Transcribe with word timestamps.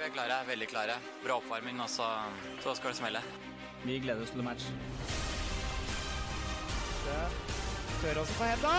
Vi 0.00 0.06
er 0.06 0.12
klare, 0.14 0.36
veldig 0.48 0.66
klare. 0.70 0.94
Bra 1.20 1.34
oppvarming, 1.36 1.80
og 1.84 1.88
så, 1.92 2.06
så 2.64 2.72
skal 2.78 2.94
det 2.94 2.96
smelle. 2.96 3.20
Vi 3.82 3.98
gleder 4.00 4.24
oss 4.24 4.32
til 4.32 4.40
match. 4.46 4.70
Tør 8.00 8.22
også 8.22 8.38
på 8.38 8.48
henda. 8.48 8.72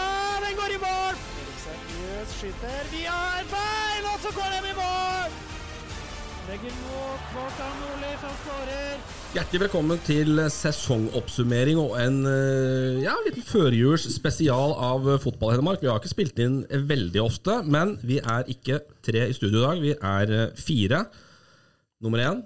Den 0.47 0.57
går 0.57 0.75
i 0.79 0.81
mål! 0.81 1.21
Seriøst 1.67 2.37
skyter 2.39 2.91
Vi 2.95 3.05
har 3.05 3.45
bein, 3.53 4.11
og 4.15 4.19
så 4.25 4.33
går 4.33 4.53
den 4.57 4.71
i 4.73 4.77
mål! 4.81 5.50
Legger 6.49 6.73
mot 6.81 7.25
Kvartan 7.29 7.73
Nordli, 7.77 8.11
som 8.17 8.31
skårer. 8.41 9.01
Hjertelig 9.35 9.59
velkommen 9.61 9.99
til 10.01 10.39
sesongoppsummering 10.49 11.77
og 11.77 11.93
en 12.01 12.17
eh, 12.25 13.03
ja, 13.03 13.13
liten 13.27 13.45
førjuls 13.45 14.07
spesial 14.15 14.73
av 14.73 15.05
Fotball 15.21 15.53
Hedmark. 15.53 15.83
Vi 15.83 15.91
har 15.91 16.01
ikke 16.01 16.11
spilt 16.11 16.41
inn 16.41 16.63
veldig 16.89 17.21
ofte, 17.21 17.59
men 17.69 17.93
vi 18.01 18.17
er 18.19 18.49
ikke 18.49 18.81
tre 19.05 19.27
i 19.29 19.37
studio 19.37 19.61
i 19.61 19.67
dag. 19.67 19.83
Vi 19.85 19.93
er 19.93 20.35
eh, 20.39 20.57
fire. 20.57 21.03
Nummer 22.01 22.25
én 22.25 22.41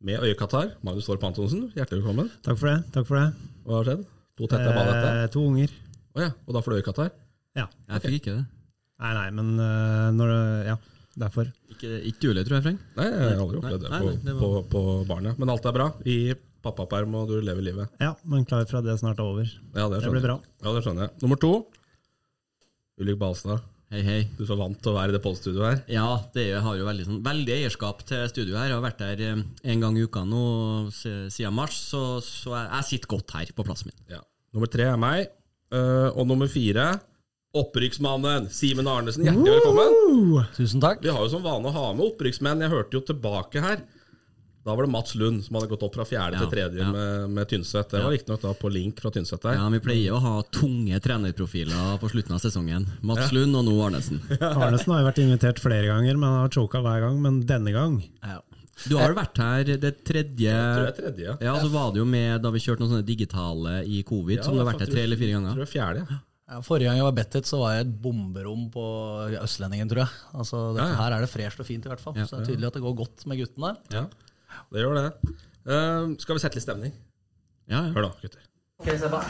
med 0.00 0.24
øyekatarr, 0.24 0.72
Magnus 0.86 1.10
Torp 1.10 1.28
Antonsen. 1.28 1.68
Hjertelig 1.76 2.00
velkommen. 2.00 2.32
Takk 2.40 2.56
for 2.62 2.72
det. 2.72 2.78
takk 2.96 3.12
for 3.12 3.20
det. 3.20 3.52
Hva 3.68 3.78
har 3.82 3.90
skjedd? 3.90 4.10
To 4.40 4.50
tette? 4.54 4.74
Eh, 4.96 5.22
to 5.36 5.44
unger. 5.52 5.78
Oh, 6.16 6.24
ja, 6.24 6.32
og 6.48 6.56
da 6.56 6.64
får 6.64 6.72
du 6.72 6.80
øyekatarr? 6.80 7.14
Ja. 7.60 7.68
Jeg 7.92 8.08
fikk 8.08 8.20
ikke 8.22 8.38
det. 8.40 8.44
Nei, 9.04 9.12
nei, 9.12 9.30
men 9.36 9.56
uh, 9.60 10.08
når 10.16 10.32
det, 10.32 10.44
Ja, 10.72 10.80
derfor. 11.18 11.48
Ikke, 11.72 11.90
ikke 12.10 12.30
ulig, 12.32 12.44
tror 12.48 12.58
jeg, 12.58 12.64
Frank. 12.66 12.82
Nei, 12.98 13.06
jeg 13.10 13.22
har 13.30 13.40
aldri 13.44 13.60
opplevd 13.62 13.86
det 13.86 13.92
Nei, 13.92 14.00
på, 14.02 14.10
nei, 14.10 14.16
det 14.26 14.34
var- 14.36 14.42
på, 14.42 14.66
på 14.74 14.82
barnet. 15.08 15.38
Men 15.40 15.52
alt 15.54 15.64
er 15.70 15.76
bra. 15.76 15.86
I 16.04 16.16
pappaperm, 16.66 17.14
og 17.14 17.28
du 17.30 17.36
lever 17.40 17.62
livet. 17.62 17.88
Ja, 18.02 18.14
men 18.26 18.44
klar 18.48 18.66
for 18.66 18.80
at 18.80 18.84
det 18.88 18.98
snart 19.00 19.20
er 19.22 19.28
over. 19.30 19.46
Ja, 19.76 19.88
det 19.88 20.02
Det 20.02 20.10
blir 20.12 20.24
bra. 20.24 20.40
Ja, 20.64 20.72
det 20.74 20.82
skjønner 20.84 21.06
jeg. 21.08 21.16
Nummer 21.22 21.38
to. 21.40 21.52
Ulrik 23.00 23.18
Balstad. 23.20 23.60
Hei, 23.92 24.00
hei. 24.02 24.20
Du 24.34 24.40
er 24.42 24.48
så 24.48 24.56
vant 24.58 24.78
til 24.82 24.90
å 24.90 24.96
være 24.96 25.12
i 25.12 25.14
det 25.14 25.20
podstudioet 25.22 25.66
her. 25.68 25.82
Ja, 25.94 26.06
det 26.34 26.48
er, 26.50 26.60
har 26.64 26.74
jo 26.74 26.86
veldig, 26.88 27.04
sånn, 27.06 27.20
veldig 27.22 27.52
eierskap 27.54 28.00
til 28.08 28.24
studioet 28.32 28.58
her. 28.58 28.70
Jeg 28.72 28.74
har 28.80 28.82
vært 28.82 29.02
der 29.04 29.22
eh, 29.28 29.42
en 29.72 29.84
gang 29.84 29.94
i 30.00 30.02
uka 30.08 30.24
nå 30.26 30.40
siden 30.90 31.54
mars, 31.54 31.76
så, 31.92 32.00
så 32.24 32.56
jeg, 32.56 32.66
jeg 32.72 32.88
sitter 32.90 33.12
godt 33.14 33.36
her 33.38 33.52
på 33.54 33.66
plassen 33.68 33.92
min. 33.92 34.00
Ja. 34.16 34.24
Nummer 34.56 34.72
tre 34.72 34.88
er 34.90 34.98
meg. 34.98 35.28
Eh, 35.70 36.08
og 36.16 36.26
nummer 36.26 36.50
fire 36.50 36.88
opprykksmannen 37.54 38.48
Simen 38.50 38.88
Arnesen. 38.88 39.24
Hjertelig 39.24 39.52
velkommen. 39.58 40.46
Tusen 40.56 40.80
takk. 40.82 41.02
Vi 41.04 41.12
har 41.12 41.22
jo 41.24 41.30
som 41.32 41.44
vane 41.44 41.70
å 41.70 41.74
ha 41.74 41.92
med 41.96 42.06
opprykksmenn. 42.10 42.64
Jeg 42.66 42.72
hørte 42.72 42.98
jo 42.98 43.04
tilbake 43.12 43.62
her. 43.64 43.84
Da 44.66 44.74
var 44.74 44.82
det 44.82 44.90
Mats 44.90 45.12
Lund 45.14 45.44
som 45.46 45.54
hadde 45.54 45.68
gått 45.70 45.84
opp 45.86 45.94
fra 45.94 46.02
fjerde 46.04 46.34
Ja, 46.34 46.42
til 46.42 46.50
tredje 46.50 46.80
ja. 46.82 46.88
med, 46.90 47.30
med 47.36 47.46
Tynset. 47.52 47.86
Det 47.92 48.00
var 48.02 48.10
riktignok 48.10 48.40
da 48.42 48.50
på 48.58 48.70
link 48.74 48.98
fra 48.98 49.12
Tynset 49.14 49.44
der. 49.46 49.60
Ja, 49.60 49.68
Vi 49.70 49.78
pleier 49.84 50.16
å 50.16 50.18
ha 50.24 50.32
tunge 50.50 50.98
trenerprofiler 51.04 52.00
på 52.02 52.10
slutten 52.10 52.34
av 52.34 52.42
sesongen. 52.42 52.88
Mats 53.06 53.30
Lund 53.36 53.54
og 53.60 53.62
nå 53.68 53.76
Arnesen. 53.86 54.18
Arnesen 54.42 54.90
har 54.96 55.04
jo 55.04 55.08
vært 55.12 55.22
invitert 55.22 55.62
flere 55.62 55.86
ganger, 55.86 56.18
men 56.18 56.26
han 56.32 56.42
har 56.48 56.52
choka 56.58 56.82
hver 56.82 57.06
gang. 57.06 57.22
Men 57.22 57.38
denne 57.46 57.70
gang 57.76 58.00
Du 58.88 58.96
har 58.98 59.14
vel 59.14 59.20
vært 59.22 59.38
her 59.40 59.70
det 59.86 59.94
tredje 60.04 60.50
Jeg 60.50 60.74
tror 60.74 60.82
det 60.82 60.90
er 60.90 60.98
tredje, 60.98 61.28
ja. 61.30 61.36
Ja, 61.46 61.54
så 61.62 61.70
var 61.72 61.94
det 61.94 62.02
jo 62.02 62.10
med 62.10 62.42
da 62.44 62.50
vi 62.52 62.60
kjørte 62.66 62.82
noen 62.82 62.96
sånne 62.96 63.06
digitale 63.06 63.78
i 63.86 64.02
covid, 64.04 64.42
som 64.44 64.58
du 64.58 64.64
har 64.64 64.72
vært 64.74 64.82
her 64.82 64.90
tre 64.98 65.06
eller 65.06 65.16
fire 65.22 65.30
Jeg 65.30 65.38
ganger. 65.38 65.54
tror 65.54 65.62
det 65.62 65.70
er 65.70 65.76
fjerde. 65.78 66.08
ja. 66.10 66.24
Ja, 66.46 66.60
forrige 66.62 66.86
gang 66.86 67.00
jeg 67.00 67.06
var 67.08 67.14
bedt 67.16 67.48
så 67.48 67.58
var 67.58 67.72
jeg 67.74 67.80
i 67.82 67.86
et 67.88 67.94
bomberom 68.04 68.68
på 68.70 68.84
Østlendingen, 69.40 69.88
tror 69.90 70.04
jeg. 70.04 70.10
Altså, 70.30 70.60
dette 70.76 70.84
Ja, 70.84 70.92
ja. 70.92 70.98
Her 71.00 71.16
er 71.16 71.20
det 71.24 71.30
fresht 71.32 71.58
og 71.62 71.66
fint, 71.66 71.84
i 71.84 71.90
hvert 71.90 72.02
fall. 72.02 72.14
Så 72.22 72.36
det 72.36 72.42
er 72.44 72.50
tydelig 72.52 72.68
at 72.70 72.76
det 72.78 72.84
går 72.86 72.94
godt 73.02 73.26
med 73.26 73.36
gutten 73.42 73.66
der. 73.66 73.76
Ja, 73.90 74.04
det 74.70 74.78
gjør 74.84 74.94
det. 75.00 75.10
Uh, 75.66 76.14
skal 76.22 76.38
vi 76.38 76.40
sette 76.44 76.56
litt 76.60 76.68
stemning? 76.68 76.92
Ja, 77.66 77.82
ja. 77.88 77.92
Hør 77.96 78.02
da, 78.06 78.10
gutter. 78.22 78.42
Det 78.86 79.10
var 79.10 79.24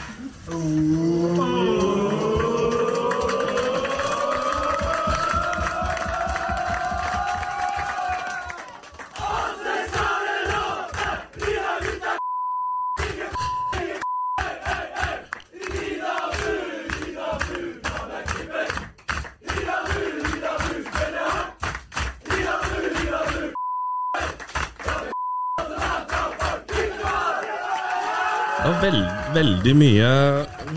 veld, 28.81 29.07
veldig 29.35 29.73
mye 29.77 30.11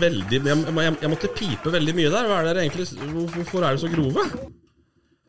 veldig, 0.01 0.39
jeg, 0.47 0.63
jeg, 0.65 0.95
jeg 1.03 1.11
måtte 1.11 1.29
pipe 1.35 1.73
veldig 1.73 1.93
mye 1.97 2.11
der. 2.13 2.31
Er 2.39 2.59
egentlig, 2.63 2.87
hvorfor 3.35 3.65
er 3.65 3.75
det 3.75 3.83
så 3.83 3.91
grove? 3.91 4.25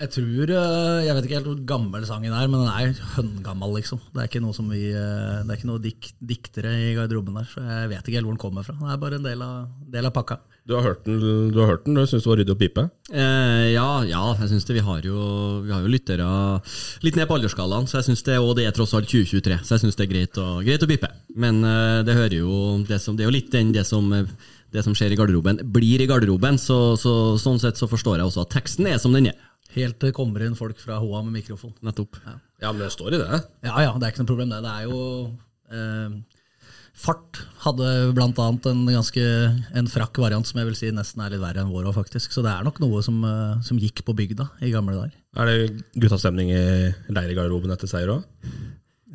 Jeg 0.03 0.11
tror 0.17 0.51
eh, 0.51 1.05
Jeg 1.07 1.15
vet 1.15 1.27
ikke 1.29 1.37
helt 1.37 1.49
hvor 1.51 1.61
gammel 1.69 2.07
sangen 2.09 2.35
er, 2.35 2.49
men 2.51 2.65
den 2.65 2.71
er 2.73 3.13
høngammal, 3.15 3.77
liksom. 3.77 4.01
Det 4.11 4.23
er 4.23 4.31
ikke 4.31 4.43
noe 4.43 4.57
som 4.57 4.71
vi 4.73 4.89
eh, 4.91 5.43
Det 5.45 5.53
er 5.53 5.61
ikke 5.61 5.71
noe 5.71 5.83
dik, 5.85 6.09
diktere 6.33 6.73
i 6.89 6.95
garderoben 6.99 7.39
der, 7.39 7.47
så 7.51 7.63
jeg 7.63 7.93
vet 7.93 8.09
ikke 8.09 8.19
helt 8.19 8.29
hvor 8.29 8.35
den 8.35 8.43
kommer 8.43 8.67
fra. 8.67 8.75
Det 8.81 8.91
er 8.97 9.03
bare 9.05 9.21
en 9.21 9.29
del 9.29 9.45
av, 9.47 9.71
del 9.95 10.09
av 10.11 10.17
pakka. 10.17 10.41
Du 10.69 10.77
har 10.77 10.85
hørt 10.87 11.03
den, 11.07 11.17
du 11.51 11.59
har 11.59 11.73
hørt 11.73 11.87
den, 11.89 11.97
du 11.99 12.05
syns 12.07 12.23
det 12.23 12.31
var 12.31 12.39
ryddig 12.39 12.55
å 12.55 12.59
pipe? 12.61 12.85
Eh, 13.11 13.73
ja, 13.73 13.87
ja, 14.07 14.23
jeg 14.39 14.53
synes 14.53 14.67
det. 14.69 14.77
Vi 14.77 14.85
har 14.87 15.07
jo, 15.09 15.19
vi 15.65 15.73
har 15.75 15.83
jo 15.83 15.91
lyttere 15.91 16.27
litt 17.03 17.19
ned 17.19 17.27
på 17.27 17.35
aldersskalaen, 17.35 17.89
så 17.91 17.99
jeg 17.99 18.13
synes 18.13 18.23
det, 18.29 18.39
og 18.39 18.55
det 18.59 18.69
er 18.69 18.77
tross 18.77 18.95
alt 18.95 19.11
2023, 19.11 19.59
så 19.67 19.75
jeg 19.75 19.83
syns 19.83 19.99
det 19.99 20.07
er 20.07 20.13
greit 20.13 20.39
å, 20.39 20.49
greit 20.63 20.87
å 20.87 20.91
pipe. 20.91 21.11
Men 21.35 21.65
eh, 21.67 22.01
det 22.07 22.15
hører 22.15 22.37
jo 22.39 22.59
det, 22.87 23.01
som, 23.03 23.19
det 23.19 23.27
er 23.27 23.33
jo 23.33 23.35
litt 23.35 23.51
den, 23.51 23.75
det 23.75 23.83
som, 23.89 24.07
det 24.13 24.85
som 24.87 24.95
skjer 24.95 25.17
i 25.17 25.19
garderoben, 25.19 25.65
blir 25.75 26.05
i 26.05 26.07
garderoben, 26.11 26.61
så, 26.63 26.95
så 27.01 27.35
sånn 27.43 27.59
sett 27.63 27.81
så 27.81 27.91
forstår 27.91 28.21
jeg 28.21 28.31
også 28.31 28.47
at 28.47 28.55
teksten 28.55 28.87
er 28.93 29.03
som 29.03 29.19
den 29.19 29.33
er. 29.33 29.49
Helt 29.73 29.99
til 29.99 30.11
det 30.11 30.17
kommer 30.17 30.45
inn 30.45 30.55
folk 30.55 30.79
fra 30.79 30.99
HA 31.01 31.25
med 31.25 31.41
mikrofon. 31.41 31.73
Nettopp. 31.83 32.19
Ja, 32.63 32.71
men 32.71 32.85
det 32.85 32.93
står 32.95 33.17
i 33.17 33.23
det. 33.23 33.43
Ja 33.65 33.83
ja, 33.87 33.97
det 33.97 34.07
er 34.07 34.13
ikke 34.13 34.23
noe 34.23 34.31
problem 34.31 34.53
det. 34.53 34.61
Det 34.63 34.73
er 34.79 34.87
jo 34.87 35.01
eh, 35.73 36.39
Fart 36.93 37.39
hadde 37.65 37.87
annet 38.13 38.67
en 38.69 38.83
ganske 38.87 39.23
En 39.75 39.89
frakk 39.91 40.19
variant 40.21 40.45
som 40.47 40.59
jeg 40.61 40.69
vil 40.69 40.77
si 40.77 40.91
nesten 40.93 41.23
er 41.25 41.33
litt 41.33 41.41
verre 41.43 41.63
enn 41.65 41.71
vår 41.73 41.89
òg, 41.89 41.95
faktisk. 41.97 42.35
Så 42.35 42.45
det 42.45 42.53
er 42.53 42.67
nok 42.67 42.79
noe 42.85 43.01
som, 43.03 43.17
eh, 43.25 43.63
som 43.65 43.79
gikk 43.81 44.05
på 44.05 44.15
bygda 44.15 44.51
i 44.61 44.71
gamle 44.71 44.95
dager. 44.99 45.17
Er 45.41 45.47
det 45.49 45.83
guttastemning 45.97 46.53
i 46.53 46.93
leirgarderoben 47.09 47.73
etter 47.73 47.89
seier 47.89 48.13
òg? 48.13 48.27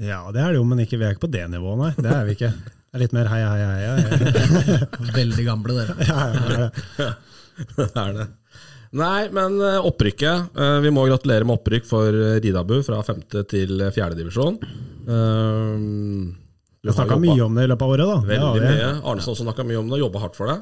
Ja, 0.02 0.24
det 0.34 0.42
er 0.42 0.52
det 0.54 0.60
jo, 0.60 0.66
men 0.66 0.82
ikke, 0.84 0.98
vi 0.98 1.06
er 1.06 1.14
ikke 1.16 1.28
på 1.28 1.32
det 1.32 1.46
nivået, 1.50 1.78
nei. 1.80 1.94
Det 2.02 2.12
er 2.12 2.26
vi 2.26 2.36
ikke. 2.36 2.50
Det 2.58 2.98
er 2.98 3.04
litt 3.04 3.14
mer 3.14 3.30
heia, 3.30 3.48
heia, 3.54 3.70
heia. 3.78 4.90
Veldig 5.20 5.46
gamle, 5.46 5.78
dere. 5.78 5.96
Ja, 6.10 6.20
ja, 6.34 6.68
ja. 6.98 7.14
det 7.78 7.88
er 7.94 8.12
det. 8.18 8.28
Nei, 8.98 9.28
men 9.36 9.58
eh, 9.62 9.80
opprykket. 9.86 10.50
eh, 10.58 10.80
Vi 10.86 10.92
må 10.96 11.06
gratulere 11.10 11.46
med 11.46 11.60
opprykk 11.60 11.86
for 11.90 12.20
Ridabu 12.42 12.80
fra 12.88 13.02
femte 13.06 13.46
til 13.50 13.86
fjerde 13.94 14.18
divisjon. 14.18 14.58
Vi 16.88 16.94
har 16.96 16.98
snakka 17.04 17.20
mye 17.22 17.44
om 17.46 17.58
det 17.60 17.68
i 17.68 17.70
løpet 17.74 17.86
av 17.86 17.94
året, 17.94 18.08
da. 18.08 18.18
Veldig 18.32 18.64
vi. 18.64 18.72
mye. 18.72 18.90
Arnesen 19.04 19.34
også 19.36 19.44
snakka 19.46 19.66
mye 19.68 19.80
om 19.82 19.92
det 19.92 19.98
og 20.00 20.04
jobba 20.08 20.24
hardt 20.24 20.40
for 20.40 20.52
det. 20.54 20.58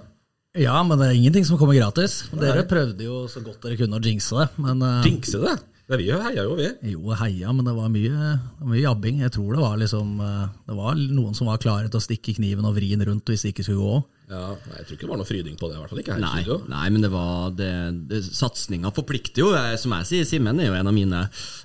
Ja, 0.55 0.75
men 0.87 0.97
det 1.01 1.09
er 1.11 1.17
ingenting 1.19 1.45
som 1.45 1.59
kommer 1.59 1.75
gratis. 1.75 2.21
Dere 2.39 2.63
prøvde 2.67 3.03
jo 3.03 3.25
så 3.31 3.41
godt 3.43 3.65
dere 3.65 3.75
kunne 3.79 3.99
å 3.99 4.03
jinxe 4.03 4.37
det. 4.39 4.47
Men 4.63 4.83
eh, 4.87 5.07
Jinxe 5.09 5.41
det! 5.43 5.55
det 5.85 5.99
vi 6.01 6.07
heia 6.09 6.41
jo, 6.47 6.55
vi. 6.57 6.69
jo, 6.95 7.11
heia, 7.19 7.51
men 7.53 7.67
det 7.67 7.75
var 7.75 7.91
mye, 7.93 8.29
mye 8.65 8.81
jabbing. 8.81 9.19
Jeg 9.21 9.33
tror 9.35 9.51
det 9.53 9.61
var 9.61 9.75
liksom 9.77 10.15
eh, 10.23 10.45
Det 10.65 10.77
var 10.79 10.95
noen 10.97 11.35
som 11.37 11.51
var 11.51 11.59
klare 11.61 11.91
til 11.91 11.99
å 11.99 12.05
stikke 12.07 12.33
kniven 12.39 12.65
og 12.65 12.73
vri 12.79 12.93
den 12.95 13.05
rundt 13.05 13.29
hvis 13.29 13.43
det 13.45 13.51
ikke 13.53 13.67
skulle 13.67 13.83
gå. 13.83 13.99
Ja, 14.25 14.55
nei, 14.57 14.79
Jeg 14.79 14.87
tror 14.87 14.95
ikke 14.95 15.05
det 15.05 15.11
var 15.11 15.19
noe 15.21 15.29
fryding 15.29 15.57
på 15.59 15.67
det. 15.69 15.75
i 15.75 15.81
hvert 15.83 15.91
fall 15.91 16.01
ikke 16.01 16.15
her 16.15 16.21
i 16.21 16.23
Nei, 16.23 16.41
studio. 16.41 16.55
nei, 16.71 16.85
men 16.89 17.03
det 17.03 17.11
var 17.13 17.51
det, 17.53 17.71
det, 18.09 18.21
Satsinga 18.25 18.89
forplikter 18.95 19.43
jo. 19.43 19.51
Jeg, 19.53 19.77
som 19.81 19.93
jeg 19.99 20.09
sier, 20.09 20.25
Simen 20.25 20.61
er 20.63 20.71
jo 20.71 20.77
en 20.79 20.89
av 20.89 20.95
mine 20.95 21.19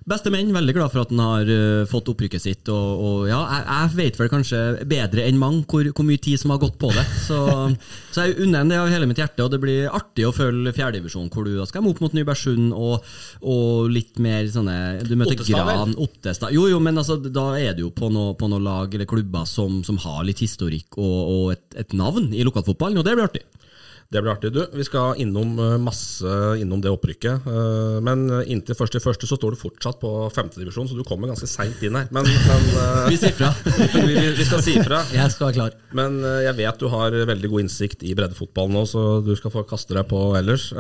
beste 0.09 0.33
menn. 0.35 0.53
Veldig 0.53 0.75
glad 0.77 0.93
for 0.93 1.07
at 1.07 1.15
han 1.15 1.23
har 1.25 1.49
uh, 1.49 1.87
fått 1.89 2.11
opprykket 2.13 2.45
sitt. 2.45 2.69
Og, 2.69 3.01
og 3.01 3.31
ja, 3.31 3.41
jeg, 3.41 3.65
jeg 3.71 3.97
vet 4.03 4.21
vel 4.21 4.33
kanskje 4.35 4.61
bedre 4.91 5.25
enn 5.25 5.41
mange 5.41 5.65
hvor, 5.71 5.89
hvor 5.89 6.07
mye 6.07 6.21
tid 6.21 6.43
som 6.43 6.53
har 6.53 6.61
gått 6.61 6.77
på 6.83 6.93
det. 6.93 7.07
Så, 7.25 7.41
så 8.13 8.27
jeg 8.29 8.37
unner 8.45 8.61
ham 8.65 8.75
det 8.75 8.83
av 8.83 8.93
hele 8.93 9.09
mitt 9.09 9.23
hjerte, 9.23 9.47
og 9.47 9.55
det 9.55 9.63
blir 9.65 9.89
artig 9.89 10.29
å 10.29 10.35
følge 10.37 10.75
fjerdedivisjonen, 10.77 11.33
hvor 11.33 11.49
du 11.49 11.55
da 11.57 11.65
skal 11.69 11.89
opp 11.89 12.05
mot 12.05 12.13
Nybergsund 12.15 12.75
og, 12.77 13.09
og 13.41 13.89
litt 13.89 14.21
mer 14.21 14.45
sånne 14.53 14.77
Du 15.09 15.17
møter 15.17 15.39
Ottestad. 15.39 15.65
Gran, 15.65 15.97
Ottestad 16.01 16.53
Jo, 16.55 16.67
jo, 16.71 16.79
men 16.83 17.01
altså, 17.01 17.17
da 17.25 17.47
er 17.57 17.73
du 17.77 17.87
jo 17.87 17.93
på 17.95 18.13
noen 18.13 18.37
noe 18.51 18.63
lag 18.63 18.95
eller 18.95 19.09
klubber 19.09 19.47
som, 19.49 19.81
som 19.87 19.99
har 20.03 20.25
litt 20.27 20.43
historikk 20.43 20.99
og, 20.99 21.19
og 21.31 21.45
et, 21.55 21.65
et 21.85 21.95
navn 21.97 22.31
i 22.35 22.45
lokalfotballen, 22.51 23.01
og 23.01 23.07
det 23.09 23.17
blir 23.17 23.31
artig. 23.31 23.47
Det 24.11 24.19
blir 24.25 24.33
artig. 24.33 24.49
Du, 24.51 24.65
vi 24.75 24.83
skal 24.83 25.21
innom 25.23 25.53
eh, 25.63 25.77
masse 25.79 26.27
innom 26.59 26.81
det 26.83 26.91
opprykket. 26.91 27.47
eh, 27.47 27.99
Men 28.03 28.25
inntil 28.43 28.75
første 28.75 28.99
til 28.99 29.05
første 29.05 29.29
så 29.31 29.39
står 29.39 29.55
du 29.55 29.61
fortsatt 29.61 30.01
på 30.03 30.11
femtedivisjon, 30.35 30.89
så 30.91 30.99
du 30.99 31.05
kommer 31.07 31.31
ganske 31.31 31.47
seint 31.47 31.79
inn 31.87 31.95
her. 31.95 32.09
Men, 32.11 32.27
men 32.27 32.67
eh, 32.75 33.07
Vi 33.13 33.21
sier 33.23 33.37
fra. 33.39 33.53
vi, 34.09 34.19
vi 34.35 34.49
skal 34.49 34.65
si 34.67 34.75
fra. 34.83 35.05
Jeg 35.15 35.31
skal 35.31 35.47
være 35.53 35.59
klar. 35.61 35.79
Men 35.95 36.19
jeg 36.43 36.59
vet 36.59 36.83
du 36.83 36.91
har 36.91 37.15
veldig 37.31 37.53
god 37.55 37.69
innsikt 37.69 38.03
i 38.03 38.17
breddefotball 38.19 38.75
nå, 38.75 38.83
så 38.91 39.05
du 39.23 39.31
skal 39.39 39.55
få 39.55 39.63
kaste 39.71 39.95
deg 39.95 40.11
på 40.11 40.25
ellers. 40.41 40.73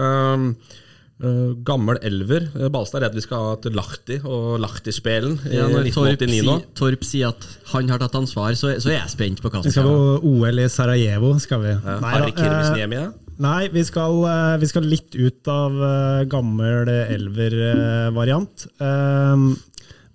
Eh, 1.20 1.52
gammel 1.68 1.98
elver. 2.00 2.46
Uh, 2.54 2.70
Balstad 2.72 3.02
er 3.02 3.08
redd 3.08 3.16
vi 3.18 3.22
skal 3.26 3.42
ha 3.44 3.56
til 3.60 3.74
Lahti 3.76 4.16
og 4.24 4.54
Lahti-spelen 4.62 5.34
i 5.50 5.58
Ja, 5.58 5.66
når 5.68 5.90
Torp, 5.92 6.22
si, 6.24 6.54
Torp 6.78 7.02
sier 7.04 7.34
at 7.34 7.44
han 7.74 7.90
har 7.92 8.00
tatt 8.00 8.16
ansvar, 8.16 8.54
så, 8.56 8.72
så 8.80 8.88
er 8.88 9.02
jeg 9.02 9.12
spent 9.12 9.42
på 9.44 9.50
hva 9.52 9.60
som 9.60 9.68
skal 9.68 9.84
skjer. 9.84 9.90
på 9.90 10.30
OL 10.30 10.62
i 10.62 10.68
Sarajevo, 10.72 11.34
skal 11.44 11.60
vi. 11.66 11.74
Ja, 11.74 11.98
Nei, 12.00 12.14
Harry 12.14 12.30
da, 12.30 12.32
eh, 12.32 12.38
Kirmisniemi, 12.40 13.02
ja. 13.02 13.10
Nei, 13.40 13.68
vi 13.72 13.84
skal, 13.88 14.16
eh, 14.30 14.54
vi 14.62 14.70
skal 14.72 14.88
litt 14.88 15.16
ut 15.16 15.52
av 15.52 15.76
gammel 16.32 16.88
elver-variant. 16.88 18.66
vi 18.80 19.58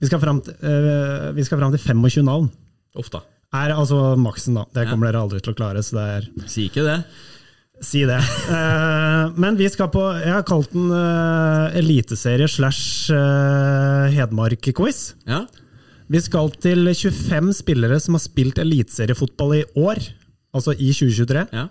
Vi 0.02 0.10
skal 0.10 0.19
fram 0.19 0.42
til, 0.42 0.57
eh, 0.62 1.31
vi 1.38 1.46
skal 1.46 1.62
fram 1.62 1.72
til 1.72 1.80
25 1.86 2.25
navn. 2.25 2.50
Uff 2.98 3.10
da. 3.13 3.22
Er 3.54 3.72
altså 3.78 4.18
maksen, 4.18 4.57
da. 4.57 4.66
Det 4.74 4.90
kommer 4.90 5.12
dere 5.12 5.22
aldri 5.22 5.40
til 5.42 5.54
å 5.54 5.57
klare. 5.57 5.86
så 5.86 5.96
det 5.96 6.10
er 6.18 6.50
Si 6.50 6.68
ikke 6.68 6.84
det. 6.84 7.06
Si 7.83 8.06
det. 8.07 8.18
Eh, 8.18 9.33
men 9.36 9.57
vi 9.60 9.68
skal 9.72 9.89
på 9.92 10.01
Jeg 10.22 10.31
har 10.31 10.45
kalt 10.48 10.72
den 10.74 10.88
eh, 10.95 11.77
eliteserie 11.81 12.48
slash 12.50 13.12
eh, 13.13 14.16
Hedmark-quiz. 14.16 15.01
Ja. 15.27 15.44
Vi 16.07 16.22
skal 16.22 16.54
til 16.62 16.88
25 16.94 17.51
spillere 17.57 18.00
som 18.00 18.16
har 18.16 18.24
spilt 18.24 18.62
eliteseriefotball 18.62 19.56
i 19.57 19.63
år, 19.75 20.00
altså 20.56 20.75
i 20.77 20.92
2023, 20.94 21.48
ja. 21.50 21.66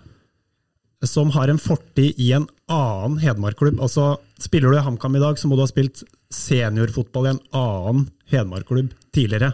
som 1.07 1.31
har 1.31 1.49
en 1.49 1.61
fortid 1.61 2.19
i 2.19 2.33
en 2.35 2.49
annen 2.67 3.17
Hedmark-klubb. 3.23 3.79
Altså, 3.79 4.17
spiller 4.43 4.75
du 4.75 4.77
i 4.77 4.83
HamKam 4.83 5.15
i 5.15 5.23
dag, 5.23 5.39
så 5.39 5.47
må 5.47 5.55
du 5.55 5.63
ha 5.63 5.71
spilt 5.71 6.03
seniorfotball 6.35 7.29
i 7.29 7.33
en 7.37 7.43
annen 7.55 8.09
Hedmark-klubb 8.33 8.91
tidligere. 9.15 9.53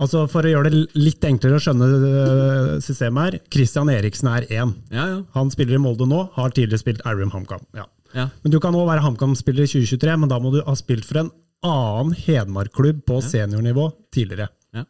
Altså 0.00 0.22
For 0.32 0.46
å 0.48 0.50
gjøre 0.50 0.70
det 0.72 0.78
litt 0.96 1.24
enklere 1.28 1.58
å 1.58 1.62
skjønne 1.62 1.86
øh, 1.86 2.68
systemet 2.80 3.26
her, 3.26 3.34
Christian 3.52 3.90
Eriksen 3.92 4.30
er 4.32 4.46
én. 4.48 4.72
Ja, 4.88 5.04
ja. 5.12 5.18
Han 5.36 5.52
spiller 5.52 5.76
i 5.76 5.82
Molde 5.82 6.08
nå, 6.08 6.22
har 6.38 6.54
tidligere 6.56 6.80
spilt 6.80 7.02
Arum 7.08 7.32
HamKam. 7.34 7.66
Ja. 7.76 7.84
ja. 8.16 8.30
Men 8.40 8.54
Du 8.54 8.58
kan 8.64 8.76
òg 8.78 8.88
være 8.88 9.04
HamKam-spiller 9.04 9.68
i 9.68 9.72
2023, 9.74 10.16
men 10.22 10.32
da 10.32 10.40
må 10.40 10.54
du 10.54 10.62
ha 10.64 10.76
spilt 10.78 11.04
for 11.08 11.20
en 11.24 11.30
annen 11.66 12.14
Hedmark-klubb 12.16 13.04
på 13.04 13.20
seniornivå 13.26 13.90
tidligere. 14.14 14.48
ja. 14.72 14.86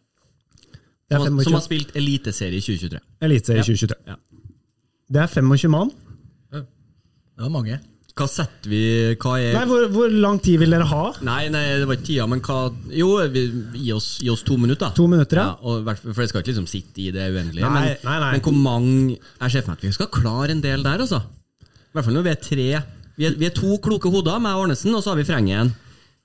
Er 1.11 1.19
Som, 1.19 1.41
som 1.43 1.56
har 1.59 1.65
25 1.65 1.67
spilt 1.67 1.97
eliteserie 1.99 2.61
i 2.61 2.63
2023. 2.63 3.03
Eliteserie 3.27 3.65
i 3.65 3.67
2023. 3.67 3.99
Ja. 4.06 4.21
Det 5.11 5.25
er 5.25 5.33
25 5.35 5.75
mann. 5.75 5.91
Det 6.55 7.47
var 7.49 7.51
mange. 7.51 7.81
Hva 8.20 8.26
setter 8.28 8.69
vi 8.69 8.82
Hva 9.17 9.34
er 9.40 9.55
Nei, 9.56 9.64
hvor, 9.70 9.87
hvor 9.94 10.12
lang 10.12 10.40
tid 10.44 10.61
vil 10.61 10.75
dere 10.75 10.87
ha? 10.90 11.02
Nei, 11.25 11.43
nei, 11.52 11.62
det 11.81 11.88
var 11.88 11.96
ikke 11.96 12.08
tida, 12.11 12.28
men 12.28 12.43
hva 12.44 12.58
Jo, 12.93 13.11
vi, 13.32 13.46
gi, 13.78 13.90
oss, 13.96 14.11
gi 14.20 14.31
oss 14.32 14.44
to 14.46 14.58
minutter. 14.61 14.93
To 14.96 15.08
minutter, 15.11 15.40
ja. 15.40 15.55
og, 15.64 15.88
for 16.02 16.22
jeg 16.25 16.32
skal 16.32 16.44
ikke 16.44 16.52
liksom 16.52 16.69
sitte 16.70 17.05
i 17.06 17.11
det 17.14 17.31
uendelige. 17.32 17.64
Nei, 17.64 17.75
men, 17.75 18.06
nei, 18.06 18.17
nei. 18.25 18.32
men 18.37 18.44
hvor 18.44 18.56
mange 18.56 19.17
Jeg 19.17 19.55
ser 19.55 19.64
for 19.64 19.72
meg 19.72 19.81
at 19.81 19.87
vi 19.88 19.94
skal 19.96 20.11
klare 20.12 20.56
en 20.56 20.64
del 20.64 20.84
der, 20.84 21.05
altså. 21.06 21.22
I 21.64 21.96
hvert 21.96 22.06
fall 22.06 22.19
når 22.19 22.26
vi 22.26 22.32
er 22.34 22.43
tre. 22.44 22.67
Vi 23.20 23.28
er, 23.28 23.38
vi 23.40 23.49
er 23.49 23.55
to 23.56 23.78
kloke 23.82 24.12
hoder, 24.12 24.38
meg 24.43 24.58
og 24.58 24.69
Arnesen, 24.69 24.94
og 24.94 25.02
så 25.02 25.12
har 25.12 25.20
vi 25.20 25.26
Frengen 25.28 25.72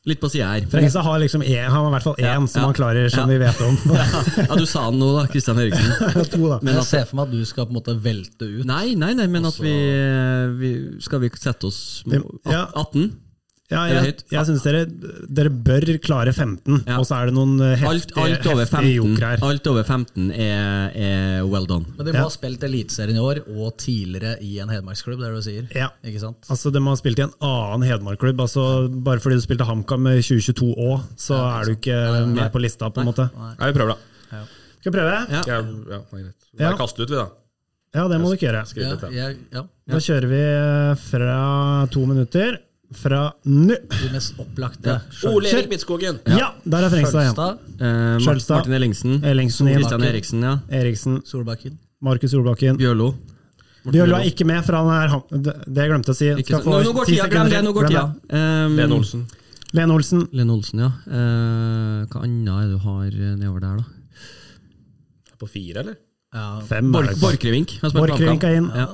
litt 0.05 0.19
på 0.21 0.29
sida 0.29 0.51
her. 0.53 0.65
Frengstad 0.69 1.01
har 1.07 1.19
liksom 1.23 1.41
en, 1.41 1.63
han 1.65 1.73
har 1.79 1.87
i 1.89 1.93
hvert 1.95 2.03
fall 2.05 2.15
én 2.21 2.25
Ja, 2.27 2.35
som 2.45 2.61
ja. 2.61 2.65
han 2.67 2.75
klarer, 2.77 3.09
som 3.09 3.25
Ja. 3.25 3.25
vi 3.33 3.37
vet 3.41 3.61
om. 3.65 3.77
Ja, 4.49 4.55
du 4.59 4.65
sa 4.69 4.83
den 4.91 4.99
nå, 5.01 5.07
da, 5.17 5.25
Kristian 5.31 5.57
Eriksen. 5.59 5.91
to, 6.33 6.41
da. 6.51 6.59
Men 6.61 6.75
jeg 6.79 6.85
ser 6.91 7.05
for 7.09 7.19
meg 7.21 7.27
at 7.29 7.33
du 7.33 7.45
skal 7.49 7.65
på 7.65 7.73
en 7.73 7.79
måte 7.79 7.95
velte 8.05 8.45
ut. 8.45 8.65
nei, 8.69 8.93
nei, 8.95 9.13
nei, 9.17 9.25
men 9.27 9.45
at 9.49 9.57
vi, 9.61 9.73
vi 10.61 10.71
Skal 11.01 11.23
vi 11.25 11.29
sette 11.39 11.65
oss 11.71 11.79
Vi- 12.05 12.21
ja. 12.51 12.67
18? 12.75 13.11
Ja, 13.71 13.81
jeg, 13.89 14.19
jeg 14.29 14.45
syns 14.45 14.61
dere, 14.61 14.83
dere 15.25 15.49
bør 15.49 15.87
klare 16.03 16.29
15, 16.35 16.83
Ja. 16.85 16.99
og 16.99 17.05
så 17.09 17.15
er 17.17 17.31
det 17.31 17.33
noen 17.33 17.55
eh, 17.65 17.81
Alt, 17.81 18.11
heftige, 18.13 18.21
alt, 18.21 18.43
heftige 18.45 18.67
15, 18.69 18.89
jokere 18.93 19.29
her. 19.31 19.41
alt 19.47 19.69
over 19.71 19.83
15 19.87 20.27
er, 20.35 20.91
er 20.93 21.47
well 21.49 21.65
done. 21.65 21.87
Men 21.97 22.05
de 22.05 22.11
må 22.13 22.19
Ja. 22.19 22.25
ha 22.27 22.33
spilt 22.35 22.61
Eliteserien 22.67 23.17
i 23.17 23.23
år, 23.25 23.39
og 23.49 23.71
tidligere 23.81 24.35
i 24.45 24.59
en 24.61 24.69
hedmarksklubb, 24.69 25.17
det 25.17 25.25
er 25.25 25.33
det 25.33 25.41
du 25.41 25.47
sier? 25.49 25.65
Ja. 25.73 25.87
Ikke 26.05 26.21
sant? 26.21 26.45
Altså, 26.47 26.71
De 26.75 26.83
har 26.85 26.99
spilt 27.01 27.17
i 27.17 27.25
en 27.25 27.33
annen 27.41 27.87
Hedmark-klubb. 27.89 28.43
Altså, 28.45 28.65
bare 29.09 29.19
fordi 29.23 29.39
du 29.41 29.45
spilte 29.47 29.65
HamKam 29.65 30.11
i 30.13 30.21
2022 30.21 30.69
òg, 30.85 31.01
så 31.17 31.39
er 31.61 31.65
du 31.65 31.73
ikke 31.73 31.97
med 32.35 32.51
på 32.53 32.61
lista, 32.61 32.91
på 32.93 33.01
en 33.01 33.09
måte. 33.09 33.31
Nei, 33.33 33.71
vi 33.71 33.79
prøver, 33.79 33.95
da. 33.97 34.43
Skal 34.77 34.91
vi 34.93 34.97
prøve? 34.99 35.17
Ja. 35.31 35.41
Ja, 35.49 35.57
ja, 35.57 35.61
det 35.65 35.97
er 35.97 36.05
greit. 36.21 36.47
Ja. 36.53 36.69
Bare 36.69 36.77
kaste 36.83 37.01
ut, 37.01 37.09
vi, 37.09 37.17
da. 37.17 37.25
Ja, 37.95 38.07
det 38.11 38.21
må 38.21 38.29
du 38.29 38.35
ikke 38.37 38.45
gjøre. 38.51 38.61
Ja, 38.77 39.09
ja. 39.09 39.27
ja. 39.55 39.65
Da 39.89 39.97
kjører 40.03 40.29
vi 40.29 40.39
eh, 40.45 40.95
fra 41.09 41.87
to 41.89 42.05
minutter. 42.05 42.59
Fra 42.95 43.21
nå. 43.43 43.75
De 43.91 44.09
mest 44.13 44.39
opplagte. 44.41 44.97
Ole 45.29 45.51
Erik 45.51 45.69
Midtskogen! 45.73 46.19
Ja, 46.31 46.53
der 46.63 46.87
er 46.87 46.93
Frengstad 46.93 47.25
igjen. 47.25 47.61
Eh, 47.75 48.17
Skjølstad. 48.23 48.61
Martin 48.61 48.77
Ellingsen. 48.79 49.15
Ellingsen. 49.23 49.69
Kristian 49.75 50.05
Eriksen, 50.07 50.45
ja. 50.47 50.57
Eriksen. 50.81 51.21
Solbakken. 51.27 51.77
Markus 52.05 52.31
Solbakken. 52.31 52.79
Bjørlo. 52.79 53.13
Bjørlo 53.85 54.17
er 54.17 54.29
ikke 54.31 54.47
med, 54.49 54.63
for 54.65 54.79
han 54.79 54.87
er 54.95 55.11
Det 55.29 55.53
det 55.67 55.83
jeg 55.83 55.91
glemte 55.91 56.13
å 56.13 56.17
si. 56.17 56.29
Skal 56.47 56.63
få 56.63 56.71
Nå, 56.73 56.79
nå 56.87 56.93
går 56.95 57.09
ti 57.09 57.17
tida, 57.17 57.27
glem 57.33 57.51
det. 57.51 57.59
Nå 57.65 57.73
går 57.75 57.91
tida. 57.91 58.05
Um, 58.31 58.79
Lene 58.79 58.97
Olsen. 58.97 59.27
Lene 59.75 59.97
Olsen. 59.97 60.23
Lene 60.31 60.55
Olsen, 60.55 60.81
ja. 60.85 60.89
Eh, 61.05 62.01
hva 62.07 62.23
annet 62.23 62.49
er 62.53 62.65
det 62.69 62.77
du 62.77 62.81
har 62.85 63.05
eh, 63.11 63.35
nedover 63.35 63.65
der, 63.65 63.83
da? 63.83 65.35
På 65.41 65.49
fire, 65.51 65.83
eller? 65.83 65.99
Ja. 66.35 66.47
Fem. 66.67 66.91
det. 66.95 67.15
Borchgrevink. 67.19 67.77
Borchgrevink 67.83 68.47
er 68.47 68.59
inn. 68.61 68.69
Ja. 68.71 68.87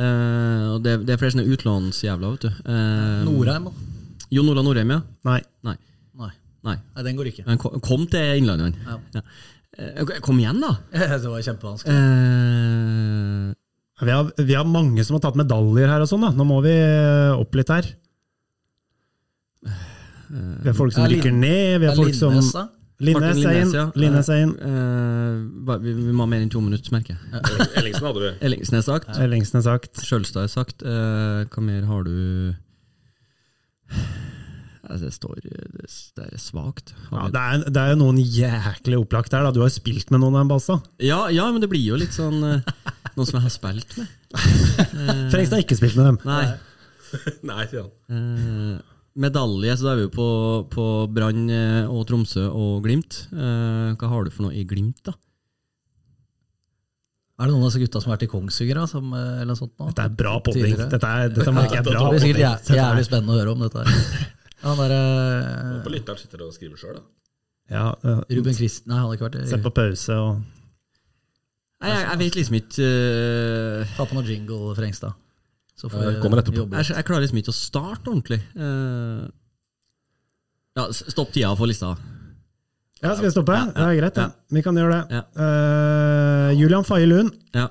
Eh, 0.00 0.66
og 0.74 0.82
det, 0.84 0.94
det 1.04 1.14
er 1.14 1.20
flere 1.20 1.34
sånne 1.34 1.50
utlånsjævler, 1.52 2.34
vet 2.36 2.44
du. 2.46 2.50
Uh, 2.64 3.22
Norheim, 3.26 3.66
da? 3.68 4.26
Jon 4.32 4.50
Olav 4.52 4.64
Norheim, 4.64 4.92
ja. 4.94 5.00
Nei. 5.28 5.40
Nei. 5.66 5.76
Nei. 6.20 6.30
Nei. 6.68 6.76
Nei, 6.94 7.04
den 7.08 7.18
går 7.18 7.30
ikke. 7.32 7.44
Han 7.48 7.60
kom, 7.60 7.76
kom 7.84 8.06
til 8.12 8.40
Innlandet, 8.40 8.78
han. 8.86 9.00
Ja. 9.14 9.20
Ja. 9.20 9.24
Eh, 9.80 10.14
Kom 10.24 10.38
igjen, 10.40 10.60
da! 10.62 10.72
det 11.20 11.20
var 11.26 11.44
kjempevanskelig. 11.46 11.94
Uh, 11.94 13.56
Vi 14.00 14.12
har, 14.14 14.30
vi 14.38 14.54
har 14.56 14.64
mange 14.64 15.04
som 15.04 15.18
har 15.18 15.24
tatt 15.26 15.36
medaljer 15.36 15.90
her 15.92 16.00
og 16.06 16.08
sånn, 16.08 16.24
da. 16.24 16.32
Nå 16.36 16.46
må 16.48 16.62
vi 16.64 16.72
opp 17.36 17.58
litt 17.60 17.68
her. 17.74 17.90
Vi 20.30 20.68
har 20.70 20.76
folk 20.78 20.94
som 20.94 21.04
rykker 21.10 21.34
ned, 21.34 21.80
vi 21.82 21.88
har 21.90 21.98
folk 21.98 22.16
som 22.16 22.38
Er 23.00 23.08
inn. 23.08 23.40
Linnes, 23.40 23.72
ja. 23.72 23.84
Linnes 23.96 24.28
er 24.28 24.42
inn. 24.44 24.50
eh, 24.60 25.78
vi, 25.80 25.92
vi 25.96 26.12
må 26.12 26.26
ha 26.26 26.30
mer 26.30 26.42
enn 26.44 26.50
to 26.52 26.60
minutter, 26.60 26.92
merker 26.92 27.16
jeg. 27.16 27.44
Ellingsen 27.80 28.06
hadde 28.10 28.20
du. 28.26 28.30
Ellingsen 28.44 28.76
er 28.76 28.84
sagt. 28.84 29.08
Ellingsen 29.16 29.60
er 29.62 29.64
sagt. 29.64 30.02
Sjølstad 30.04 30.44
er 30.44 30.52
sagt. 30.52 30.84
Uh, 30.84 31.46
hva 31.48 31.64
mer 31.64 31.86
har 31.88 32.04
du 32.04 32.52
Altså, 34.90 35.04
Det 35.06 35.12
står 35.14 35.34
Det, 35.44 35.88
det 36.18 36.26
er 36.32 36.38
svakt. 36.42 36.92
Ja, 37.12 37.28
det, 37.30 37.40
er, 37.40 37.64
det 37.70 37.82
er 37.82 37.92
jo 37.94 37.98
noen 38.02 38.18
jæklig 38.20 38.98
opplagt 38.98 39.32
der. 39.32 39.44
da. 39.46 39.52
Du 39.54 39.62
har 39.62 39.70
spilt 39.72 40.10
med 40.10 40.20
noen 40.22 40.34
av 40.34 40.42
dem, 40.44 40.50
Balsa. 40.52 40.80
ja, 40.98 41.22
ja, 41.30 41.46
men 41.54 41.62
det 41.62 41.70
blir 41.70 41.82
jo 41.84 41.98
litt 42.00 42.14
sånn 42.16 42.42
eh, 42.42 42.60
Noen 43.16 43.26
som 43.26 43.38
jeg 43.38 43.46
har 43.46 43.54
spilt 43.54 43.96
med. 43.98 44.10
Frengstad 45.32 45.56
har 45.58 45.64
ikke 45.64 45.78
spilt 45.78 45.96
med 45.98 46.10
dem. 46.10 46.20
Nei. 46.26 46.44
Nei, 47.50 47.64
sier 47.70 47.86
han. 47.86 48.80
Medalje, 49.18 49.74
så 49.74 49.88
da 49.88 49.94
er 49.94 49.98
vi 49.98 50.06
jo 50.06 50.12
på, 50.14 50.28
på 50.70 50.84
Brann 51.10 51.48
eh, 51.50 51.88
og 51.90 52.04
Tromsø 52.06 52.44
og 52.46 52.84
Glimt. 52.84 53.24
Eh, 53.34 53.90
hva 53.98 54.10
har 54.12 54.26
du 54.26 54.30
for 54.30 54.46
noe 54.46 54.54
i 54.54 54.62
Glimt, 54.68 55.02
da? 55.08 55.16
Er 57.40 57.48
det 57.48 57.54
noen 57.54 57.64
av 57.64 57.70
disse 57.70 57.80
gutta 57.80 58.02
som 58.02 58.10
har 58.10 58.18
vært 58.18 58.26
i 58.26 58.30
Kongsvinger, 58.30 58.78
da, 58.82 58.84
som, 58.90 59.14
eh, 59.16 59.40
eller 59.42 59.56
sånt? 59.58 59.72
Nå? 59.80 59.88
Dette 59.90 60.04
er 60.04 60.16
bra 60.20 60.34
podding. 60.44 60.76
Dette, 60.76 61.00
er, 61.00 61.32
dette 61.32 61.54
merker 61.56 61.78
jeg 61.78 61.82
er 61.82 61.88
bra 61.88 62.02
Det 62.04 62.12
blir 62.12 62.24
sikkert 62.26 62.70
jævlig 62.76 63.06
spennende 63.08 63.34
å 63.34 63.40
høre 63.40 63.54
om 63.54 63.64
dette. 63.64 63.86
her. 63.86 64.28
Han 64.66 64.76
der, 64.76 64.92
uh, 64.92 65.76
På 65.80 65.88
lytteren 65.88 66.20
sitter 66.20 66.44
og 66.44 66.52
skriver 66.52 66.76
sjøl, 66.76 66.98
da. 66.98 67.06
Ja, 67.72 67.84
uh, 68.04 68.20
Ruben 68.28 68.52
Christ... 68.52 68.84
Nei, 68.90 68.98
han 68.98 69.06
har 69.06 69.16
ikke 69.16 69.28
vært 69.30 69.48
Sett 69.48 69.62
på 69.64 69.72
pause 69.72 70.16
og 70.20 70.42
Nei, 71.80 71.92
jeg, 71.94 72.02
jeg 72.02 72.20
vet 72.20 72.36
liksom 72.36 72.56
ikke 72.58 72.88
uh, 72.90 73.94
Ta 73.96 74.04
på 74.10 74.18
noe 74.18 74.26
jingle, 74.26 74.74
Frengstad. 74.76 75.16
Så 75.80 75.88
får 75.88 76.02
jeg, 76.04 76.16
kommer 76.20 76.42
etterpå. 76.42 76.60
jobbe 76.60 76.80
jeg, 76.80 76.92
jeg 76.92 77.08
klarer 77.08 77.24
liksom 77.24 77.40
ikke 77.40 77.54
å 77.54 77.56
starte 77.56 78.10
ordentlig. 78.12 78.40
Uh, 78.52 79.28
ja, 80.76 80.88
stopp 80.92 81.32
tida 81.34 81.54
for 81.56 81.70
lista. 81.70 81.94
Ja, 83.00 83.14
skal 83.14 83.24
vi 83.24 83.30
stoppe? 83.32 83.54
Ja, 83.56 83.70
Det 83.72 83.84
er 83.86 83.96
greit, 83.96 84.18
ja. 84.20 84.26
Vi 84.52 84.62
kan 84.62 84.76
gjøre 84.76 84.98
det. 84.98 85.16
Ja. 85.16 85.22
Eh, 85.40 86.50
Julian 86.60 86.84
Faye 86.84 87.06
Lund. 87.08 87.32
Ja. 87.56 87.70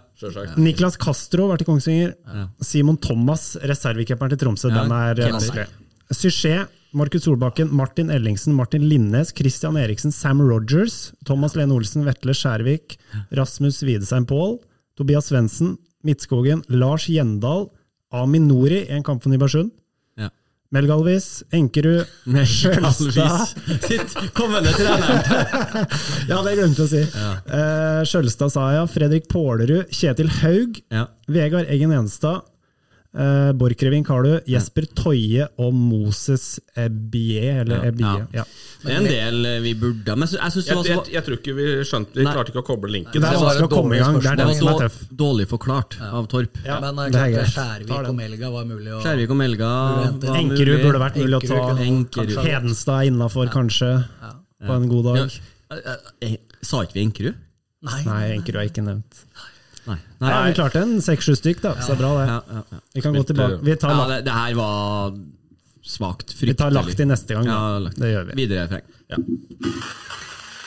Niklas 0.58 0.98
Castro 0.98 1.46
vært 1.52 1.62
i 1.62 1.68
Kongsvinger. 1.68 2.16
Ja. 2.26 2.48
Simon 2.66 2.98
Thomas, 2.98 3.52
reservekeeperen 3.62 4.34
til 4.34 4.42
Tromsø. 4.42 4.72
Ja, 4.74 4.82
Den 4.82 4.96
er 4.96 5.22
eh, 5.22 5.32
vanskelig. 5.36 5.68
Suchet, 6.10 6.74
Markus 6.98 7.28
Solbakken, 7.28 7.70
Martin 7.70 8.10
Ellingsen, 8.10 8.56
Martin 8.58 8.88
Linnes, 8.90 9.30
Christian 9.38 9.78
Eriksen, 9.78 10.12
Sam 10.12 10.42
Rogers, 10.42 11.12
Thomas 11.30 11.54
Lene 11.54 11.78
Olsen, 11.78 12.08
Vetle 12.08 12.34
Skjærvik, 12.34 12.98
Rasmus 13.38 13.84
Widesheim 13.86 14.26
Paul, 14.26 14.58
Tobias 14.98 15.30
Svendsen, 15.30 15.76
Midtskogen, 16.02 16.64
Lars 16.74 17.06
Gjendal, 17.06 17.68
Amin 18.12 18.48
Nori 18.50 18.84
i 18.88 18.96
en 18.96 19.04
kamp 19.06 19.22
for 19.24 19.30
Nybergsund, 19.34 19.72
Ja. 20.18 20.30
Melgalvis, 20.74 21.44
Enkerud, 21.54 22.06
Sjølstad. 22.46 23.54
Sitt 23.86 24.16
kommende 24.38 24.72
trener. 24.74 25.24
Ja, 26.30 26.42
det 26.46 26.56
glemte 26.60 26.86
jeg 26.86 26.88
å 26.88 26.90
si. 26.92 27.04
Eh, 27.58 28.02
Sjølstad 28.10 28.54
sa 28.54 28.68
jeg, 28.76 28.90
Fredrik 28.94 29.30
Pålerud, 29.32 29.90
Kjetil 29.94 30.30
Haug, 30.42 30.82
Ja. 30.94 31.08
Vegard 31.30 31.70
Eggen 31.74 31.94
Enstad, 31.98 32.46
uh, 33.18 33.52
Borchgrevink 33.58 34.08
har 34.12 34.24
du, 34.24 34.32
Jesper 34.50 34.86
Toie 34.96 35.48
og 35.58 35.74
Moses 35.74 36.60
Ebie, 36.78 37.42
eller 37.62 37.84
Ja, 37.84 37.88
Ebie. 37.90 38.06
ja. 38.06 38.26
Ja. 38.42 38.44
Det 38.84 38.94
er 38.94 38.98
en 39.02 39.08
del 39.10 39.46
eh, 39.50 39.58
vi 39.66 39.74
burde 39.76 40.14
Men 40.16 40.28
jeg 40.30 40.40
det 40.40 40.62
Jeg, 40.70 40.76
var 40.78 40.86
jeg, 40.88 40.98
så 41.04 41.12
jeg 41.12 41.24
tror 41.26 41.36
ikke 41.40 41.56
vi 41.58 41.66
skjønte 41.84 42.16
Vi 42.16 42.24
Nei. 42.24 42.34
klarte 42.38 42.54
ikke 42.54 42.62
å 42.62 42.68
koble 42.70 42.92
linken. 42.94 43.12
Det 43.12 43.28
er 43.28 43.36
var 43.36 43.44
vanskelig 43.50 43.68
å 43.68 43.74
komme 43.74 43.98
i 43.98 44.00
gang, 44.00 44.20
det 44.24 44.30
er 44.32 44.40
den 44.40 44.54
som 44.56 44.70
er 44.72 44.80
tøff. 44.86 45.00
dårlig 45.24 45.48
forklart 45.52 45.98
av 46.06 46.30
Torp. 46.32 46.62
Ja, 46.64 46.78
Men 46.86 47.02
eh, 47.04 47.12
det 47.12 47.20
er 47.26 47.34
klart. 47.36 47.54
Skjærvik 47.58 48.10
og 48.14 48.16
Melga 48.22 48.54
var 48.56 48.70
mulig 48.70 48.94
å 48.96 49.02
Skjærvik 49.04 49.36
og 49.36 49.42
Melga 49.42 49.72
Enkerud 50.40 50.86
burde 50.86 51.04
vært 51.04 51.20
mulig 51.20 51.40
å 51.42 51.44
ta. 51.44 51.60
Enkerud. 51.76 52.34
Hedenstad 52.40 52.50
Hedenstad 52.54 53.12
innafor, 53.12 53.52
kanskje, 53.52 53.92
på 54.64 54.76
en 54.80 54.88
god 54.96 55.12
dag. 55.12 55.40
Sa 56.62 56.84
ikke 56.86 56.98
vi 57.02 57.06
Enkerud? 57.10 57.46
Nei, 57.90 58.02
Nei, 58.08 58.24
Enkerud 58.36 58.60
er 58.64 58.68
ikke 58.72 58.84
nevnt. 58.84 59.24
Nei. 59.36 59.49
Nei, 60.20 60.32
Vi 60.50 60.56
klarte 60.58 60.84
en 60.84 60.98
seks-sju 61.04 61.36
stykk, 61.40 61.62
da, 61.66 61.76
så 61.82 61.94
det 61.94 61.98
er 61.98 62.02
bra 62.04 62.12
det. 62.20 62.26
Ja, 62.30 62.40
ja, 62.58 62.64
ja. 62.76 62.82
Vi 62.98 63.04
kan 63.06 63.16
gå 63.18 63.24
tilbake. 63.30 63.60
Vi 63.66 63.76
tar 63.82 63.96
ja 63.96 64.08
det, 64.14 64.20
det 64.28 64.36
her 64.36 64.58
var 64.60 65.16
svakt. 65.90 66.36
Vi 66.42 66.54
tar 66.54 66.76
lagt 66.76 67.00
i 67.00 67.08
neste 67.08 67.38
gang. 67.38 67.48
Da. 67.50 67.94
Det 67.96 68.12
gjør 68.12 68.28
vi. 68.30 68.38
Videre, 68.44 68.68
Freng. 68.70 68.86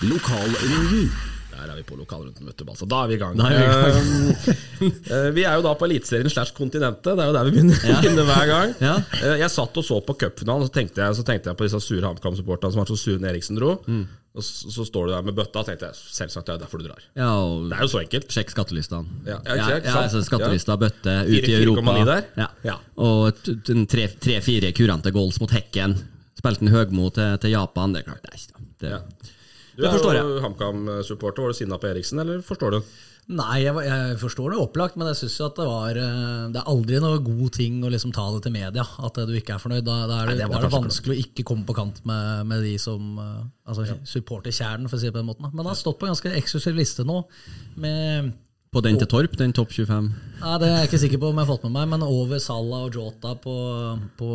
Lokalrunden. 0.02 1.12
Der 1.52 1.70
er 1.70 1.76
vi 1.78 1.84
på 1.86 1.96
lokalrunden, 1.96 2.46
vet 2.48 2.58
du. 2.58 2.64
Altså. 2.66 2.86
Da 2.90 3.04
er 3.04 3.10
vi 3.12 3.14
i 3.14 3.20
gang. 3.20 3.38
Er 3.38 3.52
vi 3.52 3.62
i 3.62 4.54
Eh, 4.82 4.88
eh, 5.14 5.28
vi 5.36 5.44
er 5.46 5.54
jo 5.60 5.62
da 5.62 5.74
på 5.78 5.86
Eliteserien 5.86 6.30
slash 6.32 6.54
Kontinentet. 6.56 7.04
Det 7.06 7.22
er 7.22 7.28
jo 7.28 7.34
der 7.36 7.44
vi 7.46 7.52
begynner, 7.54 7.78
begynner 8.02 8.26
hver 8.26 8.46
gang. 8.50 8.72
Ja. 8.82 8.94
Eh, 9.20 9.36
jeg 9.44 9.50
satt 9.52 9.78
og 9.78 9.86
så 9.86 10.00
på 10.02 10.16
cupfinalen, 10.18 10.66
så 10.66 10.74
tenkte 10.74 11.04
jeg, 11.04 11.14
så 11.18 11.22
tenkte 11.26 11.52
jeg 11.52 11.60
på 11.60 11.68
disse 11.68 11.78
sure 11.84 12.08
HamKam-supporterne 12.08 12.74
som 12.74 12.82
var 12.82 12.90
så 12.90 12.98
sure 12.98 13.22
når 13.22 13.36
Eriksen 13.36 13.60
dro. 13.60 13.76
Mm. 13.86 14.02
Og 14.32 14.40
så, 14.44 14.70
så 14.72 14.84
står 14.88 15.08
du 15.08 15.12
der 15.12 15.24
med 15.26 15.36
bøtta, 15.36 15.60
og 15.60 15.66
tenkte 15.68 15.90
jeg 15.90 15.98
selvsagt 16.16 16.46
det 16.48 16.54
er 16.54 16.60
derfor 16.62 16.80
du 16.80 16.86
drar. 16.86 17.02
Ja, 17.18 17.28
Det 17.68 17.76
er 17.76 17.82
jo 17.84 17.90
så 17.92 18.00
enkelt. 18.00 18.30
Sjekk 18.32 18.54
skattelistene. 18.54 19.18
Ja, 19.28 19.36
ja, 19.44 19.66
altså 20.00 20.22
skattelista, 20.24 20.78
bøtte, 20.80 21.16
ut 21.28 21.50
i 21.50 21.56
Europa. 21.58 21.98
4,9 21.98 22.06
der? 22.08 22.24
Ja. 22.40 22.46
Ja. 22.64 22.78
Og 22.96 23.42
tre-fire 23.92 24.72
kurante 24.72 25.12
goals 25.12 25.36
mot 25.42 25.52
Hekken. 25.52 25.98
Spilte 26.40 26.64
en 26.64 26.72
Høgmo 26.72 27.10
til, 27.12 27.36
til 27.44 27.52
Japan. 27.52 27.92
Det 27.92 28.02
er 28.02 28.08
klart, 28.08 28.24
det 28.24 28.32
er 28.32 28.40
ikke 28.40 28.66
det. 28.86 29.30
Du 29.76 29.84
er 29.88 30.18
jo 30.22 30.40
HamKam-supporter. 30.46 31.44
Var 31.44 31.52
du 31.52 31.58
sinna 31.60 31.78
på 31.80 31.92
Eriksen, 31.92 32.24
eller 32.24 32.40
forstår 32.44 32.78
du? 32.78 32.80
Nei, 33.30 33.62
jeg, 33.62 33.70
jeg 33.86 34.16
forstår 34.18 34.50
det 34.50 34.58
opplagt, 34.58 34.96
men 34.98 35.06
jeg 35.12 35.20
syns 35.20 35.36
at 35.46 35.58
det 35.60 35.66
var 35.68 35.94
eh, 35.94 36.48
Det 36.50 36.58
er 36.58 36.70
aldri 36.72 36.98
noe 36.98 37.20
god 37.22 37.52
ting 37.54 37.78
å 37.86 37.90
liksom 37.92 38.10
ta 38.14 38.24
det 38.34 38.42
til 38.48 38.54
media, 38.56 38.82
at 38.82 39.20
du 39.28 39.34
ikke 39.38 39.54
er 39.54 39.62
fornøyd. 39.62 39.84
Da, 39.86 39.98
da 40.10 40.16
er 40.24 40.32
det, 40.32 40.34
Nei, 40.34 40.38
det 40.40 40.48
da 40.50 40.58
er 40.58 40.66
det 40.66 40.72
vanskelig 40.72 40.82
vanskelig 40.82 41.14
å 41.14 41.22
ikke 41.28 41.46
komme 41.46 41.66
på 41.68 41.76
kant 41.78 42.00
med, 42.08 42.46
med 42.50 42.64
de 42.66 42.74
som 42.82 43.14
altså, 43.22 43.86
ja. 43.86 43.98
supporter 44.08 44.54
kjernen, 44.54 44.90
for 44.90 44.98
å 44.98 45.02
si 45.02 45.06
det 45.06 45.14
på 45.14 45.22
den 45.22 45.30
måten. 45.30 45.46
Men 45.52 45.62
han 45.62 45.70
har 45.70 45.78
stått 45.78 46.00
på 46.00 46.08
en 46.08 46.16
ganske 46.16 46.34
eksklusiv 46.42 46.74
liste 46.76 47.06
nå, 47.06 47.22
med 47.80 48.32
På 48.74 48.82
den 48.82 48.98
til 48.98 49.06
Torp, 49.14 49.38
den 49.38 49.54
topp 49.54 49.70
25. 49.70 50.12
Nei, 50.42 50.52
Det 50.58 50.68
er 50.68 50.78
jeg 50.80 50.90
ikke 50.90 51.02
sikker 51.06 51.22
på 51.22 51.30
om 51.30 51.38
jeg 51.38 51.46
har 51.46 51.50
fått 51.54 51.66
med 51.68 51.76
meg, 51.78 51.90
men 51.94 52.06
over 52.08 52.42
Salah 52.42 52.86
og 52.88 52.96
Jota 52.98 53.36
på, 53.38 53.56
på 54.18 54.30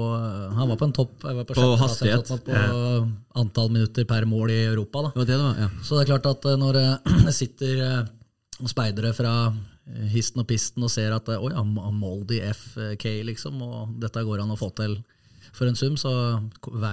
Han 0.58 0.72
var 0.72 0.79
på 0.79 0.88
en 0.88 0.96
topp 0.96 1.25
var 1.27 1.44
På 1.44 1.58
sjette 1.60 1.79
hastighet. 1.84 2.29
eller 2.32 2.46
på 2.46 2.53
På 2.56 3.41
antall 3.44 3.74
minutter 3.74 4.08
per 4.08 4.25
mål 4.29 4.56
i 4.56 4.62
Europa. 4.72 5.10
da. 5.10 5.12
Det 5.12 5.25
var 5.25 5.32
det 5.34 5.41
det 5.41 5.44
var, 5.44 5.65
ja. 5.65 5.72
Så 5.84 5.98
det 5.98 6.06
er 6.06 6.13
klart 6.15 6.32
at 6.32 6.48
eh, 6.53 6.62
når 6.62 6.79
det 7.27 7.36
sitter 7.36 7.82
eh, 7.84 8.06
speidere 8.66 9.14
fra 9.14 9.34
eh, 9.52 10.08
histen 10.10 10.42
og 10.42 10.48
pisten 10.50 10.86
og 10.86 10.90
ser 10.90 11.14
at 11.14 11.30
eh, 11.30 11.38
oi, 11.38 11.54
han 11.54 11.76
han 11.78 12.00
Moldy 12.02 12.42
FK, 12.50 13.06
liksom, 13.30 13.62
og 13.62 13.94
dette 14.02 14.26
går 14.26 14.42
an 14.42 14.56
å 14.56 14.60
få 14.60 14.72
til 14.80 14.98
for 15.58 15.66
en 15.66 15.78
sum, 15.80 15.96
så 15.98 16.12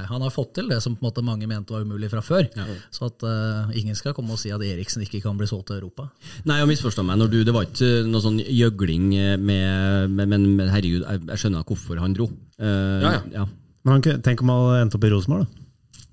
han 0.08 0.22
har 0.22 0.32
fått 0.32 0.54
til 0.56 0.70
det 0.70 0.78
som 0.80 0.94
på 0.96 1.02
en 1.02 1.08
måte 1.08 1.24
mange 1.26 1.48
mente 1.50 1.74
var 1.74 1.82
umulig 1.84 2.08
fra 2.08 2.22
før. 2.24 2.46
Så 2.94 3.10
at 3.10 3.24
uh, 3.26 3.72
ingen 3.76 3.96
skal 3.98 4.14
komme 4.16 4.32
og 4.32 4.40
si 4.40 4.52
at 4.54 4.62
Eriksen 4.64 5.04
ikke 5.04 5.20
kan 5.24 5.36
bli 5.36 5.48
solgt 5.50 5.68
til 5.68 5.82
Europa. 5.82 6.06
Nei, 6.48 6.60
og 6.62 6.70
misforstå 6.70 7.04
meg, 7.04 7.18
når 7.20 7.32
du, 7.32 7.36
det 7.44 7.52
var 7.52 7.66
ikke 7.68 8.06
noe 8.08 8.24
sånn 8.24 8.38
gjøgling 8.40 9.10
med, 9.42 10.14
Men 10.14 10.46
herregud, 10.62 11.02
jeg, 11.02 11.26
jeg 11.28 11.42
skjønner 11.42 11.66
hvorfor 11.68 12.00
han 12.00 12.16
dro. 12.16 12.30
Uh, 12.56 13.04
Ja, 13.04 13.12
ja. 13.34 13.44
Men 13.84 13.98
han, 13.98 14.22
tenk 14.24 14.40
om 14.40 14.54
han 14.54 14.86
endte 14.86 14.96
opp 14.96 15.04
i 15.04 15.12
Rosenborg, 15.12 15.44
da. 15.44 15.63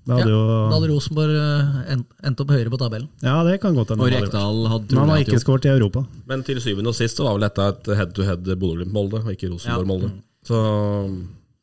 Da 0.02 0.16
hadde 0.18 0.26
Ja, 0.26 0.34
jo 0.34 0.68
da 0.68 0.74
hadde 0.76 0.88
Rosenborg 0.90 1.34
eh, 1.38 1.92
endt, 1.94 2.06
endt 2.26 2.40
opp 2.42 2.50
høyere 2.50 2.70
på 2.74 2.78
tabellen. 2.80 3.08
Ja, 3.22 3.36
det 3.46 3.60
kan 3.62 3.74
godt 3.78 3.92
hende. 3.94 4.02
Og. 4.02 4.10
Rekdal 4.10 4.66
hadde 4.72 4.90
Men 4.90 4.98
han 4.98 5.08
har 5.12 5.18
trolig 5.20 5.28
ikke 5.28 5.42
skåret 5.44 5.64
i 5.68 5.70
Europa. 5.70 6.02
Men 6.26 6.42
til 6.42 6.58
syvende 6.64 6.90
og 6.90 6.96
sist 6.98 7.16
så 7.20 7.24
var 7.28 7.38
vel 7.38 7.46
dette 7.46 7.68
et 7.70 7.90
head-to-head 8.00 8.42
Bodø-Glimt-Molde, 8.58 9.22
og 9.22 9.30
ikke 9.30 9.52
Rosenborg-Molde. 9.52 10.10
Så 10.48 10.58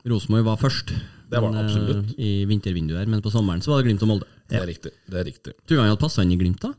Rosenborg 0.07 0.45
var 0.47 0.57
først. 0.61 0.93
Det 1.29 1.41
var 1.43 1.51
men, 1.51 1.65
absolutt. 1.65 2.13
eh, 2.17 2.23
I 2.25 2.45
vintervinduet 2.49 3.03
her, 3.03 3.05
men 3.11 3.21
på 3.21 3.29
sommeren 3.33 3.61
så 3.61 3.73
var 3.73 3.81
det 3.83 3.89
Glimt 3.91 4.01
og 4.07 4.13
Molde. 4.13 4.25
det 4.49 4.61
er 4.61 4.67
riktig. 4.71 4.91
Det 5.05 5.19
er 5.19 5.25
riktig. 5.27 5.53
Tror 5.67 5.75
du 5.75 5.81
han 5.83 5.89
hadde 5.91 6.01
passa 6.01 6.23
inn 6.23 6.31
i 6.31 6.37
Glimt, 6.39 6.61
da? 6.63 6.71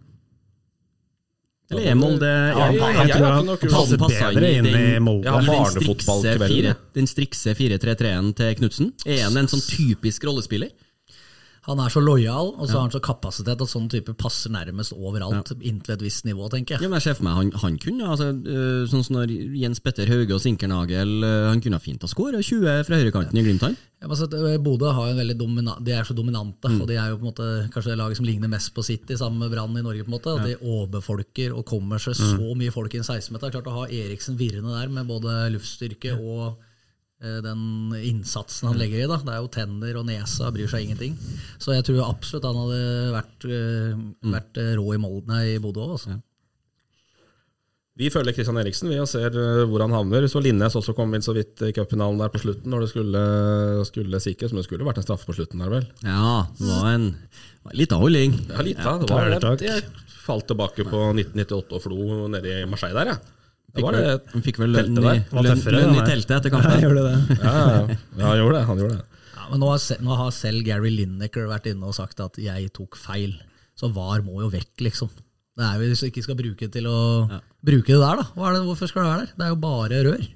Eller 1.71 1.93
er 1.93 1.95
Molde 1.95 2.27
Ja, 2.27 2.67
jeg- 2.73 2.81
Jeg 2.81 3.09
jeg 3.09 3.17
tror 3.21 3.31
han 3.31 3.99
passer 4.01 4.35
bedre 4.35 4.49
inn 4.59 4.67
i 4.67 4.99
Molde. 4.99 5.25
Ja, 5.25 5.39
ja. 5.39 6.75
Den 6.95 7.07
strikse 7.07 7.55
4-3-3-en 7.55 8.35
til 8.35 8.55
Knutsen. 8.57 8.93
Er 9.07 9.23
han 9.29 9.37
en 9.37 9.47
sånn 9.47 9.63
typisk 9.63 10.25
rollespiller? 10.25 10.71
Han 11.69 11.79
er 11.79 11.93
så 11.93 12.01
lojal, 12.01 12.55
og 12.57 12.69
så 12.69 12.79
har 12.79 12.87
han 12.87 12.91
så 12.95 13.01
kapasitet 13.05 13.61
at 13.61 13.69
sånn 13.69 13.89
type 13.93 14.15
passer 14.17 14.49
nærmest 14.51 14.95
overalt, 14.97 15.51
inntil 15.61 15.93
et 15.93 16.01
visst 16.01 16.25
nivå, 16.25 16.49
tenker 16.49 16.77
jeg. 16.79 16.83
Ja, 16.87 16.89
men 16.89 16.97
jeg 16.97 17.03
ser 17.11 17.19
for 17.19 17.27
meg 17.29 17.37
han, 17.37 17.51
han 17.61 17.77
kunne 17.83 18.07
altså, 18.09 18.31
øh, 18.33 18.87
Sånn 18.89 19.05
som 19.05 19.17
når 19.19 19.35
Jens 19.61 19.81
Petter 19.85 20.09
Hauge 20.09 20.33
og 20.33 20.41
Sinkernagel 20.41 21.13
øh, 21.23 21.51
Han 21.51 21.61
kunne 21.61 21.81
fint 21.85 22.01
ha 22.01 22.09
skåra 22.09 22.41
20 22.41 22.85
fra 22.89 22.97
høyrekanten 22.97 23.37
i 23.37 23.45
Glimt, 23.45 23.61
han. 23.67 23.77
Ja, 24.01 24.09
men 24.09 24.17
så 24.17 24.25
at, 24.25 24.33
eh, 24.39 24.57
Bodø 24.65 24.89
har 24.97 25.11
en 25.11 25.21
veldig 25.21 25.37
de 25.85 25.93
er 25.93 26.05
så 26.09 26.15
dominante, 26.17 26.69
Mm. 26.71 26.81
og 26.81 26.89
de 26.89 26.95
er 26.97 27.11
jo 27.11 27.19
på 27.19 27.27
en 27.27 27.33
måte 27.35 27.71
kanskje 27.75 27.91
det 27.93 27.99
laget 27.99 28.17
som 28.17 28.25
ligner 28.27 28.49
mest 28.49 28.73
på 28.75 28.83
City, 28.83 29.15
sammen 29.15 29.39
med 29.39 29.51
Brann 29.53 29.77
i 29.77 29.83
Norge. 29.83 30.05
på 30.05 30.09
en 30.09 30.17
måte, 30.19 30.39
at 30.41 30.47
De 30.47 30.57
overfolker 30.65 31.53
og 31.55 31.67
kommer 31.67 31.99
seg 31.99 32.15
Mm. 32.17 32.39
så 32.39 32.57
mye 32.57 32.73
folk 32.73 32.95
i 32.95 32.99
en 32.99 33.05
16-meter. 33.05 33.51
Klart 33.53 33.67
å 33.67 33.77
ha 33.81 33.87
Eriksen 33.87 34.39
virrende 34.39 34.73
der 34.81 34.89
med 34.89 35.07
både 35.07 35.51
luftstyrke 35.53 36.17
og 36.19 36.57
eh, 36.57 36.70
den 37.21 37.93
innsatsen 38.01 38.69
han 38.71 38.79
legger 38.81 39.03
i. 39.05 39.09
da, 39.11 39.19
Det 39.21 39.35
er 39.35 39.43
jo 39.43 39.49
tenner 39.53 39.99
og 40.01 40.07
nesa, 40.09 40.49
bryr 40.55 40.71
seg 40.73 40.87
ingenting. 40.87 41.19
Så 41.61 41.75
jeg 41.77 41.85
tror 41.85 42.07
absolutt 42.09 42.47
han 42.49 42.57
hadde 42.57 42.81
vært, 43.19 43.45
eh, 43.45 43.95
Mm. 44.25 44.33
vært 44.33 44.57
eh, 44.63 44.75
rå 44.81 44.95
i 44.95 44.99
Molden 45.03 45.35
her 45.37 45.45
i 45.57 45.59
Bodø 45.61 45.81
òg. 45.85 45.91
Altså. 45.99 46.21
Vi 48.01 48.09
følger 48.09 48.33
Christian 48.33 48.57
Eriksen 48.57 48.89
vi 48.89 48.97
og 49.03 49.09
ser 49.11 49.35
hvor 49.69 49.83
han 49.85 49.93
havner. 49.93 50.25
Så 50.31 50.41
Linnes 50.41 50.73
også 50.79 50.95
kom 50.97 51.13
inn 51.15 51.21
så 51.21 51.35
vidt 51.37 51.61
i 51.67 51.73
cupfinalen 51.77 52.17
der 52.23 52.31
på 52.33 52.41
slutten, 52.41 52.71
når 52.73 52.81
det 52.87 52.89
skulle, 52.95 53.25
skulle 53.85 54.21
sikres. 54.25 54.55
Men 54.55 54.63
det 54.63 54.69
skulle 54.71 54.87
vært 54.89 55.03
en 55.03 55.05
straffe 55.05 55.27
på 55.29 55.37
slutten 55.37 55.61
der, 55.61 55.69
vel? 55.75 55.85
Ja, 56.07 56.47
det 56.57 56.71
var 56.71 56.95
en 56.95 57.09
en 57.71 57.77
liten 57.77 57.99
holding. 58.01 58.39
Ja, 58.49 58.63
litt, 58.65 58.79
da. 58.81 58.97
Det 58.97 59.11
var 59.11 59.29
det. 59.59 59.67
Jeg 59.67 59.85
falt 60.25 60.47
tilbake 60.49 60.87
på 60.89 61.03
1998 61.13 61.77
og 61.77 61.83
Flo 61.85 62.29
nede 62.33 62.63
i 62.63 62.65
Marseille 62.71 62.97
der, 62.97 63.13
ja. 63.13 63.19
Det 63.71 63.83
Fikk 63.85 63.93
det 63.95 64.03
det. 64.05 64.15
han 64.33 64.43
fikk 64.47 64.59
vel 64.59 64.73
lønn 64.75 64.97
i. 64.99 65.15
Lønn, 65.31 65.61
lønn 65.77 65.95
i 65.95 66.05
teltet 66.09 66.33
etter 66.41 66.51
Ja, 66.55 66.61
kampen. 66.61 66.83
gjorde 66.83 67.05
det. 67.07 67.39
Ja, 67.39 67.53
ja, 67.55 67.67
ja. 67.71 67.97
ja, 68.19 68.25
han 68.27 68.39
gjorde 68.41 68.57
det. 68.59 68.63
Han 68.71 68.83
gjorde 68.83 68.97
det. 68.99 69.05
Ja, 69.37 69.45
men 69.53 69.63
nå 69.63 69.69
har, 69.71 69.85
nå 70.07 70.17
har 70.21 70.31
selv 70.35 70.65
Gary 70.67 70.91
Lineker 70.95 71.47
vært 71.51 71.69
inne 71.71 71.87
og 71.91 71.95
sagt 71.97 72.21
at 72.25 72.39
jeg 72.43 72.71
tok 72.77 72.99
feil. 72.99 73.37
Så 73.79 73.89
VAR 73.95 74.25
må 74.27 74.41
jo 74.43 74.51
vekk, 74.53 74.73
liksom. 74.89 75.11
Det 75.61 75.67
er 75.67 75.79
jo 75.81 75.89
Hvis 75.93 76.03
vi 76.05 76.11
ikke 76.13 76.23
skal 76.25 76.37
bruke 76.39 76.67
det 76.67 76.73
til 76.75 76.87
å 76.91 76.99
bruke 77.63 77.91
det 77.95 78.01
der, 78.01 78.21
da. 78.23 78.27
Hva 78.35 78.51
er 78.51 78.59
det, 78.59 78.65
hvorfor 78.67 78.91
skal 78.91 79.03
det 79.07 79.11
være 79.13 79.23
der? 79.25 79.33
Det 79.39 79.47
er 79.47 79.55
jo 79.55 79.61
bare 79.63 80.03
rør. 80.09 80.27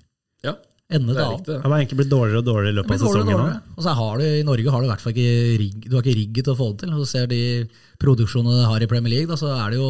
Ja, 0.45 0.55
Ende 0.95 1.15
det 1.17 1.23
er 1.25 1.31
riktig. 1.33 1.55
Han 1.65 1.73
har 1.73 1.81
egentlig 1.81 1.99
blitt 2.03 2.11
dårligere 2.13 2.41
og 2.43 2.47
dårligere 2.47 2.75
i 2.75 2.79
løpet 2.79 2.95
av 2.95 3.05
sesongen. 3.07 3.39
og. 3.41 3.71
Og 3.79 3.87
så 3.87 3.95
har 3.99 4.19
du, 4.21 4.25
I 4.29 4.43
Norge 4.47 4.71
har 4.75 4.83
du 4.83 4.87
i 4.87 4.91
hvert 4.93 5.01
fall 5.05 5.15
ikke 5.15 5.59
rigg, 5.63 5.87
du 5.89 5.95
har 5.97 6.03
ikke 6.05 6.19
rigget 6.19 6.45
til 6.45 6.53
å 6.55 6.59
få 6.59 6.67
det 6.75 6.83
til. 6.85 6.93
Og 6.95 7.01
så 7.03 7.07
ser 7.15 7.31
de 7.31 7.39
produksjonene 8.03 8.59
de 8.61 8.67
har 8.69 8.85
i 8.85 8.89
Premier 8.91 9.15
League, 9.15 9.31
da, 9.31 9.39
så 9.41 9.55
er 9.57 9.73
det 9.73 9.81
jo 9.81 9.89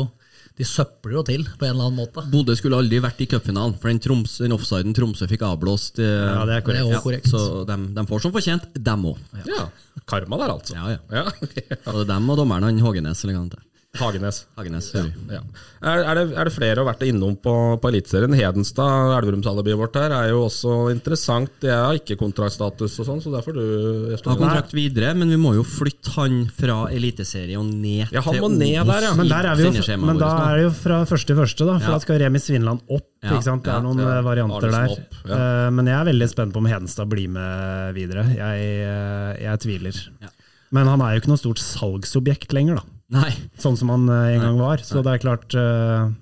De 0.55 0.63
søpler 0.63 1.17
jo 1.17 1.23
til 1.27 1.43
på 1.59 1.67
en 1.67 1.73
eller 1.73 1.89
annen 1.89 1.99
måte. 1.99 2.23
Bodø 2.31 2.55
skulle 2.55 2.79
aldri 2.79 3.01
vært 3.03 3.19
i 3.25 3.27
cupfinalen, 3.27 3.75
for 3.83 3.91
den, 3.91 3.99
Troms, 3.99 4.37
den 4.39 4.55
offsiden 4.55 4.95
Tromsø 4.95 5.27
fikk 5.27 5.43
avblåst. 5.43 5.99
øh, 5.99 6.07
Ja, 6.07 6.45
det 6.47 6.61
er 6.61 6.61
Det 6.63 6.93
er 6.95 7.01
korrekt. 7.03 7.27
Ja. 7.27 7.31
Så 7.33 7.65
de, 7.67 7.77
de 7.97 8.07
får 8.07 8.23
som 8.23 8.33
fortjent, 8.33 8.69
dem 8.79 9.03
òg. 9.11 9.19
Ja, 9.51 9.65
Karma 10.07 10.39
der, 10.39 10.53
altså. 10.55 10.75
Ja, 10.79 10.95
ja. 10.95 10.99
Ja. 11.11 11.25
Og 11.93 12.07
dem 12.07 12.31
og 12.31 12.39
dommeren 12.39 12.63
han 12.63 12.79
Hågenes, 12.79 13.25
eller 13.25 13.35
noe 13.35 13.43
han 13.43 13.51
heter. 13.51 13.65
Hagenes. 14.01 14.41
Hagenes, 14.59 14.89
ja. 14.95 15.05
Ja. 15.31 15.41
Er, 15.85 16.01
er, 16.01 16.19
det, 16.19 16.25
er 16.35 16.49
det 16.49 16.53
flere 16.55 16.81
å 16.81 16.85
ha 16.87 16.93
vært 16.93 17.05
innom 17.07 17.37
på, 17.39 17.53
på 17.83 17.91
Eliteserien? 17.91 18.33
Hedenstad, 18.35 19.13
Elverumsalibiet 19.19 19.79
vårt 19.79 19.99
her, 20.01 20.15
er 20.17 20.33
jo 20.33 20.45
også 20.47 20.79
interessant. 20.95 21.53
Det 21.63 21.71
er 21.75 22.01
ikke 22.01 22.17
kontraktstatus 22.21 22.97
og 23.03 23.09
sånn, 23.11 23.23
så 23.23 23.35
derfor 23.35 23.59
du 23.59 23.63
jeg 24.11 24.19
Har 24.25 24.41
kontrakt 24.41 24.75
videre, 24.75 25.13
men 25.19 25.31
vi 25.31 25.39
må 25.41 25.55
jo 25.59 25.67
flytte 25.67 26.15
han 26.17 26.45
fra 26.55 26.85
eliteserie 26.95 27.59
og 27.61 27.69
ned 27.69 28.09
Ja, 28.15 28.25
han 28.25 28.39
til 28.39 28.43
må 28.47 28.51
ned 28.55 28.81
der, 28.89 29.09
ja. 29.09 29.13
Men, 29.19 29.31
der 29.31 29.51
er 29.53 29.61
vi 29.61 29.69
jo, 29.69 29.99
men 30.05 30.21
da 30.21 30.33
er 30.49 30.59
det 30.59 30.67
jo 30.69 30.73
fra 30.81 31.03
første 31.09 31.35
til 31.35 31.39
første, 31.41 31.67
da, 31.67 31.79
for 31.79 31.91
Ja. 31.91 31.99
da 31.99 32.05
skal 32.05 32.19
Remi 32.23 32.39
Svinland 32.43 32.81
opp. 32.89 33.07
Ja, 33.25 33.33
ikke 33.39 33.47
sant? 33.47 33.65
Det 33.65 33.73
er 33.73 33.83
noen 33.85 34.01
ja. 34.03 34.19
eh, 34.19 34.25
varianter 34.27 34.71
der. 34.71 34.91
opp, 34.93 35.15
ja. 35.25 35.37
Eh, 35.39 35.71
Men 35.73 35.87
jeg 35.89 35.97
er 35.97 36.09
veldig 36.11 36.29
spent 36.29 36.53
på 36.53 36.61
om 36.61 36.67
Hedenstad 36.69 37.09
blir 37.09 37.31
med 37.33 37.95
videre. 37.97 38.27
Jeg, 38.37 38.67
eh, 38.85 39.31
jeg 39.47 39.63
tviler. 39.65 40.01
Ja. 40.21 40.29
Men 40.75 40.91
han 40.91 41.01
er 41.01 41.15
jo 41.15 41.23
ikke 41.23 41.31
noe 41.33 41.41
stort 41.41 41.63
salgsobjekt 41.63 42.53
lenger, 42.57 42.83
da. 42.83 42.85
Nei. 43.15 43.31
Sånn 43.63 43.79
som 43.81 43.95
han 43.95 44.09
eh, 44.11 44.35
en 44.37 44.45
gang 44.49 44.61
var. 44.61 44.83
Så 44.85 45.03
det 45.07 45.15
er 45.17 45.23
klart 45.25 45.55
eh, 45.55 46.13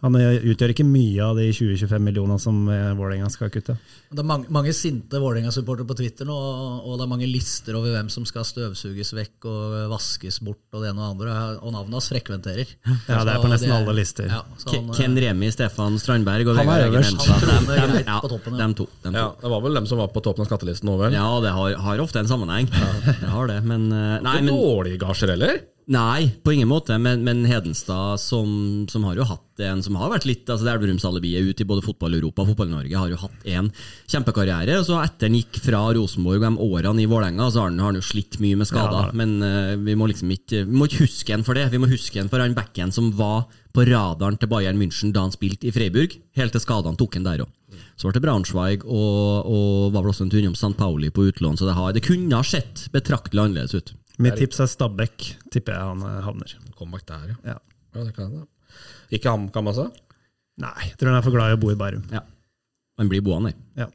Han 0.00 0.14
eh, 0.16 0.38
utgjør 0.48 0.72
ikke 0.72 0.84
mye 0.88 1.20
av 1.20 1.36
de 1.36 1.50
20-25 1.52 2.00
millionene 2.00 2.40
som 2.40 2.56
Vålerenga 2.96 3.26
skal 3.32 3.50
kutte. 3.52 3.74
Det 4.10 4.22
er 4.22 4.26
mange, 4.26 4.48
mange 4.48 4.72
sinte 4.72 5.20
Vålerenga-supportere 5.20 5.84
på 5.90 5.96
Twitter 5.98 6.24
nå, 6.28 6.32
og, 6.34 6.86
og 6.88 6.94
det 6.96 7.04
er 7.04 7.10
mange 7.10 7.26
lister 7.28 7.76
over 7.76 7.92
hvem 7.92 8.08
som 8.10 8.24
skal 8.26 8.46
støvsuges 8.48 9.12
vekk 9.18 9.44
og 9.50 9.74
vaskes 9.92 10.38
bort, 10.42 10.62
og 10.72 10.80
det 10.86 10.88
ene 10.94 11.04
og 11.04 11.20
det 11.20 11.28
andre, 11.28 11.34
og 11.60 11.74
navnet 11.76 11.98
hans 11.98 12.08
frekventerer. 12.14 12.72
Ja, 12.88 13.20
det 13.28 13.34
er 13.34 13.42
på 13.44 13.50
nesten 13.52 13.68
nesten 13.68 13.76
alle 13.76 13.94
lister. 14.00 14.30
Ja, 14.32 14.40
han, 14.72 14.88
Ken 14.96 15.20
Remi, 15.20 15.50
Stefan 15.52 15.98
Strandberg 16.00 16.48
og 16.48 16.56
Vegard 16.62 16.86
Eggen. 16.88 17.04
Dem- 17.04 17.68
det 17.68 17.76
er 17.76 17.84
dem- 17.84 17.92
greit 17.98 18.08
ja, 18.08 18.20
på 18.24 18.30
toppen, 18.32 18.56
ja. 18.56 18.62
Dem 18.64 18.76
to. 18.80 18.86
Ja, 19.04 19.26
det 19.44 19.50
var 19.52 19.66
vel 19.68 19.76
dem 19.82 19.90
som 19.92 20.00
var 20.00 20.08
på 20.16 20.24
toppen 20.24 20.46
av 20.46 20.48
skattelisten 20.48 20.88
nå, 20.88 20.96
vel? 21.04 21.12
Ja, 21.20 21.28
det 21.44 21.52
har, 21.58 21.76
har 21.90 22.02
ofte 22.08 22.24
en 22.24 22.30
sammenheng. 22.32 22.72
Det 22.72 23.28
har 23.36 23.52
det, 23.52 23.60
men 23.68 23.90
Nei, 23.92 24.38
men 24.40 24.48
dårlige 24.56 25.02
gasjer 25.04 25.34
heller. 25.36 25.60
Nei, 25.90 26.30
på 26.44 26.52
ingen 26.52 26.68
måte, 26.70 26.94
men, 27.02 27.24
men 27.26 27.44
Hedenstad, 27.48 28.20
som, 28.20 28.86
som 28.90 29.04
har 29.08 29.16
jo 29.18 29.24
hatt 29.26 29.62
en 29.64 29.82
som 29.82 29.96
har 29.98 30.12
vært 30.12 30.26
litt 30.28 30.48
altså 30.48 30.66
det 30.66 30.72
Elverumsalibiet 30.72 31.48
ut 31.48 31.62
i 31.62 31.66
både 31.66 31.84
fotball-Europa 31.84 32.44
og 32.44 32.52
Fotball-Norge, 32.52 32.94
har 32.96 33.10
jo 33.10 33.18
hatt 33.20 33.48
en 33.56 33.70
kjempekarriere. 34.10 34.78
og 34.78 34.86
så 34.86 35.00
Etter 35.02 35.28
han 35.28 35.38
gikk 35.40 35.58
fra 35.64 35.82
Rosenborg 35.96 36.44
de 36.44 36.52
årene 36.66 37.02
i 37.02 37.08
Vålerenga, 37.10 37.48
så 37.50 37.64
har 37.64 37.72
han, 37.72 37.80
har 37.82 37.92
han 37.92 37.98
jo 37.98 38.06
slitt 38.06 38.38
mye 38.42 38.60
med 38.60 38.70
skader. 38.70 39.10
Ja, 39.10 39.16
men 39.16 39.36
uh, 39.42 39.74
vi 39.80 39.96
må 39.98 40.10
liksom 40.10 40.30
ikke 40.34 40.64
Vi 40.68 40.76
må 40.78 40.86
ikke 40.86 41.06
huske 41.06 41.34
han 41.34 41.46
for 41.46 41.58
det. 41.58 41.68
Vi 41.72 41.80
må 41.82 41.90
huske 41.90 42.20
han 42.20 42.30
for 42.30 42.42
han 42.42 42.56
backen 42.56 42.94
som 42.94 43.10
var 43.18 43.48
på 43.74 43.86
radaren 43.88 44.38
til 44.38 44.50
Bayern 44.50 44.78
München 44.78 45.14
da 45.14 45.24
han 45.26 45.34
spilte 45.34 45.70
i 45.70 45.74
Freiburg, 45.74 46.16
helt 46.38 46.54
til 46.54 46.62
skadene 46.62 46.98
tok 46.98 47.18
han 47.18 47.26
der 47.26 47.44
òg. 47.46 47.56
Så 47.98 48.08
ble 48.08 48.16
det 48.16 48.24
Braunschweig 48.24 48.84
og, 48.86 49.46
og 49.46 49.90
var 49.94 50.04
vel 50.04 50.12
også 50.14 50.24
en 50.26 50.32
tur 50.32 50.40
innom 50.40 50.56
St. 50.56 50.72
Pauli 50.78 51.10
på 51.14 51.26
utlån, 51.28 51.58
så 51.60 51.68
det, 51.68 51.76
har, 51.76 51.92
det 51.94 52.02
kunne 52.06 52.38
ha 52.38 52.46
sett 52.46 52.86
betraktelig 52.94 53.44
annerledes 53.44 53.76
ut. 53.76 53.92
Mitt 54.20 54.38
tips 54.40 54.60
er 54.62 54.70
Stabæk. 54.70 55.26
Tipper 55.52 55.76
jeg 55.76 55.90
han 55.92 56.04
eh, 56.06 56.18
havner. 56.26 56.56
Comeback 56.78 57.06
der, 57.08 57.32
ja. 57.32 57.54
Ja. 57.54 57.58
ja 57.96 58.04
det 58.06 58.14
kan 58.16 58.32
da. 58.34 58.44
Ikke 59.10 59.32
HamKam, 59.32 59.70
altså? 59.72 59.88
Nei, 60.60 60.90
jeg 60.90 60.98
tror 61.00 61.10
han 61.10 61.18
er 61.20 61.24
for 61.24 61.34
glad 61.34 61.52
i 61.52 61.56
å 61.56 61.60
bo 61.60 61.70
i 61.72 61.78
Bærum. 61.78 62.04
Ja. 62.12 62.22
Han 63.00 63.10
blir 63.10 63.24
boende, 63.24 63.54
Ja. 63.78 63.88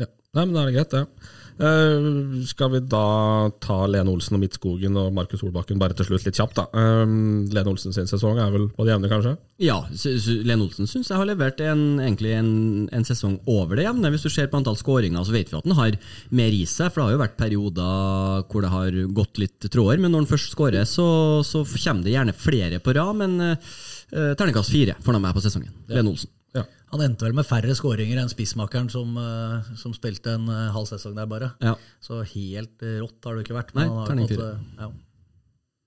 Ja. 0.00 0.08
Nei, 0.34 0.44
men 0.44 0.54
da 0.56 0.64
er 0.64 0.70
det 0.70 0.76
greit, 0.78 0.96
det. 0.96 1.30
Eh, 1.60 2.44
skal 2.48 2.70
vi 2.72 2.80
da 2.88 3.50
ta 3.60 3.82
Lene 3.84 4.08
Olsen 4.08 4.38
og 4.38 4.40
Midtskogen 4.40 4.94
og 4.96 5.10
Markus 5.12 5.42
Solbakken 5.42 5.80
bare 5.80 5.92
til 5.96 6.08
slutt 6.08 6.24
litt 6.24 6.38
kjapt, 6.38 6.56
da. 6.56 6.64
Eh, 6.72 7.12
Lene 7.52 7.68
Olsen 7.68 7.92
sin 7.92 8.08
sesong 8.08 8.40
er 8.40 8.54
vel 8.54 8.70
på 8.72 8.86
det 8.86 8.94
jevne, 8.94 9.10
kanskje? 9.12 9.34
Ja, 9.60 9.76
Lene 9.90 10.64
Olsen 10.64 10.88
syns 10.88 11.10
jeg 11.12 11.20
har 11.20 11.28
levert 11.28 11.60
en, 11.60 12.00
egentlig 12.00 12.32
en, 12.38 12.88
en 12.96 13.04
sesong 13.04 13.36
over 13.50 13.76
det 13.76 13.84
jevne. 13.84 14.12
Hvis 14.14 14.24
du 14.24 14.32
ser 14.32 14.48
på 14.48 14.60
antall 14.60 14.80
skåringer, 14.80 15.20
så 15.26 15.36
vet 15.36 15.52
vi 15.52 15.60
at 15.60 15.68
han 15.68 15.76
har 15.76 16.00
mer 16.40 16.56
i 16.56 16.64
seg. 16.64 16.88
For 16.88 17.02
det 17.02 17.08
har 17.08 17.16
jo 17.18 17.22
vært 17.26 17.38
perioder 17.44 18.48
hvor 18.48 18.64
det 18.64 18.72
har 18.72 19.00
gått 19.20 19.44
litt 19.44 19.68
tråder. 19.68 20.00
Men 20.00 20.14
når 20.14 20.24
han 20.24 20.32
først 20.32 20.56
skårer, 20.56 20.88
så, 20.88 21.06
så 21.44 21.66
kommer 21.68 22.08
det 22.08 22.16
gjerne 22.16 22.36
flere 22.36 22.80
på 22.80 22.96
rad. 22.96 23.20
Men 23.20 23.36
uh, 23.52 24.32
terningkast 24.32 24.72
fire 24.72 24.96
får 25.04 25.18
han 25.18 25.28
meg 25.28 25.36
på 25.36 25.44
sesongen. 25.44 25.74
Lene 25.92 26.14
Olsen. 26.16 26.32
Ja. 26.56 26.64
Han 26.90 27.04
endte 27.04 27.26
vel 27.28 27.36
med 27.38 27.46
færre 27.46 27.74
skåringer 27.78 28.18
enn 28.18 28.30
spissmakeren 28.32 28.88
som, 28.90 29.12
eh, 29.20 29.74
som 29.78 29.94
spilte 29.94 30.34
en 30.34 30.48
eh, 30.50 30.70
halv 30.74 30.88
sesong 30.90 31.14
der, 31.18 31.28
bare. 31.30 31.52
Ja, 31.62 31.76
Så 32.02 32.22
helt 32.32 32.82
eh, 32.82 32.98
rått 33.02 33.28
har 33.28 33.38
det 33.38 33.46
ikke 33.46 33.58
vært. 33.60 33.70
Nei, 33.78 33.86
han 33.86 34.00
har 34.00 34.24
fått, 34.24 34.34
fire. 34.34 34.48
Ja, 34.80 34.88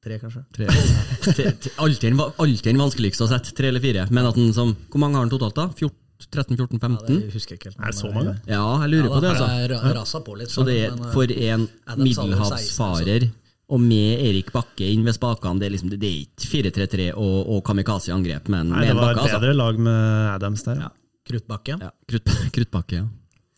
tre, 0.05 0.19
kanskje. 0.21 0.45
tre. 0.55 0.69
Alltid 1.83 2.69
den 2.71 2.79
vanskeligste 2.85 3.27
å 3.27 3.31
sette, 3.33 3.51
tre 3.57 3.73
eller 3.73 3.83
fire. 3.83 4.07
Men 4.11 4.31
at 4.31 4.39
den 4.39 4.55
som, 4.55 4.71
hvor 4.93 5.03
mange 5.03 5.19
har 5.19 5.27
han 5.27 5.33
totalt, 5.33 5.59
da? 5.59 5.67
14, 5.75 5.99
13, 6.31 6.55
14, 6.55 6.79
Ja, 6.79 6.87
15? 6.87 7.19
det 7.19 7.33
husker 7.35 7.55
jeg 7.55 7.59
ikke 7.59 7.71
helt. 7.73 7.79
Er 7.83 7.91
det 7.91 7.99
så 7.99 8.11
mange? 8.13 8.37
Ja, 8.47 8.63
jeg 8.85 8.93
lurer 8.93 9.09
ja, 9.09 9.13
på 9.13 9.21
det, 9.25 9.31
altså. 9.33 9.47
jeg 9.51 9.71
på 10.23 10.35
litt. 10.39 10.53
Så 10.53 10.63
det 10.67 10.77
er 10.85 10.99
for 11.11 11.35
en 11.49 11.67
middelhavsfarer, 11.99 13.27
og 13.71 13.79
med 13.79 14.19
Erik 14.27 14.51
Bakke 14.53 14.85
inn 14.91 15.05
ved 15.07 15.15
spakene, 15.15 15.59
det 15.61 15.69
er 15.69 15.73
liksom, 15.75 15.89
det 15.93 16.03
er 16.03 16.17
ikke 16.25 16.49
4-3-3 16.51 17.09
og, 17.15 17.37
og 17.55 17.61
kamikaze-angrep, 17.69 18.49
men 18.51 18.69
Nei, 18.73 18.83
med 18.83 18.91
det 18.91 18.97
var 18.99 19.13
Bakke, 19.13 19.23
altså. 19.23 19.39
bedre 19.39 19.55
lag 19.57 19.79
med 19.87 20.29
Adams 20.35 20.65
der. 20.67 20.81
Ja. 20.83 20.91
Kruttbakke. 21.29 21.77
Ja, 21.79 21.91
krutt, 22.11 22.33
kruttbakke, 22.57 22.99
ja. 22.99 23.07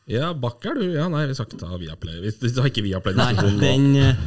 Ja, 0.06 0.28
Bakke 0.38 0.70
er 0.70 0.78
du. 0.78 0.84
Ja, 0.94 1.08
nei, 1.10 1.24
vi 1.32 1.34
skal 1.34 1.48
ikke 1.50 1.64
ta 1.64 1.80
Viaplay. 1.82 2.20
Vi 2.22 2.34
vi 2.44 2.52
tar 2.54 2.70
ikke 2.70 2.84
Viaplay. 2.86 3.16
Nei, 3.18 3.32
den, 3.58 3.88
eh, 3.98 4.20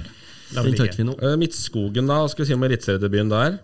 den 0.57 0.75
tar 0.75 0.89
ikke 0.89 0.99
vi 1.05 1.07
nå. 1.07 1.15
Eh, 1.23 1.37
Midtskogen, 1.39 2.11
da? 2.11 2.17
Hva 2.25 2.33
skal 2.33 2.43
vi 2.43 2.49
si 2.51 2.57
om 2.59 2.67
eliteseriedebuten 2.67 3.31
der? 3.31 3.61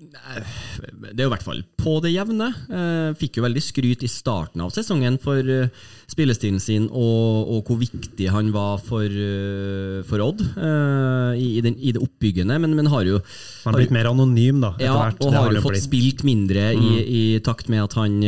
Nei, 0.00 0.40
Det 0.80 1.12
er 1.20 1.26
jo 1.26 1.28
i 1.28 1.34
hvert 1.36 1.44
fall 1.46 1.62
på 1.80 1.96
det 2.04 2.12
jevne. 2.12 2.50
Eh, 2.68 3.14
fikk 3.18 3.38
jo 3.40 3.46
veldig 3.46 3.62
skryt 3.64 4.04
i 4.04 4.10
starten 4.10 4.60
av 4.64 4.72
sesongen 4.74 5.16
for 5.22 5.40
eh, 5.40 5.70
spillestilen 6.10 6.58
sin 6.60 6.88
og, 6.90 7.50
og 7.54 7.68
hvor 7.70 7.78
viktig 7.80 8.26
han 8.34 8.50
var 8.54 8.80
for, 8.84 9.06
eh, 9.06 10.00
for 10.08 10.20
Odd 10.24 10.40
i, 10.40 11.46
i, 11.56 11.60
den, 11.64 11.76
i 11.78 11.92
det 11.94 12.02
oppbyggende, 12.02 12.56
men, 12.60 12.74
men 12.76 12.88
har 12.90 13.06
jo 13.06 13.20
Han 13.64 13.72
har 13.74 13.78
blitt 13.80 13.94
mer 13.94 14.08
anonym, 14.10 14.58
da, 14.62 14.72
etter 14.76 14.88
Ja, 14.88 14.96
hvert. 14.98 15.22
og 15.24 15.36
har 15.36 15.54
jo 15.54 15.62
fått 15.64 15.76
blitt. 15.76 15.86
spilt 15.86 16.24
mindre 16.26 16.66
i, 16.74 16.90
i 17.00 17.22
takt 17.46 17.70
med 17.72 17.84
at 17.84 17.94
han 17.98 18.18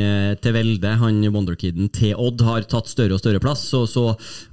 til 0.42 0.54
Velde, 0.56 0.94
han 1.02 1.21
Wonderkiden 1.35 1.90
til 1.92 2.14
Odd, 2.16 2.40
har 2.47 2.64
tatt 2.71 2.88
større 2.90 3.16
og 3.18 3.23
større 3.23 3.42
plass. 3.42 3.64
Så, 3.73 3.85
så, 3.90 4.06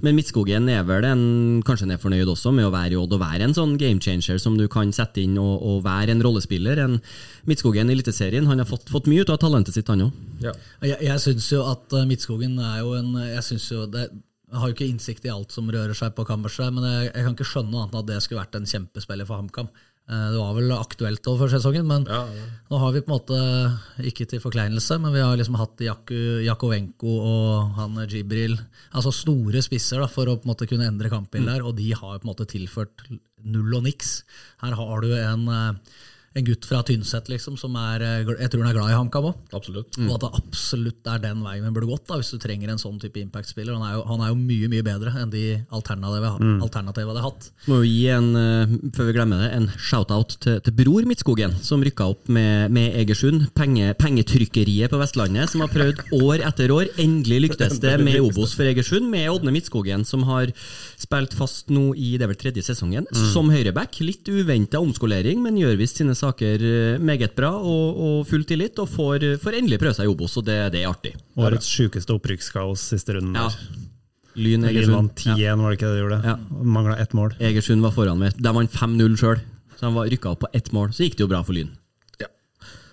men 0.04 0.18
Midtskogen 0.18 0.68
er 0.72 0.84
vel 0.88 1.06
en, 1.08 1.24
kanskje 1.66 1.86
han 1.86 1.94
er 1.96 2.02
fornøyd 2.02 2.28
også 2.34 2.52
med 2.56 2.66
å 2.68 2.74
være 2.74 2.96
i 2.96 3.00
Odd 3.00 3.14
og 3.16 3.22
være 3.22 3.46
en 3.48 3.56
sånn 3.56 3.76
game 3.80 4.02
changer 4.02 4.40
som 4.42 4.58
du 4.58 4.66
kan 4.72 4.92
sette 4.96 5.22
inn 5.22 5.38
og, 5.40 5.54
og 5.62 5.84
være 5.86 6.16
en 6.16 6.24
rollespiller. 6.24 6.82
En 6.82 6.98
Midtskogen 7.48 7.88
i 7.90 7.94
Eliteserien, 7.96 8.46
han 8.46 8.58
har 8.58 8.66
fått, 8.68 8.88
fått 8.92 9.06
mye 9.10 9.22
ut 9.24 9.30
av 9.32 9.38
talentet 9.40 9.74
sitt, 9.74 9.88
han 9.88 10.02
òg. 10.08 10.12
Ja. 10.44 10.52
Jeg, 10.82 10.98
jeg 11.08 11.20
syns 11.24 11.50
jo 11.52 11.62
at 11.70 11.92
eh, 11.96 12.04
Midtskogen 12.10 12.58
er 12.58 12.80
jo 12.82 12.92
en 12.98 13.14
Jeg 13.36 13.42
synes 13.46 13.70
jo 13.72 13.86
det 13.86 14.08
jeg 14.50 14.58
har 14.58 14.66
jo 14.66 14.74
ikke 14.74 14.86
innsikt 14.90 15.26
i 15.28 15.30
alt 15.30 15.52
som 15.54 15.68
rører 15.70 15.94
seg 15.94 16.10
på 16.16 16.24
kammerset, 16.26 16.72
men 16.74 16.82
jeg, 16.82 17.12
jeg 17.14 17.22
kan 17.22 17.34
ikke 17.36 17.44
skjønne 17.46 17.70
noe 17.70 17.84
annet 17.84 17.92
enn 17.94 18.00
at 18.02 18.08
det 18.08 18.16
skulle 18.24 18.40
vært 18.42 18.56
en 18.58 18.64
kjempespiller 18.66 19.28
for 19.28 19.38
HamKam. 19.38 19.68
Eh, 20.10 20.24
Det 20.32 20.40
var 20.40 20.56
vel 20.56 20.72
aktuelt 20.74 21.28
over 21.30 21.44
før 21.44 21.52
sesongen, 21.54 21.86
men 21.86 22.06
Ja, 22.10 22.24
ja. 22.34 22.46
nå 22.72 22.80
har 22.82 22.90
vi 22.96 23.02
på 23.06 23.12
en 23.12 23.14
måte, 23.14 23.38
ikke 24.10 24.26
til 24.32 24.42
forkleinelse, 24.42 24.98
men 24.98 25.14
vi 25.14 25.22
har 25.22 25.38
liksom 25.38 25.54
hatt 25.60 25.78
Jaku- 25.86 26.42
Jakovenko 26.48 27.14
og 27.30 27.70
han 27.78 27.94
Jibril, 28.10 28.58
altså 28.90 29.12
store 29.14 29.62
spisser 29.62 30.02
da, 30.02 30.10
for 30.10 30.26
å 30.26 30.34
på 30.40 30.48
en 30.48 30.50
måte 30.50 30.66
kunne 30.66 30.90
endre 30.90 31.12
kampbildet 31.14 31.52
der, 31.54 31.62
og 31.70 31.78
de 31.78 31.86
har 31.94 32.18
på 32.18 32.26
en 32.26 32.32
måte 32.34 32.48
tilført 32.50 33.06
null 33.46 33.78
og 33.78 33.86
niks. 33.86 34.24
Her 34.64 34.74
har 34.82 35.06
du 35.06 35.12
en, 35.14 35.46
eh, 35.46 35.72
en 36.30 36.44
gutt 36.46 36.62
fra 36.62 36.78
Tynset 36.86 37.26
liksom, 37.26 37.56
som 37.58 37.74
er, 37.74 38.04
eh, 38.06 38.28
jeg 38.28 38.50
tror 38.52 38.62
han 38.62 38.70
er 38.70 38.76
glad 38.76 38.90
i 38.92 38.94
HamKam 38.94 39.24
òg. 39.32 39.38
Absolutt. 39.56 39.96
Og 39.98 40.12
at 40.14 40.22
det 40.22 40.28
absolutt 40.38 41.08
er 41.10 41.22
den 41.24 41.40
veien 41.42 41.64
vi 41.66 41.72
burde 41.74 41.88
gått 41.90 42.06
da, 42.06 42.20
hvis 42.20 42.30
du 42.30 42.38
trenger 42.38 42.70
en 42.70 42.78
sånn 42.78 43.00
type 43.02 43.18
impact-spiller. 43.18 43.74
Han, 43.74 44.04
han 44.06 44.22
er 44.22 44.30
jo 44.30 44.36
mye 44.38 44.68
mye 44.70 44.84
bedre 44.86 45.14
enn 45.18 45.32
de 45.32 45.42
alternativene 45.74 46.30
mm. 46.38 46.60
alternativene 46.62 47.08
vi 47.10 47.16
hadde 47.16 47.24
hatt. 47.24 47.48
Må 47.66 47.80
jo 47.80 47.88
gi 47.88 48.04
en, 48.14 48.28
eh, 48.38 48.76
før 48.94 49.08
vi 49.08 49.16
glemmer 49.16 49.42
det, 49.42 49.48
en 49.56 49.66
shout-out 49.74 50.36
til, 50.44 50.60
til 50.62 50.76
Bror 50.78 51.08
Midtskogen, 51.10 51.56
som 51.66 51.82
rykka 51.82 52.06
opp 52.14 52.30
med, 52.30 52.70
med 52.78 52.94
Egersund. 53.02 53.48
Penge, 53.58 53.90
pengetrykkeriet 53.98 54.94
på 54.94 55.02
Vestlandet, 55.02 55.50
som 55.50 55.66
har 55.66 55.74
prøvd 55.74 56.14
år 56.20 56.46
etter 56.46 56.70
år. 56.76 56.92
Endelig 57.02 57.42
lyktes 57.48 57.82
det 57.82 57.96
med 58.06 58.20
Obos 58.22 58.54
for 58.54 58.70
Egersund, 58.70 59.10
med 59.10 59.32
Ådne 59.34 59.56
Midtskogen, 59.56 60.06
som 60.06 60.22
har 60.30 60.54
spilt 60.94 61.34
fast 61.34 61.74
nå 61.74 61.88
i 61.98 62.14
det 62.14 62.28
er 62.28 62.32
vel 62.36 62.38
tredje 62.38 62.68
sesongen, 62.70 63.10
som 63.34 63.50
høyreback. 63.50 63.98
Litt 64.06 64.30
uventa 64.30 64.78
omskolering, 64.78 65.42
men 65.42 65.58
gjør 65.58 65.78
visst 65.82 65.98
sine 65.98 66.14
saker 66.20 66.64
eh, 66.70 66.98
meget 67.02 67.34
bra, 67.36 67.50
og, 67.56 68.00
og 68.06 68.16
full 68.28 68.44
tillit, 68.48 68.78
og 68.82 68.90
får, 68.92 69.26
får 69.42 69.58
endelig 69.60 69.80
prøve 69.82 69.96
seg 69.98 70.08
i 70.08 70.12
Obos, 70.12 70.36
og 70.40 70.46
det, 70.48 70.58
det 70.74 70.84
er 70.84 70.90
artig. 70.90 71.14
Årets 71.40 71.68
sjukeste 71.68 72.14
opprykkskaos 72.16 72.84
siste 72.92 73.16
runden. 73.16 73.36
Ja. 73.40 73.48
Lyn 74.38 74.64
Egersund. 74.68 74.94
vant 74.94 75.24
10-1, 75.26 75.58
var 75.58 75.72
det 75.72 75.78
ikke 75.80 75.88
det 75.90 75.96
de 75.96 76.04
gjorde? 76.04 76.20
Ja. 76.28 76.36
Mangla 76.76 76.96
ett 77.02 77.16
mål. 77.18 77.34
Egersund 77.42 77.82
var 77.82 77.96
foran 77.96 78.20
med 78.20 78.36
De 78.38 78.52
vant 78.54 78.76
5-0 78.78 79.16
sjøl, 79.18 79.40
så 79.74 79.88
de 79.88 79.94
var 79.96 80.10
rykka 80.12 80.34
opp 80.36 80.44
på 80.44 80.52
ett 80.56 80.70
mål. 80.76 80.92
Så 80.94 81.06
gikk 81.06 81.18
det 81.18 81.26
jo 81.26 81.32
bra 81.32 81.42
for 81.46 81.56
Lyn. 81.56 81.72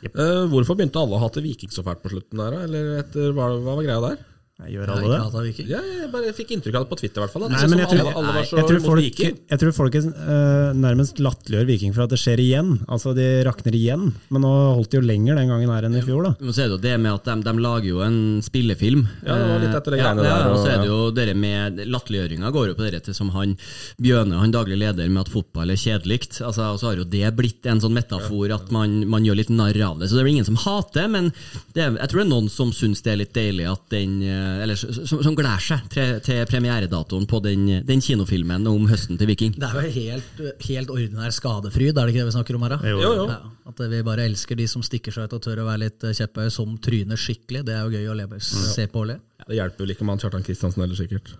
Eh, 0.06 0.44
hvorfor 0.52 0.78
begynte 0.78 1.00
alle 1.02 1.18
å 1.18 1.22
hate 1.24 1.42
Viking 1.44 1.72
så 1.74 1.84
fælt 1.86 2.04
på 2.04 2.12
slutten 2.14 2.40
der, 2.40 2.54
da? 2.54 2.66
Eller 2.68 3.00
etter, 3.02 3.32
hva, 3.36 3.50
hva 3.58 3.78
var 3.80 3.86
greia 3.86 4.02
der? 4.04 4.20
Jeg 4.58 4.72
gjør 4.74 4.90
alle 4.90 5.18
det? 5.30 5.42
Viking. 5.46 5.68
Ja, 5.70 5.80
jeg 5.86 6.08
bare 6.10 6.32
fikk 6.34 6.56
inntrykk 6.56 6.80
av 6.80 6.86
det 6.88 6.90
på 6.90 6.98
Twitter, 6.98 7.22
i 7.22 7.24
hvert 7.28 7.34
fall. 7.36 7.44
Nei, 7.46 7.60
men 7.70 7.82
jeg 7.84 7.90
tror, 7.92 8.00
alle, 8.10 8.14
alle 8.18 8.42
jeg 8.42 8.66
tror 8.66 8.80
folk, 8.82 9.20
jeg 9.22 9.60
tror 9.62 9.74
folk 9.78 9.98
uh, 10.02 10.72
nærmest 10.74 11.20
latterliggjør 11.22 11.68
Viking 11.70 11.94
for 11.94 12.08
at 12.08 12.16
det 12.16 12.18
skjer 12.18 12.42
igjen. 12.42 12.72
Altså, 12.90 13.14
de 13.14 13.28
rakner 13.46 13.78
igjen. 13.78 14.08
Men 14.34 14.42
nå 14.42 14.54
holdt 14.80 14.96
de 14.96 14.98
jo 14.98 15.04
lenger 15.06 15.38
den 15.38 15.52
gangen 15.54 15.70
her 15.70 15.86
enn 15.86 16.00
i 16.00 16.02
fjor, 16.02 16.26
da. 16.26 16.32
Men 16.42 16.56
så 16.58 16.64
er 16.64 16.72
det 16.72 16.74
jo 16.74 16.82
det 16.88 16.94
med 17.04 17.12
at 17.12 17.30
de, 17.30 17.36
de 17.46 17.54
lager 17.68 17.90
jo 17.92 18.02
en 18.08 18.18
spillefilm. 18.48 19.04
Ja, 19.28 19.38
det 19.38 19.52
var 19.52 19.62
litt 19.62 19.78
etter 19.78 19.94
det 19.94 20.00
ja, 20.02 20.08
greiene 20.08 20.26
ja, 20.26 20.40
der, 20.42 20.50
Og 20.50 20.58
så 20.64 20.74
er 20.74 20.82
det 20.82 20.90
jo 20.90 20.98
det 21.20 21.28
med 21.44 21.84
latterliggjøringa 21.94 22.54
går 22.58 22.72
jo 22.72 22.80
på 22.82 22.90
det 22.90 23.04
til 23.06 23.18
som 23.20 23.30
han 23.38 23.54
Bjøne, 24.02 24.42
han 24.42 24.58
daglig 24.58 24.82
leder, 24.82 25.06
med 25.06 25.28
at 25.28 25.34
fotball 25.36 25.76
er 25.76 25.78
kjedelikt. 25.84 26.42
Altså, 26.42 26.72
og 26.74 26.82
så 26.82 26.90
har 26.90 27.04
jo 27.04 27.06
det 27.06 27.30
blitt 27.38 27.70
en 27.70 27.84
sånn 27.86 27.94
metafor 27.94 28.58
at 28.58 28.74
man, 28.74 29.04
man 29.06 29.30
gjør 29.30 29.38
litt 29.44 29.54
narr 29.54 29.78
av 29.86 30.02
det. 30.02 30.10
Så 30.10 30.18
det 30.18 30.26
er 30.26 30.30
vel 30.32 30.40
ingen 30.40 30.50
som 30.50 30.58
hater, 30.66 31.06
men 31.14 31.30
det 31.78 31.86
er, 31.86 31.94
jeg 32.02 32.10
tror 32.10 32.24
det 32.24 32.26
er 32.26 32.34
noen 32.34 32.52
som 32.58 32.74
syns 32.74 33.06
det 33.06 33.14
er 33.14 33.22
litt 33.22 33.38
deilig 33.38 33.70
at 33.70 33.86
den 33.94 34.20
eh, 34.26 34.47
Eller 34.64 34.76
som, 34.80 35.22
som 35.24 35.36
gleder 35.38 35.64
seg 35.64 35.88
til, 35.94 36.14
til 36.26 36.42
premieredatoen 36.50 37.26
på 37.30 37.40
den, 37.46 37.66
den 37.88 38.02
kinofilmen 38.04 38.68
om 38.72 38.88
høsten 38.92 39.20
til 39.20 39.30
Viking. 39.32 39.56
Det 39.58 39.68
er 39.70 39.88
jo 39.88 39.94
helt, 39.98 40.42
helt 40.68 40.94
ordinær 40.94 41.34
skadefryd, 41.36 41.92
er 41.94 42.00
det 42.08 42.16
ikke 42.16 42.24
det 42.26 42.30
vi 42.32 42.36
snakker 42.38 42.60
om 42.60 42.66
her? 42.68 42.78
da? 42.78 42.94
Jo, 42.94 43.02
Jo. 43.04 43.28
Ja, 43.32 43.40
at 43.68 43.84
vi 43.92 44.02
bare 44.08 44.26
elsker 44.30 44.56
de 44.60 44.68
som 44.72 44.84
stikker 44.86 45.12
seg 45.16 45.28
ut 45.28 45.38
og 45.38 45.44
tør 45.44 45.64
å 45.64 45.68
være 45.68 45.84
litt 45.88 46.04
eh, 46.08 46.16
kjepphøye, 46.18 46.52
som 46.54 46.78
tryner 46.84 47.20
skikkelig. 47.20 47.66
Det 47.68 47.76
er 47.76 47.84
jo 47.86 47.94
gøy 48.00 48.10
å 48.14 48.18
leve, 48.24 48.40
se 48.42 48.88
på 48.92 49.04
og 49.04 49.12
le. 49.12 49.20
Det 49.48 49.60
hjelper 49.60 49.86
vel 49.86 49.94
ikke 49.96 50.04
om 50.08 50.12
han 50.16 50.24
Kjartan 50.24 50.44
Kristiansen 50.48 50.84
heller, 50.84 50.98
sikkert. 50.98 51.36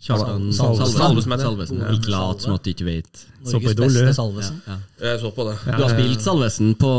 Kjartan 0.00 0.46
Salvesen. 0.56 0.94
Salvesen. 0.96 0.96
Salvesen, 0.96 1.42
Salvesen. 1.44 1.80
ja. 1.84 1.90
Ikke 1.92 2.12
lat 2.14 2.40
som 2.40 2.54
at 2.56 2.64
du 2.64 2.70
ikke 2.72 2.86
vet. 2.86 3.18
Norges 3.44 3.66
beste 3.66 3.82
beste 3.82 4.04
Ja. 4.06 4.12
Salvesen. 4.16 4.62
Jeg 5.02 5.20
så 5.20 5.30
på 5.36 5.44
det. 5.44 5.56
Du 5.66 5.82
har 5.82 5.92
spilt 5.92 6.24
Salvesen 6.24 6.70
på, 6.80 6.92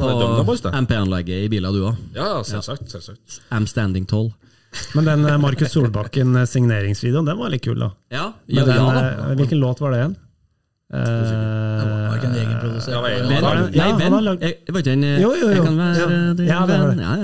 på. 0.00 0.70
MP-anlegget 0.72 1.44
i 1.44 1.50
biler, 1.52 1.76
du 1.76 1.84
òg. 1.90 2.00
Ja, 2.16 2.30
ja, 2.38 2.42
selvsagt. 2.48 2.88
selvsagt. 2.94 3.40
I'm 3.52 3.68
standing 3.68 4.08
tall. 4.08 4.30
Men 4.94 5.04
den 5.08 5.24
eh, 5.28 5.36
Markus 5.40 5.72
Solbakken-signeringsvideoen, 5.72 7.26
den 7.28 7.38
var 7.40 7.50
litt 7.52 7.64
kul, 7.64 7.78
da. 7.80 7.90
Ja, 8.12 8.26
ja, 8.46 8.64
den, 8.66 8.76
ja 8.76 8.86
da. 8.92 9.04
eh, 9.30 9.34
hvilken 9.40 9.60
låt 9.62 9.80
var 9.80 9.90
det 9.94 10.00
igjen? 10.02 10.16
Det 10.86 11.02
var 12.06 12.16
ikke 12.16 12.28
en 12.30 12.36
egen. 12.40 12.50
Ja, 12.56 13.00
det- 13.02 13.22
nei, 13.76 13.92
venn. 13.98 14.18
Jeg, 14.40 14.58
var 14.72 14.80
ikke 14.80 14.90
den 14.92 15.04
eh, 15.04 15.20
Jo, 15.22 15.30
jo, 15.34 15.48
jo. 15.48 15.54
Jeg 15.54 15.64
kan 15.64 15.78
være 15.78 15.96
Ja. 15.98 16.06
din 16.36 16.46
Ja, 16.46 16.60
venn. 16.66 17.00
Ja, 17.00 17.16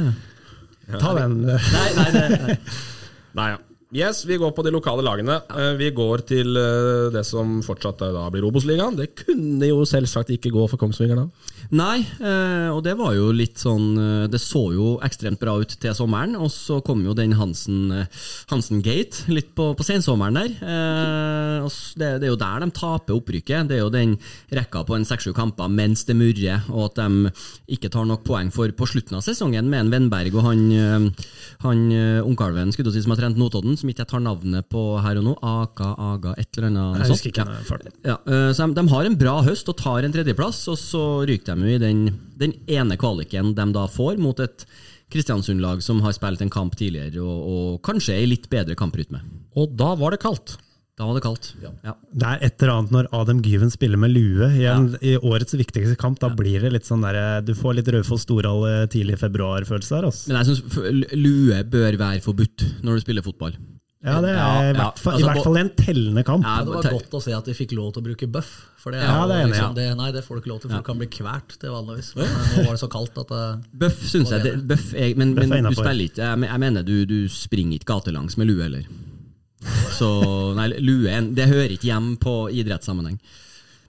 ja. 0.92 0.98
ta 0.98 1.12
den. 1.18 1.37
Nei, 1.46 1.90
nei, 1.96 2.09
det, 2.12 2.24
nei. 2.31 2.57
Nei, 3.38 3.50
ja. 3.52 3.59
Yes, 3.92 4.22
vi 4.24 4.38
går 4.40 4.52
på 4.57 4.62
de 4.64 4.70
lokale 4.72 5.02
lagene. 5.05 5.35
Eh, 5.52 5.74
Vi 5.76 5.90
går 5.92 6.22
til 6.26 6.57
eh, 6.57 7.11
det 7.12 7.26
som 7.28 7.59
fortsatt 7.62 8.00
eh, 8.02 8.12
da 8.14 8.26
blir 8.33 8.44
Obos-ligaen. 8.48 8.96
Det 8.96 9.11
kunne 9.26 9.68
jo 9.68 9.85
selvsagt 9.85 10.31
ikke 10.33 10.50
gå 10.52 10.64
for 10.68 10.81
Kongsvinger 10.81 11.16
da. 11.20 11.26
Nei, 11.72 12.02
eh, 12.20 12.68
og 12.68 12.82
det 12.85 12.92
var 12.98 13.14
jo 13.16 13.30
litt 13.32 13.56
sånn 13.56 13.94
eh, 13.96 14.24
Det 14.28 14.37
så 14.40 14.61
jo 14.74 14.88
ekstremt 15.04 15.40
bra 15.40 15.54
ut 15.56 15.70
til 15.80 15.94
sommeren, 15.96 16.35
og 16.37 16.50
så 16.52 16.82
kom 16.85 17.00
jo 17.06 17.14
den 17.16 17.32
Hansen, 17.38 17.87
eh, 17.96 18.26
Hansen-gate 18.50 19.32
litt 19.32 19.54
på, 19.56 19.70
på 19.78 19.87
sensommeren 19.87 20.37
der. 20.37 20.50
Det, 21.96 22.11
det 22.20 22.26
er 22.26 22.30
jo 22.30 22.37
der 22.40 22.61
de 22.61 22.68
taper 22.76 23.16
opprykket. 23.16 23.70
Det 23.70 23.78
er 23.78 23.82
jo 23.82 23.92
den 23.92 24.18
rekka 24.52 24.82
på 24.85 24.98
en 24.98 25.06
seks-sju 25.08 25.32
kamper 25.37 25.70
mens 25.72 26.04
det 26.08 26.16
murrer, 26.18 26.66
og 26.68 26.90
at 26.90 27.00
de 27.00 27.32
ikke 27.72 27.90
tar 27.92 28.04
nok 28.08 28.24
poeng 28.26 28.52
for 28.52 28.68
på 28.76 28.88
slutten 28.90 29.16
av 29.16 29.24
sesongen 29.24 29.70
med 29.72 29.87
en 29.87 29.92
Vennberg 29.92 30.37
og 30.37 30.44
han, 30.44 31.08
han 31.64 31.82
ungkalven 32.26 32.72
skulle 32.74 32.90
du 32.90 32.96
si, 32.96 33.04
som 33.04 33.14
har 33.14 33.22
trent 33.22 33.40
Notodden, 33.40 33.78
som 33.80 33.88
ikke 33.88 34.04
jeg 34.04 34.12
tar 34.12 34.24
navnet 34.24 34.68
på 34.72 34.85
her 35.04 35.20
og 35.20 35.26
nå. 35.28 35.35
Aka, 35.40 35.94
Aga, 36.12 36.37
et 36.40 36.58
eller 36.58 36.68
annet. 36.68 37.02
Jeg 37.06 37.14
husker 37.14 37.32
ikke 37.32 37.46
ja. 37.46 37.88
Ja, 38.12 38.18
så 38.52 38.68
de, 38.68 38.76
de 38.76 38.87
har 38.92 39.08
en 39.08 39.18
bra 39.24 39.38
høst 39.46 39.72
og 39.72 39.78
tar 39.80 40.04
en 40.04 40.14
tredjeplass, 40.14 40.64
og 40.72 40.80
så 40.80 41.04
ryker 41.28 41.56
de 41.56 41.62
jo 41.62 41.77
i 41.77 41.83
den, 41.83 42.03
den 42.40 42.57
ene 42.70 42.98
kvaliken 43.01 43.55
de 43.59 43.68
da 43.75 43.87
får 43.90 44.20
mot 44.22 44.42
et 44.42 44.66
Kristiansund-lag 45.12 45.83
som 45.85 46.01
har 46.05 46.14
spilt 46.16 46.40
en 46.40 46.53
kamp 46.53 46.77
tidligere, 46.79 47.20
og, 47.20 47.48
og 47.53 47.81
kanskje 47.85 48.16
ei 48.16 48.29
litt 48.31 48.48
bedre 48.53 48.77
kamprytme. 48.79 49.20
Og 49.61 49.75
da 49.77 49.92
var 50.01 50.14
det 50.14 50.22
kaldt. 50.22 50.57
Da 50.96 51.07
var 51.09 51.16
det 51.16 51.22
kaldt. 51.25 51.46
Ja. 51.62 51.94
Det 52.12 52.29
er 52.29 52.42
et 52.46 52.62
eller 52.62 52.72
annet 52.75 52.92
når 52.92 53.07
Adam 53.16 53.38
Gyven 53.44 53.72
spiller 53.72 54.01
med 54.01 54.12
lue 54.12 54.48
i, 54.59 54.66
en, 54.68 54.90
i 55.01 55.14
årets 55.16 55.57
viktigste 55.57 55.96
kamp. 56.01 56.20
Da 56.20 56.29
blir 56.37 56.61
det 56.64 56.72
litt 56.75 56.88
sånn 56.88 57.05
der, 57.05 57.40
Du 57.44 57.55
får 57.57 57.79
litt 57.79 57.88
Raufoss 57.94 58.27
Stordal 58.27 58.66
eh, 58.68 58.83
tidlig 58.92 59.16
i 59.16 59.22
februar-følelse 59.22 59.94
der. 59.96 60.09
Altså. 60.11 60.29
Men 60.29 60.40
jeg 60.40 60.51
syns 60.51 61.09
lue 61.16 61.62
bør 61.72 61.96
være 61.96 62.25
forbudt 62.25 62.66
når 62.85 63.01
du 63.01 63.05
spiller 63.07 63.25
fotball. 63.25 63.57
Ja, 64.02 64.16
det 64.18 64.32
er 64.32 64.36
Ja, 64.36 64.46
i 64.66 64.72
hvert 64.74 64.98
fall, 64.98 65.14
Altså, 65.14 65.22
i 65.22 65.26
hvert 65.28 65.44
fall 65.46 65.58
en 65.60 65.70
tellende 65.78 66.22
kamp. 66.26 66.42
Ja, 66.42 66.56
Ja, 66.58 66.64
det 66.66 66.74
var 66.74 66.96
godt 66.98 67.12
å 67.14 67.20
se 67.22 67.34
at 67.36 67.46
de 67.46 67.54
fikk 67.54 67.74
lov 67.78 67.92
til 67.94 68.02
å 68.02 68.06
bruke 68.08 68.26
buff. 68.26 68.50
For 68.82 68.90
det 68.90 69.02
Ja, 69.04 69.26
det 69.30 69.36
er 69.36 69.44
enig, 69.44 69.52
liksom, 69.54 69.76
ja. 69.76 69.78
det, 69.78 69.96
nei, 70.00 70.08
det 70.10 70.24
får 70.26 70.34
du 70.34 70.40
ikke 70.42 70.50
lov 70.50 70.60
til, 70.62 70.70
for 70.72 70.82
du 70.82 70.86
kan 70.88 70.98
bli 70.98 71.06
kvært 71.06 71.54
til 71.62 71.70
vanligvis. 71.70 72.08
Men 72.18 72.26
nå 72.26 72.64
var 72.66 72.72
det 72.72 72.82
så 72.82 72.90
kaldt 72.90 73.20
at 73.22 73.30
det, 73.30 73.44
Bøff 73.84 74.00
syns 74.10 74.32
jeg 74.34 74.42
det, 74.42 74.54
bøff 74.66 74.88
er, 74.94 75.14
Men, 75.14 75.36
Bøff 75.36 75.46
er 75.46 75.54
men 75.54 75.70
du 75.70 75.76
spiller 75.78 76.08
ikke 76.08 76.22
Jeg, 76.24 76.42
jeg 76.48 76.62
mener 76.64 76.82
du, 76.82 76.96
du 77.06 77.18
springer 77.30 77.78
ikke 77.78 77.92
gatelangs 77.92 78.36
med 78.40 78.50
lue 78.50 78.66
heller. 78.66 78.90
Så 79.94 80.08
Nei, 80.58 80.66
lue 80.82 81.20
det 81.38 81.46
hører 81.46 81.76
ikke 81.76 81.92
hjem 81.92 82.16
på 82.18 82.34
idrettssammenheng. 82.50 83.20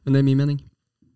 Men 0.06 0.14
det 0.14 0.22
er 0.22 0.28
min 0.30 0.38
mening. 0.44 0.62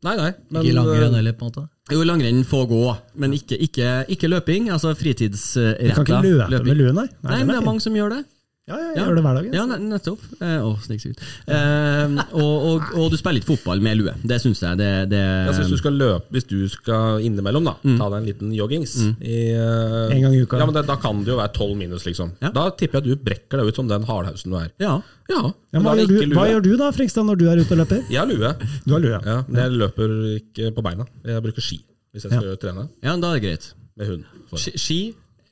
Nei, 0.05 0.13
nei. 0.17 0.31
Men, 0.49 0.63
ikke 0.63 0.77
langrenn 0.77 1.12
eh, 1.12 1.19
heller, 1.19 1.36
på 1.38 1.45
en 1.45 1.51
måte. 1.51 1.67
Jo, 1.93 2.01
langrenn 2.05 2.41
får 2.47 2.65
gå, 2.69 2.81
men 3.21 3.33
ikke, 3.38 3.57
ikke, 3.65 3.91
ikke 4.13 4.29
løping. 4.29 4.71
Altså 4.73 4.93
Du 4.93 5.03
kan 5.03 5.13
ikke 5.13 6.49
løpe 6.49 6.65
med 6.65 6.77
lue, 6.77 6.93
nei. 6.93 7.07
Nei, 7.25 7.39
men 7.43 7.55
det 7.55 7.62
er 7.62 7.65
mange 7.65 7.83
som 7.83 7.95
gjør 7.97 8.17
det. 8.17 8.23
Ja, 8.67 8.75
ja, 8.75 8.88
jeg 8.91 8.97
Ja. 8.97 9.03
gjør 9.08 9.15
det 9.15 9.21
hver 9.23 9.36
dag. 9.38 9.45
Ja, 9.56 9.62
altså. 9.63 9.77
nettopp. 9.88 10.23
Eh, 10.43 10.56
å, 10.67 10.71
snik 10.84 10.99
seg 10.99 11.12
ut. 11.13 11.21
Eh, 11.47 12.15
og, 12.36 12.65
og, 12.67 12.89
og 12.99 13.06
du 13.13 13.15
spiller 13.15 13.39
ikke 13.39 13.53
fotball 13.56 13.80
med 13.86 13.95
lue. 14.01 14.12
Det 14.27 14.41
syns 14.43 14.60
jeg. 14.65 14.75
Det, 14.82 14.89
det 15.13 15.21
altså, 15.47 15.62
hvis 15.63 15.71
du 15.71 15.77
skal 15.80 15.95
løpe, 15.95 16.27
hvis 16.36 16.47
du 16.49 16.58
skal 16.73 17.21
innimellom, 17.23 17.63
da, 17.69 17.77
ta 17.80 18.10
deg 18.12 18.17
en 18.19 18.27
liten 18.27 18.51
joggings 18.58 18.97
i, 19.23 19.38
uh, 19.56 20.12
En 20.12 20.19
gang 20.25 20.36
i 20.36 20.41
uka. 20.43 20.60
Ja, 20.60 20.67
men 20.67 20.75
det, 20.75 20.84
Da 20.89 20.97
kan 20.99 21.23
det 21.23 21.32
jo 21.32 21.39
være 21.39 21.53
tolv 21.56 21.77
minus, 21.80 22.03
liksom. 22.10 22.34
Ja. 22.43 22.51
Da 22.51 22.67
tipper 22.75 22.99
jeg 22.99 23.06
at 23.06 23.08
du 23.08 23.23
brekker 23.30 23.62
deg 23.63 23.71
ut 23.71 23.80
som 23.80 23.88
den 23.88 24.03
hardhausen 24.10 24.51
du 24.51 24.60
er. 24.60 24.69
Ja. 24.84 24.97
Ja, 25.32 25.41
Ja, 25.71 25.80
hva, 25.84 25.95
gjør 25.99 26.12
du, 26.12 26.36
hva 26.36 26.45
gjør 26.51 26.63
du 26.67 26.71
da, 26.80 26.91
Frikstad, 26.95 27.23
når 27.27 27.39
du 27.39 27.47
er 27.51 27.60
ute 27.63 27.71
og 27.75 27.82
løper? 27.86 28.03
Jeg 28.12 28.19
har 28.19 28.27
lue, 28.27 28.51
Du 28.86 28.93
har 28.95 29.03
lue. 29.03 29.17
ja, 29.23 29.41
men 29.47 29.63
jeg 29.63 29.77
løper 29.80 30.13
ikke 30.38 30.71
på 30.75 30.84
beina. 30.84 31.08
Jeg 31.23 31.43
bruker 31.43 31.63
ski 31.63 31.80
hvis 32.15 32.23
jeg 32.27 32.32
skal 32.36 32.56
trene 32.60 32.88
ja, 33.03 33.15
da 33.19 33.30
er 33.32 33.39
det 33.39 33.43
greit. 33.43 33.65
med 33.99 34.08
hund. 34.12 34.23
Ski, 34.58 34.71
ski 34.80 34.99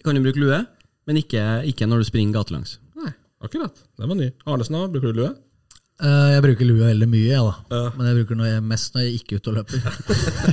kan 0.04 0.16
du 0.16 0.24
bruke 0.24 0.40
lue, 0.42 0.66
men 1.08 1.20
ikke, 1.20 1.44
ikke 1.72 1.88
når 1.88 2.04
du 2.04 2.08
springer 2.12 2.42
gatelangs. 2.42 2.80
Akkurat. 3.46 3.84
Den 4.00 4.12
var 4.12 4.18
ny. 4.20 4.32
Arnesen, 4.50 4.78
da, 4.78 4.88
bruker 4.92 5.14
du 5.14 5.22
lue? 5.22 5.32
Uh, 6.02 6.34
Jeg 6.34 6.44
bruker 6.44 6.68
lue 6.68 6.90
veldig 6.90 7.08
mye, 7.08 7.30
jeg, 7.30 7.40
da. 7.46 7.56
Uh. 7.72 7.96
Men 7.96 8.10
jeg 8.10 8.20
bruker 8.20 8.40
noe 8.42 8.60
mest 8.74 8.96
når 8.98 9.06
jeg 9.06 9.22
ikke 9.22 9.38
er 9.38 9.42
ute 9.42 9.52
og 9.52 9.58
løper. 9.62 9.88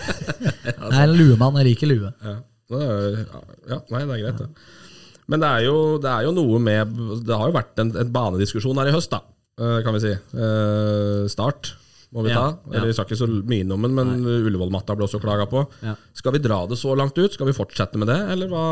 jeg 0.68 0.76
er 0.78 1.02
en 1.02 1.16
luemann, 1.18 1.58
jeg 1.62 1.72
liker 1.72 1.90
lue. 1.90 2.12
Ja. 2.22 2.38
Ja, 2.72 3.78
nei, 3.92 4.00
det 4.06 4.14
er 4.14 4.22
greit, 4.22 4.38
det. 4.40 4.48
Men 5.30 5.42
det 5.42 5.48
er, 5.48 5.64
jo, 5.66 5.76
det 6.02 6.08
er 6.10 6.24
jo 6.26 6.32
noe 6.34 6.58
med 6.60 6.96
Det 7.24 7.36
har 7.38 7.48
jo 7.48 7.54
vært 7.54 7.78
en, 7.80 7.92
en 8.00 8.10
banediskusjon 8.12 8.80
her 8.80 8.90
i 8.90 8.94
høst, 8.94 9.12
da, 9.12 9.20
eh, 9.60 9.78
kan 9.84 9.94
vi 9.96 10.02
si. 10.02 10.12
Uh, 10.34 11.28
start 11.30 11.74
må 12.12 12.24
vi 12.26 12.32
ta. 12.32 12.42
Ja, 12.42 12.48
ja. 12.52 12.72
Eller 12.74 12.90
Vi 12.90 12.96
skal 12.96 13.08
ikke 13.08 13.20
så 13.22 13.28
mye 13.28 13.64
innom 13.64 13.86
den, 13.86 13.94
men 13.96 14.26
Ullevål-matta 14.26 14.96
ble 14.98 15.06
også 15.06 15.20
klaga 15.22 15.46
på. 15.48 15.62
Ja. 15.84 15.94
Skal 16.16 16.34
vi 16.36 16.42
dra 16.44 16.62
det 16.68 16.76
så 16.80 16.92
langt 16.98 17.16
ut? 17.16 17.32
Skal 17.32 17.48
vi 17.48 17.56
fortsette 17.56 18.00
med 18.00 18.10
det, 18.12 18.18
eller 18.34 18.50
hva? 18.52 18.66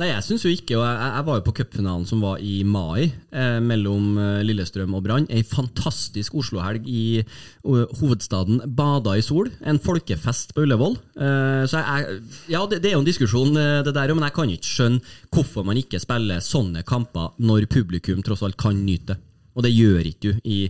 Nei, 0.00 0.06
jeg 0.08 0.24
syns 0.24 0.44
jo 0.46 0.48
ikke, 0.48 0.78
og 0.78 0.86
jeg, 0.86 1.08
jeg 1.12 1.24
var 1.26 1.36
jo 1.36 1.42
på 1.44 1.52
cupfinalen 1.58 2.06
som 2.08 2.22
var 2.24 2.38
i 2.40 2.62
mai, 2.64 3.10
eh, 3.28 3.58
mellom 3.60 4.14
eh, 4.16 4.38
Lillestrøm 4.46 4.94
og 4.96 5.02
Brann. 5.04 5.26
Ei 5.28 5.42
fantastisk 5.44 6.32
Oslo-helg 6.40 6.86
i 6.88 7.20
hovedstaden. 7.62 8.62
Bada 8.72 9.18
i 9.20 9.24
sol. 9.24 9.50
En 9.68 9.80
folkefest 9.84 10.54
på 10.56 10.64
Ullevål. 10.64 10.96
Eh, 10.96 11.64
så 11.68 11.82
jeg, 11.82 12.16
ja, 12.54 12.62
det, 12.70 12.80
det 12.80 12.88
er 12.88 12.96
jo 12.96 13.02
en 13.02 13.10
diskusjon, 13.10 13.52
eh, 13.60 13.82
det 13.84 13.92
der, 13.98 14.14
men 14.16 14.24
jeg 14.30 14.36
kan 14.38 14.54
ikke 14.54 14.70
skjønne 14.70 15.12
hvorfor 15.28 15.68
man 15.68 15.82
ikke 15.82 16.00
spiller 16.00 16.40
sånne 16.40 16.86
kamper 16.88 17.36
når 17.44 17.68
publikum 17.76 18.24
tross 18.24 18.46
alt 18.48 18.56
kan 18.60 18.80
nyte 18.86 19.12
det. 19.12 19.20
Og 19.52 19.66
det 19.66 19.74
gjør 19.74 20.08
ikke 20.08 20.32
du 20.32 20.40
i 20.48 20.62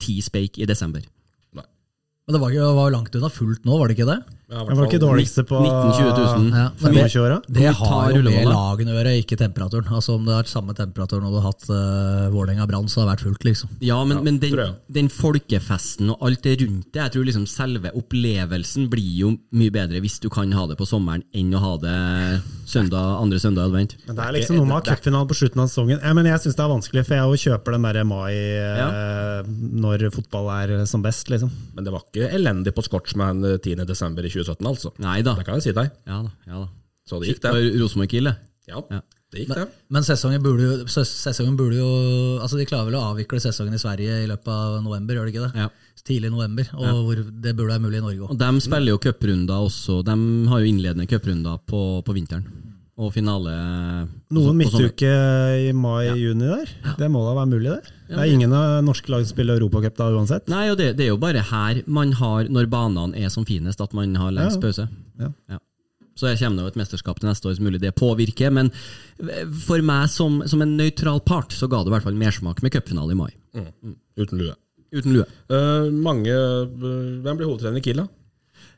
ti 0.00 0.16
speik 0.24 0.56
i 0.56 0.68
desember. 0.68 1.04
Men 1.52 2.34
det 2.34 2.40
var, 2.40 2.56
det 2.56 2.72
var 2.80 2.88
jo 2.88 2.96
langt 2.96 3.20
unna 3.20 3.28
fullt 3.30 3.68
nå, 3.68 3.76
var 3.76 3.92
det 3.92 4.00
ikke 4.00 4.08
det? 4.08 4.20
Ja, 4.46 4.62
det 4.62 4.76
var 4.78 4.86
ikke 4.86 5.00
dårligste 5.02 5.42
på 5.42 5.58
19 5.58 5.94
20 5.96 6.10
000. 6.14 6.44
Ja, 6.54 6.66
men 6.78 6.92
det, 6.94 7.06
det 7.50 7.70
har 7.74 8.10
jo 8.12 8.20
med 8.20 8.20
Ullevål, 8.20 8.52
lagene 8.52 8.92
å 8.92 8.98
gjøre, 9.00 9.14
ikke 9.18 9.38
temperaturen. 9.40 9.88
Altså 9.90 10.14
Om 10.14 10.22
det 10.22 10.36
har 10.36 10.44
vært 10.44 10.52
samme 10.52 10.76
temperatur 10.78 11.18
når 11.18 11.32
du 11.32 11.38
har 11.40 11.46
hatt 11.48 11.64
uh, 11.66 12.28
Vålerenga-Brann, 12.30 12.86
så 12.86 13.00
har 13.00 13.08
det 13.08 13.14
vært 13.16 13.24
fullt, 13.26 13.46
liksom. 13.48 13.72
Ja, 13.82 13.98
men, 14.06 14.20
men 14.22 14.38
den, 14.38 14.76
den 14.86 15.10
folkefesten 15.10 16.12
og 16.14 16.22
alt 16.28 16.46
det 16.46 16.60
rundt 16.60 16.86
det, 16.94 17.00
jeg 17.00 17.14
tror 17.16 17.26
liksom 17.26 17.48
selve 17.50 17.90
opplevelsen 17.98 18.86
blir 18.92 19.10
jo 19.24 19.32
mye 19.58 19.74
bedre 19.74 19.98
hvis 20.04 20.20
du 20.22 20.28
kan 20.30 20.54
ha 20.54 20.68
det 20.70 20.78
på 20.78 20.86
sommeren 20.86 21.26
enn 21.34 21.50
å 21.50 21.64
ha 21.64 21.72
det 21.82 21.96
søndag, 22.70 23.16
andre 23.18 23.42
søndag 23.42 23.66
i 23.66 23.72
advent. 23.72 23.96
Men 24.06 24.20
det 24.20 24.28
er 24.28 24.38
liksom 24.38 24.60
noe 24.60 24.70
med 24.70 24.92
å 24.92 25.24
ha 25.24 25.26
på 25.26 25.38
slutten 25.40 25.64
av 25.64 25.72
sesongen. 25.72 25.98
Ja, 25.98 26.14
men 26.14 26.30
jeg 26.30 26.44
syns 26.44 26.54
det 26.54 26.62
er 26.62 26.70
vanskelig, 26.70 27.06
for 27.10 27.18
jeg 27.18 27.34
jo 27.34 27.42
kjøper 27.48 27.74
den 27.80 27.90
der 27.90 28.00
mai 28.06 28.30
eh, 28.30 29.50
når 29.82 30.06
fotball 30.14 30.54
er 30.54 30.76
som 30.86 31.02
best, 31.02 31.34
liksom. 31.34 31.50
Men 31.74 31.86
det 31.86 31.98
var 31.98 32.06
ikke 32.06 32.30
elendig 32.38 32.76
på 32.78 32.86
Scotchman 32.86 33.42
eh, 33.42 33.58
10.12. 33.58 34.22
i 34.22 34.35
2017, 34.36 34.70
altså. 34.70 34.92
Nei 35.02 35.18
da. 35.26 35.34
Det 35.38 35.46
kan 35.48 35.58
jeg 35.60 35.66
si 35.68 35.74
deg. 35.76 35.90
Ja 36.06 36.22
da. 36.26 36.32
ja 36.46 36.62
da. 36.64 36.68
Så 37.06 37.20
det 37.22 37.28
gikk, 37.32 37.42
det. 37.44 37.52
Rosenborg-Kiel, 37.80 38.30
det. 38.30 38.36
Ja, 38.66 38.80
Ja. 38.90 39.00
det 39.32 39.42
gikk, 39.44 39.54
det. 39.54 39.66
Men 39.94 40.02
sesongen 40.06 40.42
burde, 40.42 40.66
jo, 40.66 40.86
sesongen 41.06 41.56
burde 41.58 41.76
jo 41.78 41.90
Altså 42.42 42.58
De 42.58 42.66
klarer 42.66 42.88
vel 42.90 42.96
å 42.98 43.04
avvikle 43.12 43.38
sesongen 43.42 43.74
i 43.74 43.78
Sverige 43.78 44.22
i 44.24 44.26
løpet 44.30 44.48
av 44.50 44.80
november, 44.82 45.14
gjør 45.18 45.28
de 45.28 45.34
ikke 45.34 45.44
det? 45.46 45.66
Ja. 45.66 45.68
Tidlig 46.06 46.30
november, 46.30 46.68
og 46.78 47.00
hvor 47.06 47.18
det 47.18 47.52
burde 47.58 47.72
være 47.72 47.82
mulig 47.82 47.98
i 47.98 48.04
Norge 48.04 48.28
Og 48.30 48.38
de 48.38 48.50
spiller 48.62 48.92
jo 48.94 48.98
cuprunder 49.02 49.64
også. 49.66 50.00
De 50.06 50.14
har 50.52 50.60
jo 50.62 50.68
innledende 50.70 51.06
cuprunder 51.10 51.58
på, 51.66 51.80
på 52.06 52.14
vinteren. 52.14 52.44
Og 52.96 53.10
finale 53.12 53.52
Noen 54.32 54.46
på 54.46 54.54
midtuke 54.56 55.10
i 55.66 55.72
mai-juni 55.76 56.46
der. 56.48 56.70
Det 56.96 57.10
må 57.12 57.20
da 57.26 57.34
være 57.36 57.50
mulig, 57.50 57.74
det? 57.74 57.92
Det 58.08 58.22
er 58.22 58.30
ingen 58.32 58.54
av 58.56 58.78
norske 58.86 59.12
lag 59.12 59.26
som 59.26 59.34
spiller 59.34 59.58
Europacup 59.60 59.98
da 59.98 60.06
uansett. 60.16 60.46
Nei, 60.48 60.70
og 60.72 60.78
det, 60.80 60.94
det 60.96 61.04
er 61.04 61.10
jo 61.10 61.20
bare 61.20 61.42
her 61.44 61.82
man 61.84 62.14
har, 62.16 62.48
når 62.48 62.70
banene 62.72 63.20
er 63.20 63.28
som 63.34 63.44
finest, 63.44 63.82
at 63.84 63.92
man 63.96 64.16
har 64.16 64.32
lengst 64.32 64.56
Ja, 64.56 64.62
ja. 64.62 64.64
pause. 64.64 64.88
Ja. 65.20 65.30
Ja. 65.52 65.60
Så 66.16 66.30
jeg 66.30 66.40
kommer 66.40 66.62
det 66.62 66.64
jo 66.64 66.72
et 66.72 66.78
mesterskap 66.80 67.18
til 67.20 67.28
neste 67.28 67.50
år, 67.50 67.58
som 67.58 67.66
mulig 67.68 67.82
det 67.82 67.92
påvirker. 68.00 68.48
Men 68.56 68.70
for 69.66 69.84
meg 69.84 70.08
som, 70.08 70.40
som 70.48 70.64
en 70.64 70.76
nøytral 70.78 71.20
part, 71.20 71.52
så 71.52 71.68
ga 71.68 71.82
det 71.84 71.92
i 71.92 71.96
hvert 71.98 72.06
fall 72.06 72.16
mersmak 72.16 72.62
med 72.64 72.72
cupfinale 72.72 73.12
i 73.12 73.18
mai. 73.18 73.32
Uten 74.16 74.40
lue. 74.40 74.56
Uten 74.96 75.12
lue. 75.18 75.26
Uh, 75.52 75.90
mange 75.92 76.32
uh, 76.32 76.64
Hvem 77.20 77.36
blir 77.36 77.50
hovedtrener 77.50 77.82
i 77.82 77.84
Kiel, 77.84 78.00
da? 78.00 78.08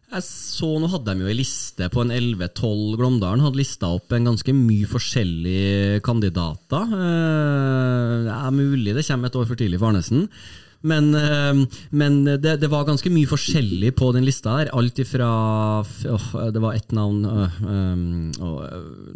Jeg 0.09 0.25
så, 0.25 0.69
Nå 0.81 0.89
hadde 0.89 1.13
de 1.13 1.25
jo 1.27 1.29
ei 1.29 1.37
liste 1.37 1.89
på 1.93 2.01
en 2.01 2.13
11-12. 2.15 2.95
Glåmdalen 2.97 3.43
hadde 3.45 3.61
lista 3.61 3.91
opp 3.93 4.15
en 4.17 4.31
ganske 4.31 4.55
mye 4.57 4.89
forskjellige 4.89 6.01
kandidater. 6.07 6.95
Eh, 6.97 8.15
Det 8.25 8.39
er 8.39 8.55
mulig 8.57 8.95
det 8.97 9.05
kommer 9.05 9.29
et 9.29 9.37
år 9.37 9.45
for 9.51 9.61
tidlig 9.61 9.79
for 9.79 9.91
Arnesen. 9.91 10.31
Men, 10.81 11.11
eh, 11.13 11.81
men 11.91 12.25
det, 12.25 12.55
det 12.63 12.71
var 12.73 12.87
ganske 12.89 13.11
mye 13.13 13.29
forskjellig 13.29 13.91
på 13.99 14.09
den 14.15 14.25
lista 14.25 14.55
der. 14.57 14.71
Alt 14.73 14.97
ifra 15.03 15.29
oh, 15.85 16.29
Det 16.55 16.63
var 16.63 16.79
ett 16.79 16.93
navn 16.97 17.21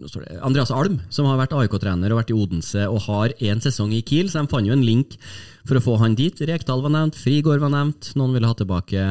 står 0.04 0.26
det, 0.26 0.40
Andreas 0.44 0.74
Alm, 0.74 0.98
som 1.08 1.24
har 1.30 1.40
vært 1.40 1.54
AIK-trener 1.56 2.12
og 2.12 2.20
vært 2.20 2.34
i 2.34 2.36
Odense 2.36 2.84
og 2.90 3.06
har 3.06 3.32
én 3.40 3.64
sesong 3.64 3.94
i 3.96 4.02
Kiel. 4.04 4.28
Så 4.28 4.42
de 4.42 4.52
fant 4.52 4.68
jo 4.68 4.76
en 4.76 4.84
link 4.84 5.16
for 5.64 5.80
å 5.80 5.84
få 5.88 5.96
han 6.04 6.18
dit. 6.18 6.36
Rekdal 6.36 6.84
var 6.84 6.92
nevnt, 6.92 7.16
Frigård 7.16 7.64
var 7.64 7.72
nevnt. 7.72 8.12
Noen 8.20 8.36
ville 8.36 8.50
ha 8.50 8.58
tilbake 8.60 9.06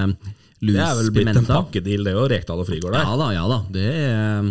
Louis 0.62 0.78
Det 0.78 0.86
er 0.86 0.98
vel 1.00 1.12
blitt 1.16 1.38
en 1.40 1.46
pakkedeal, 1.48 2.04
det 2.06 2.14
òg. 2.14 2.26
Rekdal 2.30 2.60
og 2.62 2.68
Frigård 2.70 2.94
der. 2.94 3.06
Ja 3.08 3.18
da, 3.18 3.28
ja 3.34 3.46
da. 3.50 3.60
Det 3.74 3.86
er, 3.98 4.50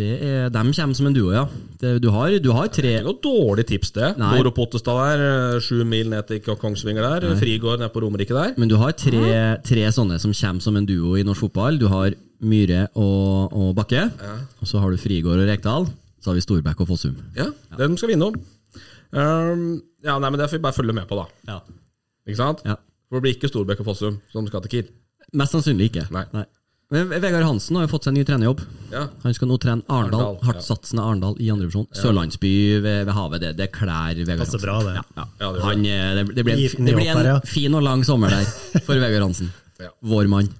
det 0.00 0.10
er, 0.16 0.46
de 0.54 0.62
kommer 0.72 0.96
som 0.96 1.08
en 1.10 1.16
duo, 1.16 1.32
ja. 1.34 1.42
Det, 1.80 1.90
du, 2.00 2.08
har, 2.14 2.36
du 2.40 2.48
har 2.56 2.70
tre 2.72 2.86
Det 2.86 2.94
er 2.94 3.02
ikke 3.02 3.12
noe 3.12 3.24
dårlig 3.26 3.66
tips, 3.68 3.92
det. 3.98 4.08
Nei. 4.22 4.30
Doro 4.38 4.54
Pottestad 4.56 5.00
der, 5.02 5.24
eh, 5.28 5.58
sju 5.64 5.82
mil 5.88 6.08
ned 6.14 6.30
til 6.30 6.40
Kongsvinger 6.48 7.04
der. 7.04 7.36
Frigård 7.40 7.82
nede 7.82 7.92
på 7.92 8.00
Romerike 8.06 8.32
der. 8.32 8.54
Men 8.56 8.72
du 8.72 8.78
har 8.80 8.96
tre, 8.96 9.20
tre 9.68 9.84
sånne 9.92 10.16
som 10.22 10.32
kommer 10.32 10.64
som 10.64 10.80
en 10.80 10.88
duo 10.88 11.18
i 11.20 11.26
norsk 11.28 11.46
fotball. 11.46 11.76
Du 11.82 11.90
har 11.92 12.16
Myhre 12.44 12.86
og, 12.96 13.52
og 13.52 13.76
Bakke. 13.76 14.08
Og 14.64 14.72
så 14.72 14.80
har 14.80 14.90
du 14.90 15.00
Frigård 15.00 15.44
og 15.44 15.52
Rekdal. 15.52 15.90
Så 16.24 16.32
har 16.32 16.40
vi 16.40 16.46
Storbekk 16.46 16.80
og 16.80 16.88
Fossum. 16.88 17.20
Ja, 17.36 17.50
Den 17.76 17.98
skal 18.00 18.14
vi 18.14 18.16
innom. 18.16 18.40
Um, 19.12 19.82
ja, 20.02 20.16
nei, 20.18 20.30
men 20.30 20.40
Det 20.40 20.48
får 20.48 20.56
vi 20.56 20.64
bare 20.64 20.76
følge 20.80 20.96
med 20.96 21.04
på, 21.06 21.20
da. 21.20 21.52
Ja. 21.52 21.60
Ikke 22.24 22.40
sant? 22.40 22.64
Ja. 22.64 22.80
For 23.08 23.20
det 23.20 23.26
blir 23.26 23.36
ikke 23.36 23.52
Storbekk 23.52 23.84
og 23.84 23.92
Fossum 23.92 24.22
som 24.32 24.48
skal 24.48 24.64
til 24.64 24.72
Kiel. 24.72 24.92
Mest 25.34 25.56
sannsynlig 25.56 25.90
ikke. 25.90 26.06
Nei. 26.14 26.44
Men 26.92 27.08
Vegard 27.08 27.46
Hansen 27.46 27.78
har 27.78 27.86
jo 27.86 27.90
fått 27.90 28.06
seg 28.06 28.12
en 28.12 28.18
ny 28.20 28.24
trenerjobb. 28.28 28.60
Ja. 28.92 29.06
Han 29.24 29.34
skal 29.34 29.48
nå 29.50 29.56
trene 29.62 29.82
Arendal, 29.88 30.20
Arendal, 30.20 30.34
ja. 30.36 30.46
hardtsatsende 30.50 31.02
Arendal 31.02 31.38
i 31.42 31.48
andredivisjon. 31.50 31.88
Sørlandsby 31.96 32.52
ved, 32.84 33.06
ved 33.08 33.14
havet, 33.16 33.42
det, 33.42 33.52
det 33.58 33.70
klær 33.74 34.12
Vegard 34.20 34.44
Passer 34.44 34.60
Hansen. 34.60 34.66
bra, 34.66 34.76
det. 34.84 34.94
Ja, 35.00 35.04
ja. 35.16 35.24
Ja, 35.40 35.52
det 35.56 35.64
Han, 35.64 35.86
eh, 35.88 36.10
det, 36.18 36.24
det 36.36 36.44
blir 36.46 36.60
en, 36.60 36.90
det 36.90 36.96
blir 36.98 37.08
ja. 37.08 37.38
en 37.38 37.48
fin 37.48 37.74
og 37.74 37.82
lang 37.86 38.04
sommer 38.06 38.36
der 38.36 38.46
for 38.86 39.00
Vegard 39.00 39.26
Hansen. 39.26 39.48
Ja. 39.80 39.90
Vår 40.12 40.30
mann. 40.30 40.52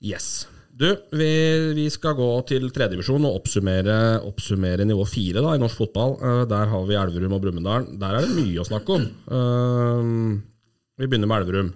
Yes. 0.00 0.48
Du, 0.80 0.88
vi, 1.12 1.30
vi 1.76 1.84
skal 1.92 2.16
gå 2.16 2.28
til 2.48 2.70
tredjedivisjon 2.72 3.28
og 3.28 3.42
oppsummere, 3.42 3.98
oppsummere 4.24 4.86
nivå 4.88 5.04
fire 5.04 5.44
da, 5.44 5.52
i 5.54 5.60
norsk 5.60 5.84
fotball. 5.84 6.16
Eh, 6.24 6.42
der 6.50 6.72
har 6.72 6.88
vi 6.88 6.96
Elverum 6.96 7.36
og 7.36 7.44
Brumunddal. 7.44 7.86
Der 8.00 8.16
er 8.16 8.24
det 8.24 8.32
mye 8.32 8.64
å 8.64 8.66
snakke 8.66 8.96
om. 8.96 9.06
Eh, 9.36 10.10
vi 10.98 11.06
begynner 11.06 11.30
med 11.30 11.44
Elverum. 11.44 11.70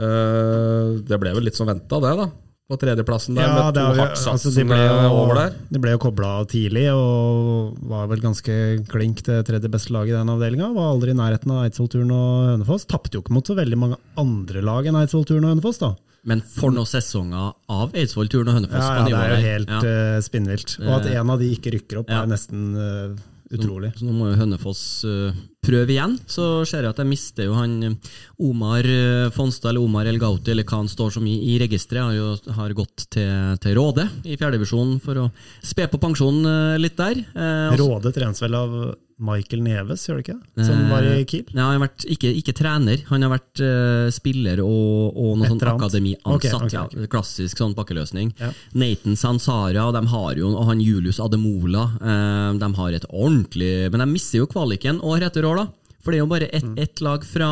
Eh, 0.00 1.00
det 1.06 1.18
ble 1.20 1.34
vel 1.36 1.44
litt 1.44 1.58
som 1.58 1.68
venta, 1.68 2.00
det, 2.00 2.14
da. 2.16 2.30
På 2.70 2.76
tredjeplassen 2.78 3.34
der, 3.34 3.48
med 3.50 3.74
to 3.74 3.82
vi- 3.96 4.00
altså, 4.30 4.50
de 4.54 4.62
jo, 4.62 5.08
over 5.10 5.34
der. 5.34 5.54
De 5.74 5.78
ble 5.82 5.90
jo 5.90 5.98
kobla 5.98 6.28
tidlig 6.46 6.84
og 6.94 7.74
var 7.90 8.06
vel 8.06 8.20
ganske 8.22 8.86
klink 8.86 9.22
til 9.26 9.42
tredje 9.42 9.68
beste 9.68 9.90
lag 9.90 10.06
i 10.06 10.12
den 10.14 10.30
avdelinga. 10.30 10.68
Var 10.76 10.86
aldri 10.92 11.10
i 11.10 11.18
nærheten 11.18 11.50
av 11.50 11.64
Eidsvoll-turen 11.66 12.12
og 12.14 12.46
Hønefoss. 12.52 12.86
Tapte 12.86 13.18
jo 13.18 13.22
ikke 13.24 13.34
mot 13.34 13.44
så 13.50 13.56
veldig 13.58 13.76
mange 13.76 13.98
andre 14.16 14.62
lag 14.62 14.86
enn 14.86 14.94
Eidsvoll-turen 15.02 15.48
og 15.48 15.56
Hønefoss, 15.56 15.80
da. 15.82 15.96
Men 16.30 16.42
for 16.46 16.70
noen 16.70 16.86
sesonger 16.86 17.54
av 17.68 17.90
Eidsvoll-turen 17.96 18.52
og 18.52 18.54
Hønefoss 18.60 18.86
Ja, 18.86 18.94
ja, 19.00 19.04
det 19.04 19.18
er 19.18 19.34
jo 19.34 19.42
helt 19.48 19.68
Ja. 19.74 19.80
eh, 19.90 20.20
spinnvilt. 20.20 20.78
Og 20.86 20.94
at 21.00 21.06
en 21.10 21.30
av 21.30 21.38
de 21.40 21.50
ikke 21.56 21.72
rykker 21.74 21.98
opp, 22.04 22.08
Ja. 22.08 22.22
er 22.22 22.26
nesten 22.28 22.76
eh, 22.76 23.16
utrolig. 23.54 23.90
Så 23.98 24.06
nå 24.06 24.14
må 24.14 24.30
jo 24.30 24.38
Hønefoss 24.38 24.82
uh, 25.08 25.34
prøve 25.64 25.94
igjen. 25.94 26.16
Så 26.30 26.62
ser 26.68 26.86
jeg 26.86 26.94
at 26.94 27.02
jeg 27.02 27.10
mister 27.10 27.48
jo 27.48 27.56
han 27.58 27.76
eh, 27.86 28.12
Omar 28.46 28.86
uh, 28.86 29.30
Fonstad, 29.34 29.72
eller 29.72 29.84
Omar 29.84 30.08
El 30.10 30.20
Gauti, 30.22 30.52
eller 30.52 30.66
hva 30.68 30.82
han 30.82 30.90
står 30.90 31.16
som 31.16 31.26
i, 31.26 31.36
i 31.52 31.58
registeret. 31.62 32.06
Har 32.06 32.16
jo 32.16 32.56
har 32.56 32.76
gått 32.78 33.06
til, 33.16 33.58
til 33.62 33.76
Råde 33.78 34.06
i 34.24 34.38
fjerdedivisjon 34.40 34.98
for 35.04 35.24
å 35.24 35.28
spe 35.66 35.88
på 35.90 36.00
pensjonen 36.02 36.46
uh, 36.46 36.80
litt 36.80 36.98
der. 37.00 37.24
Og 37.72 37.80
Råde 37.82 38.14
trenes 38.16 38.42
vel 38.44 38.58
av 38.58 38.76
Michael 39.20 39.62
Neves, 39.64 40.06
gjør 40.08 40.20
det 40.20 40.24
ikke? 40.24 40.64
Som 40.66 40.84
var 40.90 41.06
i 41.06 41.24
Kiel? 41.28 41.44
Nei, 41.52 41.62
han 41.62 41.76
har 41.76 41.82
vært, 41.84 42.06
ikke, 42.14 42.30
ikke 42.40 42.54
trener, 42.56 43.02
han 43.10 43.26
har 43.26 43.32
vært 43.34 43.62
uh, 43.64 44.06
spiller 44.14 44.62
og, 44.64 45.16
og 45.16 45.40
noe 45.40 45.50
sånn 45.52 45.60
akademiansatt. 45.74 46.36
Okay, 46.36 46.52
akademiansatt. 46.52 46.94
Ok, 46.94 46.96
ok, 46.96 47.04
ja, 47.04 47.10
klassisk 47.12 47.62
sånn 47.62 47.76
pakkeløsning. 47.78 48.32
Ja. 48.40 48.52
Nathan 48.80 49.18
Sansara, 49.20 49.88
de 49.96 50.04
har 50.14 50.40
jo, 50.40 50.54
og 50.54 50.70
han 50.70 50.84
Julius 50.84 51.20
Ademola, 51.22 51.86
uh, 52.00 52.56
de 52.60 52.72
har 52.80 52.96
et 52.96 53.06
ordentlig 53.10 53.90
Men 53.92 54.02
de 54.02 54.08
mister 54.10 54.40
jo 54.40 54.48
kvaliken 54.50 55.02
år 55.06 55.28
etter 55.28 55.46
år, 55.48 55.62
da. 55.62 55.79
For 56.00 56.12
det 56.12 56.20
er 56.20 56.22
jo 56.22 56.30
bare 56.30 56.48
ett 56.56 56.78
et 56.80 57.02
lag 57.04 57.24
fra, 57.28 57.48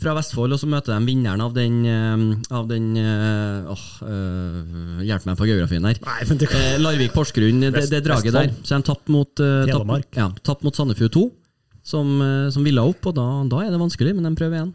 fra 0.00 0.14
Vestfold, 0.16 0.54
og 0.54 0.60
så 0.60 0.68
møter 0.70 0.94
de 0.94 1.08
vinneren 1.10 1.42
av 1.44 1.52
den, 1.56 1.82
eh, 1.84 2.54
av 2.56 2.68
den 2.70 2.92
eh, 2.96 3.68
åh, 3.68 3.84
eh, 4.08 5.02
Hjelp 5.08 5.26
meg 5.28 5.38
på 5.40 5.48
geografien 5.50 5.84
her. 5.88 6.00
Nei, 6.06 6.18
men 6.28 6.40
det 6.40 6.48
kan 6.48 6.60
Eh, 6.62 6.78
Larvik 6.80 7.12
Porsgrunn, 7.12 7.60
det, 7.74 7.86
det 7.90 8.02
draget 8.06 8.32
der. 8.36 8.52
Så 8.62 8.78
de 8.78 8.86
tapte 8.86 9.12
mot, 9.12 9.28
tapp, 9.34 10.14
ja, 10.16 10.28
tapp 10.46 10.62
mot 10.64 10.76
Sandefjord 10.76 11.12
2, 11.16 11.24
som, 11.82 12.12
som 12.54 12.64
ville 12.64 12.84
opp, 12.86 13.10
og 13.10 13.16
da, 13.18 13.26
da 13.50 13.64
er 13.64 13.74
det 13.74 13.80
vanskelig, 13.82 14.14
men 14.16 14.28
de 14.28 14.38
prøver 14.38 14.60
igjen. 14.60 14.72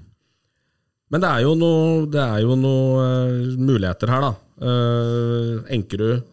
Men 1.08 1.24
det 1.24 1.30
er 1.30 1.46
jo 1.46 1.54
noen 1.56 2.60
noe 2.60 3.06
uh, 3.06 3.54
muligheter 3.56 4.12
her, 4.12 4.26
da. 4.26 4.34
Uh, 4.60 5.64
Enkerud, 5.72 6.26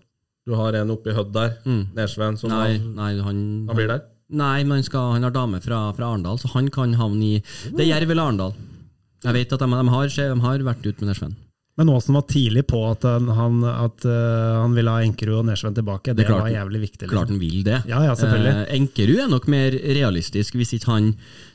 du 0.44 0.56
har 0.58 0.74
en 0.80 0.90
oppe 0.90 1.12
i 1.12 1.14
Hødd 1.16 1.30
der. 1.36 1.54
Nesven, 1.94 2.36
som 2.40 2.50
Mm. 2.50 2.58
Nei, 2.58 2.72
han, 2.72 2.90
nei 2.98 3.12
han, 3.22 3.38
han 3.70 3.78
blir 3.78 3.92
der. 3.92 4.02
Nei, 4.32 4.64
men 4.64 4.78
han, 4.78 4.84
skal, 4.86 5.12
han 5.18 5.22
har 5.26 5.34
dame 5.34 5.60
fra, 5.60 5.92
fra 5.96 6.06
Arendal, 6.12 6.38
så 6.40 6.48
han 6.54 6.70
kan 6.72 6.94
havne 6.96 7.24
i 7.24 7.42
Det 7.70 7.84
er 7.84 7.90
Jerv 7.92 8.10
eller 8.14 8.30
Arendal. 8.30 8.54
Jeg 9.24 9.32
vet 9.36 9.52
at 9.56 9.60
de, 9.60 9.66
de, 9.72 9.88
har, 9.88 10.08
de 10.08 10.40
har 10.44 10.64
vært 10.68 10.86
ute 10.86 11.00
med 11.04 11.10
Nesven. 11.12 11.34
Men 11.74 11.88
Aasen 11.90 12.14
var 12.14 12.22
tidlig 12.30 12.62
på 12.70 12.78
at 12.86 13.02
han, 13.02 13.56
at, 13.66 14.04
eh, 14.06 14.50
han 14.62 14.76
ville 14.76 14.92
ha 14.94 15.02
Enkerud 15.02 15.40
og 15.40 15.46
Nesven 15.48 15.74
tilbake. 15.74 16.12
Det, 16.12 16.20
det 16.22 16.26
klart- 16.28 16.44
var 16.46 16.52
jævlig 16.52 16.80
viktig. 16.84 17.00
liksom. 17.02 17.16
Klart 17.16 17.32
han 17.32 17.40
vil 17.40 17.64
det. 17.66 17.80
Ja, 17.90 18.02
ja, 18.06 18.12
selvfølgelig. 18.14 18.52
Eh, 18.60 18.74
Enkerud 18.78 19.22
er 19.24 19.32
nok 19.32 19.48
mer 19.50 19.74
realistisk 19.98 20.54
hvis 20.60 20.76
ikke 20.78 20.92
han 20.92 21.08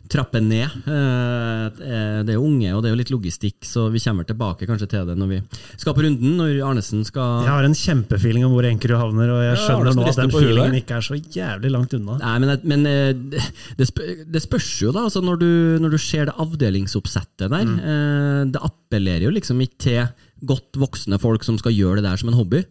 trapper 0.09 0.41
ned. 0.41 0.71
Eh, 0.89 1.65
eh, 1.85 2.19
det 2.25 2.33
er 2.33 2.37
jo 2.39 2.45
unge, 2.47 2.71
og 2.73 2.81
det 2.81 2.89
er 2.89 2.93
jo 2.95 2.99
litt 2.99 3.11
logistikk, 3.13 3.57
så 3.67 3.83
vi 3.93 4.01
kommer 4.01 4.25
tilbake 4.25 4.65
kanskje 4.69 4.87
til 4.89 5.05
det 5.09 5.15
når 5.19 5.29
vi 5.29 5.39
skal 5.77 5.93
på 5.93 6.01
runden, 6.05 6.31
når 6.39 6.55
Arnesen 6.65 7.03
skal 7.05 7.43
Jeg 7.45 7.53
har 7.53 7.67
en 7.67 7.77
kjempefeeling 7.77 8.47
om 8.47 8.55
hvor 8.55 8.65
Enkerud 8.65 8.97
havner, 8.97 9.29
og 9.35 9.43
jeg 9.45 9.59
skjønner 9.61 9.91
ja, 9.91 9.95
nå 9.99 10.07
at 10.09 10.21
den 10.23 10.33
feelingen 10.33 10.79
ikke 10.81 10.97
er 10.97 11.05
så 11.05 11.19
jævlig 11.19 11.71
langt 11.75 11.93
unna. 11.99 12.17
Nei, 12.23 12.33
men, 12.41 12.55
men 12.73 12.89
eh, 12.89 13.45
det, 13.77 13.89
spør, 13.91 14.25
det 14.25 14.41
spørs 14.45 14.71
jo, 14.81 14.91
da. 14.95 15.05
Altså 15.09 15.21
når, 15.21 15.39
du, 15.43 15.49
når 15.85 15.93
du 15.93 15.99
ser 16.01 16.25
det 16.31 16.35
avdelingsoppsettet 16.41 17.47
der. 17.53 17.69
mm. 17.69 18.51
Det 18.53 18.61
appellerer 18.65 19.27
jo 19.29 19.35
liksom 19.35 19.61
ikke 19.61 19.79
til 19.85 20.03
godt 20.49 20.77
voksne 20.79 21.19
folk 21.21 21.43
som 21.45 21.57
skal 21.59 21.75
gjøre 21.75 21.99
det 22.01 22.09
der 22.09 22.17
som 22.21 22.29
en 22.31 22.37
hobby. 22.39 22.63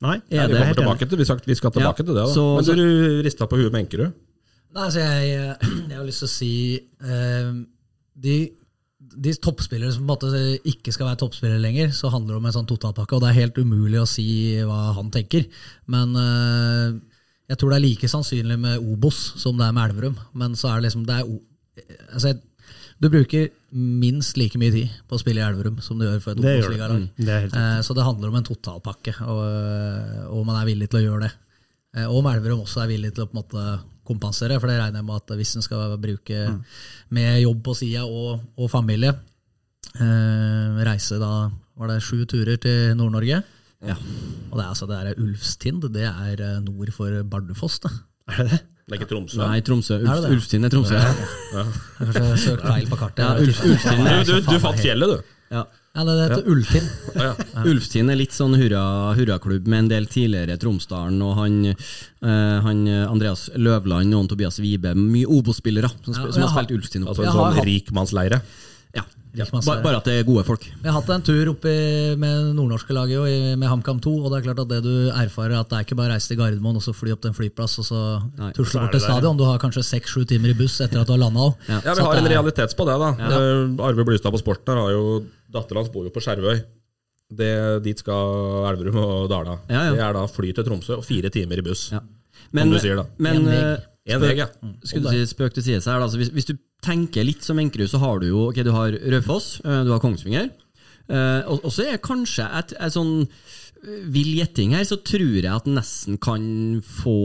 Nei, 0.00 0.16
Er 0.32 0.42
Ja, 0.42 0.46
vi, 0.48 0.54
det 0.54 0.60
kommer 0.60 0.78
tilbake 0.80 1.08
til, 1.08 1.18
vi, 1.20 1.24
skal, 1.28 1.40
vi 1.44 1.54
skal 1.58 1.72
tilbake 1.74 2.00
Ja, 2.00 2.04
til 2.04 2.14
det, 2.14 2.16
da. 2.16 2.26
så- 2.32 2.56
Men 2.56 2.64
så- 2.64 2.74
du 2.76 3.22
rista 3.24 3.46
på 3.46 3.56
huet 3.60 3.72
med 3.72 3.84
Enkerud. 3.84 4.12
Nei, 4.74 4.84
altså 4.86 5.00
jeg, 5.02 5.56
jeg 5.90 5.96
har 5.98 6.06
lyst 6.06 6.22
til 6.24 6.28
å 6.28 6.32
si 6.32 6.50
eh, 6.78 7.52
de, 8.20 8.34
de 9.26 9.32
toppspillere 9.42 9.92
som 9.94 10.04
på 10.04 10.06
en 10.06 10.12
måte 10.12 10.42
ikke 10.70 10.92
skal 10.94 11.08
være 11.10 11.20
toppspillere 11.24 11.62
lenger, 11.62 11.90
så 11.96 12.10
handler 12.12 12.36
det 12.36 12.40
om 12.42 12.46
en 12.50 12.56
sånn 12.60 12.68
totalpakke, 12.70 13.16
og 13.16 13.24
det 13.24 13.30
er 13.32 13.40
helt 13.42 13.58
umulig 13.58 13.98
å 14.02 14.06
si 14.08 14.26
hva 14.66 14.92
han 14.98 15.10
tenker. 15.14 15.48
Men 15.90 16.14
eh, 16.20 16.98
jeg 17.50 17.58
tror 17.58 17.72
det 17.72 17.80
er 17.80 17.86
like 17.88 18.10
sannsynlig 18.12 18.58
med 18.62 18.78
Obos 18.92 19.18
som 19.42 19.58
det 19.58 19.66
er 19.66 19.74
med 19.74 19.88
Elverum. 19.90 20.20
Men 20.38 20.54
så 20.54 20.70
er 20.70 20.78
det 20.78 20.86
liksom 20.90 21.02
det 21.08 21.16
er, 21.18 21.32
altså, 22.14 22.36
Du 23.00 23.08
bruker 23.10 23.48
minst 23.74 24.36
like 24.38 24.58
mye 24.60 24.70
tid 24.74 24.90
på 25.08 25.16
å 25.16 25.20
spille 25.22 25.40
i 25.40 25.46
Elverum 25.48 25.80
som 25.82 25.98
du 25.98 26.04
gjør 26.06 26.20
for 26.22 26.36
et. 26.36 26.42
Obos-ligalag. 26.60 27.00
Mm, 27.08 27.24
Eh, 27.58 27.80
Så 27.82 27.96
det 27.98 28.04
handler 28.06 28.28
om 28.30 28.36
en 28.38 28.46
totalpakke, 28.46 29.16
og, 29.26 29.40
og 30.36 30.46
man 30.46 30.60
er 30.60 30.68
villig 30.70 30.90
til 30.92 31.00
å 31.00 31.04
gjøre 31.08 31.22
det. 31.26 31.32
Eh, 31.96 32.06
Og 32.06 32.20
om 32.20 32.28
Elverum 32.30 32.62
også 32.62 32.84
er 32.84 32.92
villig 32.92 33.10
til 33.16 33.24
å 33.24 33.30
på 33.32 33.34
en 33.34 33.42
måte 33.42 33.64
kompensere, 34.10 34.58
for 34.60 34.68
det 34.70 34.76
regner 34.82 35.00
jeg 35.00 35.06
med 35.08 35.22
at 35.22 35.34
hvis 35.38 35.54
en 35.56 35.64
skal 35.66 35.94
bruke 36.02 36.42
med 37.16 37.40
jobb 37.44 37.62
på 37.70 37.76
sida 37.78 38.02
og, 38.04 38.42
og 38.58 38.70
familie, 38.72 39.14
eh, 39.96 40.82
reise 40.86 41.18
da 41.22 41.32
var 41.80 41.88
det 41.94 42.02
sju 42.04 42.24
turer 42.28 42.58
til 42.60 42.92
Nord-Norge. 42.98 43.40
Ja. 43.80 43.94
Og 44.50 44.58
det 44.58 44.64
er 44.64 44.68
altså 44.68 44.86
det 44.90 44.98
er 45.00 45.22
Ulfstind, 45.22 45.86
det 45.94 46.04
er 46.10 46.42
eh, 46.44 46.58
nord 46.66 46.90
for 46.92 47.22
Bardufoss. 47.24 47.78
det. 47.86 47.92
Er 48.28 48.42
det 48.44 48.50
det? 48.50 48.60
Det 48.90 48.96
er 48.96 49.02
ikke 49.04 49.06
Tromsø. 49.12 49.38
Nei, 49.38 49.60
Tromsø. 49.62 49.94
Er 49.94 50.02
det 50.02 50.10
Ulf, 50.10 50.22
det? 50.24 50.30
Ulfstien 50.34 50.64
er 50.66 50.72
Tromsø. 50.72 50.96
Jeg 50.98 51.60
har 51.62 52.16
kanskje 52.16 52.38
søkt 52.42 52.64
feil 52.66 52.88
på 52.90 52.96
kartet. 52.98 53.20
Ja, 53.22 53.28
Ulf, 53.38 53.60
Ulfstien, 53.68 54.00
Du, 54.02 54.08
er, 54.10 54.24
du, 54.26 54.32
du 54.50 54.56
fant 54.64 54.80
fjellet, 54.82 55.12
du. 55.14 55.36
ja. 55.54 55.62
Ja, 55.90 56.04
det 56.06 56.12
heter 56.22 56.44
ja. 56.44 56.52
Ulftin. 56.54 56.84
ja. 57.18 57.30
Ulftin 57.70 58.10
er 58.12 58.18
litt 58.20 58.34
sånn 58.36 58.54
hurra, 58.54 58.82
hurraklubb 59.18 59.66
med 59.66 59.78
en 59.84 59.88
del 59.90 60.06
tidligere 60.06 60.54
Tromsdalen, 60.62 61.18
og 61.26 61.34
han, 61.40 61.56
eh, 61.72 62.58
han 62.66 62.84
Andreas 63.10 63.48
Løvland 63.58 64.14
og 64.14 64.28
Tobias 64.30 64.60
Vibe, 64.62 64.94
mye 64.94 65.26
Obo-spillere 65.26 65.90
som, 66.04 66.14
Ja, 66.14 66.30
som 66.30 66.42
har 66.46 66.54
spilt 66.54 66.76
Ulftin. 66.78 67.02
Ulfstien. 67.02 67.08
Altså 67.10 67.26
en 67.26 67.34
sånn 67.34 67.64
rikmannsleire. 67.66 68.38
Ja. 68.94 69.02
Ja. 69.34 69.44
Rikmannsleire. 69.44 69.82
Bare, 69.82 69.82
bare 69.84 69.98
at 70.00 70.06
det 70.10 70.14
er 70.20 70.24
gode 70.26 70.42
folk. 70.46 70.64
Vi 70.82 70.88
har 70.90 70.94
hatt 71.00 71.10
en 71.14 71.22
tur 71.26 71.50
opp 71.52 71.66
i- 71.70 72.14
med 72.18 72.48
nordnorske 72.54 72.94
laget 72.94 73.18
og 73.18 73.58
med 73.58 73.68
HamKam 73.70 74.00
2, 74.02 74.14
og 74.24 74.30
det 74.32 74.38
er 74.40 74.46
klart 74.48 74.62
at 74.64 74.68
det 74.70 74.80
du 74.86 74.94
erfarer, 75.10 75.58
at 75.60 75.68
det 75.70 75.76
er 75.78 75.84
ikke 75.86 75.98
bare 76.00 76.10
å 76.10 76.14
reise 76.14 76.28
til 76.32 76.38
Gardermoen 76.40 76.78
og 76.80 76.82
så 76.82 76.94
fly 76.94 77.12
opp 77.14 77.20
til 77.22 77.30
en 77.30 77.36
flyplass 77.38 77.78
og 77.82 77.86
så 77.86 78.00
tusle 78.54 78.80
bort 78.86 78.94
til 78.94 79.00
stadion. 79.04 79.36
Du 79.38 79.44
har 79.46 79.58
kanskje 79.62 79.82
seks-sju 79.86 80.24
timer 80.26 80.50
i 80.50 80.58
buss 80.58 80.80
etter 80.82 81.02
at 81.02 81.06
du 81.06 81.14
har 81.14 81.22
landa 81.22 81.50
òg. 81.50 81.54
Ja. 81.68 81.80
Ja, 81.84 81.94
vi 81.94 82.02
har 82.08 82.14
en 82.22 82.30
realitets 82.30 82.74
på 82.78 82.86
det, 82.86 82.98
da. 82.98 83.10
Eh, 83.26 83.86
Arve 83.90 84.04
Blystad 84.06 84.30
på 84.34 84.38
Sporten 84.42 84.74
har 84.82 84.90
jo 84.94 85.04
Dattera 85.50 85.82
hans 85.82 85.90
bor 85.92 86.06
jo 86.06 86.12
på 86.14 86.22
Skjervøy. 86.24 86.62
Det, 87.30 87.50
dit 87.84 88.00
skal 88.02 88.64
Elverum 88.72 88.98
og 89.02 89.28
Dala. 89.30 89.60
Ja, 89.70 89.84
ja. 89.88 89.92
Det 89.94 90.02
er 90.08 90.16
da 90.16 90.24
fly 90.30 90.50
til 90.56 90.66
Tromsø 90.66 90.96
og 90.98 91.06
fire 91.06 91.30
timer 91.30 91.62
i 91.62 91.66
buss. 91.66 91.88
Ja. 91.94 92.02
Men, 92.56 92.72
du 92.72 92.80
sier 92.82 92.98
da. 92.98 93.04
men 93.22 93.44
En 93.44 93.46
vei. 93.46 93.60
eh, 93.60 94.40
ja. 94.40 94.48
Skulle 94.82 95.06
du 95.06 95.14
si 95.14 95.30
spøk 95.30 95.54
til 95.54 95.66
side 95.66 95.84
her, 95.84 96.00
da. 96.00 96.08
Altså, 96.08 96.18
hvis, 96.18 96.32
hvis 96.34 96.48
du 96.48 96.56
tenker 96.82 97.26
litt 97.26 97.46
som 97.46 97.60
Enkerud, 97.62 97.90
så 97.92 98.00
har 98.02 98.18
du 98.22 98.30
jo 98.30 98.48
ok, 98.48 98.62
du 98.66 98.72
har 98.74 98.96
Raufoss, 99.14 99.60
du 99.62 99.92
har 99.92 100.02
Kongsvinger. 100.02 100.50
eh, 101.10 101.42
og, 101.46 101.70
så 101.70 101.86
er 101.86 102.02
kanskje 102.02 102.48
et, 102.58 102.74
et 102.80 102.96
sånn 102.96 103.28
vill 104.12 104.34
gjetting 104.36 104.74
her, 104.76 104.84
så 104.84 104.98
tror 105.00 105.38
jeg 105.38 105.52
at 105.52 105.68
nesten 105.70 106.18
kan 106.20 106.42
få 106.84 107.18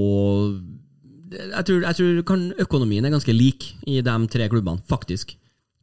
jeg 1.36 1.66
tror, 1.68 1.82
jeg 1.84 1.98
tror 1.98 2.22
kan, 2.28 2.44
økonomien 2.62 3.06
er 3.06 3.14
ganske 3.14 3.34
lik 3.34 3.72
i 3.90 3.98
de 4.06 4.16
tre 4.32 4.48
klubbene, 4.52 4.84
faktisk. 4.88 5.36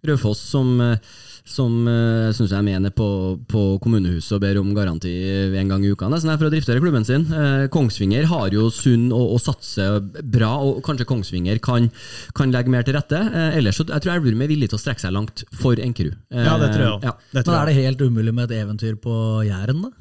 Raufoss, 0.06 0.40
som, 0.50 0.80
eh, 0.82 0.98
som 1.46 1.74
uh, 1.86 2.32
syns 2.34 2.50
jeg 2.54 2.64
mener 2.66 2.90
på, 2.94 3.06
på 3.50 3.60
kommunehuset 3.82 4.34
og 4.34 4.40
ber 4.42 4.58
om 4.58 4.72
garanti 4.74 5.12
en 5.58 5.70
gang 5.70 5.84
i 5.86 5.92
uka 5.94 6.08
nesten 6.10 6.30
her 6.32 6.38
for 6.40 6.48
å 6.48 6.52
drifte 6.52 6.74
klubben 6.82 7.06
sin. 7.06 7.28
Eh, 7.30 7.68
Kongsvinger 7.70 8.26
har 8.30 8.50
jo 8.54 8.68
sunn 8.74 9.08
og, 9.14 9.36
og 9.36 9.40
satser 9.42 10.00
bra, 10.02 10.52
og 10.62 10.82
kanskje 10.86 11.06
Kongsvinger 11.06 11.62
kan, 11.62 11.86
kan 12.34 12.50
legge 12.54 12.70
mer 12.74 12.82
til 12.86 12.98
rette. 12.98 13.18
Eh, 13.30 13.58
ellers 13.60 13.78
så 13.78 13.86
jeg 13.86 14.02
tror 14.02 14.12
jeg 14.12 14.22
Elverum 14.24 14.42
er 14.42 14.50
villig 14.50 14.72
til 14.72 14.80
å 14.80 14.82
strekke 14.82 15.04
seg 15.06 15.14
langt 15.14 15.44
for 15.54 15.78
Enkerud. 15.78 16.18
Eh, 16.34 16.46
Ja, 16.46 16.58
det 16.58 16.72
tror 16.74 16.82
jeg 16.86 16.94
òg. 16.96 17.06
ja. 17.06 17.16
Men 17.38 17.54
er 17.60 17.70
det 17.70 17.78
helt 17.78 18.02
umulig 18.06 18.34
med 18.34 18.50
et 18.50 18.58
eventyr 18.64 18.98
på 19.02 19.16
Jæren, 19.46 19.86
da? 19.86 19.94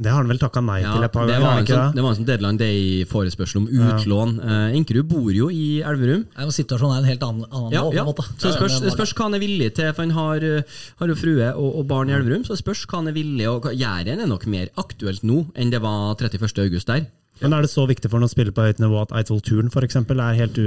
Det 0.00 0.08
har 0.08 0.22
han 0.22 0.30
vel 0.32 0.38
takka 0.40 0.62
nei 0.64 0.78
Ja, 0.80 0.94
til 0.96 1.04
et 1.04 1.12
par 1.12 1.26
det, 1.28 1.36
var 1.42 1.58
en 1.58 1.66
ikke 1.66 1.76
sånn, 1.76 1.94
det? 1.96 2.02
var 2.04 2.14
en 2.14 2.18
sånn 2.18 2.28
deadline 2.30 2.60
day-forespørsel 2.60 3.60
om 3.60 3.66
utlån. 3.68 4.32
Eh, 4.40 4.76
Enkerud 4.78 5.08
bor 5.10 5.28
jo 5.36 5.50
i 5.52 5.66
Elverum. 5.84 6.22
Ja, 6.38 6.46
Situasjonen 6.56 6.96
er 6.96 7.02
en 7.02 7.10
helt 7.10 7.26
annen, 7.26 7.44
annen 7.50 7.74
Ja, 7.76 7.82
nå, 7.84 7.90
på 7.92 7.98
ja. 7.98 8.04
en 8.06 8.08
måte. 8.08 8.24
Så 8.38 8.48
det 8.48 8.54
spørs, 8.56 8.78
det 8.80 8.94
spørs 8.94 9.12
hva 9.18 9.28
han 9.28 9.36
er 9.36 9.44
villig 9.44 9.68
til, 9.76 9.92
for 9.92 10.06
han 10.06 10.16
har, 10.16 10.46
eh, 10.48 10.80
har 11.02 11.12
jo 11.12 11.18
frue 11.20 11.52
og, 11.52 11.70
og 11.82 11.86
barn 11.92 12.08
i 12.08 12.16
Elverum. 12.16 12.46
Så 12.48 12.56
det 12.56 12.62
spørs 12.62 12.86
hva 12.88 13.02
han 13.02 13.12
er 13.12 13.18
villig 13.18 13.48
og 13.52 13.68
Jæren 13.76 14.24
er 14.24 14.30
nok 14.30 14.48
mer 14.48 14.72
aktuelt 14.80 15.26
nå 15.26 15.42
enn 15.54 15.74
det 15.74 15.82
var 15.84 16.16
31. 16.16 16.48
august 16.64 16.88
der. 16.88 17.04
Men 17.40 17.52
er 17.56 17.64
det 17.64 17.72
så 17.72 17.84
viktig 17.88 18.08
for 18.08 18.20
han 18.20 18.28
å 18.28 18.32
spille 18.32 18.52
på 18.56 18.64
høyt 18.64 18.80
nivå 18.80 19.00
at 19.04 19.12
Eidsvoll 19.16 19.40
Turn 19.44 19.68
eksempel, 19.84 20.20
er 20.20 20.36
helt 20.40 20.56
u 20.60 20.66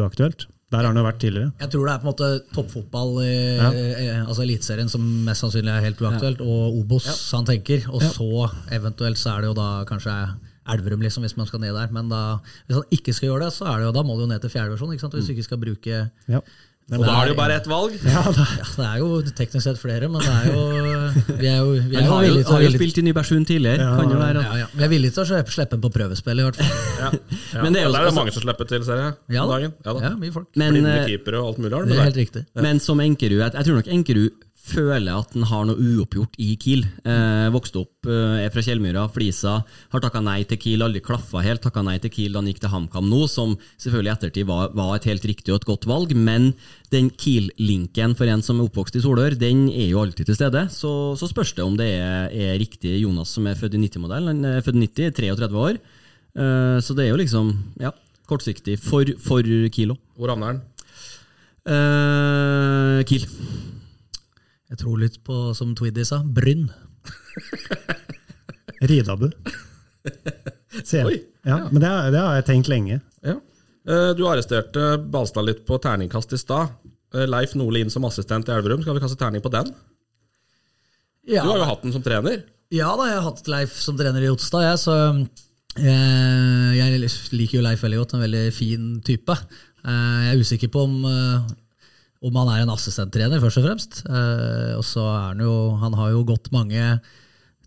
uaktuelt? 0.00 0.48
Der 0.74 0.80
har 0.82 0.90
han 0.90 0.98
jo 0.98 1.04
vært 1.06 1.20
tidligere. 1.22 1.52
Jeg 1.62 1.70
tror 1.70 1.86
det 1.86 1.92
er 1.94 2.00
på 2.02 2.08
en 2.08 2.10
måte 2.10 2.28
toppfotball 2.56 3.12
i 3.22 3.34
Ja. 3.60 3.68
altså 4.26 4.42
Eliteserien 4.42 4.90
som 4.90 5.04
mest 5.28 5.44
sannsynlig 5.44 5.70
er 5.70 5.84
helt 5.86 6.02
uaktuelt, 6.02 6.40
og 6.42 6.80
Obos 6.80 7.06
han 7.30 7.46
tenker. 7.46 7.86
Og 7.94 8.02
så 8.02 8.50
eventuelt 8.74 9.20
så 9.20 9.36
er 9.36 9.44
det 9.44 9.52
jo 9.52 9.54
da 9.60 9.68
kanskje 9.88 10.16
Elverum, 10.66 11.02
liksom, 11.04 11.22
hvis 11.22 11.36
man 11.36 11.46
skal 11.46 11.60
ned 11.60 11.74
der. 11.76 11.90
Men 11.92 12.08
da, 12.08 12.38
hvis 12.66 12.78
han 12.80 12.84
ikke 12.96 13.12
skal 13.12 13.28
gjøre 13.28 13.44
det, 13.44 13.52
så 13.52 13.66
er 13.68 13.78
det 13.82 13.86
jo, 13.90 13.92
da 13.92 14.02
må 14.02 14.14
det 14.16 14.24
jo 14.24 14.30
ned 14.32 14.40
til 14.40 14.50
fjerdedivisjon. 14.50 14.94
Hvis 14.96 15.26
du 15.28 15.32
ikke 15.34 15.44
skal 15.50 15.60
bruke 15.60 16.10
Ja. 16.28 16.40
Og 16.92 17.00
da 17.00 17.12
er 17.16 17.24
det 17.24 17.32
jo 17.32 17.36
bare 17.38 17.54
ett 17.56 17.66
valg. 17.70 17.94
Ja, 18.04 18.22
da. 18.28 18.44
ja, 18.58 18.64
Det 18.76 18.84
er 18.84 18.98
jo 19.00 19.06
teknisk 19.38 19.64
sett 19.64 19.78
flere, 19.80 20.08
men 20.12 20.20
det 20.20 20.34
er 20.34 20.50
jo 20.52 20.64
Vi 21.40 21.48
er 21.48 21.56
jo, 21.62 21.70
vi 21.88 21.96
er 21.96 22.04
jo 22.04 22.10
har 22.12 22.26
jo, 22.26 22.28
villige 22.28 22.44
til 22.44 22.52
å 22.52 22.56
har 22.58 22.64
jo 22.66 22.72
spilt 22.74 22.98
i 23.00 23.04
Nybergsund 23.06 23.48
tidligere. 23.48 23.86
Ja, 23.86 23.94
kan 23.96 24.12
jo 24.12 24.18
være 24.20 24.42
ja, 24.44 24.58
ja. 24.60 24.66
Vi 24.74 24.84
er 24.84 24.90
villige 24.92 25.14
til 25.16 25.24
å 25.24 25.40
slippe- 25.54 25.80
på 25.80 25.90
prøvespill, 25.96 26.42
i 26.42 26.44
hvert 26.44 26.60
fall. 26.60 26.82
Ja. 27.54 27.62
Men 27.62 27.72
det 27.72 27.80
er 27.80 27.86
jo- 27.86 27.92
der 27.94 28.00
er 28.04 28.10
det 28.10 28.14
mange 28.18 28.32
som 28.36 28.42
slipper 28.44 28.68
til, 28.68 28.84
ser 28.84 29.00
jeg. 29.00 29.12
Ja 29.38 29.46
da. 29.46 29.56
dagen. 29.56 29.72
Ja, 29.84 29.92
da. 29.96 30.00
Ja, 30.04 30.12
mye 30.20 30.32
folk. 30.34 30.48
Men, 30.60 30.72
Blinde 30.76 30.92
eh, 31.00 31.06
keepere 31.08 31.40
og 31.40 31.48
alt 31.54 31.58
mulig. 31.64 31.72
har 31.72 31.84
Det 31.88 31.94
det 31.94 31.98
er 31.98 32.08
helt 32.10 32.20
riktig. 32.20 32.44
Men 32.68 32.80
som 32.80 33.00
Enkerud, 33.00 33.38
jeg, 33.40 33.52
jeg 33.54 33.64
tror 33.70 33.80
nok 33.80 33.88
Enkerud 33.96 34.30
føler 34.64 35.12
at 35.12 35.34
han 35.36 35.44
har 35.50 35.66
noe 35.68 35.76
uoppgjort 35.76 36.38
i 36.40 36.54
Kiel. 36.60 36.84
Eh, 37.04 37.48
vokste 37.52 37.82
opp, 37.82 38.06
eh, 38.08 38.44
er 38.44 38.52
fra 38.52 38.62
Kjellmyra, 38.64 39.04
Flisa. 39.12 39.58
Har 39.92 40.00
takka 40.00 40.22
nei 40.24 40.42
til 40.48 40.58
Kiel, 40.58 40.84
aldri 40.86 41.02
klaffa 41.04 41.42
helt. 41.44 41.60
Takka 41.62 41.82
nei 41.84 41.98
til 42.00 42.10
Kiel 42.10 42.32
da 42.32 42.40
han 42.40 42.48
gikk 42.48 42.62
til 42.62 42.72
HamKam 42.72 43.10
nå, 43.10 43.28
som 43.28 43.56
selvfølgelig 43.76 44.10
i 44.10 44.14
ettertid 44.14 44.48
var, 44.48 44.72
var 44.72 44.94
et 44.96 45.08
helt 45.10 45.26
riktig 45.28 45.52
og 45.52 45.60
et 45.60 45.68
godt 45.68 45.84
valg. 45.90 46.14
Men 46.16 46.54
den 46.94 47.10
Kiel-linken 47.10 48.16
for 48.16 48.30
en 48.30 48.42
som 48.42 48.60
er 48.60 48.70
oppvokst 48.70 48.96
i 48.96 49.04
Solør, 49.04 49.36
den 49.38 49.68
er 49.68 49.90
jo 49.90 50.00
alltid 50.00 50.30
til 50.30 50.38
stede. 50.38 50.64
Så, 50.72 51.14
så 51.20 51.28
spørs 51.28 51.52
det 51.52 51.64
om 51.64 51.76
det 51.76 51.90
er, 51.98 52.32
er 52.32 52.58
riktig 52.58 53.02
Jonas 53.02 53.36
som 53.36 53.46
er 53.46 53.60
født 53.60 53.76
i 53.76 53.82
90-modell. 53.84 54.32
Han 54.32 54.44
er 54.48 54.64
født 54.64 54.80
i 54.80 54.86
90, 54.88 55.12
33 55.20 55.60
år. 55.68 55.82
Eh, 56.34 56.78
så 56.80 56.96
det 56.96 57.04
er 57.04 57.12
jo 57.12 57.20
liksom, 57.20 57.52
ja, 57.84 57.92
kortsiktig 58.30 58.80
for, 58.80 59.12
for 59.20 59.44
Kiel. 59.44 59.92
Hvor 60.16 60.32
havner 60.32 60.54
han? 60.54 60.64
Eh, 61.68 63.04
Kiel. 63.12 63.28
Jeg 64.74 64.80
tror 64.82 64.98
litt 64.98 65.20
på, 65.22 65.36
som 65.54 65.70
Twiddy 65.78 66.02
sa, 66.08 66.18
Brynn. 66.26 66.64
Ridabu. 68.90 69.28
Se. 70.84 71.04
Oi. 71.06 71.20
Ja, 71.46 71.60
men 71.70 71.80
det, 71.80 71.88
har- 71.88 72.10
det 72.12 72.18
har 72.20 72.34
jeg 72.40 72.46
tenkt 72.48 72.70
lenge. 72.72 72.98
Ja. 73.24 73.36
Eh, 73.86 74.10
Du 74.18 74.24
arresterte 74.28 74.96
Balstad 75.12 75.46
litt 75.46 75.62
på 75.68 75.78
terningkast 75.78 76.32
i 76.34 76.40
stad. 76.40 76.74
Eh, 77.14 77.26
Leif 77.30 77.54
Nordli 77.54 77.84
inn 77.84 77.92
som 77.92 78.04
assistent 78.08 78.48
i 78.50 78.54
Elverum. 78.56 78.82
Skal 78.82 78.96
vi 78.98 79.04
kaste 79.04 79.18
terning 79.20 79.44
på 79.44 79.52
den? 79.54 79.70
Ja. 81.28 81.44
Du 81.46 81.52
har 81.54 81.62
jo 81.62 81.70
hatt 81.70 81.84
den 81.86 81.94
som 81.94 82.02
trener. 82.04 82.42
Ja 82.74 82.90
da, 82.98 83.06
jeg 83.12 83.20
har 83.20 83.28
hatt 83.30 83.46
Leif 83.48 83.76
som 83.78 83.96
trener 83.96 84.24
i 84.26 84.30
Otstad, 84.32 84.64
jeg, 84.66 84.78
så 84.82 84.94
jeg, 85.78 86.74
jeg 86.80 87.10
liker 87.38 87.60
jo 87.60 87.64
Leif 87.64 87.84
veldig 87.86 88.00
godt. 88.02 88.16
En 88.18 88.24
veldig 88.26 88.44
fin 88.56 88.88
type. 89.06 89.36
Eh, 89.84 90.18
jeg 90.26 90.34
er 90.34 90.42
usikker 90.42 90.72
på 90.74 90.82
om, 90.88 90.98
eh, 91.06 91.54
om 92.24 92.40
han 92.40 92.50
er 92.52 92.62
en 92.64 92.72
assistenttrener, 92.72 93.42
først 93.42 93.60
og 93.60 93.66
fremst. 93.68 94.00
Eh, 94.08 94.72
og 94.78 94.84
så 94.86 95.04
er 95.04 95.20
han 95.32 95.44
jo 95.44 95.54
Han 95.82 95.96
har 95.98 96.14
jo 96.14 96.24
gått 96.28 96.50
mange 96.54 96.98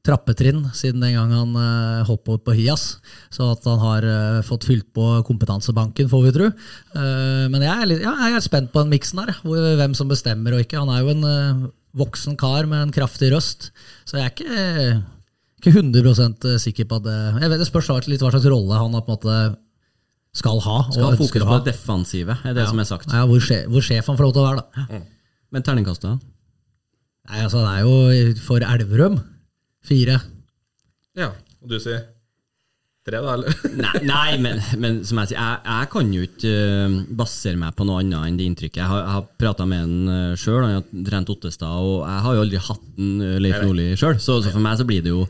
trappetrinn 0.07 0.61
siden 0.77 1.01
den 1.03 1.15
gang 1.17 1.33
han 1.35 1.55
uh, 1.57 2.05
holdt 2.07 2.23
på 2.27 2.37
på 2.39 2.55
Hias. 2.55 2.85
Så 3.33 3.49
at 3.51 3.65
han 3.67 3.81
har 3.81 4.07
uh, 4.07 4.45
fått 4.45 4.67
fylt 4.69 4.87
på 4.95 5.07
kompetansebanken, 5.27 6.07
får 6.11 6.23
vi 6.27 6.33
tro. 6.37 6.47
Uh, 6.95 7.45
men 7.51 7.65
jeg 7.65 7.73
er, 7.73 7.89
litt, 7.91 8.05
ja, 8.05 8.13
jeg 8.27 8.37
er 8.39 8.45
spent 8.45 8.71
på 8.71 8.83
den 8.83 8.93
miksen 8.93 9.19
her, 9.23 9.35
hvor, 9.43 9.59
hvem 9.81 9.97
som 9.97 10.11
bestemmer 10.11 10.55
og 10.55 10.63
ikke. 10.63 10.79
Han 10.79 10.93
er 10.93 11.03
jo 11.03 11.13
en 11.15 11.67
voksen 11.97 12.37
kar 12.39 12.69
med 12.69 12.85
en 12.85 12.95
kraftig 12.95 13.33
røst, 13.33 13.71
så 14.07 14.19
jeg 14.19 14.27
er 14.27 14.33
ikke, 14.35 14.97
ikke 15.59 15.75
100% 15.81 16.49
sikker 16.61 16.85
på 16.87 16.99
at 16.99 17.07
det 17.07 17.15
Jeg 17.41 17.49
vet 17.49 17.61
Det 17.63 17.67
spørs 17.67 17.89
litt 18.05 18.21
hva 18.21 18.29
slags 18.29 18.45
rolle 18.45 18.77
han 18.77 18.93
har 18.93 19.01
på 19.01 19.15
en 19.15 19.17
måte 19.17 19.37
skal 20.37 20.61
ha. 20.63 20.77
Skal 20.91 21.07
ha 21.07 21.13
fokus 21.17 21.43
på 21.43 21.59
det 21.59 21.71
defensive, 21.71 22.37
er 22.45 22.57
det 22.57 22.67
som 22.69 22.81
er 22.81 22.89
sagt. 22.89 23.13
Ja, 23.13 23.25
hvor, 23.29 23.41
sjef, 23.43 23.65
hvor 23.73 23.85
sjef 23.85 24.09
han 24.09 24.19
får 24.19 24.29
lov 24.29 24.35
til 24.35 24.43
å 24.43 24.47
være, 24.47 24.65
da. 24.65 24.99
Men 25.53 25.65
terningkastet? 25.65 26.27
Nei, 27.27 27.41
altså, 27.43 27.63
det 27.63 27.71
er 27.73 27.87
jo 27.87 28.35
for 28.45 28.63
Elverum 28.63 29.17
fire. 29.87 30.19
Ja. 31.17 31.31
Og 31.63 31.71
du 31.71 31.79
sier 31.81 32.05
tre, 33.07 33.21
da? 33.23 33.35
eller? 33.37 33.55
Nei, 33.83 34.01
nei 34.09 34.37
men, 34.41 34.61
men 34.81 34.99
som 35.07 35.21
jeg 35.21 35.31
sier, 35.31 35.39
jeg, 35.39 35.61
jeg 35.67 35.89
kan 35.93 36.11
jo 36.13 36.25
ikke 36.27 36.53
eh, 36.53 36.97
basere 37.19 37.61
meg 37.61 37.75
på 37.77 37.87
noe 37.87 38.01
annet 38.03 38.27
enn 38.27 38.39
det 38.39 38.47
inntrykket. 38.51 38.81
Jeg 38.81 38.91
har, 38.91 39.03
jeg 39.03 39.15
har 39.15 39.25
prata 39.43 39.67
med 39.69 39.83
han 39.83 40.11
uh, 40.11 40.37
sjøl, 40.39 40.63
han 40.65 40.77
har 40.79 41.07
trent 41.07 41.31
Ottestad, 41.33 41.77
og 41.77 42.01
jeg 42.03 42.25
har 42.25 42.37
jo 42.37 42.45
aldri 42.45 42.61
hatt 42.67 42.85
en, 42.97 43.13
eh, 43.21 43.37
Leif 43.43 43.59
Nordli 43.63 43.87
sjøl, 43.99 44.17
så, 44.21 44.39
så 44.43 44.53
for 44.53 44.63
meg 44.63 44.79
så 44.79 44.87
blir 44.89 45.05
det 45.05 45.13
jo 45.13 45.25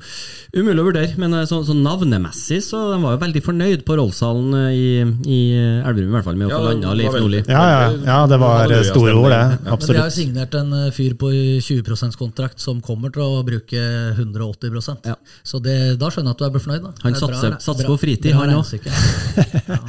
umulig 0.56 0.84
å 0.84 0.88
vurdere. 0.90 1.13
Men 1.22 1.36
uh, 1.38 1.44
så, 1.50 1.62
så 1.68 1.76
navnemessig 1.78 2.62
så 2.66 2.84
de 2.94 3.02
var 3.04 3.18
jo 3.18 3.24
veldig 3.26 3.44
fornøyd 3.46 3.86
på 3.88 4.00
Rollshallen 4.00 4.58
uh, 4.58 4.70
i, 4.72 4.90
i 5.28 5.40
Elverum, 5.58 6.12
i 6.12 6.18
hvert 6.18 6.28
fall, 6.28 6.40
med 6.40 6.50
å 6.50 6.54
Ja, 6.54 6.62
få 6.62 6.68
det 6.68 6.76
landa 6.76 6.96
Leif 6.98 7.20
Nordli. 7.20 7.44
Ja, 7.46 7.66
ja, 7.74 7.92
ja 8.08 8.20
det 8.32 8.42
var 8.42 8.78
store 8.88 9.16
ord, 9.18 9.32
det. 9.32 9.44
Ja. 9.68 9.76
Men 9.78 9.88
de 9.88 9.98
har 10.00 10.10
jo 10.10 10.16
signert 10.16 10.56
en 10.58 10.74
eh, 10.76 10.90
fyr 10.96 11.16
på 11.20 11.30
20 11.32 11.84
%-kontrakt 11.84 12.62
som 12.63 12.80
kommer 12.84 13.13
til 13.13 13.24
å 13.24 13.44
bruke 13.48 13.84
180 14.16 15.08
Ja. 15.08 15.16
Så 15.44 15.62
det, 15.63 15.78
da 16.02 16.10
skjønner 16.13 16.34
jeg 16.34 16.38
at 16.38 16.42
du 16.42 16.46
er 16.48 16.63
fornøyd. 16.63 16.86
Da. 16.88 16.94
Han 17.04 17.16
er 17.16 17.22
satser- 17.22 17.58
satser 17.67 17.89
på 17.91 17.99
fritid, 18.01 18.34
han 18.38 18.56
også. 18.58 18.80
ja, 18.88 19.80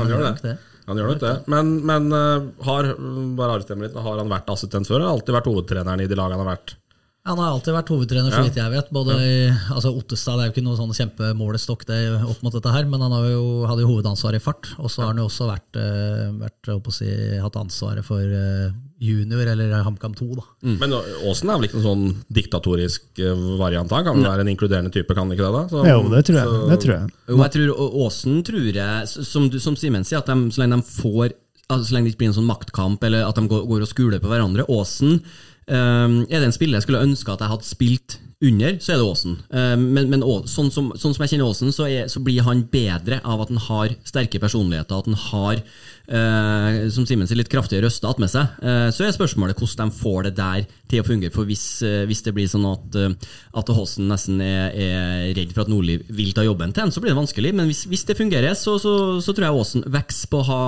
Han 0.00 0.10
gjør 0.10 0.26
det. 0.42 0.56
Han 0.88 0.96
gjør 0.96 1.10
nok 1.12 1.20
det. 1.20 1.34
Men, 1.52 1.72
men 1.84 2.12
eh, 2.16 2.44
har 2.64 2.92
bare 3.36 3.58
litt, 3.60 3.96
har 3.98 4.20
han 4.22 4.30
vært 4.32 4.52
assistent 4.54 4.88
før? 4.88 5.02
Eller 5.02 5.10
har 5.10 5.18
alltid 5.18 5.36
vært 5.36 5.50
hovedtreneren 5.50 6.04
i 6.04 6.08
de 6.08 6.16
lagene 6.16 6.38
han 6.38 6.46
har 6.46 6.54
vært? 6.56 6.78
Han 7.26 7.36
har 7.36 7.50
alltid 7.52 7.74
vært 7.74 7.90
hovedtrener, 7.92 8.30
så 8.32 8.40
vidt 8.46 8.56
jeg 8.56 8.70
vet. 8.72 8.86
Både 8.94 9.14
i, 9.20 9.32
altså 9.74 9.90
Ottestad 9.92 10.38
det 10.38 10.44
er 10.44 10.48
jo 10.48 10.52
ikke 10.54 10.62
noe 10.64 10.78
sånn 10.78 10.94
kjempemålestokk 10.96 11.82
det 11.90 11.98
opp 12.24 12.40
mot 12.46 12.54
dette 12.54 12.72
her, 12.72 12.86
men 12.88 13.02
han 13.04 13.12
har 13.12 13.26
jo, 13.28 13.42
hadde 13.68 13.82
jo 13.84 13.88
hovedansvar 13.90 14.36
i 14.38 14.40
fart. 14.40 14.70
Og 14.78 14.88
så 14.88 15.02
har 15.02 15.10
han 15.12 15.20
jo 15.20 15.26
også 15.28 15.48
vært, 15.50 15.76
eh, 15.76 16.30
vært 16.40 16.70
å 16.72 16.92
si, 16.94 17.10
hatt 17.42 17.58
ansvaret 17.60 18.06
for 18.06 18.22
eh, 18.22 18.70
junior, 18.98 19.44
eller 19.52 19.74
HamKam 19.84 20.14
2. 20.16 20.28
da. 20.38 20.46
Men 20.80 20.94
Aasen 20.96 21.50
er 21.52 21.58
vel 21.60 21.68
ikke 21.68 21.80
en 21.82 21.84
sånn 21.90 22.06
diktatorisk 22.32 23.20
eh, 23.20 23.44
variant? 23.60 23.92
Han 23.92 24.06
kan 24.08 24.16
vel 24.22 24.30
være 24.30 24.46
en 24.46 24.52
inkluderende 24.54 24.94
type, 24.94 25.12
kan 25.12 25.28
han 25.28 25.36
ikke 25.36 25.44
det? 25.44 25.52
da? 25.58 25.66
Så- 25.68 25.84
Jo, 25.84 26.00
det 26.14 26.24
tror 26.30 26.38
jeg. 26.40 26.46
så- 26.48 26.70
Det 26.70 26.80
tror 26.86 26.94
jeg. 26.96 27.12
Jo, 27.28 27.36
jeg 27.42 27.52
tror 27.52 27.92
Åsen 28.06 28.40
tror 28.42 28.72
jeg, 28.72 29.08
som, 29.08 29.48
du- 29.50 29.60
som 29.60 29.76
Simen 29.76 30.04
sier, 30.08 30.18
at 30.24 30.26
de, 30.32 30.48
så 30.48 30.64
lenge 30.64 30.80
de 30.80 30.88
får 31.02 31.34
altså, 31.68 31.84
Så 31.84 31.92
lenge 31.92 32.04
det 32.08 32.14
ikke 32.16 32.22
blir 32.24 32.28
en 32.32 32.40
sånn 32.40 32.48
maktkamp, 32.48 33.04
eller 33.04 33.28
at 33.28 33.34
de 33.36 33.46
går, 33.46 33.66
går 33.68 33.82
og 33.84 33.88
skuler 33.92 34.18
på 34.18 34.32
hverandre 34.32 34.64
Åsen 34.72 35.20
ehm, 35.68 36.22
Er 36.28 36.40
det 36.40 36.48
en 36.48 36.56
spiller 36.56 36.78
jeg 36.78 36.88
skulle 36.88 37.04
ønske 37.04 37.32
at 37.32 37.44
jeg 37.44 37.52
hadde 37.52 37.68
spilt 37.68 38.18
under, 38.38 38.76
så 38.78 38.92
er 38.94 39.00
det 39.00 39.06
Åsen. 39.06 39.38
Ehm, 39.50 39.88
men 39.96 40.10
men 40.12 40.22
sånn, 40.46 40.70
som, 40.70 40.92
sånn 40.94 41.14
som 41.14 41.24
jeg 41.24 41.32
kjenner 41.32 41.48
Åsen, 41.50 41.72
så, 41.74 41.88
så 42.06 42.22
blir 42.22 42.46
han 42.46 42.62
bedre 42.70 43.18
av 43.26 43.42
at 43.42 43.50
han 43.50 43.62
har 43.66 43.94
sterke 44.06 44.38
personligheter, 44.38 44.94
at 44.94 45.08
han 45.10 45.18
har 45.18 45.62
uh, 46.08 46.86
som 46.94 47.06
Simen 47.08 47.26
sier, 47.28 47.40
litt 47.40 47.50
kraftige 47.52 47.82
røster 47.82 48.10
attmed 48.10 48.30
seg. 48.30 48.54
Uh, 48.62 48.88
så 48.94 49.08
er 49.08 49.16
spørsmålet 49.16 49.58
hvordan 49.58 49.90
de 49.90 49.98
får 49.98 50.28
det 50.28 50.34
der 50.38 50.68
til 50.88 51.02
å 51.02 51.06
fungere. 51.06 51.32
For 51.34 51.48
hvis, 51.48 51.82
eh, 51.86 52.04
hvis 52.08 52.22
det 52.26 52.34
blir 52.36 52.48
sånn 52.50 52.66
at, 52.68 52.96
eh, 52.98 53.30
at 53.60 53.72
Håsen 53.74 54.08
nesten 54.10 54.40
er, 54.44 54.72
er 54.72 55.34
redd 55.36 55.52
for 55.54 55.64
at 55.64 55.72
Nordli 55.72 55.98
vil 56.08 56.32
ta 56.36 56.44
jobben 56.46 56.72
til 56.72 56.86
ham, 56.86 56.92
så 56.94 57.02
blir 57.02 57.12
det 57.12 57.20
vanskelig. 57.20 57.52
Men 57.54 57.70
hvis, 57.70 57.84
hvis 57.90 58.04
det 58.08 58.18
fungerer, 58.18 58.56
så, 58.58 58.78
så, 58.82 58.94
så 59.24 59.34
tror 59.34 59.48
jeg 59.48 59.62
Åsen 59.62 59.86
vokser 59.86 60.32
på 60.32 60.42
å 60.42 60.48
ha 60.48 60.62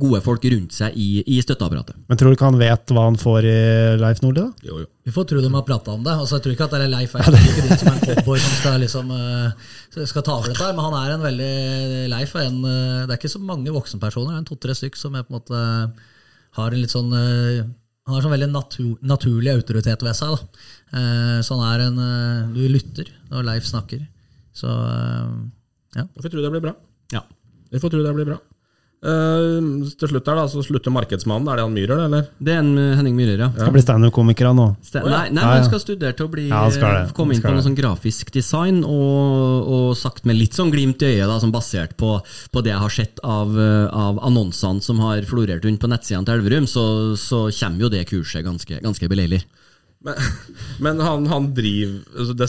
gode 0.00 0.22
folk 0.24 0.44
rundt 0.54 0.76
seg 0.76 0.96
i, 0.96 1.24
i 1.26 1.40
støtteapparatet. 1.44 1.98
Men 2.08 2.20
tror 2.20 2.32
du 2.32 2.38
ikke 2.38 2.50
han 2.50 2.60
vet 2.60 2.94
hva 2.94 3.06
han 3.08 3.20
får 3.20 3.50
i 3.50 3.58
Leif 4.00 4.24
Nordli, 4.24 4.44
da? 4.44 4.68
Jo, 4.70 4.82
jo. 4.84 4.90
Vi 5.04 5.12
får 5.12 5.26
tro 5.28 5.40
de 5.44 5.50
har 5.52 5.66
prata 5.68 5.92
om 5.92 6.04
det. 6.04 6.14
Altså, 6.16 6.38
jeg 6.38 6.46
tror 6.46 6.54
ikke 6.54 6.64
at 6.64 6.74
det 6.74 6.84
er 6.86 6.92
Leif 6.94 7.14
er 7.18 7.26
ikke 7.28 7.76
som 7.76 7.90
en 7.92 8.00
cowboy 8.00 8.40
som 8.40 8.54
skal, 8.56 8.78
liksom, 8.80 9.12
eh, 9.12 10.06
skal 10.08 10.24
ta 10.24 10.38
over 10.38 10.48
dette, 10.52 10.70
men 10.72 10.86
han 10.86 10.98
er 11.02 11.14
en 11.14 11.26
veldig 11.28 11.54
Leif 12.14 12.32
er 12.40 12.48
en, 12.48 12.60
Det 12.64 13.12
er 13.12 13.18
ikke 13.18 13.34
så 13.34 13.42
mange 13.44 13.72
voksenpersoner, 13.74 14.32
det 14.32 14.38
er 14.38 14.42
en 14.44 14.48
to-tre 14.48 14.76
stykk 14.76 14.96
som 14.96 15.16
er 15.18 15.26
på 15.26 15.34
en 15.34 15.40
måte 15.40 15.62
har 16.54 16.70
en 16.70 16.80
litt 16.80 16.92
sånn 16.94 17.10
Han 18.04 18.14
har 18.18 18.24
sånn 18.24 18.34
veldig 18.34 18.50
natur, 18.52 18.90
naturlig 19.00 19.52
autoritet 19.54 20.02
ved 20.04 20.16
seg. 20.18 20.34
Da. 20.34 20.64
Eh, 20.98 21.38
Så 21.46 21.56
han 21.56 21.64
er 21.70 21.84
en 21.86 22.00
eh, 22.04 22.50
Du 22.52 22.60
lytter 22.68 23.08
når 23.30 23.46
Leif 23.48 23.68
snakker. 23.70 24.02
Så 24.52 24.68
eh, 24.68 25.30
ja. 25.96 26.04
Vi 26.12 26.24
får 26.26 26.34
tro 26.34 26.42
det 26.44 26.50
blir 26.52 26.64
bra. 26.66 26.74
Ja. 27.14 27.22
Vi 27.72 27.80
får 27.80 27.94
tro 27.94 28.02
det 28.04 28.12
blir 28.18 28.28
bra. 28.28 28.38
Eh, 29.04 29.90
til 30.00 30.08
slutt 30.08 30.28
her 30.30 30.38
da, 30.38 30.44
så 30.48 30.62
slutter 30.64 30.92
Markedsmannen. 30.94 31.48
Er 31.52 31.58
det 31.60 31.64
han 31.66 31.74
Myhrer, 31.76 32.04
eller? 32.06 32.28
Det 32.40 32.54
er 32.54 32.62
en 32.62 32.70
eh, 32.80 32.94
Henning 32.96 33.16
Myhrer, 33.18 33.42
ja. 33.44 33.48
Skal 33.58 33.74
bli 33.74 33.82
standup-komiker 33.84 34.48
han 34.48 34.56
nå. 34.56 34.68
Ste- 34.86 35.02
Nei, 35.04 35.26
nei 35.34 35.42
Ja, 35.44 35.50
han 35.58 35.66
skal 35.68 35.82
studere 35.82 36.16
til 36.16 36.24
å 36.28 36.32
bli 36.32 36.46
Ja, 36.48 36.62
skal 36.72 36.94
det. 36.96 37.02
eh, 37.10 37.12
komme 37.18 37.34
inn 37.36 37.42
skal 37.42 37.52
på 37.52 37.58
noe 37.58 37.66
sånn 37.66 37.76
grafisk 37.76 38.32
design, 38.32 38.80
og, 38.88 39.68
og 39.76 39.96
sagt 40.00 40.24
med 40.24 40.38
litt 40.40 40.56
sånn 40.56 40.72
glimt 40.72 41.02
i 41.04 41.10
øyet, 41.12 41.28
da, 41.28 41.36
som 41.42 41.52
basert 41.52 41.96
på, 42.00 42.14
på 42.54 42.64
det 42.64 42.72
jeg 42.72 42.80
har 42.86 42.94
sett 42.96 43.20
av, 43.22 43.52
av 43.92 44.22
annonsene 44.24 44.80
som 44.82 44.98
har 45.04 45.20
florert 45.28 45.64
rundt 45.68 45.82
på 45.84 45.90
nettsidene 45.92 46.24
til 46.24 46.38
Elverum, 46.40 46.66
så, 46.70 46.86
så 47.20 47.44
kommer 47.60 47.84
jo 47.86 47.92
det 47.92 48.06
kurset 48.08 48.44
ganske, 48.46 48.80
ganske 48.80 49.08
beleilig. 49.12 49.42
Men, 50.04 50.14
men 50.84 50.98
han, 51.00 51.26
han 51.32 51.44
driver 51.56 51.94
altså 52.20 52.34
Det 52.36 52.48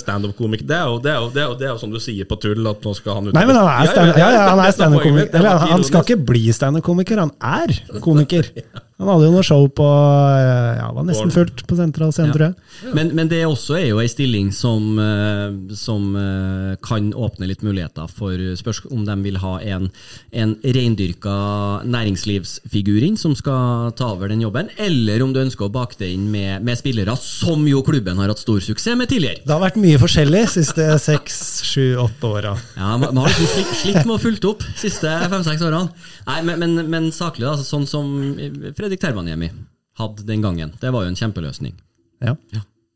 det, 0.67 0.75
er 0.75 0.85
jo- 0.89 0.97
det, 0.99 1.11
det, 1.31 1.43
jo- 1.47 1.55
det 1.61 1.67
er 1.67 1.71
jo 1.71 1.77
som 1.85 1.91
du 1.93 1.99
sier 2.03 2.27
på 2.27 2.35
tull, 2.43 2.67
at 2.67 2.81
nå 2.83 2.93
skal 2.97 3.15
han 3.15 3.29
ut 3.29 3.33
Nei, 3.37 3.45
men 3.47 3.55
han 3.55 3.69
er 3.71 3.91
stand- 3.93 4.17
ja, 4.19 4.27
ja, 4.33 4.41
han 4.49 4.59
det- 4.59 4.65
det 4.65 4.75
standup-komiker. 4.75 5.31
Det 5.31 5.39
Eller 5.39 5.55
var 5.61 5.71
han 5.71 5.83
skal 5.87 6.03
ikke 6.03 6.25
bli 6.33 6.43
standup-komiker, 6.51 7.21
han 7.23 7.31
er 7.39 7.99
komiker. 8.03 8.51
Han 8.95 9.09
hadde 9.11 9.25
jo 9.27 9.31
noe 9.33 9.43
show 9.43 9.65
på 9.75 9.85
eh, 9.85 10.77
Ja, 10.79 10.87
var 10.95 11.03
nesten 11.03 11.31
fullt 11.33 11.65
på 11.67 11.75
Sentral 11.75 12.13
Scene, 12.15 12.31
tror 12.31 12.45
jeg. 12.47 12.93
Men, 12.95 13.09
men 13.17 13.27
det 13.31 13.41
også 13.43 13.75
er 13.75 13.89
jo 13.89 13.99
ei 13.99 14.07
stilling 14.07 14.53
som, 14.55 14.85
eh, 15.03 15.75
som 15.75 16.13
eh, 16.15 16.77
kan 16.85 17.09
åpne 17.11 17.49
litt 17.49 17.65
muligheter 17.65 18.07
for 18.07 18.39
spørs 18.55 18.85
om 18.95 19.03
de 19.07 19.15
vil 19.25 19.39
ha 19.43 19.57
en, 19.75 19.89
en 20.31 20.53
reindyrka 20.63 21.33
næringslivsfigur 21.91 23.03
inn 23.03 23.19
som 23.19 23.35
skal 23.35 23.91
ta 23.99 24.13
over 24.13 24.31
den 24.31 24.45
jobben, 24.45 24.71
eller 24.79 25.25
om 25.25 25.33
du 25.35 25.41
ønsker 25.43 25.67
å 25.67 25.73
bake 25.73 25.99
det 25.99 26.13
inn 26.15 26.29
med, 26.31 26.63
med 26.63 26.79
spillere 26.79 27.17
som 27.19 27.67
jo 27.67 27.83
klubben 27.83 28.21
har 28.21 28.31
hatt 28.31 28.43
stor 28.43 28.63
suksess 28.63 28.95
med 28.95 29.11
tidligere. 29.11 29.43
Det 29.43 29.51
har 29.51 29.63
vært 29.63 29.81
mye 29.81 29.99
forskjellig 29.99 30.45
siste 30.53 30.87
seks, 31.03 31.41
sju, 31.67 31.97
åtte 31.99 32.31
åra. 32.31 32.55
Ja, 32.77 32.95
Man 32.95 33.11
man 33.11 33.25
har 33.25 33.33
liksom 33.33 33.51
slitt, 33.51 33.75
slitt 33.81 34.01
med 34.05 34.15
å 34.15 34.21
fulgt 34.23 34.47
opp 34.47 34.63
siste 34.79 35.11
fem-seks 35.31 35.67
årene. 35.67 35.91
Nei, 36.29 36.39
men, 36.47 36.63
men, 36.63 36.79
men 36.91 37.11
saklig, 37.15 37.43
da, 37.47 37.57
altså, 37.57 37.67
sånn 37.67 37.87
som 37.89 38.15
Fredrik 38.85 39.01
Tervaniemi 39.01 39.47
hadde 39.97 40.23
den 40.27 40.43
gangen, 40.43 40.75
det 40.77 40.91
var 40.93 41.01
jo 41.01 41.09
en 41.09 41.15
kjempeløsning. 41.17 41.73
Ja. 42.21 42.35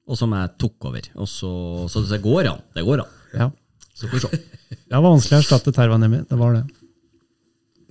Og 0.06 0.20
som 0.20 0.36
jeg 0.38 0.52
tok 0.62 0.86
over. 0.86 1.08
Og 1.18 1.26
så, 1.26 1.50
så 1.90 2.04
det 2.06 2.20
går 2.22 2.52
an. 2.52 2.60
Det 2.78 2.84
går 2.86 3.02
an. 3.02 3.16
ja. 3.34 3.48
Så 3.98 4.06
får 4.06 4.20
vi 4.20 4.22
se. 4.22 4.38
Det 4.70 4.94
var 4.94 5.02
vanskelig 5.02 5.40
å 5.40 5.42
erstatte 5.42 5.74
Tervanemi, 5.74 6.20
det 6.30 6.38
var 6.38 6.54
det. 6.60 6.62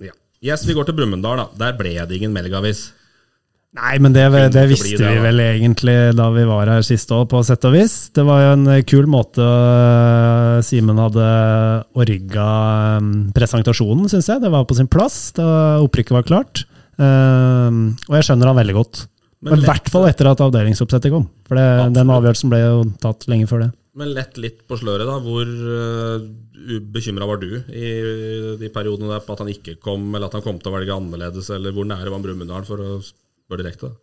Ja. 0.07 0.15
Yes, 0.47 0.63
vi 0.63 0.77
går 0.77 0.87
til 0.87 0.95
Brumunddal, 0.95 1.41
da. 1.41 1.45
Der 1.59 1.75
ble 1.77 1.91
det 2.07 2.21
ingen 2.21 2.31
Melgavis. 2.33 2.85
Nei, 3.75 3.99
men 3.99 4.15
det, 4.15 4.23
det 4.55 4.63
visste 4.71 4.95
det, 4.95 5.11
vi 5.11 5.25
vel 5.27 5.43
egentlig 5.43 5.97
da 6.17 6.31
vi 6.33 6.47
var 6.47 6.71
her 6.71 6.87
sist 6.87 7.11
òg, 7.13 7.27
på 7.29 7.43
sett 7.45 7.67
og 7.67 7.75
vis. 7.75 7.99
Det 8.15 8.23
var 8.25 8.45
jo 8.45 8.55
en 8.55 8.65
eh, 8.71 8.81
kul 8.87 9.11
måte 9.11 9.43
eh, 9.43 10.63
Simen 10.65 11.03
hadde 11.03 11.27
orga 11.99 12.49
eh, 12.95 13.13
presentasjonen, 13.35 14.07
syns 14.07 14.31
jeg. 14.31 14.47
Det 14.47 14.55
var 14.55 14.65
på 14.71 14.79
sin 14.79 14.89
plass 14.89 15.19
da 15.35 15.51
opprykket 15.83 16.15
var 16.15 16.31
klart. 16.31 16.63
Eh, 16.99 17.79
og 18.09 18.19
jeg 18.19 18.27
skjønner 18.27 18.51
han 18.51 18.59
veldig 18.59 18.77
godt. 18.77 19.05
Men 19.39 19.55
Men 19.55 19.63
I 19.63 19.69
hvert 19.69 19.87
fall 19.91 20.07
etter 20.09 20.27
at 20.27 20.41
avdelingsoppsettet 20.43 21.13
kom. 21.13 21.29
For 21.47 21.55
det, 21.55 21.67
den 21.95 22.11
avgjørelsen 22.11 22.51
ble 22.51 22.59
jo 22.59 22.81
tatt 22.99 23.23
lenge 23.31 23.47
før 23.47 23.63
det. 23.63 23.69
Men 23.99 24.11
lett 24.15 24.35
litt 24.39 24.65
på 24.67 24.77
sløret, 24.79 25.07
da. 25.07 25.15
Hvor 25.23 25.47
uh, 25.47 26.79
bekymra 26.91 27.27
var 27.27 27.39
du 27.41 27.47
i 27.55 27.93
de 28.59 28.69
periodene 28.73 29.13
der 29.13 29.23
på 29.23 29.33
at 29.33 29.41
han 29.43 29.51
ikke 29.51 29.77
kom, 29.83 30.09
eller 30.11 30.27
at 30.27 30.37
han 30.37 30.43
kom 30.45 30.59
til 30.59 30.71
å 30.71 30.75
velge 30.75 30.95
annerledes, 30.95 31.49
eller 31.55 31.75
hvor 31.75 31.87
nære 31.87 32.11
var 32.11 32.23
Brumunddal, 32.23 32.67
for 32.67 32.83
å 32.83 32.99
spørre 33.01 33.63
direkte? 33.63 33.93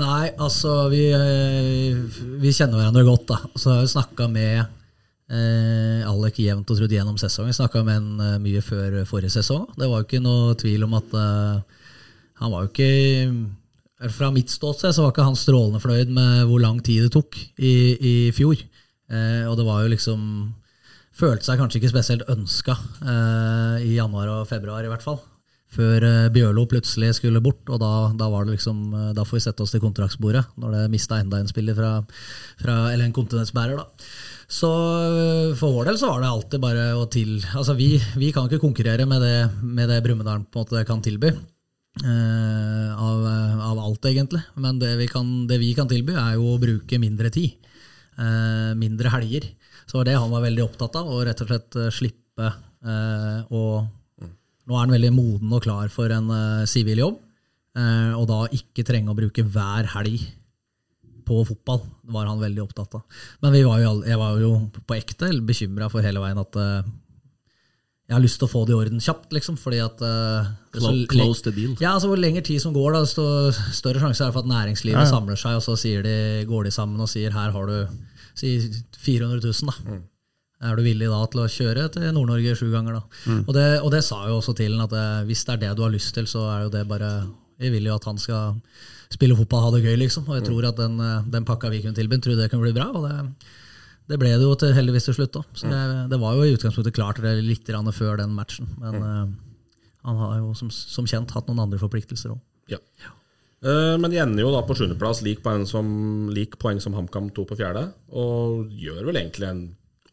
Nei, 0.00 0.30
altså 0.40 0.86
vi, 0.88 1.02
eh, 1.12 1.96
vi 2.40 2.52
kjenner 2.52 2.78
hverandre 2.80 3.04
godt, 3.08 3.26
da. 3.28 3.40
Så 3.56 3.72
har 3.74 3.82
vi 3.82 3.92
snakka 3.92 4.28
med 4.32 4.62
eh, 4.62 6.08
Alec 6.08 6.40
jevnt 6.40 6.70
og 6.72 6.78
trutt 6.78 6.94
gjennom 6.94 7.18
sesongen. 7.20 7.56
Snakka 7.56 7.82
med 7.84 7.98
han 7.98 8.24
eh, 8.24 8.40
mye 8.40 8.62
før 8.64 9.02
forrige 9.08 9.36
sesong. 9.36 9.66
Det 9.76 9.88
var 9.88 10.00
jo 10.00 10.08
ikke 10.08 10.22
noe 10.24 10.56
tvil 10.60 10.86
om 10.88 10.96
at 10.96 11.16
eh, 11.20 11.81
han 12.42 12.52
var 12.52 12.64
jo 12.64 12.72
ikke 12.72 14.10
Fra 14.12 14.32
mitt 14.34 14.50
ståsted 14.50 14.94
så 14.94 15.04
var 15.04 15.14
ikke 15.14 15.28
han 15.28 15.38
strålende 15.38 15.82
fornøyd 15.82 16.10
med 16.14 16.46
hvor 16.50 16.62
lang 16.62 16.80
tid 16.82 17.06
det 17.06 17.12
tok 17.14 17.38
i, 17.38 17.74
i 17.96 18.14
fjor. 18.34 18.58
Eh, 19.12 19.44
og 19.46 19.56
det 19.58 19.66
var 19.68 19.84
jo 19.84 19.92
liksom 19.92 20.24
Følte 21.12 21.44
seg 21.44 21.60
kanskje 21.60 21.78
ikke 21.78 21.92
spesielt 21.92 22.30
ønska 22.32 22.72
eh, 23.04 23.82
i 23.84 23.98
januar 23.98 24.30
og 24.32 24.48
februar, 24.48 24.80
i 24.80 24.88
hvert 24.88 25.04
fall. 25.04 25.20
Før 25.72 26.04
eh, 26.04 26.30
Bjørlo 26.32 26.66
plutselig 26.68 27.14
skulle 27.16 27.40
bort, 27.44 27.62
og 27.68 27.80
da, 27.80 27.90
da 28.16 28.28
var 28.32 28.44
det 28.44 28.58
liksom 28.58 28.80
eh, 28.92 29.10
Da 29.16 29.24
får 29.24 29.38
vi 29.38 29.44
sette 29.46 29.64
oss 29.64 29.72
til 29.72 29.82
kontraktsbordet, 29.84 30.44
når 30.60 30.76
det 30.76 30.90
mista 30.92 31.20
enda 31.20 31.40
en 31.40 31.48
spiller 31.48 31.76
fra, 31.76 31.94
fra 32.60 32.76
Eller 32.90 33.06
en 33.06 33.16
kontinentsbærer, 33.16 33.80
da. 33.80 34.08
Så 34.52 34.68
øh, 34.68 35.54
for 35.56 35.72
vår 35.72 35.88
del 35.88 36.00
så 36.00 36.10
var 36.10 36.20
det 36.20 36.32
alltid 36.32 36.64
bare 36.64 36.90
å 36.98 37.06
til 37.12 37.38
Altså 37.56 37.76
vi, 37.78 37.94
vi 38.20 38.32
kan 38.34 38.48
ikke 38.48 38.60
konkurrere 38.60 39.08
med 39.08 39.24
det, 39.24 39.36
med 39.64 39.88
det 39.88 40.02
Brumunddal 40.04 40.84
kan 40.88 41.04
tilby. 41.04 41.32
Eh, 42.00 42.90
av, 42.96 43.26
av 43.70 43.80
alt, 43.82 44.04
egentlig. 44.08 44.42
Men 44.56 44.80
det 44.80 44.94
vi, 45.00 45.08
kan, 45.10 45.32
det 45.48 45.58
vi 45.62 45.72
kan 45.76 45.90
tilby, 45.90 46.16
er 46.16 46.36
jo 46.38 46.54
å 46.54 46.60
bruke 46.62 47.00
mindre 47.02 47.32
tid. 47.34 47.58
eh, 48.18 48.72
mindre 48.78 49.12
helger. 49.12 49.48
Så 49.86 49.98
var 49.98 50.08
det 50.08 50.18
han 50.18 50.32
var 50.32 50.44
veldig 50.46 50.64
opptatt 50.64 50.96
av, 51.00 51.10
å 51.10 51.24
rett 51.26 51.42
og 51.44 51.50
slett 51.50 51.80
eh, 51.80 51.90
slippe 51.92 52.52
å 52.82 53.64
Nå 54.62 54.74
er 54.74 54.80
han 54.80 54.92
veldig 54.94 55.10
moden 55.14 55.52
og 55.54 55.62
klar 55.62 55.90
for 55.90 56.10
en 56.14 56.28
sivil 56.70 57.00
jobb, 57.02 57.16
og 58.18 58.24
da 58.30 58.38
ikke 58.54 58.84
trenge 58.86 59.10
å 59.10 59.16
bruke 59.18 59.42
hver 59.42 59.88
helg 59.90 60.22
på 61.26 61.40
fotball. 61.46 61.82
Var 62.14 62.28
han 62.30 62.40
veldig 62.42 62.62
opptatt 62.62 62.94
av. 62.98 63.20
Men 63.42 63.54
var 63.66 63.82
jo, 63.82 63.92
jeg 64.06 64.18
var 64.18 64.38
jo 64.42 64.52
på 64.86 64.96
ekte 64.96 65.32
bekymra 65.46 65.90
for 65.90 66.06
hele 66.06 66.22
veien 66.22 66.42
at 66.42 66.58
jeg 68.12 68.18
har 68.18 68.24
lyst 68.26 68.36
til 68.42 68.44
å 68.44 68.52
få 68.52 68.62
det 68.68 68.74
i 68.74 68.76
orden 68.76 69.00
kjapt, 69.00 69.30
liksom. 69.32 69.56
Fordi 69.56 69.78
at 69.80 70.02
Uh, 70.04 70.50
close, 70.76 71.06
Close 71.08 71.42
the 71.46 71.52
deal. 71.56 71.72
ja, 71.80 71.94
altså 71.96 72.10
Hvor 72.12 72.20
lenger 72.20 72.44
tid 72.44 72.60
som 72.60 72.74
går, 72.76 72.92
da, 72.92 73.00
desto 73.06 73.24
større 73.72 74.02
sjanse 74.04 74.20
er 74.20 74.28
det 74.28 74.34
for 74.36 74.44
at 74.44 74.50
næringslivet 74.52 75.00
Ja, 75.00 75.06
ja. 75.06 75.10
samler 75.10 75.38
seg, 75.40 75.56
og 75.56 75.64
så 75.64 75.76
de, 76.04 76.16
går 76.48 76.64
de 76.68 76.72
sammen 76.74 77.00
og 77.00 77.08
sier 77.08 77.32
her 77.32 77.50
har 77.56 77.66
du 77.70 77.88
si 78.36 78.58
400 79.00 79.40
000. 79.40 79.72
da. 79.88 79.98
Er 80.62 80.76
du 80.78 80.82
villig 80.86 81.08
da 81.10 81.24
til 81.26 81.40
å 81.42 81.48
kjøre 81.50 81.88
til 81.90 82.04
Nord-Norge 82.14 82.54
sju 82.54 82.68
ganger? 82.70 83.00
da? 83.00 83.36
Og, 83.48 83.52
det, 83.56 83.66
og 83.82 83.90
det 83.96 84.04
sa 84.06 84.20
jo 84.28 84.36
også 84.38 84.54
til 84.60 84.76
han 84.76 84.84
at 84.84 84.92
det, 84.94 85.06
hvis 85.26 85.44
det 85.48 85.56
er 85.56 85.62
det 85.64 85.72
du 85.78 85.82
har 85.82 85.90
lyst 85.94 86.12
til, 86.14 86.28
så 86.30 86.44
er 86.52 86.66
jo 86.68 86.72
det 86.76 86.84
bare 86.90 87.08
Vi 87.58 87.70
vil 87.70 87.84
jo 87.88 87.94
at 87.96 88.04
han 88.06 88.18
skal 88.18 88.54
spille 89.12 89.36
fotball, 89.36 89.64
ha 89.66 89.70
det 89.74 89.82
gøy, 89.84 89.96
liksom. 90.04 90.24
Og 90.28 90.38
jeg 90.38 90.46
tror 90.48 90.68
at 90.70 90.76
den, 90.78 91.00
eh, 91.00 91.26
den 91.30 91.44
pakka 91.44 91.68
vi 91.70 91.82
kunne 91.82 91.94
tilby, 91.94 92.16
tror 92.22 92.36
det 92.38 92.50
kunne 92.50 92.64
bli 92.64 92.72
bra. 92.76 92.88
og 92.94 93.08
det 93.08 93.16
det 94.10 94.18
ble 94.18 94.32
det 94.34 94.44
jo 94.44 94.54
til, 94.58 94.74
heldigvis 94.74 95.06
til 95.08 95.16
slutt. 95.16 95.36
da. 95.36 95.42
Så 95.56 95.70
det, 95.70 95.80
det 96.10 96.18
var 96.20 96.36
jo 96.36 96.44
i 96.46 96.54
utgangspunktet 96.56 96.96
klart 96.96 97.22
det 97.22 97.36
litt 97.46 97.68
før 97.94 98.18
den 98.18 98.34
matchen. 98.34 98.68
Men 98.82 98.96
uh, 98.98 99.26
han 100.02 100.16
har 100.18 100.38
jo 100.40 100.54
som, 100.58 100.70
som 100.70 101.06
kjent 101.06 101.30
hatt 101.30 101.48
noen 101.48 101.62
andre 101.66 101.78
forpliktelser 101.80 102.34
òg. 102.34 102.40
Ja. 102.72 102.80
Uh, 103.62 103.94
Men 104.02 104.10
de 104.10 104.18
ender 104.18 104.42
jo 104.42 104.50
da 104.54 104.64
på 104.66 104.74
sjuendeplass, 104.74 105.22
lik 105.22 105.44
lik 106.34 106.58
poeng 106.58 106.80
som 106.82 106.94
HamKam 106.98 107.30
to 107.30 107.46
på 107.46 107.58
fjerde. 107.58 107.92
Og 108.10 108.66
gjør 108.74 109.06
vel 109.06 109.22
egentlig 109.22 109.48
en 109.48 109.62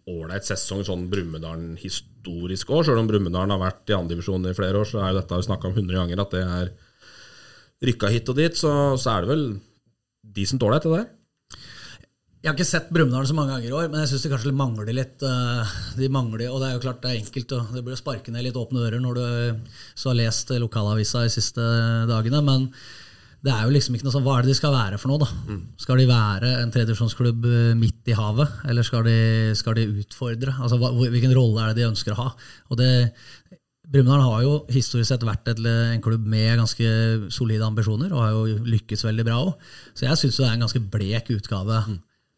ålreit 0.10 0.46
sesong 0.46 0.84
sånn 0.86 1.10
Brumunddal 1.10 1.76
historisk 1.82 2.70
år. 2.70 2.86
Selv 2.86 3.02
om 3.02 3.10
Brumunddal 3.10 3.50
har 3.50 3.62
vært 3.62 3.90
i 3.90 3.98
andredivisjon 3.98 4.46
i 4.50 4.56
flere 4.58 4.82
år, 4.82 4.90
så 4.90 5.02
er 5.02 5.14
jo 5.14 5.22
dette 5.22 5.42
snakka 5.50 5.70
om 5.70 5.76
100 5.78 5.98
ganger 5.98 6.24
at 6.24 6.36
det 6.38 6.46
er 6.46 6.72
rykka 7.90 8.10
hit 8.14 8.30
og 8.30 8.38
dit. 8.38 8.58
Så, 8.58 8.72
så 9.02 9.16
er 9.16 9.26
det 9.26 9.34
vel 9.34 9.46
decent 10.38 10.66
ålreit, 10.66 10.86
det 10.86 10.94
der. 10.94 11.10
Jeg 12.40 12.48
har 12.48 12.56
ikke 12.56 12.70
sett 12.70 12.88
Brumunddal 12.96 13.26
så 13.28 13.36
mange 13.36 13.52
ganger 13.52 13.68
i 13.68 13.76
år, 13.76 13.90
men 13.92 14.00
jeg 14.00 14.14
syns 14.14 14.22
det 14.24 14.30
kanskje 14.32 14.54
mangler 14.56 14.94
litt. 14.96 15.24
eh, 15.28 15.74
De 16.00 16.08
mangler, 16.08 16.48
og 16.48 16.62
det 16.62 16.70
er 16.70 16.78
jo 16.78 16.84
klart 16.86 17.02
det 17.04 17.10
er 17.12 17.20
enkelt, 17.20 17.52
og 17.58 17.74
det 17.76 17.84
blir 17.84 17.98
å 17.98 18.00
sparke 18.00 18.32
ned 18.32 18.46
litt 18.48 18.56
åpne 18.56 18.86
ører 18.86 19.02
når 19.04 19.20
du 19.20 19.26
så 20.00 20.14
har 20.14 20.20
lest 20.22 20.54
lokalavisa 20.56 21.26
de 21.26 21.34
siste 21.34 21.60
dagene. 22.08 22.42
men 22.42 22.70
det 23.44 23.52
er 23.52 23.64
jo 23.64 23.72
liksom 23.72 23.96
ikke 23.96 24.04
noe 24.04 24.12
sånn, 24.12 24.24
Hva 24.24 24.38
er 24.38 24.42
det 24.44 24.52
de 24.52 24.56
skal 24.56 24.74
være 24.76 24.98
for 25.00 25.12
noe? 25.12 25.20
da? 25.20 25.28
Skal 25.80 25.98
de 26.00 26.08
være 26.08 26.50
en 26.62 26.72
tredjevisjonsklubb 26.72 27.46
eh, 27.46 27.76
midt 27.76 28.08
i 28.08 28.16
havet, 28.16 28.50
eller 28.72 28.84
skal 28.84 29.04
de, 29.04 29.18
skal 29.56 29.76
de 29.76 29.86
utfordre? 30.00 30.56
Altså, 30.60 30.80
hva, 30.80 30.92
Hvilken 30.96 31.36
rolle 31.36 31.62
er 31.64 31.74
det 31.74 31.84
de 31.84 31.90
ønsker 31.92 32.16
å 32.16 32.22
ha? 32.24 32.30
Og 32.72 32.80
det, 32.80 32.90
Brumunddal 33.90 34.24
har 34.24 34.44
jo 34.44 34.66
historisk 34.72 35.08
sett 35.12 35.24
vært 35.28 35.48
et, 35.52 35.60
en 35.60 36.02
klubb 36.04 36.24
med 36.24 36.56
ganske 36.60 37.32
solide 37.32 37.68
ambisjoner, 37.68 38.12
og 38.14 38.24
har 38.24 38.32
jo 38.36 38.60
lykkes 38.64 39.04
veldig 39.08 39.26
bra 39.28 39.40
òg. 39.44 39.56
Så 39.92 40.08
jeg 40.08 40.20
syns 40.24 40.38
det 40.40 40.46
er 40.48 40.54
en 40.56 40.68
ganske 40.68 40.84
blek 40.92 41.32
utgave 41.36 41.80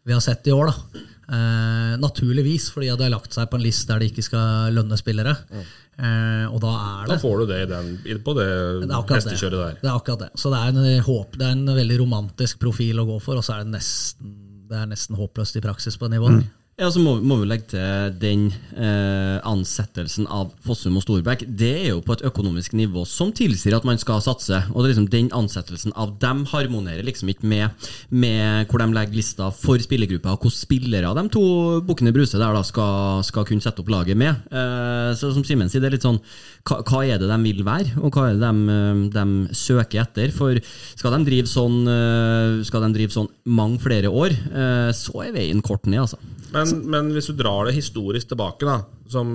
vi 0.08 0.14
har 0.14 0.24
sett 0.24 0.47
i 0.47 0.54
år. 0.56 0.72
da. 0.72 1.02
Eh, 1.32 1.97
naturligvis, 2.02 2.72
fordi 2.74 2.89
de 2.89 3.06
har 3.06 3.14
lagt 3.14 3.34
seg 3.34 3.49
på 3.49 3.60
en 3.60 3.64
liste 3.64 3.88
der 3.91 4.02
de 4.04 4.10
ikke 4.12 4.26
skal 4.26 4.74
lønne 4.76 4.97
spillere. 4.99 5.36
Eh, 5.52 6.45
og 6.49 6.58
da 6.64 6.72
er 6.76 7.06
det 7.06 7.16
Da 7.16 7.22
får 7.22 7.38
du 7.39 7.45
det 7.52 7.60
i 7.62 7.68
den, 7.70 7.91
på 8.26 8.34
det, 8.36 8.47
det 8.88 9.02
hestekjøret 9.12 9.60
der. 9.60 9.78
Det 9.82 9.89
er 9.89 9.95
akkurat 9.95 10.26
det. 10.26 10.32
Så 10.36 10.52
det 10.52 10.60
er 10.60 10.74
en 10.74 11.06
håp, 11.06 11.38
det 11.38 11.47
er 11.47 11.56
en 11.56 11.76
veldig 11.78 11.99
romantisk 12.02 12.60
profil 12.60 12.99
å 13.04 13.08
gå 13.08 13.20
for, 13.24 13.39
og 13.39 13.45
så 13.45 13.56
er 13.56 13.64
det 13.64 13.76
nesten, 13.78 14.34
det 14.72 14.82
er 14.82 14.89
nesten 14.91 15.20
håpløst 15.20 15.60
i 15.60 15.64
praksis 15.64 15.99
på 15.99 16.10
det 16.10 16.18
nivået. 16.18 16.43
Ja, 16.82 16.88
så 16.89 16.97
må, 16.97 17.11
må 17.21 17.36
vi 17.38 17.45
legge 17.45 17.75
til 17.75 18.13
den 18.17 18.47
eh, 18.73 19.36
ansettelsen 19.45 20.25
av 20.34 20.49
Fossum 20.65 20.95
og 20.97 21.03
Storbekk. 21.03 21.43
Det 21.45 21.69
er 21.84 21.91
jo 21.91 21.99
på 22.01 22.15
et 22.15 22.23
økonomisk 22.25 22.73
nivå 22.73 23.03
som 23.05 23.29
tilsier 23.38 23.75
at 23.77 23.86
man 23.86 24.01
skal 24.01 24.23
satse. 24.25 24.63
Og 24.71 24.79
det 24.79 24.88
er 24.88 24.89
liksom 24.95 25.11
den 25.13 25.29
ansettelsen 25.38 25.93
av 25.93 26.15
dem 26.23 26.41
harmonerer 26.49 27.05
liksom 27.05 27.29
ikke 27.29 27.45
med, 27.51 27.86
med 28.09 28.65
hvor 28.71 28.82
de 28.82 28.97
legger 28.97 29.19
lista 29.19 29.51
for 29.53 29.77
spillergruppa, 29.86 30.34
og 30.34 30.41
hvilke 30.47 30.57
spillere 30.57 31.13
de 31.19 31.25
to 31.38 31.45
bukkene 31.86 32.15
Bruse 32.17 32.41
der 32.41 32.57
da 32.57 32.65
skal, 32.65 33.21
skal 33.29 33.45
kunne 33.45 33.61
sette 33.61 33.86
opp 33.86 33.93
laget 33.93 34.17
med. 34.17 34.41
Eh, 34.49 35.13
så 35.21 35.29
som 35.38 35.45
Simen 35.45 35.69
sier, 35.69 35.86
det 35.86 35.91
er 35.91 35.99
litt 35.99 36.09
sånn 36.09 36.17
hva, 36.65 36.82
hva 36.82 37.05
er 37.05 37.21
det 37.21 37.29
de 37.29 37.41
vil 37.45 37.61
være, 37.67 37.93
og 38.01 38.09
hva 38.17 38.32
er 38.32 38.41
det 38.41 38.49
de, 38.49 39.07
de 39.19 39.61
søker 39.61 40.01
etter? 40.07 40.34
For 40.34 40.57
skal 40.97 41.19
de 41.19 41.29
drive 41.29 41.53
sånn, 41.53 41.82
eh, 41.86 42.59
skal 42.65 42.89
de 42.89 42.93
drive 42.97 43.13
sånn 43.13 43.29
mange 43.45 43.77
flere 43.86 44.09
år, 44.09 44.34
eh, 44.34 44.93
så 44.97 45.27
er 45.27 45.36
veien 45.38 45.61
kort 45.61 45.86
ned, 45.86 46.07
altså. 46.07 46.17
Men, 46.52 46.72
men 46.91 47.12
hvis 47.16 47.30
du 47.32 47.36
drar 47.39 47.68
det 47.70 47.76
historisk 47.78 48.28
tilbake, 48.34 48.68
da, 48.68 48.82
som 49.12 49.30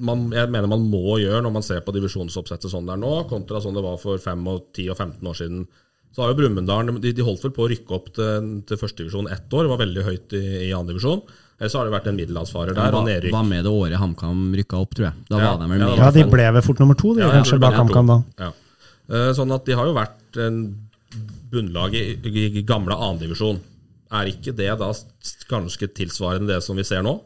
man, 0.00 0.26
jeg 0.32 0.48
mener 0.52 0.70
man 0.70 0.86
må 0.88 1.18
gjøre 1.20 1.42
når 1.44 1.52
man 1.52 1.64
ser 1.66 1.82
på 1.84 1.92
divisjonsoppsettet 1.96 2.72
sånn 2.72 2.88
det 2.88 2.94
er 2.96 3.02
nå, 3.02 3.12
kontra 3.28 3.60
sånn 3.60 3.76
det 3.76 3.84
var 3.84 3.98
for 4.00 4.16
5, 4.20 4.46
og 4.48 4.70
10 4.72 4.88
og 4.94 4.96
15 4.96 5.30
år 5.32 5.38
siden, 5.42 5.66
Så 6.10 6.24
har 6.24 6.32
jo 6.32 6.38
Brumunddal 6.40 6.88
de, 7.00 7.12
de 7.14 7.22
holdt 7.22 7.44
vel 7.44 7.52
på 7.54 7.62
å 7.66 7.68
rykke 7.70 7.94
opp 7.94 8.08
til, 8.16 8.48
til 8.66 8.80
førstedivisjon 8.80 9.28
ett 9.30 9.52
år, 9.54 9.68
var 9.70 9.78
veldig 9.84 10.02
høyt 10.08 10.32
i, 10.34 10.42
i 10.66 10.72
andredivisjon. 10.74 11.20
Ellers 11.60 11.70
så 11.76 11.78
har 11.78 11.86
det 11.86 11.92
vært 11.94 12.08
en 12.10 12.16
middelhavsfarer 12.18 12.74
der, 12.74 12.88
og 12.88 12.96
var, 13.02 13.06
nedrykk. 13.06 13.34
var 13.36 13.44
med 13.46 13.62
det 13.68 13.70
året 13.70 14.00
HamKam 14.00 14.40
rykka 14.58 14.80
opp, 14.80 14.96
tror 14.96 15.10
jeg. 15.10 15.24
Da 15.28 15.38
Ja, 15.38 15.52
var 15.52 15.60
de 15.60 15.68
vel 15.70 15.84
med. 15.84 15.98
Ja, 16.00 16.08
de 16.16 16.24
ble 16.32 16.46
ved 16.56 16.64
fort 16.66 16.80
nummer 16.82 16.96
to, 16.98 17.12
de, 17.14 17.22
Ja, 17.22 17.28
kanskje, 17.36 17.60
bak 17.62 17.76
HamKam 17.78 18.10
da. 18.10 18.16
Ja. 18.40 18.48
Eh, 19.12 19.30
Sånn 19.36 19.52
at 19.54 19.68
de 19.68 19.76
har 19.76 19.86
jo 19.86 19.94
vært 19.94 20.40
en 20.40 20.58
bunnlag 21.52 21.94
i, 21.98 22.04
i, 22.16 22.46
i 22.58 22.62
gamle 22.66 22.96
annendivisjon. 22.96 23.60
Er 24.10 24.30
ikke 24.30 24.54
det 24.56 24.70
da 24.80 24.90
ganske 25.50 25.90
tilsvarende 25.94 26.50
det 26.50 26.62
som 26.66 26.78
vi 26.78 26.86
ser 26.86 27.04
nå? 27.06 27.18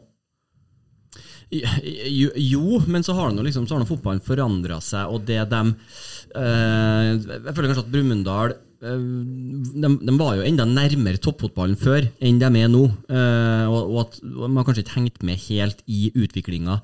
Jo, 1.55 2.29
jo, 2.35 2.79
men 2.89 3.03
så 3.05 3.13
har 3.17 3.31
nå 3.31 3.43
liksom, 3.45 3.67
fotballen 3.87 4.23
forandra 4.25 4.79
seg, 4.83 5.11
og 5.13 5.27
det 5.27 5.43
de 5.51 5.61
eh, 5.61 7.11
Jeg 7.13 7.53
føler 7.53 7.69
kanskje 7.69 7.83
at 7.85 7.91
Brumunddal 7.93 8.55
de, 8.85 9.89
de 10.07 10.13
var 10.19 10.35
jo 10.37 10.45
enda 10.45 10.65
nærmere 10.69 11.19
toppfotballen 11.21 11.77
før 11.79 12.05
enn 12.23 12.39
de 12.41 12.49
er 12.61 12.69
nå. 12.71 12.83
eh, 13.09 13.65
og, 13.65 13.91
og 13.91 13.99
at 14.03 14.17
man 14.23 14.65
kanskje 14.65 14.83
ikke 14.85 14.97
hengt 14.99 15.23
med 15.25 15.41
helt 15.47 15.81
i 15.89 16.11
utviklinga, 16.13 16.77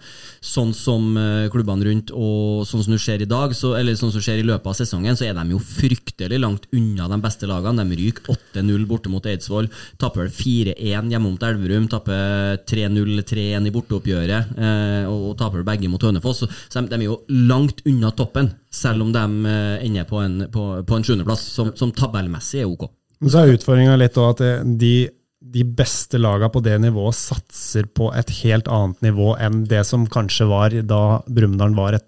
sånn 0.44 0.74
som 0.78 1.12
eh, 1.20 1.50
klubbene 1.54 1.86
rundt 1.88 2.14
og 2.16 2.64
sånn 2.70 2.86
som 2.86 2.96
det 2.96 3.02
skjer 3.04 3.26
i 3.26 3.30
dag, 3.30 3.56
så, 3.58 3.74
eller 3.80 3.98
sånn 4.00 4.14
som 4.14 4.24
skjer 4.24 4.42
i 4.42 4.48
løpet 4.48 4.72
av 4.72 4.78
sesongen, 4.80 5.18
så 5.20 5.28
er 5.28 5.38
de 5.38 5.56
jo 5.56 5.62
fryktelig 5.62 6.42
langt 6.42 6.68
unna 6.76 7.10
de 7.12 7.20
beste 7.24 7.50
lagene. 7.50 7.86
De 7.86 8.00
ryker 8.00 8.34
8-0 8.56 8.88
borte 8.90 9.12
mot 9.14 9.28
Eidsvoll, 9.28 9.70
taper 10.02 10.26
vel 10.26 10.34
4-1 10.36 11.12
hjemme 11.14 11.28
mot 11.28 11.46
Elverum, 11.48 11.90
taper 11.92 12.62
3-0-3-1 12.70 13.70
i 13.70 13.76
borteoppgjøret, 13.76 14.56
eh, 14.58 15.06
og, 15.10 15.32
og 15.32 15.38
taper 15.42 15.68
begge 15.68 15.92
mot 15.92 16.02
Hønefoss. 16.02 16.44
Så, 16.46 16.52
så 16.68 16.82
de, 16.82 16.92
de 16.94 17.02
er 17.04 17.10
jo 17.10 17.22
langt 17.52 17.84
unna 17.90 18.14
toppen, 18.16 18.52
selv 18.74 19.06
om 19.06 19.12
de 19.14 19.24
eh, 19.52 19.86
ender 19.86 20.08
på 20.10 20.22
en, 20.24 20.46
på, 20.52 20.68
på 20.88 20.98
en 20.98 21.08
sjuendeplass, 21.08 21.44
som, 21.56 21.74
som 21.78 21.92
tabellmessig 21.96 22.64
er 22.64 22.70
ok. 22.70 22.88
Men 23.22 23.34
så 23.34 23.42
er 23.42 23.58
utfordringa 23.58 23.98
litt 24.00 24.18
òg 24.18 24.32
at 24.32 24.70
de, 24.82 24.96
de 25.42 25.66
beste 25.78 26.18
laga 26.22 26.50
på 26.54 26.64
det 26.66 26.78
nivået 26.82 27.18
satser 27.18 27.90
på 27.92 28.10
et 28.18 28.32
helt 28.42 28.72
annet 28.72 29.04
nivå 29.06 29.36
enn 29.42 29.66
det 29.70 29.84
som 29.90 30.08
kanskje 30.10 30.48
var 30.50 30.74
da 30.88 31.04
Brumunddal 31.28 31.78
var 31.78 32.00
et 32.00 32.08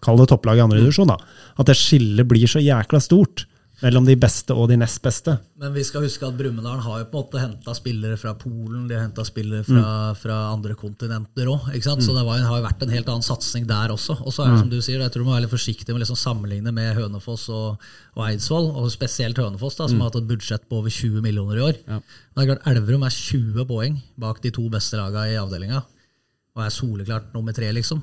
Kall 0.00 0.16
det 0.16 0.30
topplag 0.30 0.56
i 0.56 0.62
andre 0.64 0.78
divisjon, 0.80 1.10
da. 1.12 1.18
At 1.60 1.68
det 1.68 1.74
skillet 1.76 2.24
blir 2.24 2.48
så 2.48 2.56
jækla 2.64 3.02
stort 3.04 3.42
mellom 3.80 4.04
de 4.04 4.14
beste 4.20 4.54
og 4.54 4.68
de 4.70 4.76
nest 4.80 5.00
beste. 5.04 5.34
Men 5.60 5.72
vi 5.72 5.82
skal 5.86 6.04
huske 6.04 6.26
at 6.26 6.36
Brumunddal 6.36 6.82
har 6.84 6.98
jo 7.02 7.06
på 7.10 7.20
en 7.20 7.24
måte 7.24 7.42
henta 7.42 7.74
spillere 7.76 8.18
fra 8.20 8.34
Polen, 8.38 8.86
de 8.88 8.96
har 8.96 9.06
henta 9.06 9.24
spillere 9.24 9.64
fra, 9.66 9.84
fra 10.20 10.38
andre 10.52 10.76
kontinenter 10.78 11.48
òg. 11.52 11.68
Så 11.80 11.96
det 11.96 12.24
var, 12.26 12.42
har 12.44 12.60
jo 12.60 12.66
vært 12.66 12.84
en 12.84 12.92
helt 12.94 13.08
annen 13.12 13.24
satsing 13.24 13.68
der 13.68 13.94
også. 13.94 14.18
Og 14.24 14.34
så 14.34 14.44
er 14.44 14.52
det 14.52 14.62
som 14.62 14.72
du 14.72 14.80
sier, 14.80 15.00
jeg 15.00 15.14
tror 15.14 15.24
du 15.24 15.28
må 15.30 15.36
være 15.36 15.46
litt 15.46 15.54
forsiktig 15.54 15.92
med 15.92 16.00
å 16.00 16.04
liksom 16.04 16.20
sammenligne 16.20 16.74
med 16.76 16.92
Hønefoss 16.98 17.46
og, 17.54 17.86
og 18.16 18.26
Eidsvoll, 18.28 18.70
og 18.76 18.90
spesielt 18.92 19.40
Hønefoss, 19.40 19.78
da, 19.80 19.88
som 19.88 20.02
har 20.04 20.12
hatt 20.12 20.20
et 20.22 20.28
budsjett 20.28 20.68
på 20.68 20.80
over 20.82 20.92
20 20.92 21.24
millioner 21.24 21.60
i 21.60 21.64
år. 21.70 21.80
Men 21.88 22.04
det 22.04 22.44
er 22.44 22.52
klart 22.54 22.68
Elverum 22.74 23.08
er 23.08 23.16
20 23.16 23.66
poeng 23.70 23.96
bak 24.20 24.44
de 24.44 24.52
to 24.54 24.68
beste 24.72 25.00
lagene 25.00 25.32
i 25.32 25.40
avdelinga. 25.40 25.82
Og 26.58 26.64
er 26.66 26.72
soleklart 26.74 27.28
nummer 27.32 27.54
tre, 27.54 27.68
liksom. 27.72 28.00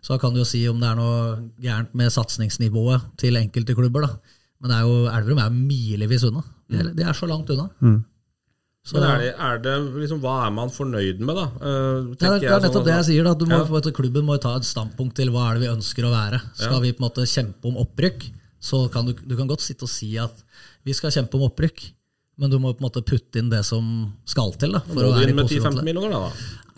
Så 0.00 0.14
da 0.14 0.20
kan 0.22 0.32
du 0.32 0.38
jo 0.40 0.46
si 0.48 0.60
om 0.70 0.78
det 0.80 0.88
er 0.92 0.98
noe 0.98 1.40
gærent 1.60 1.90
med 1.98 2.12
satsingsnivået 2.14 3.08
til 3.18 3.36
enkelte 3.36 3.74
klubber, 3.74 4.06
da. 4.06 4.36
Men 4.60 4.70
det 4.72 4.76
er 4.78 4.86
jo, 4.86 4.96
Elverum 5.08 5.38
er 5.40 5.50
jo 5.50 5.58
milevis 5.66 6.24
unna. 6.28 6.42
De 6.70 6.80
er, 6.82 6.88
de 6.96 7.04
er 7.08 7.16
så 7.16 7.26
langt 7.30 7.48
unna. 7.54 7.68
Så, 8.80 8.96
Men 8.96 9.04
er 9.10 9.18
det, 9.20 9.30
er 9.36 9.58
det 9.60 9.72
liksom, 10.00 10.20
Hva 10.24 10.34
er 10.46 10.52
man 10.56 10.70
fornøyd 10.72 11.18
med, 11.20 11.36
da? 11.36 11.46
Uh, 11.60 12.12
det, 12.16 12.24
er, 12.24 12.38
det 12.40 12.48
er 12.48 12.62
nettopp 12.64 12.78
sånn 12.80 12.86
det 12.88 12.94
jeg 12.94 13.06
sier. 13.10 13.26
da, 13.26 13.34
at 13.36 13.40
du 13.42 13.44
må, 13.44 13.58
Ja. 13.58 13.64
på 13.68 13.74
en 13.74 13.76
måte, 13.76 13.92
Klubben 13.96 14.24
må 14.24 14.36
ta 14.40 14.54
et 14.56 14.64
standpunkt 14.68 15.16
til 15.20 15.32
hva 15.34 15.50
er 15.50 15.58
det 15.58 15.66
vi 15.66 15.72
ønsker 15.74 16.06
å 16.08 16.12
være. 16.14 16.40
Skal 16.56 16.80
vi 16.84 16.92
på 16.94 17.02
en 17.02 17.06
måte 17.10 17.26
kjempe 17.28 17.68
om 17.68 17.76
opprykk, 17.82 18.24
så 18.60 18.86
kan 18.92 19.08
du, 19.08 19.12
du 19.12 19.34
kan 19.36 19.48
godt 19.50 19.64
sitte 19.64 19.84
og 19.84 19.92
si 19.92 20.14
at 20.20 20.44
vi 20.84 20.96
skal 20.96 21.12
kjempe 21.12 21.36
om 21.36 21.44
opprykk, 21.50 21.84
men 22.40 22.52
du 22.52 22.56
må 22.58 22.72
på 22.72 22.80
en 22.80 22.88
måte 22.88 23.04
putte 23.04 23.40
inn 23.40 23.52
det 23.52 23.60
som 23.68 23.84
skal 24.24 24.54
til. 24.56 24.72
da, 24.72 24.80
for 24.88 25.04
å 25.04 25.12
være 25.12 25.28
i 25.28 25.36
med 25.36 25.44
posisjon 25.44 25.76
til 25.76 25.76
10-15 25.76 25.80
det. 25.82 25.86
millioner, 25.90 26.16
da? 26.16 26.20
da? 26.28 26.69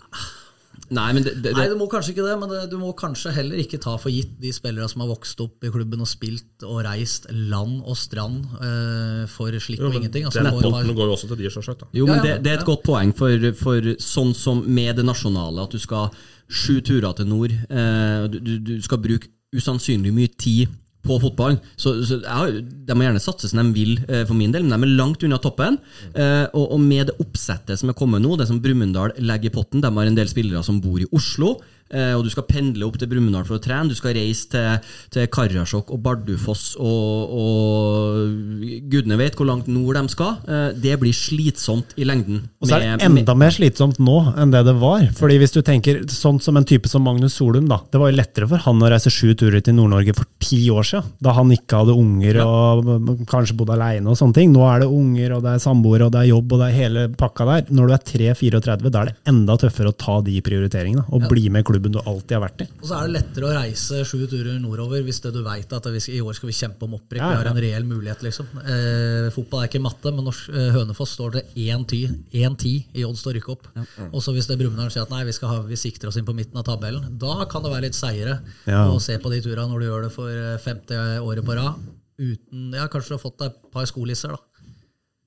Nei, 0.93 1.07
men 1.15 1.25
det, 1.25 1.33
det, 1.43 1.53
Nei, 1.57 1.65
du 1.71 1.77
må 1.79 1.87
kanskje 1.91 2.13
ikke 2.13 2.25
det, 2.27 2.35
men 2.41 2.51
det, 2.51 2.61
du 2.71 2.77
må 2.81 2.91
kanskje 2.97 3.33
heller 3.35 3.61
ikke 3.63 3.79
ta 3.81 3.95
for 4.01 4.13
gitt 4.13 4.35
de 4.41 4.51
spillere 4.55 4.87
som 4.91 5.03
har 5.03 5.11
vokst 5.11 5.41
opp 5.43 5.65
i 5.65 5.71
klubben 5.73 6.03
og 6.03 6.09
spilt 6.09 6.65
og 6.67 6.83
reist 6.87 7.27
land 7.31 7.81
og 7.81 7.97
strand 7.99 8.43
uh, 8.59 9.23
for 9.31 9.55
slikk 9.63 9.83
og 9.83 9.97
ingenting. 9.99 10.27
Altså, 10.29 10.45
det 10.45 10.53
potten 10.59 10.93
går 10.93 11.09
jo 11.09 11.17
også 11.17 11.31
til 11.31 11.41
de, 11.41 11.49
selvsagt. 11.53 11.87
Jo, 11.97 12.07
men 12.09 12.21
det, 12.25 12.37
det 12.45 12.53
er 12.53 12.61
et 12.61 12.67
godt 12.67 12.85
poeng 12.85 13.15
for, 13.17 13.49
for 13.59 13.93
sånn 14.03 14.35
som 14.37 14.63
med 14.63 14.99
det 14.99 15.07
nasjonale, 15.07 15.65
at 15.65 15.73
du 15.73 15.81
skal 15.81 16.11
sju 16.53 16.79
turer 16.85 17.17
til 17.17 17.29
nord. 17.29 17.53
Eh, 17.53 18.29
du, 18.31 18.39
du, 18.43 18.53
du 18.73 18.77
skal 18.83 19.01
bruke 19.01 19.31
usannsynlig 19.53 20.13
mye 20.13 20.31
tid 20.39 20.71
på 21.03 21.19
fotballen. 21.19 21.59
Så, 21.75 21.95
så 22.07 22.19
ja, 22.23 22.47
De 22.87 22.95
må 22.95 23.05
gjerne 23.05 23.21
satse 23.23 23.49
som 23.51 23.59
de 23.59 23.75
vil, 23.75 23.97
eh, 24.07 24.23
for 24.27 24.37
min 24.39 24.53
del, 24.53 24.65
men 24.65 24.85
de 24.85 24.89
er 24.89 24.97
langt 24.99 25.23
unna 25.25 25.39
toppen. 25.43 25.77
Eh, 26.13 26.45
og, 26.53 26.65
og 26.75 26.79
med 26.81 27.11
det 27.11 27.17
oppsettet 27.23 27.79
som 27.79 27.91
er 27.91 27.97
kommet 27.99 28.23
nå, 28.23 28.37
det 28.39 28.47
som 28.49 28.61
Brumunddal 28.63 29.17
legger 29.23 29.51
i 29.51 29.53
potten 29.53 29.83
De 29.83 29.91
har 29.91 30.09
en 30.09 30.17
del 30.17 30.31
spillere 30.31 30.63
som 30.65 30.79
bor 30.83 31.01
i 31.03 31.09
Oslo. 31.15 31.57
Eh, 31.93 32.13
Og 32.17 32.25
du 32.25 32.31
skal 32.33 32.47
pendle 32.49 32.85
opp 32.87 32.97
til 32.99 33.09
Brumunddal 33.11 33.45
for 33.47 33.59
å 33.59 33.63
trene. 33.63 33.89
Du 33.91 33.95
skal 33.97 34.15
reise 34.17 34.49
til, 34.51 34.91
til 35.13 35.27
Karasjok 35.33 35.93
og 35.93 36.01
Bardufoss 36.03 36.73
og, 36.81 37.33
og 37.43 38.83
gudene 38.91 39.17
vet 39.19 39.37
hvor 39.37 39.47
langt 39.49 39.69
nord 39.71 39.97
de 39.99 40.03
skal. 40.13 40.37
Eh, 40.47 40.69
Det 40.83 40.97
blir 41.01 41.15
slitsomt 41.15 41.93
i 41.99 42.07
lengden. 42.07 42.43
Og 42.61 42.69
så 42.69 42.77
er 42.77 42.97
det 42.97 43.07
enda 43.07 43.35
mer 43.37 43.53
slitsomt 43.53 43.99
nå 44.03 44.17
enn 44.39 44.53
det 44.53 44.63
det 44.67 44.75
var. 44.81 45.05
Fordi 45.17 45.37
hvis 45.41 45.53
du 45.55 45.61
tenker 45.65 46.03
sånn 46.11 46.39
som 46.43 46.57
en 46.59 46.67
type 46.67 46.89
som 46.91 47.03
Magnus 47.05 47.37
Solum, 47.37 47.67
da. 47.69 47.79
Det 47.91 47.99
var 48.01 48.11
jo 48.11 48.17
lettere 48.19 48.47
for 48.49 48.61
han 48.63 48.81
å 48.83 48.89
reise 48.91 49.11
sju 49.13 49.33
turer 49.39 49.61
til 49.63 49.75
Nord-Norge 49.77 50.15
for 50.17 50.29
ti 50.43 50.61
år 50.73 50.85
siden. 50.87 51.11
Da 51.23 51.33
han 51.37 51.51
ikke 51.53 51.81
hadde 51.83 51.95
unger 51.97 52.39
og 52.43 53.25
kanskje 53.29 53.57
bodde 53.59 53.75
aleine 53.77 54.09
og 54.11 54.17
sånne 54.19 54.37
ting. 54.37 54.53
Nå 54.53 54.63
er 54.69 54.83
det 54.83 54.89
unger, 54.91 55.35
og 55.37 55.43
det 55.45 55.55
er 55.55 55.63
samboere, 55.63 56.07
og 56.07 56.13
det 56.15 56.21
er 56.23 56.29
jobb, 56.31 56.53
og 56.55 56.61
det 56.61 56.69
er 56.69 56.77
hele 56.77 57.05
pakka 57.19 57.47
der. 57.49 57.65
Når 57.73 57.89
du 57.89 57.95
er 57.97 58.03
3-34, 58.13 58.89
da 58.93 59.01
er 59.03 59.11
det 59.11 59.15
enda 59.33 59.57
tøffere 59.59 59.91
å 59.91 59.97
ta 59.97 60.19
de 60.25 60.37
prioriteringene. 60.45 61.05
Og 61.13 61.27
bli 61.29 61.47
med 61.49 61.63
i 61.63 61.67
klubben 61.67 61.82
du 61.91 61.99
alltid 61.99 62.31
har 62.37 62.43
vært 62.45 62.61
i. 62.63 62.67
Og 62.81 62.85
så 62.87 62.95
er 62.99 63.07
det 63.09 63.13
lettere 63.17 63.47
å 63.49 63.53
reise 63.57 64.03
sju 64.07 64.21
turer 64.31 64.59
nordover 64.61 65.01
hvis 65.03 65.19
det 65.25 65.33
du 65.35 65.41
veit 65.43 65.73
at 65.73 65.85
vi 65.91 65.99
skal, 65.99 66.15
i 66.15 66.21
år 66.21 66.33
skal 66.37 66.47
vi 66.47 66.55
kjempe 66.55 66.83
om 66.87 66.93
opprykk. 66.99 67.19
Ja, 67.19 67.29
Vi 67.33 67.39
har 67.41 67.49
en 67.51 67.59
reell 67.65 67.83
mulighet, 67.89 68.23
liksom. 68.23 68.47
Eh, 68.63 69.27
fotball 69.35 69.63
er 69.63 69.67
ikke 69.71 69.81
matte, 69.83 70.13
men 70.15 70.23
norsk, 70.29 70.49
eh, 70.53 70.69
Hønefoss 70.77 71.15
står 71.17 71.31
det 71.39 71.43
1-10 71.55 72.85
i 72.93 73.03
odds 73.03 73.23
til 73.25 73.31
å 73.31 73.35
rykke 73.35 73.51
opp. 73.57 73.67
Og 74.13 74.21
så 74.23 74.31
hvis 74.37 74.47
det 74.47 74.57
Brumunddal 74.61 74.91
sier 74.93 75.03
at 75.03 75.09
nei, 75.11 75.23
vi, 75.27 75.33
skal 75.35 75.49
ha, 75.49 75.61
vi 75.67 75.75
sikter 75.75 76.07
oss 76.07 76.17
inn 76.21 76.25
på 76.29 76.35
midten 76.37 76.57
av 76.57 76.63
tabellen, 76.69 77.17
da 77.19 77.43
kan 77.51 77.63
det 77.65 77.71
være 77.73 77.87
litt 77.89 77.95
seire 77.99 78.39
Ja. 78.65 78.85
å 78.87 79.01
se 79.01 79.17
på 79.19 79.29
de 79.33 79.41
turene 79.41 79.67
når 79.67 79.79
du 79.79 79.85
gjør 79.89 80.03
det 80.07 80.11
for 80.15 80.29
eh, 80.29 80.57
femte 80.63 80.95
året 81.19 81.43
på 81.43 81.55
rad. 81.59 81.75
Uten, 82.19 82.71
ja, 82.73 82.87
Kanskje 82.87 83.09
du 83.09 83.17
har 83.17 83.23
fått 83.25 83.39
deg 83.41 83.49
et 83.51 83.71
par 83.73 83.85
skolisser, 83.89 84.29
da. 84.29 84.37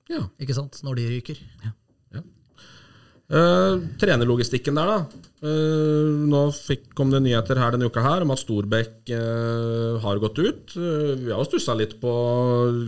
Ja. 0.09 0.21
Ikke 0.39 0.55
sant? 0.55 0.79
Når 0.87 0.95
de 0.95 1.07
ryker. 1.11 1.37
Eh, 3.27 3.73
trenerlogistikken 3.99 4.77
der, 4.79 4.87
da. 4.87 5.26
Eh, 5.37 6.07
nå 6.31 6.39
fikk, 6.55 6.87
kom 6.97 7.11
det 7.13 7.19
nyheter 7.21 7.59
her 7.61 7.75
denne 7.75 7.91
uka 7.91 8.01
her 8.01 8.23
om 8.25 8.31
at 8.33 8.41
Storbekk 8.41 9.11
eh, 9.13 9.97
har 10.01 10.21
gått 10.23 10.39
ut. 10.41 10.73
Eh, 10.73 11.11
vi 11.21 11.33
har 11.33 11.45
stussa 11.45 11.75
litt 11.77 11.93
på 12.01 12.13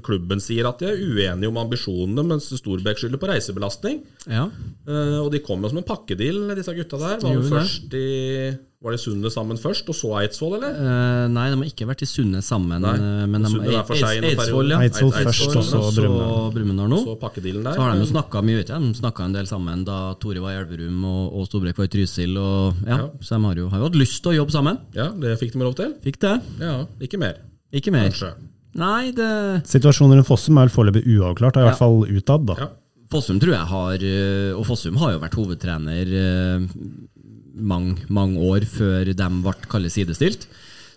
Klubben 0.06 0.42
sier 0.42 0.66
at 0.66 0.82
de 0.82 0.90
er 0.90 0.98
uenige 0.98 1.52
om 1.52 1.60
ambisjonene, 1.62 2.26
mens 2.32 2.50
Storbekk 2.58 3.04
skylder 3.04 3.22
på 3.22 3.30
reisebelastning. 3.30 4.02
Ja. 4.26 4.48
Eh, 4.90 5.20
og 5.20 5.30
de 5.36 5.44
kom 5.46 5.62
jo 5.62 5.70
som 5.70 5.84
en 5.84 5.90
pakkedeal, 5.92 6.48
disse 6.58 6.74
gutta 6.80 7.02
der. 7.04 7.22
Var, 7.22 7.38
jo 7.38 7.46
først 7.54 7.94
i, 8.00 8.10
var 8.82 8.94
de 8.96 8.98
Sundet 9.02 9.34
sammen 9.36 9.58
først, 9.60 9.90
og 9.92 9.96
så 9.98 10.10
Eidsvoll, 10.22 10.54
eller? 10.56 10.72
Uh, 10.80 11.26
nei, 11.36 11.50
de 11.52 11.58
har 11.60 11.68
ikke 11.68 11.88
vært 11.90 12.04
i 12.06 12.08
Sundet 12.08 12.46
sammen. 12.48 12.80
Nei. 12.80 12.94
eh, 12.96 13.26
men 13.28 13.44
de, 13.44 13.50
i 13.68 13.74
Eidsvoll, 13.76 14.70
ja. 14.72 14.78
Eidsvoll 14.86 15.12
Eidsvoll 15.12 15.12
først, 15.18 15.56
og 15.60 15.66
så 15.68 15.82
så 15.98 16.12
Brumunddal. 16.56 16.88
Nå. 16.94 17.00
Så 17.04 17.16
pakkedealen 17.20 17.66
der. 17.68 17.76
Så 17.76 17.84
har 17.84 17.92
de 17.98 18.06
jo 18.06 18.08
snakka 18.14 18.42
mye, 18.48 18.62
vet 18.62 18.72
jeg. 18.72 18.80
De 18.86 18.94
snakka 19.02 19.26
en 19.28 19.36
del 19.36 19.50
sammen 19.52 19.84
da 19.84 19.98
Tore 20.24 20.40
var 20.46 20.56
i 20.56 20.62
Elverum 20.62 21.04
og, 21.12 21.36
og 21.42 21.50
Storbrekk 21.50 21.82
var 21.84 21.90
i 21.90 21.94
Trysil. 21.98 22.38
Og, 22.40 22.80
ja, 22.88 23.02
Ja. 23.04 23.10
Så 23.20 23.36
de 23.36 23.44
har 23.50 23.60
jo, 23.60 23.68
har 23.74 23.84
jo 23.84 23.90
hatt 23.90 24.00
lyst 24.00 24.22
til 24.24 24.32
å 24.32 24.38
jobbe 24.40 24.56
sammen. 24.56 24.80
Ja, 24.96 25.10
det 25.12 25.36
fikk 25.44 25.54
de 25.58 25.64
lov 25.66 25.76
til. 25.76 25.94
Fikk 26.08 26.22
det. 26.24 26.36
Ja, 26.64 26.78
ikke 27.04 27.20
mer, 27.20 27.36
Ikke 27.76 27.92
mer. 27.92 28.08
kanskje. 28.08 28.32
Nei, 28.80 29.12
det 29.12 29.30
Situasjonen 29.68 30.22
rundt 30.22 30.28
Fossum 30.30 30.56
er 30.62 30.70
vel 30.70 30.76
foreløpig 30.78 31.04
uavklart, 31.20 31.58
i 31.60 31.66
Ja. 31.66 31.72
hvert 31.74 31.82
fall 31.84 32.06
utad. 32.08 32.46
da. 32.48 32.56
Ja. 32.64 32.70
Fossum 33.12 33.40
tror 33.42 33.56
jeg 33.56 33.66
har 33.66 34.04
øh, 34.06 34.60
Og 34.60 34.66
Fossum 34.70 34.96
har 35.02 35.16
jo 35.16 35.20
vært 35.20 35.34
hovedtrener 35.36 36.12
mange, 37.60 38.00
mange 38.10 38.42
år 38.42 38.66
før 38.70 39.14
de 39.14 39.30
ble 39.44 39.56
kallet 39.70 39.94
sidestilt. 39.94 40.50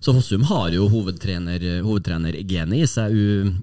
Så 0.02 0.10
Fossum 0.16 0.42
har 0.48 0.72
jo 0.74 0.88
hovedtrener, 0.90 1.62
hovedtrenergenet 1.86 2.80
i 2.82 2.88
seg 2.90 3.12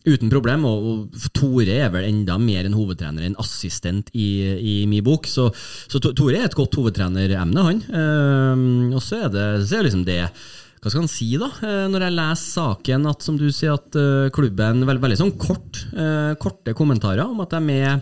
uten 0.08 0.32
problem. 0.32 0.64
Og, 0.70 0.86
og 0.88 1.26
Tore 1.36 1.76
er 1.84 1.92
vel 1.92 2.08
enda 2.08 2.38
mer 2.40 2.64
en 2.64 2.78
hovedtrener 2.78 3.28
enn 3.28 3.36
assistent 3.44 4.08
i, 4.16 4.30
i 4.56 4.76
min 4.88 5.04
bok. 5.04 5.28
Så, 5.28 5.50
så 5.92 6.00
Tore 6.00 6.40
er 6.40 6.48
et 6.48 6.56
godt 6.56 6.80
hovedtreneremne, 6.80 7.66
han. 7.68 7.84
Ehm, 7.92 8.88
og 8.94 9.04
så 9.04 9.26
er 9.26 9.36
det, 9.36 9.46
så 9.68 9.80
er 9.80 9.90
liksom 9.90 10.08
det 10.08 10.24
hva 10.80 10.88
skal 10.88 11.02
han 11.04 11.12
si, 11.12 11.26
da? 11.36 11.50
Ehm, 11.68 11.92
Når 11.92 12.06
jeg 12.06 12.16
leser 12.16 12.52
saken, 12.56 13.08
at 13.12 13.26
som 13.26 13.36
du 13.36 13.50
sier, 13.52 13.76
at 13.76 14.00
eh, 14.00 14.32
klubben 14.32 14.86
Veldig, 14.88 15.04
veldig 15.04 15.20
sånn 15.20 15.36
kort, 15.36 15.82
eh, 15.92 16.32
korte 16.40 16.72
kommentarer 16.78 17.26
om 17.28 17.44
at 17.44 17.52
de 17.58 17.76
er, 17.82 18.00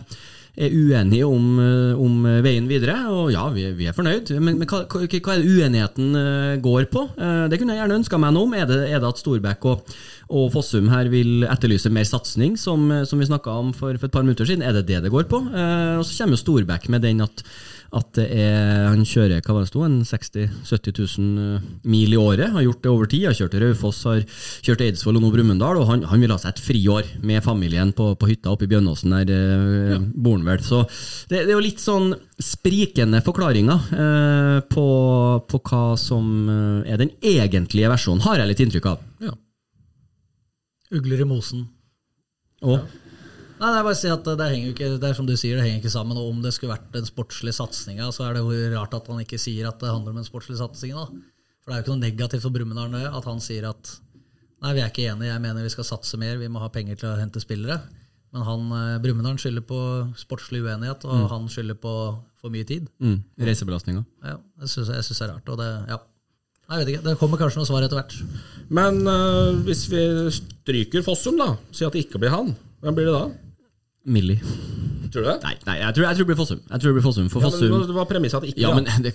er 0.58 0.74
uenige 0.74 1.26
om, 1.28 1.46
eh, 1.62 2.00
om 2.02 2.26
veien 2.44 2.66
videre. 2.70 2.96
Og 3.14 3.30
ja, 3.32 3.44
vi, 3.54 3.68
vi 3.78 3.86
er 3.88 3.96
fornøyd. 3.96 4.32
Men, 4.42 4.58
men 4.58 4.68
hva, 4.68 4.82
hva 4.90 5.04
er 5.06 5.42
det 5.42 5.54
uenigheten 5.54 6.18
eh, 6.18 6.56
går 6.64 6.88
på? 6.92 7.04
Eh, 7.16 7.46
Det 7.52 7.60
kunne 7.60 7.76
jeg 7.76 7.82
gjerne 7.84 7.98
ønska 8.00 8.20
meg 8.20 8.34
noe 8.34 8.48
om. 8.48 8.56
Er 8.58 8.68
det, 8.70 8.80
er 8.88 9.02
det 9.02 9.12
at 9.12 9.22
Storbekk 9.22 9.68
og, 9.70 9.96
og 10.28 10.50
Fossum 10.54 10.90
her 10.92 11.08
vil 11.12 11.46
etterlyse 11.48 11.92
mer 11.94 12.08
satsing, 12.08 12.58
som, 12.60 12.90
som 13.08 13.22
vi 13.22 13.30
snakka 13.30 13.54
om 13.62 13.72
for, 13.76 13.96
for 13.96 14.10
et 14.10 14.14
par 14.18 14.26
minutter 14.26 14.48
siden. 14.48 14.66
Er 14.66 14.76
det 14.76 14.88
det 14.90 15.02
det 15.06 15.14
går 15.14 15.30
på? 15.30 15.44
Eh, 15.48 15.96
og 16.00 16.06
så 16.08 16.24
kommer 16.24 16.40
Storbekk 16.40 16.90
med 16.92 17.06
den 17.06 17.24
at 17.24 17.44
at 17.88 18.08
det 18.18 18.26
er, 18.36 18.82
han 18.90 19.04
kjører 19.08 19.40
hva 19.40 19.54
var 19.56 19.64
det 19.64 19.70
stod, 19.70 19.84
en 19.86 20.00
60 20.04 20.42
000-70 20.68 20.98
000 21.22 21.86
mil 21.88 22.12
i 22.12 22.18
året. 22.20 22.50
Har 22.52 22.66
gjort 22.66 22.82
det 22.84 22.90
over 22.92 23.08
tid. 23.08 23.24
Har 23.24 23.38
kjørt 23.38 23.54
til 23.54 23.64
Raufoss, 23.64 24.02
har 24.04 24.20
kjørt 24.66 24.84
Eidsvoll 24.84 25.16
og 25.16 25.24
nå 25.24 25.30
Brumunddal. 25.32 25.80
Og 25.80 25.88
han, 25.88 26.04
han 26.10 26.20
vil 26.20 26.34
ha 26.34 26.36
seg 26.42 26.52
et 26.52 26.62
friår 26.66 27.08
med 27.24 27.40
familien 27.44 27.94
på, 27.96 28.10
på 28.20 28.28
hytta 28.28 28.52
oppe 28.52 28.68
i 28.68 28.70
Bjønnåsen. 28.74 29.16
Der 29.16 29.32
ja. 29.94 29.98
bor 30.12 30.36
han 30.36 30.44
vel. 30.50 30.60
Så 30.66 30.82
det, 31.30 31.46
det 31.46 31.48
er 31.48 31.56
jo 31.56 31.64
litt 31.64 31.80
sånn 31.80 32.12
sprikende 32.38 33.22
forklaringer 33.24 33.88
eh, 34.04 34.60
på, 34.68 34.86
på 35.48 35.64
hva 35.70 35.82
som 35.98 36.28
eh, 36.52 36.92
er 36.92 37.00
den 37.00 37.16
egentlige 37.24 37.88
versjonen, 37.90 38.22
har 38.28 38.42
jeg 38.42 38.52
litt 38.52 38.64
inntrykk 38.66 38.92
av. 38.92 39.02
Ja. 39.24 39.34
Ugler 40.98 41.24
i 41.24 41.28
mosen. 41.28 41.66
Og 42.68 42.84
Nei, 43.58 43.70
det 43.72 43.78
er 43.78 43.86
bare 43.86 43.96
å 43.96 43.98
si 43.98 44.10
at 44.12 44.28
det 44.28 44.48
henger 44.52 44.68
jo 44.68 44.74
ikke, 44.74 44.90
det 45.02 45.08
er 45.08 45.16
som 45.18 45.26
du 45.26 45.34
sier, 45.34 45.58
det 45.58 45.64
henger 45.66 45.80
ikke 45.82 45.94
sammen. 45.94 46.18
Og 46.20 46.30
om 46.30 46.42
det 46.44 46.52
skulle 46.54 46.76
vært 46.76 46.92
den 46.94 47.08
sportslige 47.08 47.56
satsinga, 47.58 48.10
så 48.14 48.28
er 48.28 48.36
det 48.38 48.44
jo 48.44 48.72
rart 48.76 48.94
at 48.94 49.10
han 49.10 49.22
ikke 49.24 49.40
sier 49.42 49.66
at 49.70 49.80
det 49.82 49.90
handler 49.90 50.14
om 50.14 50.20
den 50.20 50.28
sportslige 50.28 50.60
satsinga. 50.60 51.06
For 51.58 51.70
det 51.70 51.74
er 51.74 51.80
jo 51.80 51.86
ikke 51.86 51.96
noe 51.96 52.04
negativt 52.06 52.46
for 52.46 52.54
Brumunddal 52.54 53.08
at 53.10 53.26
han 53.28 53.42
sier 53.44 53.66
at 53.68 53.94
nei, 54.62 54.74
vi 54.76 54.82
er 54.82 54.92
ikke 54.92 55.08
enige, 55.10 55.32
jeg 55.32 55.42
mener 55.42 55.66
vi 55.66 55.72
skal 55.74 55.86
satse 55.86 56.20
mer, 56.20 56.38
vi 56.38 56.50
må 56.50 56.62
ha 56.62 56.70
penger 56.74 57.00
til 57.02 57.10
å 57.10 57.18
hente 57.18 57.42
spillere. 57.42 57.80
Men 58.34 58.44
han, 58.44 58.64
eh, 58.76 59.00
Brumunddal 59.02 59.40
skylder 59.40 59.64
på 59.66 59.80
sportslig 60.20 60.60
uenighet, 60.62 61.06
og 61.08 61.28
han 61.32 61.48
skylder 61.50 61.78
på 61.80 61.94
for 62.38 62.54
mye 62.54 62.66
tid. 62.66 62.86
mm, 63.00 63.18
reisebelastninga. 63.42 64.04
Ja, 64.22 64.36
det 64.60 64.70
synes 64.70 64.88
jeg, 64.88 65.00
jeg 65.00 65.04
synes 65.04 65.18
det 65.18 65.26
er 65.26 65.32
rart. 65.34 65.48
Og 65.48 65.58
det, 65.58 65.70
ja. 65.88 65.98
Jeg 66.68 66.78
vet 66.78 66.88
ikke, 66.92 67.04
Det 67.08 67.18
kommer 67.18 67.40
kanskje 67.40 67.58
noe 67.58 67.66
svar 67.66 67.82
etter 67.82 67.96
hvert. 67.96 68.14
Men 68.68 69.00
uh, 69.08 69.56
hvis 69.64 69.86
vi 69.88 70.02
stryker 70.30 71.02
Fossum, 71.02 71.38
da, 71.40 71.56
si 71.72 71.86
at 71.86 71.92
det 71.96 72.04
ikke 72.04 72.20
blir 72.20 72.30
han, 72.30 72.52
hvem 72.84 72.94
blir 72.94 73.08
det 73.08 73.14
da? 73.16 73.47
Millie. 74.08 74.40
Tror 75.08 75.24
du 75.24 75.28
det? 75.30 75.36
Nei, 75.44 75.54
nei 75.64 75.76
jeg, 75.80 75.94
tror, 75.96 76.04
jeg 76.04 76.16
tror 76.16 76.24
det 76.24 76.28
blir 76.28 76.38
Fossum. 76.38 76.58
Jeg 76.68 76.80
tror 76.82 76.90
det 76.90 76.96
blir 76.98 77.04
Fossum, 77.06 77.28
for 77.32 77.40
Ja, 77.44 77.48
Fossum 77.48 77.70
men 77.72 77.84
det 77.88 77.94
var 77.96 78.08
premisset 78.10 78.38
at 78.38 78.44
det 78.44 78.50
ikke 78.52 78.60
Ja, 78.64 78.72
men 78.76 78.88
det, 79.04 79.12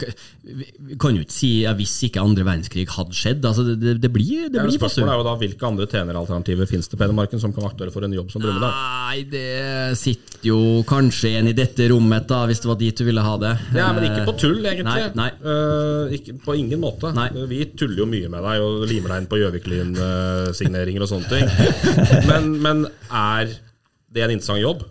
vi 0.89 0.97
kan 1.01 1.17
jo 1.17 1.25
ikke 1.25 1.35
si 1.35 1.51
ja, 1.63 1.73
hvis 1.77 1.93
ikke 2.07 2.23
andre 2.23 2.45
verdenskrig 2.47 2.85
hadde 2.95 3.17
skjedd. 3.17 3.45
Altså, 3.45 3.65
det, 3.67 3.75
det, 3.81 3.93
det 4.03 4.11
blir, 4.13 4.47
det 4.49 4.57
Ja, 4.61 4.65
blir 4.65 4.79
Fossum. 4.81 5.03
Spørsmålet 5.03 5.13
er 5.13 5.21
jo 5.21 5.27
da 5.27 5.35
hvilke 5.43 5.67
andre 5.69 5.87
tjeneralternativer 5.91 6.69
finnes 6.69 6.89
det 6.89 6.99
på 6.99 7.05
Hedmarken 7.05 7.43
som 7.43 7.53
kan 7.55 7.67
aktuelle 7.69 7.93
for 7.93 8.07
en 8.07 8.15
jobb 8.17 8.31
som 8.33 8.43
Brumunddal? 8.43 8.73
Nei, 8.73 9.19
det 9.29 9.99
sitter 10.01 10.47
jo 10.49 10.59
kanskje 10.89 11.35
en 11.39 11.51
i 11.51 11.55
dette 11.57 11.87
rommet, 11.91 12.25
da, 12.29 12.41
hvis 12.49 12.63
det 12.63 12.71
var 12.71 12.79
dit 12.81 13.03
du 13.03 13.05
ville 13.07 13.25
ha 13.25 13.35
det. 13.43 13.53
Ja, 13.77 13.91
men 13.95 14.07
ikke 14.09 14.25
på 14.31 14.37
tull, 14.41 14.63
egentlig. 14.65 15.11
Nei, 15.19 15.29
nei. 15.29 15.29
Uh, 15.45 16.15
ikke, 16.17 16.37
på 16.43 16.57
ingen 16.57 16.81
måte. 16.81 17.13
Nei. 17.15 17.27
Eh, 17.31 17.45
Vi 17.53 17.59
tuller 17.77 18.01
jo 18.03 18.07
mye 18.09 18.31
med 18.33 18.43
deg 18.45 18.65
og 18.65 18.87
limer 18.89 19.13
deg 19.13 19.21
inn 19.23 19.29
på 19.29 19.39
Gjøvik-Lyn-signeringer 19.43 21.05
og 21.05 21.11
sånne 21.13 21.29
ting. 21.29 21.45
Men, 22.29 22.49
men 22.63 22.83
er 23.09 23.51
det 24.13 24.21
er 24.23 24.29
en 24.29 24.35
interessant 24.37 24.61
jobb? 24.63 24.83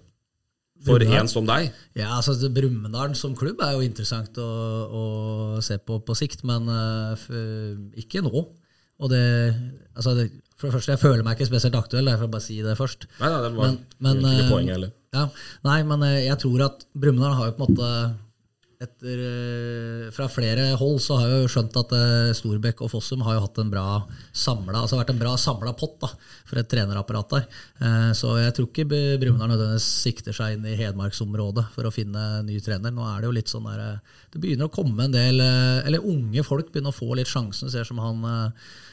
For 0.83 0.99
en 1.07 1.29
som 1.31 1.47
deg? 1.47 1.69
Ja, 1.95 2.17
altså 2.19 2.35
Brumunddal 2.51 3.13
som 3.15 3.37
klubb 3.39 3.61
er 3.63 3.77
jo 3.77 3.85
interessant 3.87 4.35
å, 4.43 4.49
å 4.91 5.03
se 5.63 5.77
på 5.79 6.01
på 6.03 6.17
sikt, 6.19 6.43
men 6.49 6.67
uh, 6.67 7.15
ikke 8.03 8.25
nå. 8.27 8.33
Og 9.03 9.11
det, 9.11 9.23
altså 9.95 10.17
det, 10.19 10.27
for 10.59 10.69
det 10.69 10.75
første, 10.77 10.93
jeg 10.97 11.03
føler 11.03 11.23
meg 11.27 11.39
ikke 11.39 11.49
spesielt 11.53 11.79
aktuell, 11.79 12.11
jeg 12.11 12.19
får 12.21 12.33
bare 12.35 12.45
si 12.45 12.59
det 12.67 12.75
først. 12.79 13.07
Nei, 13.21 13.31
nei, 13.31 13.39
det 13.45 13.53
var 13.55 13.71
Men- 13.71 13.79
men, 13.99 14.19
ikke 14.19 14.27
poeng, 14.33 14.51
poenget 14.53 14.77
heller. 14.77 14.93
Ja, 15.15 15.25
nei, 15.69 15.79
men 15.87 16.03
eh, 16.07 16.19
jeg 16.27 16.39
tror 16.43 16.67
at 16.67 16.85
Brumunddal 16.99 17.35
har 17.39 17.51
jo 17.51 17.57
på 17.57 17.63
en 17.63 17.75
måte 17.75 17.89
etter, 18.83 19.21
eh, 19.23 20.11
Fra 20.15 20.29
flere 20.31 20.73
hold 20.79 21.01
så 21.03 21.19
har 21.21 21.31
jeg 21.31 21.45
jo 21.45 21.51
skjønt 21.55 21.79
at 21.81 21.95
eh, 21.97 22.33
Storbekk 22.37 22.83
og 22.85 22.91
Fossum 22.93 23.23
har 23.27 23.37
jo 23.37 23.45
hatt 23.45 23.61
en 23.63 23.71
bra 23.73 23.87
samla, 24.35 24.83
altså 24.83 24.99
vært 24.99 25.13
en 25.15 25.21
bra 25.23 25.35
samla 25.41 25.75
pott 25.79 25.99
da, 26.03 26.11
for 26.49 26.61
et 26.61 26.71
trenerapparat 26.71 27.35
der. 27.37 27.49
Eh, 27.81 28.11
Så 28.19 28.35
jeg 28.41 28.55
tror 28.57 28.71
ikke 28.71 28.89
Brumunddal 28.91 29.55
nødvendigvis 29.55 29.89
sikter 30.05 30.37
seg 30.37 30.57
inn 30.57 30.69
i 30.69 30.77
Hedmarksområdet 30.79 31.69
for 31.75 31.89
å 31.89 31.95
finne 31.95 32.43
ny 32.47 32.59
trener. 32.65 32.95
Nå 32.95 33.07
er 33.07 33.21
det 33.21 33.31
jo 33.31 33.37
litt 33.39 33.53
sånn 33.53 33.69
der 33.71 34.01
Det 34.33 34.41
begynner 34.43 34.69
å 34.69 34.75
komme 34.75 35.05
en 35.05 35.15
del 35.15 35.41
Eller 35.41 36.03
unge 36.03 36.43
folk 36.45 36.73
begynner 36.73 36.93
å 36.93 36.97
få 36.97 37.15
litt 37.17 37.31
sjansen. 37.31 37.71
Ser 37.71 37.85
som 37.89 38.01
han 38.03 38.25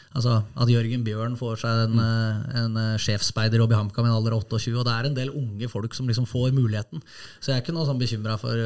Altså 0.10 0.40
At 0.58 0.70
Jørgen 0.72 1.04
Bjørn 1.06 1.36
får 1.38 1.60
seg 1.62 1.84
en, 1.86 2.00
mm. 2.00 2.56
en 2.58 2.80
sjefsspeiderjobb 2.98 3.76
i 3.76 3.78
HamKam 3.78 4.08
i 4.08 4.10
en 4.10 4.16
alder 4.18 4.34
av 4.34 4.42
28. 4.42 4.74
Og 4.74 4.88
det 4.88 4.96
er 4.96 5.10
en 5.10 5.18
del 5.18 5.30
unge 5.38 5.70
folk 5.70 5.94
som 5.94 6.10
liksom 6.10 6.26
får 6.26 6.50
muligheten. 6.58 7.04
Så 7.38 7.52
jeg 7.52 7.60
er 7.60 7.62
ikke 7.62 7.76
noe 7.78 7.86
sånn 7.86 8.02
bekymra 8.02 8.40
for 8.42 8.58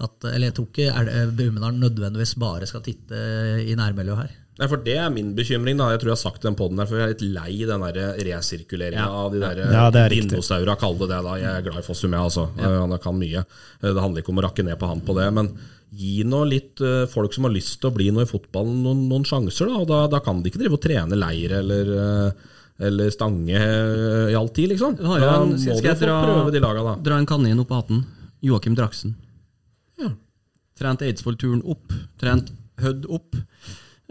at 0.00 0.24
Eller 0.24 0.50
jeg 0.50 0.54
tror 0.54 0.66
ikke 0.68 0.88
er 0.92 1.04
det- 1.04 1.36
Brumunddal 1.36 1.78
nødvendigvis 1.80 2.34
bare 2.38 2.66
skal 2.66 2.80
titte 2.82 3.14
i 3.66 3.74
nærmiljøet 3.74 4.16
her. 4.18 4.30
Nei, 4.58 4.66
for 4.68 4.76
Det 4.78 4.96
er 4.96 5.10
min 5.10 5.34
bekymring. 5.36 5.76
da 5.76 5.90
Jeg 5.90 6.00
tror 6.00 6.08
jeg 6.12 6.16
har 6.16 6.30
sagt 6.30 6.42
den 6.42 6.54
podden 6.56 6.78
her, 6.78 6.86
for 6.86 6.96
jeg 6.96 7.04
er 7.04 7.12
litt 7.12 7.22
lei 7.34 7.66
den 7.68 7.80
der 7.80 8.16
resirkuleringa 8.24 9.06
av 9.06 9.32
de 9.32 9.40
der 9.40 9.56
Ja, 9.72 9.90
dinosaura, 10.08 10.76
kall 10.78 10.94
det 10.98 11.08
det. 11.10 11.22
da 11.24 11.34
Jeg 11.36 11.50
er 11.58 11.62
glad 11.62 11.78
i 11.78 11.86
Fossum, 11.86 12.10
jeg, 12.12 12.20
altså. 12.20 12.48
Eh, 12.58 12.80
Han 12.80 12.98
kan 12.98 13.14
mye. 13.18 13.38
Eh, 13.82 13.92
Det 13.92 14.00
handler 14.02 14.22
ikke 14.22 14.30
om 14.32 14.38
å 14.38 14.44
rakke 14.48 14.64
ned 14.64 14.78
på 14.78 14.88
han 14.88 15.00
på 15.00 15.14
det. 15.14 15.32
Men 15.32 15.50
gi 15.92 16.24
nå 16.24 16.40
litt 16.48 16.80
eh, 16.80 17.06
folk 17.06 17.32
som 17.34 17.44
har 17.44 17.52
lyst 17.52 17.80
til 17.80 17.90
å 17.90 17.94
bli 17.94 18.10
noe 18.10 18.22
i 18.22 18.30
fotballen, 18.30 18.82
noen, 18.82 19.08
noen 19.08 19.24
sjanser. 19.24 19.66
da 19.66 19.76
Og 19.76 19.86
da, 19.88 20.06
da 20.08 20.18
kan 20.20 20.42
de 20.42 20.50
ikke 20.50 20.58
drive 20.60 20.72
og 20.72 20.80
trene 20.82 21.16
leir 21.16 21.52
eller 21.52 22.28
eh, 22.28 22.32
eller 22.78 23.08
stange 23.10 23.56
eh, 23.56 24.32
i 24.32 24.34
all 24.36 24.48
tid, 24.48 24.70
liksom. 24.70 24.96
Da 24.96 25.02
en- 25.40 25.52
må 25.52 25.56
jeg 25.58 25.82
få 25.96 26.00
dra- 26.00 26.24
prøve 26.24 26.52
de 26.52 26.60
laga, 26.60 26.82
da. 26.84 26.94
Dra 27.02 27.16
en 27.18 27.26
kanin 27.26 27.60
opp 27.60 27.70
av 27.72 27.82
hatten. 27.84 28.04
Joakim 28.42 28.74
Draksen. 28.76 29.14
Trent 30.76 31.02
Eidsvoll-turen 31.06 31.64
opp. 31.64 31.94
Trent 32.20 32.52
Hødd 32.82 33.08
opp. 33.12 33.36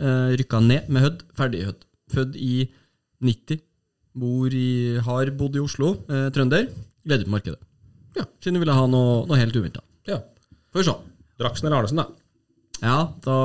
Uh, 0.01 0.34
rykka 0.36 0.59
ned 0.63 0.89
med 0.89 1.05
Hødd. 1.05 1.24
Ferdig 1.38 1.66
Hødd. 1.68 1.86
Født 2.13 2.36
i 2.41 2.66
90. 3.26 3.61
Bor 4.16 4.53
i, 4.55 4.97
har 5.05 5.32
bodd 5.38 5.57
i 5.57 5.63
Oslo. 5.63 5.95
Uh, 6.09 6.28
trønder. 6.36 6.70
Leder 7.05 7.28
på 7.28 7.36
markedet. 7.36 7.59
Ja. 8.16 8.26
Siden 8.41 8.57
du 8.57 8.63
ville 8.63 8.76
ha 8.76 8.86
noe, 8.89 9.26
noe 9.30 9.39
helt 9.41 9.55
uventa. 9.55 9.84
ja. 10.09 10.22
Får 10.74 10.82
vi 10.82 10.88
se. 10.89 10.93
Draksen 11.39 11.68
eller 11.68 11.78
Arnesen, 11.78 11.99
da. 12.01 12.05
Ja, 12.82 12.97
da 13.24 13.36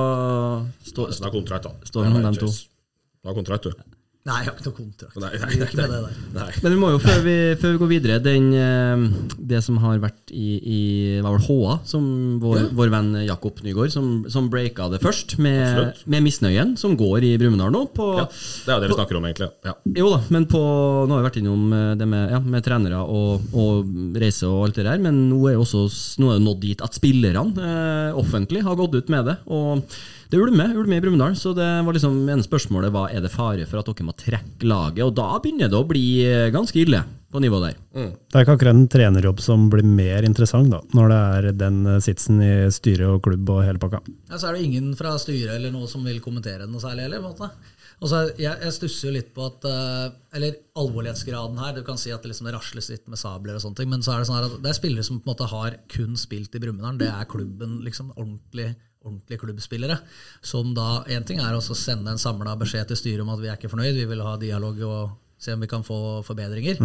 står 0.83 1.13
har 1.23 1.31
kontrakt, 1.31 1.67
da. 1.69 1.87
Står 1.87 2.07
det 2.07 2.13
mellom 2.15 2.33
dem 2.33 2.41
to? 2.43 2.49
Du 2.51 3.31
har 3.31 3.37
kontrakt, 3.37 3.69
du. 3.69 4.00
Nei, 4.31 4.41
jeg 4.45 4.51
har 4.51 4.57
ikke 4.57 4.67
noe 4.69 4.77
kontrakt. 4.77 5.17
Nei, 5.19 5.31
nei, 5.35 5.49
nei, 5.59 5.67
ikke 5.67 5.87
det 5.91 6.63
Men 6.63 6.75
vi 6.75 6.79
må 6.79 6.91
jo, 6.93 7.01
før 7.03 7.23
vi, 7.25 7.35
før 7.59 7.75
vi 7.75 7.81
går 7.83 7.91
videre, 7.91 8.19
den, 8.23 8.47
eh, 8.55 9.35
det 9.51 9.63
som 9.67 9.81
har 9.83 9.99
vært 10.03 10.31
i, 10.31 10.51
i 10.61 10.81
var 11.25 11.35
vel 11.35 11.47
HA, 11.49 11.79
som 11.91 12.05
vår, 12.43 12.69
vår 12.77 12.93
venn 12.95 13.11
Jakob 13.27 13.59
Nygaard, 13.67 13.93
som, 13.95 14.13
som 14.31 14.47
breaka 14.53 14.87
det 14.93 15.01
først, 15.03 15.37
med, 15.43 16.05
med 16.11 16.25
misnøyen 16.27 16.77
som 16.81 16.95
går 17.01 17.27
i 17.27 17.33
Brumunddal 17.41 17.75
nå. 17.75 17.83
På, 17.97 18.13
Ja, 18.21 18.29
det 18.31 18.71
er 18.71 18.79
jo 18.79 18.85
det 18.85 18.93
vi 18.93 18.99
snakker 19.01 19.19
om, 19.19 19.27
egentlig. 19.31 19.51
Ja. 19.67 19.75
Jo 19.99 20.13
da, 20.15 20.23
men 20.31 20.47
på, 20.51 20.61
nå 20.61 21.17
har 21.17 21.25
vi 21.25 21.29
vært 21.31 21.41
innom 21.43 21.67
eh, 21.75 21.91
det 21.99 22.09
med, 22.11 22.37
ja, 22.37 22.41
med 22.55 22.67
trenere 22.67 23.03
og, 23.03 23.51
og 23.57 24.17
reise 24.21 24.47
og 24.51 24.69
alt 24.69 24.81
det 24.81 24.87
der, 24.87 25.03
men 25.03 25.25
nå 25.33 25.43
er 25.51 25.59
jo 25.59 25.67
også 25.67 25.85
nå 26.23 26.31
er 26.31 26.39
det 26.39 26.47
nådd 26.47 26.65
dit 26.65 26.87
at 26.87 26.97
spillerne 26.97 27.69
eh, 27.73 28.19
offentlig 28.21 28.65
har 28.67 28.79
gått 28.79 28.97
ut 29.01 29.13
med 29.13 29.31
det. 29.33 29.39
Og 29.51 29.85
det 30.31 30.39
ulmer, 30.41 30.75
Ulme 30.79 30.97
i 30.99 31.03
Brumunddal, 31.03 31.35
så 31.39 31.53
det 31.57 31.67
var 31.87 31.97
liksom 31.97 32.19
ene 32.31 32.45
spørsmålet 32.47 32.93
var 32.95 33.11
er 33.11 33.25
det 33.25 33.33
fare 33.35 33.65
for 33.67 33.81
at 33.83 33.89
dere 33.91 34.07
må 34.07 34.15
trekke 34.19 34.69
laget, 34.71 35.03
og 35.07 35.15
da 35.19 35.33
begynner 35.43 35.71
det 35.73 35.79
å 35.81 35.87
bli 35.89 36.05
eh, 36.27 36.51
ganske 36.55 36.79
ille 36.85 37.01
på 37.31 37.39
nivå 37.43 37.59
der. 37.63 37.77
Det 37.95 38.35
er 38.35 38.43
ikke 38.45 38.55
akkurat 38.57 38.75
en 38.75 38.89
trenerjobb 38.91 39.39
som 39.43 39.69
blir 39.71 39.87
mer 39.87 40.27
interessant, 40.27 40.71
da, 40.73 40.81
når 40.99 41.13
det 41.13 41.19
er 41.51 41.51
den 41.65 41.83
eh, 41.87 42.01
sitsen 42.03 42.41
i 42.43 42.53
styre 42.75 43.11
og 43.17 43.21
klubb 43.27 43.51
og 43.55 43.65
hele 43.67 43.83
pakka. 43.83 44.01
Ja, 44.31 44.39
så 44.39 44.49
er 44.51 44.57
det 44.59 44.65
ingen 44.67 44.95
fra 44.99 45.17
styret 45.23 45.55
eller 45.59 45.75
noe 45.75 45.91
som 45.91 46.03
vil 46.07 46.19
kommentere 46.25 46.65
det 46.65 46.71
noe 46.73 46.83
særlig 46.83 47.07
heller. 47.09 47.23
på 47.23 47.31
en 47.31 47.37
måte. 47.37 47.77
Og 48.01 48.13
er- 48.17 48.31
jeg, 48.41 48.57
jeg 48.65 48.73
stusser 48.73 49.09
jo 49.11 49.15
litt 49.19 49.35
på 49.37 49.45
at 49.45 49.65
eh, 49.69 50.13
Eller 50.39 50.55
alvorlighetsgraden 50.81 51.59
her. 51.61 51.75
Du 51.77 51.83
kan 51.85 51.99
si 52.01 52.11
at 52.15 52.23
det 52.25 52.31
liksom 52.33 52.49
rasles 52.55 52.89
litt 52.91 53.09
med 53.13 53.19
sabler 53.21 53.59
og 53.59 53.63
sånne 53.65 53.77
ting, 53.83 53.91
men 53.93 54.03
så 54.03 54.15
er 54.15 54.23
det 54.23 54.29
sånn 54.31 54.39
at 54.47 54.55
det 54.65 54.71
er 54.73 54.79
spillere 54.79 55.05
som 55.07 55.19
på 55.21 55.29
en 55.29 55.35
måte 55.35 55.51
har 55.51 55.77
kun 55.93 56.15
spilt 56.17 56.55
i 56.57 56.63
Brumunddal. 56.63 56.97
Det 57.03 57.11
er 57.13 57.29
klubben, 57.31 57.81
liksom 57.85 58.13
ordentlig 58.17 58.71
ordentlige 59.05 59.41
klubbspillere. 59.41 59.99
Som 60.43 60.75
da, 60.77 61.03
Én 61.09 61.25
ting 61.27 61.41
er 61.41 61.57
å 61.57 61.63
sende 61.63 62.13
en 62.13 62.21
samla 62.21 62.57
beskjed 62.61 62.91
til 62.91 63.01
styret 63.01 63.25
om 63.25 63.33
at 63.35 63.43
vi 63.43 63.51
er 63.51 63.59
ikke 63.59 63.73
fornøyd, 63.73 63.95
vi 63.97 64.09
vil 64.11 64.25
ha 64.25 64.37
dialog 64.41 64.83
og 64.87 65.17
se 65.41 65.55
om 65.57 65.63
vi 65.65 65.71
kan 65.71 65.87
få 65.87 66.21
forbedringer. 66.27 66.83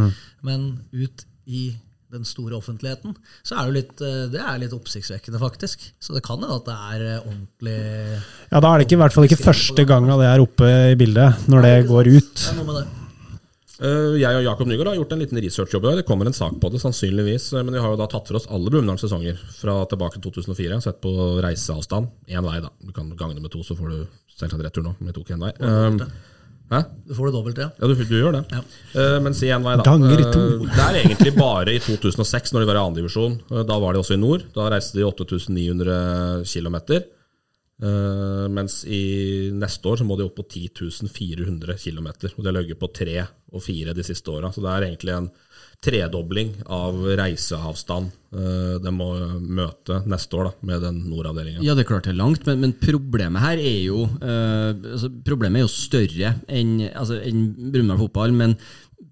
Men 0.47 0.70
ut 0.95 1.26
i 1.45 1.68
den 2.16 2.26
store 2.28 2.55
offentligheten, 2.55 3.16
så 3.43 3.57
er 3.59 3.68
det 3.68 3.76
litt, 3.76 4.01
eh, 4.05 4.28
det 4.32 4.39
er 4.39 4.59
litt 4.61 4.76
oppsiktsvekkende, 4.76 5.39
faktisk. 5.41 5.82
Så 5.99 6.13
det 6.16 6.24
kan 6.24 6.39
hende 6.39 6.55
at 6.55 6.68
det 6.70 6.76
er 6.76 7.05
eh, 7.09 7.26
ordentlig 7.26 7.80
Ja, 8.51 8.61
Da 8.61 8.70
er 8.72 8.78
det 8.78 8.86
ikke, 8.88 8.95
i 8.99 9.01
hvert 9.03 9.16
fall 9.16 9.28
ikke 9.28 9.41
første 9.41 9.88
gangen 9.89 10.13
det 10.22 10.30
er 10.30 10.43
oppe 10.43 10.70
i 10.93 10.99
bildet, 10.99 11.49
når 11.51 11.66
det 11.68 11.74
går 11.89 12.11
ut. 12.13 12.38
Det 12.39 12.53
er 12.53 12.61
noe 12.61 12.70
med 12.70 12.80
det. 12.84 13.04
Eh, 13.82 14.15
Jeg 14.21 14.38
og 14.39 14.43
Jakob 14.45 14.67
Nygaard 14.69 14.88
har 14.93 14.95
gjort 15.01 15.11
en 15.15 15.19
liten 15.19 15.41
researchjobb. 15.43 15.84
i 15.84 15.88
dag. 15.89 15.97
Det 16.01 16.05
kommer 16.07 16.26
en 16.30 16.34
sak 16.34 16.53
på 16.61 16.71
det, 16.71 16.80
sannsynligvis. 16.80 17.53
eh, 17.53 17.63
Men 17.63 17.73
vi 17.73 17.80
har 17.84 17.89
jo 17.91 17.97
da 17.99 18.07
tatt 18.07 18.28
for 18.28 18.36
oss 18.39 18.47
alle 18.47 18.69
Brumunddals 18.69 19.01
sesonger 19.03 19.36
fra 19.59 19.86
tilbake 19.86 20.21
til 20.21 20.32
2004. 20.32 20.82
Sett 20.82 21.01
på 21.01 21.11
reiseavstand. 21.43 22.07
Én 22.30 22.43
vei, 22.43 22.61
da. 22.61 22.69
Du 22.86 22.91
kan 22.95 23.09
gange 23.17 23.36
det 23.36 23.41
med 23.41 23.51
to, 23.51 23.59
så 23.59 23.76
får 23.76 23.89
du 23.89 24.07
selvsagt 24.38 24.63
retur 24.63 24.84
nå. 24.84 24.95
Men 24.99 25.11
vi 25.11 25.17
tok 25.19 25.30
én 25.36 25.43
vei. 25.43 25.51
Eh, 25.59 26.07
Hæ? 26.71 26.80
Du 27.05 27.13
får 27.13 27.28
det 27.28 27.34
dobbelt, 27.36 27.57
ja. 27.61 27.69
Ja, 27.80 27.86
du, 27.88 27.93
du 27.93 28.15
gjør 28.17 28.32
det. 28.34 28.39
Ja. 28.49 28.61
Uh, 28.95 29.19
men 29.21 29.36
si 29.38 29.45
én 29.53 29.61
vei, 29.61 29.76
da. 29.78 29.84
Ganger 29.86 30.17
to. 30.17 30.32
to. 30.34 30.65
Det 30.65 30.82
er 30.82 30.95
egentlig 31.03 31.36
bare 31.38 31.76
i 31.76 31.78
2006, 31.78 32.53
når 32.55 32.63
de 32.63 32.65
var 32.71 32.80
i 32.80 32.82
andredivisjon. 32.82 33.36
Da 33.69 33.78
var 33.78 33.93
de 33.93 33.99
også 34.01 34.15
i 34.15 34.17
nord. 34.17 34.47
Da 34.55 34.65
reiste 34.73 34.97
de 34.97 35.05
8900 35.05 36.41
km. 36.49 37.03
Eh, 37.84 38.45
mens 38.55 38.86
i 38.88 39.51
neste 39.51 39.89
år 39.91 39.99
så 39.99 40.07
må 40.07 40.15
de 40.15 40.28
opp 40.28 40.38
på 40.39 40.45
10 40.47 41.09
400 41.11 41.76
km. 41.82 42.07
Og 42.36 42.39
de 42.43 42.47
har 42.47 42.55
ligget 42.55 42.80
på 42.80 42.91
tre 42.95 43.26
og 43.51 43.63
fire 43.63 43.95
de 43.95 44.05
siste 44.05 44.32
åra. 44.32 44.51
Så 44.53 44.63
det 44.63 44.71
er 44.71 44.88
egentlig 44.88 45.15
en 45.15 45.30
tredobling 45.84 46.53
av 46.71 46.95
reiseavstand 47.19 48.07
uh, 48.34 48.78
de 48.82 48.93
må 48.95 49.09
møte 49.38 49.99
neste 50.09 50.38
år 50.39 50.47
da, 50.47 50.53
med 50.69 50.82
den 50.86 51.01
nordavdelinga. 51.11 51.61
Ja, 51.65 51.76
det 51.76 51.84
er 51.84 51.89
klart 51.91 52.07
det 52.07 52.13
er 52.15 52.21
langt, 52.21 52.47
men, 52.47 52.63
men 52.63 52.73
problemet 52.80 53.43
her 53.43 53.59
er 53.59 53.82
jo 53.84 54.05
uh, 54.07 54.71
altså, 54.71 55.11
Problemet 55.28 55.59
er 55.59 55.65
jo 55.67 55.73
større 55.73 56.32
enn 56.47 56.78
altså, 56.88 57.19
en 57.19 57.43
Brumunddal 57.59 58.01
fotball, 58.05 58.34
men 58.39 58.57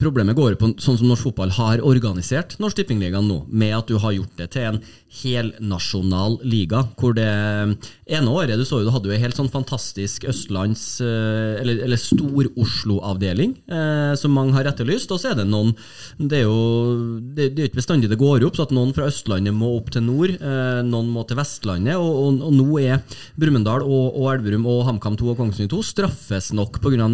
problemet 0.02 0.38
går 0.38 0.58
på 0.60 0.72
sånn 0.82 0.98
som 1.00 1.10
norsk 1.10 1.30
fotball 1.30 1.54
har 1.56 1.84
organisert 1.86 2.58
Norsk 2.62 2.80
Tippingligaen 2.80 3.28
nå, 3.30 3.44
med 3.50 3.76
at 3.78 3.90
du 3.90 3.98
har 4.02 4.16
gjort 4.16 4.38
det 4.40 4.50
til 4.56 4.68
en 4.70 4.80
helnasjonal 5.14 6.40
liga, 6.48 6.82
hvor 6.98 7.14
det 7.14 7.28
ene 7.28 8.34
året 8.34 8.58
du 8.58 8.66
så 8.66 8.82
jo, 8.82 8.88
du 8.88 8.94
hadde 8.96 9.12
jo 9.12 9.16
en 9.16 9.22
helt 9.22 9.38
sånn 9.38 9.52
fantastisk 9.54 10.26
østlands- 10.30 11.02
eh, 11.06 11.62
eller, 11.62 11.84
eller 11.86 12.02
Stor-Oslo-avdeling, 12.02 13.54
eh, 13.70 14.14
som 14.20 14.34
mange 14.34 14.56
har 14.58 14.70
etterlyst, 14.72 15.14
og 15.14 15.22
så 15.22 15.32
er 15.32 15.42
det 15.42 15.48
noen 15.50 15.76
Det 16.18 16.40
er 16.40 16.44
jo 16.46 17.20
det, 17.36 17.52
det 17.56 17.64
er 17.64 17.70
ikke 17.70 17.82
bestandig 17.82 18.10
det 18.10 18.20
går 18.22 18.46
opp, 18.46 18.58
så 18.58 18.66
at 18.68 18.74
noen 18.76 18.94
fra 18.96 19.08
Østlandet 19.10 19.54
må 19.54 19.72
opp 19.78 19.92
til 19.94 20.06
nord, 20.06 20.34
eh, 20.34 20.82
noen 20.86 21.12
må 21.14 21.26
til 21.28 21.38
Vestlandet, 21.38 21.96
og, 21.98 22.12
og, 22.24 22.42
og 22.50 22.58
nå 22.58 22.68
er 22.82 23.20
Brumunddal 23.40 23.86
og, 23.86 24.18
og 24.18 24.30
Elverum 24.34 24.68
og 24.70 24.84
HamKam 24.90 25.18
2 25.20 25.32
og 25.34 25.40
Kongsvinger 25.42 25.74
2 25.74 25.82
straffes 25.94 26.52
nok 26.54 26.82
pga. 26.84 27.08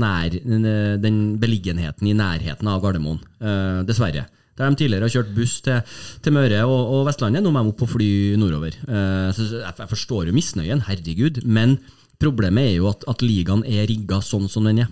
den 0.99 1.19
beliggenheten 1.39 2.07
i 2.07 2.15
nærheten 2.17 2.68
av 2.71 2.83
Gardermoen, 2.83 3.21
eh, 3.41 3.81
dessverre. 3.87 4.27
Der 4.59 4.67
de 4.67 4.75
tidligere 4.75 5.07
har 5.07 5.13
kjørt 5.13 5.35
buss 5.35 5.59
til, 5.63 5.93
til 6.23 6.35
Møre 6.35 6.63
og, 6.67 6.79
og 6.97 7.05
Vestlandet, 7.07 7.43
nå 7.45 7.51
må 7.55 7.63
de 7.63 7.71
opp 7.71 7.85
og 7.85 7.93
fly 7.93 8.09
nordover. 8.39 8.75
Eh, 8.75 9.29
så 9.35 9.47
jeg, 9.53 9.63
jeg 9.71 9.91
forstår 9.93 10.27
jo 10.27 10.35
misnøyen, 10.35 10.83
herregud, 10.89 11.43
men 11.47 11.77
problemet 12.19 12.73
er 12.73 12.75
jo 12.81 12.89
at, 12.91 13.05
at 13.07 13.23
ligaen 13.23 13.63
er 13.63 13.87
rigga 13.87 14.19
sånn 14.25 14.49
som 14.51 14.67
den 14.67 14.83
er. 14.83 14.89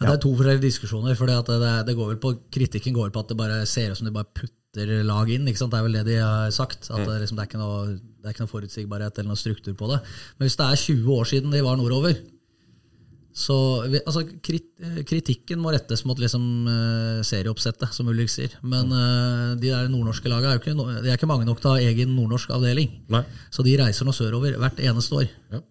Ja, 0.00 0.08
det 0.08 0.16
er 0.16 0.22
to 0.24 0.32
forskjellige 0.34 0.64
diskusjoner. 0.64 1.14
for 1.14 1.30
det, 1.30 1.70
det 1.86 1.94
går 1.94 2.14
vel 2.14 2.20
på, 2.22 2.34
Kritikken 2.52 2.96
går 2.96 3.12
på 3.14 3.22
at 3.22 3.30
det 3.30 3.38
bare 3.38 3.62
ser 3.70 3.92
ut 3.92 4.00
som 4.00 4.08
de 4.08 4.14
bare 4.14 4.30
putter 4.34 5.04
lag 5.06 5.30
inn. 5.30 5.46
Det 5.46 5.54
er 5.54 5.86
vel 5.86 5.98
det 6.00 6.06
de 6.08 6.18
har 6.18 6.50
sagt. 6.50 6.90
at 6.90 7.06
det, 7.06 7.20
liksom, 7.22 7.38
det, 7.38 7.44
er 7.44 7.50
ikke 7.50 7.62
noe, 7.62 7.94
det 7.94 8.26
er 8.26 8.34
ikke 8.34 8.44
noe 8.44 8.54
forutsigbarhet 8.56 9.18
eller 9.18 9.30
noe 9.30 9.38
struktur 9.38 9.76
på 9.78 9.90
det. 9.92 10.00
Men 10.38 10.48
hvis 10.48 10.58
det 10.58 10.66
er 10.66 10.82
20 10.82 11.12
år 11.14 11.30
siden 11.30 11.54
de 11.54 11.62
var 11.62 11.78
nordover, 11.78 12.18
så 13.34 13.56
altså, 13.82 14.22
krit, 14.46 14.68
Kritikken 15.10 15.58
må 15.58 15.72
rettes 15.74 16.04
mot 16.06 16.18
liksom, 16.22 16.44
uh, 16.70 17.18
serieoppsettet, 17.26 17.90
som 17.96 18.06
Ulrik 18.12 18.30
sier. 18.30 18.54
Men 18.62 18.94
uh, 18.94 19.54
de 19.58 19.72
der 19.72 19.90
nordnorske 19.90 20.30
lagene 20.30 20.54
er 20.54 20.60
jo 20.60 20.62
ikke, 20.62 21.02
de 21.02 21.10
er 21.10 21.18
ikke 21.18 21.30
mange 21.30 21.48
nok 21.48 21.58
til 21.58 21.72
å 21.72 21.74
ha 21.74 21.82
egen 21.82 22.14
nordnorsk 22.14 22.54
avdeling. 22.54 22.92
Nei. 23.10 23.24
Så 23.50 23.66
de 23.66 23.74
reiser 23.80 24.06
nå 24.06 24.14
sørover 24.14 24.54
hvert 24.62 24.78
eneste 24.86 25.18
år. 25.18 25.32
Ja. 25.50 25.64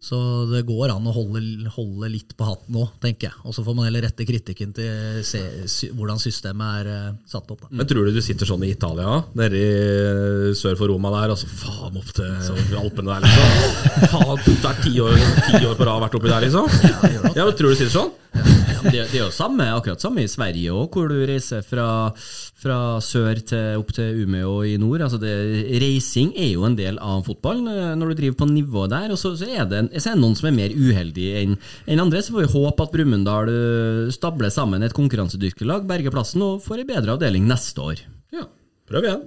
Så 0.00 0.16
det 0.48 0.62
går 0.64 0.94
an 0.94 1.04
å 1.04 1.12
holde, 1.12 1.42
holde 1.74 2.08
litt 2.08 2.32
på 2.32 2.46
hatten 2.48 2.72
nå, 2.72 2.86
tenker 3.02 3.28
jeg. 3.28 3.36
Og 3.44 3.52
så 3.52 3.64
får 3.66 3.74
man 3.76 3.84
heller 3.84 4.06
rette 4.06 4.24
kritikken 4.24 4.72
til 4.76 5.18
se, 5.28 5.42
sy, 5.68 5.90
hvordan 5.92 6.16
systemet 6.22 6.78
er 6.80 6.88
uh, 6.88 7.18
satt 7.28 7.50
opp. 7.52 7.66
Da. 7.66 7.68
Men 7.82 7.90
tror 7.90 8.08
du 8.08 8.16
du 8.16 8.22
sitter 8.24 8.48
sånn 8.48 8.64
i 8.64 8.72
Italia, 8.72 9.18
nede 9.36 9.60
i 9.60 10.54
sør 10.56 10.78
for 10.80 10.88
Roma 10.88 11.12
der, 11.18 11.34
altså 11.36 11.50
faen 11.52 12.00
opp 12.00 12.14
til 12.16 12.80
Alpene 12.80 13.12
der, 13.12 13.28
liksom? 13.28 14.08
Faen, 14.14 14.40
det 14.46 14.56
er 14.72 14.80
ti 14.86 14.94
år, 15.04 15.20
ti 15.50 15.62
år 15.68 15.76
på 15.76 15.90
rad 15.90 16.00
vært 16.06 16.16
oppi 16.16 16.32
der, 16.32 16.48
liksom? 16.48 16.72
Ja, 17.36 17.44
men 17.44 17.54
Tror 17.60 17.68
du 17.68 17.76
du 17.76 17.78
sitter 17.78 17.92
sånn? 17.92 18.16
Ja, 18.70 18.78
det, 18.84 19.00
det 19.10 19.18
er 19.18 19.24
jo 19.24 19.32
samme, 19.34 19.66
akkurat 19.74 20.02
samme 20.02 20.22
i 20.24 20.30
Sverige 20.30 20.72
òg, 20.72 20.94
hvor 20.94 21.10
du 21.10 21.18
reiser 21.28 21.64
fra, 21.66 21.86
fra 22.60 22.78
sør 23.04 23.40
til, 23.46 23.80
opp 23.80 23.90
til 23.96 24.22
Umeå 24.22 24.54
i 24.70 24.76
nord. 24.80 25.02
Altså 25.04 25.18
det, 25.20 25.34
reising 25.82 26.32
er 26.38 26.52
jo 26.54 26.64
en 26.68 26.78
del 26.78 27.00
av 27.02 27.24
fotballen 27.26 27.68
eh, 27.70 27.92
når 27.98 28.12
du 28.12 28.20
driver 28.20 28.38
på 28.42 28.50
nivået 28.52 28.94
der. 28.94 29.12
og 29.12 29.20
Så, 29.20 29.34
så, 29.40 29.50
er, 29.50 29.66
det, 29.70 29.82
så 29.98 30.12
er 30.12 30.18
det 30.18 30.22
noen 30.22 30.36
som 30.38 30.48
er 30.50 30.56
mer 30.56 30.74
uheldige 30.74 31.42
enn 31.42 31.56
en 31.90 32.04
andre. 32.06 32.22
Så 32.22 32.34
får 32.34 32.46
vi 32.46 32.52
håpe 32.54 32.86
at 32.86 32.94
Brumunddal 32.94 33.52
eh, 33.52 34.10
stabler 34.14 34.52
sammen 34.54 34.86
et 34.86 34.96
konkurransedyktig 34.96 35.68
lag, 35.68 35.86
berger 35.88 36.14
plassen 36.14 36.44
og 36.46 36.60
får 36.64 36.84
en 36.84 36.90
bedre 36.94 37.16
avdeling 37.16 37.48
neste 37.50 37.82
år. 37.84 38.04
Ja. 38.34 38.46
Prøv 38.90 39.06
igjen. 39.06 39.24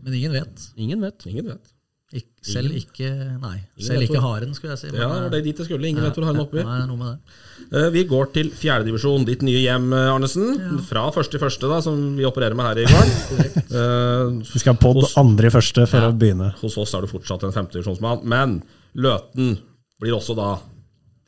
Men 0.00 0.16
ingen 0.16 0.32
vet. 0.32 0.72
Ingen 0.80 1.04
vet. 1.04 1.28
Ingen 1.28 1.52
vet. 1.52 1.76
Ik 2.10 2.26
selv 2.42 2.74
ikke 2.74 3.06
Nei, 3.38 3.60
Ingen 3.78 3.86
selv 3.86 4.02
ikke 4.02 4.20
haren, 4.24 4.54
skulle 4.56 4.72
jeg 4.74 4.80
si. 4.80 4.88
Ja, 4.98 5.06
det 5.28 5.28
det 5.36 5.40
dit 5.44 5.60
jeg 5.62 5.68
skulle. 5.68 5.86
Ingen 5.86 6.02
vet 6.02 6.16
hvor 6.18 6.26
haren 6.26 6.40
er 6.40 6.46
oppi. 6.48 6.64
Nei, 6.66 6.78
er 6.82 6.88
noe 6.88 6.98
med 6.98 7.12
det. 7.12 7.36
Uh, 7.70 7.86
Vi 7.94 8.02
går 8.10 8.32
til 8.34 8.50
fjerdedivisjon, 8.50 9.26
ditt 9.28 9.44
nye 9.46 9.60
hjem, 9.62 9.86
Arnesen. 9.94 10.48
Arnesen. 10.56 10.82
Fra 10.88 11.04
første 11.14 11.38
i 11.38 11.42
første, 11.42 11.70
da, 11.70 11.78
som 11.86 12.00
vi 12.18 12.26
opererer 12.26 12.58
med 12.58 12.66
her 12.66 12.82
i 12.82 12.88
går. 12.90 13.14
uh, 13.76 14.42
Vi 14.42 14.62
skal 14.64 14.74
ha 14.74 14.92
hos, 14.98 15.14
andre 15.22 15.52
i 15.52 15.54
første 15.54 15.86
for 15.92 16.08
å 16.08 16.10
begynne. 16.16 16.50
Hos 16.64 16.80
oss 16.82 16.96
er 16.98 17.06
du 17.06 17.12
fortsatt 17.12 17.46
en 17.46 17.54
femtedivisjonsmann, 17.54 18.26
men 18.26 18.58
Løten 18.98 19.60
blir 20.00 20.16
også 20.16 20.36
da 20.38 20.50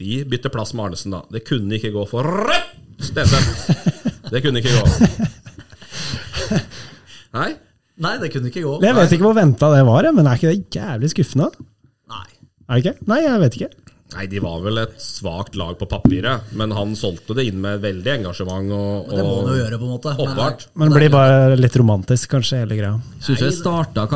De 0.03 0.23
bytter 0.27 0.51
plass 0.53 0.73
med 0.75 0.89
Arnesen, 0.89 1.12
da. 1.14 1.20
Det 1.31 1.45
kunne 1.47 1.77
ikke 1.79 1.93
gå 1.95 2.03
for 2.11 2.27
Stenseth. 3.03 3.68
Det 4.33 4.41
kunne 4.43 4.59
ikke 4.62 4.73
gå. 4.75 4.83
Nei? 7.37 7.51
Nei, 8.03 8.14
det 8.18 8.33
kunne 8.33 8.51
ikke 8.51 8.64
gå. 8.64 8.73
Jeg 8.83 8.97
vet 8.97 9.14
ikke 9.14 9.27
hvor 9.29 9.37
venta 9.37 9.68
det 9.75 9.85
var, 9.87 10.09
men 10.16 10.27
er 10.27 10.41
ikke 10.41 10.51
det 10.51 10.79
jævlig 10.81 11.12
skuffende? 11.12 11.51
Nei. 12.11 12.27
Er 12.66 12.75
det 12.75 12.83
ikke? 12.83 13.07
Nei, 13.12 13.20
jeg 13.23 13.41
vet 13.45 13.59
ikke. 13.61 13.70
Nei, 14.14 14.26
de 14.28 14.38
var 14.44 14.60
vel 14.64 14.78
et 14.82 14.96
svakt 15.00 15.54
lag 15.56 15.78
på 15.80 15.86
papiret, 15.88 16.50
men 16.58 16.70
han 16.76 16.94
solgte 16.98 17.34
det 17.38 17.46
inn 17.48 17.60
med 17.62 17.80
veldig 17.82 18.12
engasjement. 18.18 18.70
Og, 18.72 19.08
Det 19.10 19.22
må 19.24 19.30
og 19.38 19.46
han 19.46 19.56
jo 19.56 19.64
gjøre, 19.64 19.78
på 19.80 19.86
en 19.88 19.94
måte. 19.94 20.16
Men- 20.18 20.56
Men 20.74 20.88
det 20.90 20.98
blir 20.98 21.10
bare 21.10 21.56
litt 21.56 21.76
romantisk, 21.76 22.28
kanskje, 22.30 22.58
hele 22.62 22.76
greia. 22.76 23.00
Syns 23.22 23.38
jeg 23.40 23.52
starta, 23.52 24.06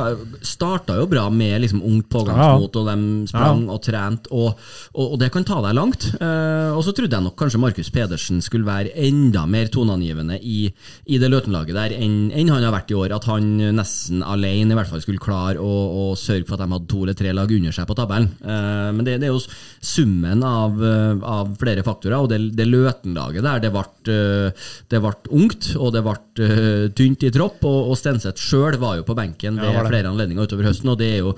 starta 0.42 0.97
jo 0.99 1.07
bra 1.07 1.28
med 1.30 1.61
liksom 1.62 1.82
ungt 1.82 2.09
pågangsmot, 2.11 2.76
og 2.76 2.86
de 2.90 3.26
sprang 3.30 3.68
og 3.70 3.80
trente, 3.82 4.28
og, 4.32 4.57
og, 4.94 5.12
og 5.12 5.18
det 5.18 5.30
kan 5.32 5.44
ta 5.44 5.61
deg 5.62 5.74
langt. 5.74 6.09
Eh, 6.20 6.70
og 6.76 6.82
så 6.84 6.92
trodde 6.94 7.12
jeg 7.16 7.22
nok 7.24 7.36
kanskje 7.36 7.61
Markus 7.62 7.90
Pedersen 7.90 8.42
skulle 8.42 8.66
være 8.66 8.92
enda 8.97 9.47
mer 9.47 9.66
toneangivende 9.72 10.38
i, 10.42 10.72
i 11.07 11.18
det 11.18 11.30
Løten-laget 11.30 11.74
der 11.74 11.94
enn 11.97 12.30
enn 12.36 12.49
han 12.53 12.62
har 12.66 12.72
vært 12.74 12.90
i 12.90 12.94
år. 12.99 13.14
At 13.16 13.24
han 13.30 13.57
nesten 13.76 14.22
alene 14.26 14.72
i 14.72 14.78
hvert 14.78 14.88
fall 14.90 15.01
skulle 15.01 15.18
klare 15.22 15.57
å, 15.62 15.72
å 16.12 16.16
sørge 16.18 16.47
for 16.47 16.55
at 16.59 16.66
de 16.66 16.72
hadde 16.74 16.88
to 16.90 17.03
eller 17.03 17.14
tre 17.14 17.32
lag 17.32 17.51
under 17.51 17.72
seg 17.72 17.86
på 17.88 17.97
tabellen. 17.97 18.30
Eh, 18.44 18.90
men 18.92 19.05
det, 19.07 19.18
det 19.20 19.28
er 19.30 19.34
jo 19.34 19.40
summen 19.87 20.43
av, 20.43 20.84
eh, 20.84 21.18
av 21.22 21.53
flere 21.61 21.84
faktorer, 21.87 22.18
og 22.18 22.30
det, 22.32 22.41
det 22.59 22.66
Løten-laget 22.66 23.45
der, 23.47 23.61
det 23.62 23.70
ble, 23.74 23.84
eh, 24.11 24.66
det 24.91 25.01
ble 25.05 25.12
ungt, 25.39 25.68
og 25.78 25.93
det 25.95 26.03
ble 26.07 26.16
eh, 26.43 26.87
tynt 26.97 27.26
i 27.26 27.30
tropp, 27.34 27.62
og, 27.68 27.93
og 27.93 27.99
Stenseth 27.99 28.43
sjøl 28.43 28.78
var 28.82 28.99
jo 28.99 29.07
på 29.07 29.16
benken 29.18 29.61
ved 29.62 29.70
ja, 29.70 29.84
flere 29.87 30.11
anledninger 30.11 30.49
utover 30.49 30.66
høsten, 30.70 30.91
og 30.93 30.99
det 31.03 31.12
er 31.16 31.22
jo 31.22 31.37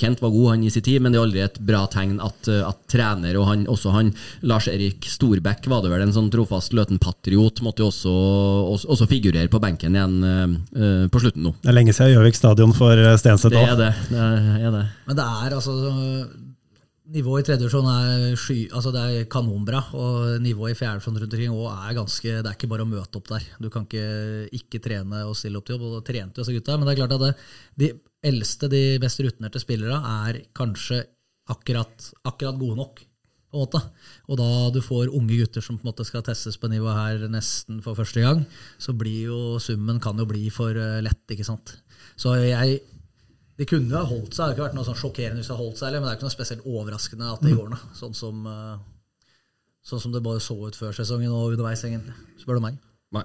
Kent 0.00 0.22
var 0.24 0.30
god 0.32 0.46
han 0.54 0.62
i 0.64 0.70
sin 0.72 0.80
tid, 0.80 1.02
men 1.04 1.12
det 1.12 1.18
er 1.18 1.26
aldri 1.26 1.40
et 1.44 1.58
bra 1.68 1.82
tegn 1.92 2.14
at, 2.24 2.48
at 2.48 2.78
trener, 2.88 3.36
og 3.36 3.44
han, 3.50 3.66
også 3.68 3.92
han 3.92 4.08
Lars-Erik 4.48 5.04
Storbekk 5.04 5.68
var 5.68 5.82
det 5.84 5.90
vel 5.92 6.06
en 6.06 6.14
sånn 6.16 6.30
trofast 6.32 6.72
Løten-patriot, 6.72 7.60
måtte 7.66 7.84
jo 7.84 7.90
også, 7.90 8.14
også, 8.72 8.88
også 8.96 9.10
figurere 9.10 9.52
på 9.52 9.60
benken 9.60 9.98
igjen 9.98 10.16
eh, 10.24 11.04
på 11.12 11.20
slutten 11.20 11.44
nå. 11.44 11.52
Det 11.60 11.74
er 11.74 11.76
lenge 11.76 11.92
siden 11.92 12.14
Gjøvik 12.16 12.40
stadion 12.40 12.72
for 12.76 13.04
Stenseth 13.20 13.52
Det 13.52 13.60
òg. 13.60 13.74
er 13.74 13.82
det. 13.84 13.92
det, 14.08 14.26
er 14.64 14.76
det. 14.78 14.84
Men 15.10 15.20
det 15.20 15.28
er 15.44 15.58
altså 15.60 15.76
Nivået 17.06 17.44
i 17.44 17.46
tredje 17.46 17.62
divisjon 17.62 17.86
er, 17.86 18.32
sky, 18.34 18.56
altså 18.74 18.90
det 18.90 19.02
er 19.04 19.26
kanonbra, 19.30 19.78
og 19.94 20.40
nivået 20.42 20.74
i 20.74 20.78
fjerde 20.78 20.98
divisjon 20.98 21.20
rundt 21.22 21.34
omkring 21.36 21.58
er 21.70 21.94
ganske 21.94 22.32
Det 22.32 22.50
er 22.50 22.56
ikke 22.56 22.70
bare 22.72 22.82
å 22.82 22.90
møte 22.90 23.20
opp 23.20 23.28
der. 23.30 23.44
Du 23.62 23.68
kan 23.70 23.86
ikke 23.86 24.48
ikke 24.58 24.80
trene 24.82 25.20
og 25.28 25.36
stille 25.38 25.60
opp 25.60 25.68
til 25.68 25.76
jobb, 25.76 25.84
og 25.86 25.94
da 25.94 26.06
trente 26.08 26.40
jo 26.40 26.42
disse 26.42 26.56
gutta. 26.56 26.74
Men 26.74 26.88
det 26.88 26.96
er 26.96 27.00
klart 27.04 27.14
at 27.14 27.22
det, 27.22 27.30
de 27.78 27.90
eldste, 28.26 28.70
de 28.72 28.82
best 29.02 29.22
rutinerte 29.22 29.62
spillere 29.62 30.00
er 30.26 30.40
kanskje 30.56 31.04
akkurat, 31.54 32.10
akkurat 32.26 32.58
gode 32.58 32.80
nok. 32.82 33.04
på 33.46 33.60
en 33.60 33.62
måte. 33.62 33.80
Og 34.26 34.40
da 34.40 34.48
du 34.74 34.80
får 34.82 35.14
unge 35.14 35.38
gutter 35.38 35.62
som 35.62 35.78
på 35.78 35.86
en 35.86 35.92
måte 35.92 36.04
skal 36.04 36.24
testes 36.26 36.58
på 36.58 36.68
nivå 36.68 36.90
her 36.90 37.28
nesten 37.30 37.78
for 37.84 37.94
første 37.94 38.20
gang, 38.20 38.42
så 38.82 38.92
blir 38.92 39.30
jo 39.30 39.38
summen 39.62 40.02
kan 40.02 40.18
jo 40.18 40.26
bli 40.26 40.50
for 40.50 40.74
eh, 40.74 40.98
lett, 41.06 41.22
ikke 41.30 41.46
sant. 41.46 41.78
Så 42.18 42.34
jeg 42.42 42.80
det 43.58 43.66
kunne 43.70 43.88
jo 43.90 43.96
ha 43.96 44.04
holdt 44.04 44.34
seg, 44.34 44.36
det 44.36 44.44
hadde 44.44 44.54
ikke 44.56 44.66
vært 44.66 44.74
noe 44.76 44.84
sånn 44.88 45.00
sjokkerende 45.00 45.40
hvis 45.40 45.48
de 45.48 45.54
hadde 45.54 45.64
holdt 45.64 45.78
seg, 45.80 45.92
men 45.96 46.02
det 46.02 46.10
er 46.12 46.16
ikke 46.18 46.26
noe 46.28 46.34
spesielt 46.36 46.66
overraskende 46.68 47.32
at 47.32 47.40
det 47.46 47.54
går 47.56 47.68
nå. 47.72 47.78
Sånn 47.96 48.14
som, 48.14 48.46
eh, 48.46 48.76
sånn 49.86 50.00
som 50.02 50.12
det 50.12 50.22
bare 50.22 50.40
så 50.44 50.56
ut 50.66 50.76
før 50.76 50.92
sesongen 50.92 51.32
og 51.32 51.52
underveis, 51.54 51.84
egentlig. 51.84 52.14
Spør 52.42 52.58
du 52.60 52.64
meg. 52.66 52.76
Nei. 53.16 53.22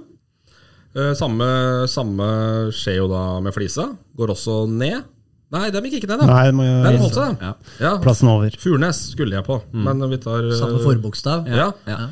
Eh, 0.96 1.14
Samme, 1.16 1.48
samme 1.88 2.28
skjer 2.76 2.98
jo 3.02 3.08
da 3.12 3.40
med 3.44 3.54
Flisa. 3.56 3.90
Går 4.16 4.28
også 4.36 4.68
ned. 4.70 5.04
Nei, 5.52 5.70
dem 5.70 5.84
gikk 5.84 5.98
ikke 6.00 6.08
ned, 6.08 6.20
da. 6.24 6.26
Nei, 6.28 6.46
de, 6.48 6.52
må 6.56 6.64
jo- 6.64 6.84
Den 6.84 7.00
holdt 7.02 7.14
seg, 7.20 7.42
Ja. 7.42 7.54
Ja. 7.80 7.98
Plassen 8.00 8.28
over. 8.32 8.50
Furnes 8.56 9.00
skulle 9.12 9.32
jeg 9.36 9.44
på, 9.46 9.62
men 9.74 10.00
vi 10.10 10.18
tar 10.18 10.48
eh, 10.48 10.56
Samme 10.60 10.80
forbokstav. 10.80 11.48
Ja. 11.48 11.72
Ja. 11.88 12.10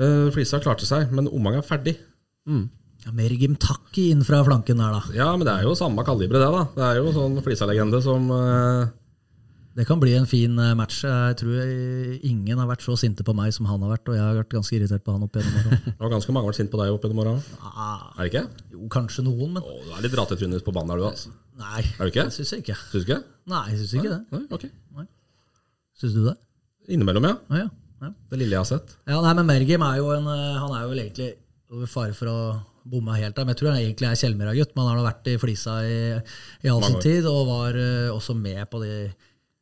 Eh, 0.00 0.30
Flisa 0.32 0.58
klarte 0.60 0.86
seg, 0.88 1.10
men 1.12 1.28
Omang 1.28 1.56
er 1.56 1.62
ferdig. 1.62 1.98
Ja, 3.06 3.12
Mergim 3.16 3.54
Gimtaki 3.56 4.10
inn 4.12 4.22
fra 4.28 4.42
flanken 4.44 4.76
der, 4.80 4.92
da. 4.92 5.00
Ja, 5.16 5.28
men 5.36 5.46
det 5.48 5.54
er 5.56 5.64
jo 5.64 5.74
samme 5.78 6.04
kalibre, 6.04 6.40
det, 6.42 6.48
da. 6.52 6.64
Det 6.74 6.88
er 6.90 6.98
jo 7.00 7.12
sånn 7.16 7.38
Flisa-legende 7.44 8.02
som 8.04 8.26
uh... 8.32 8.88
Det 9.78 9.84
kan 9.86 10.00
bli 10.02 10.10
en 10.18 10.26
fin 10.28 10.56
eh, 10.58 10.72
match. 10.76 11.04
Jeg 11.06 11.36
tror 11.40 11.60
ingen 12.26 12.58
har 12.58 12.66
vært 12.68 12.82
så 12.82 12.96
sinte 12.98 13.22
på 13.24 13.32
meg 13.38 13.52
som 13.54 13.68
han 13.70 13.80
har 13.86 13.92
vært, 13.94 14.08
og 14.10 14.16
jeg 14.18 14.24
har 14.26 14.34
vært 14.40 14.50
ganske 14.52 14.74
irritert 14.76 15.04
på 15.06 15.14
han 15.14 15.22
opp 15.24 15.38
gjennom 15.38 15.60
åra. 15.62 15.78
Var 16.02 16.10
ganske 16.12 16.34
mange 16.34 16.42
har 16.48 16.50
vært 16.50 16.58
sint 16.58 16.72
på 16.72 16.80
deg 16.82 16.90
opp 16.92 17.06
gjennom 17.06 17.20
åra. 17.22 17.34
Ah, 17.70 18.02
Er 18.18 18.26
det 18.26 18.32
ikke? 18.32 18.42
jo, 18.74 18.80
kanskje 18.92 19.24
noen, 19.24 19.54
men 19.54 19.62
Å, 19.62 19.76
du 19.86 19.92
er 19.94 20.02
litt 20.04 20.16
ratetrynet 20.18 20.66
på 20.66 20.74
banen, 20.74 20.90
er 20.96 21.00
du, 21.00 21.06
altså. 21.12 21.32
nei. 21.62 21.84
Er 21.86 22.02
du 22.02 22.10
ikke? 22.12 22.26
Det 22.28 22.34
syns 22.36 22.52
jeg 22.56 22.64
ikke. 22.66 22.76
Syns 22.90 23.06
du 23.06 23.12
ikke? 23.14 23.20
Nei, 23.54 23.62
jeg 23.70 23.78
syns 23.84 23.94
ikke 24.02 24.10
det. 24.10 24.20
Nei, 24.34 24.42
ok. 24.58 24.66
Syns 26.02 26.18
du 26.18 26.20
det? 26.26 26.34
Innimellom, 26.90 27.30
ja. 27.30 27.36
Ja, 27.54 27.62
ja. 27.62 27.70
ja. 28.08 28.12
Det 28.34 28.42
lille 28.42 28.58
jeg 28.58 28.64
har 28.64 28.68
sett. 28.74 28.96
Ja, 29.06 29.22
nei, 29.22 29.32
men 29.38 29.48
Mergim 29.54 29.86
er 29.86 30.02
jo 30.02 30.10
en 30.18 30.26
eh, 30.34 30.58
Han 30.60 30.74
er 30.76 30.82
jo 30.84 30.92
vel 30.92 31.02
egentlig 31.06 31.30
over 31.70 31.86
fare 31.94 32.16
for 32.18 32.26
å 32.34 32.38
bomme 32.84 33.16
helt 33.18 33.36
der. 33.36 33.46
Men 33.46 33.54
jeg 33.54 33.62
tror 33.62 33.72
han 33.72 33.80
egentlig 33.82 34.08
er 34.10 34.20
Kjellmyra-gutt. 34.20 34.76
Men 34.76 34.84
han 34.84 34.92
har 34.92 35.00
nå 35.00 35.08
vært 35.08 35.32
i 35.32 35.38
Flisa 35.40 35.80
i, 35.86 35.98
i 36.64 36.70
all 36.72 36.84
sin 36.86 37.02
tid, 37.02 37.26
og 37.30 37.48
var 37.50 37.80
uh, 37.80 38.14
også 38.14 38.36
med 38.38 38.62
på 38.70 38.80
de, 38.84 38.94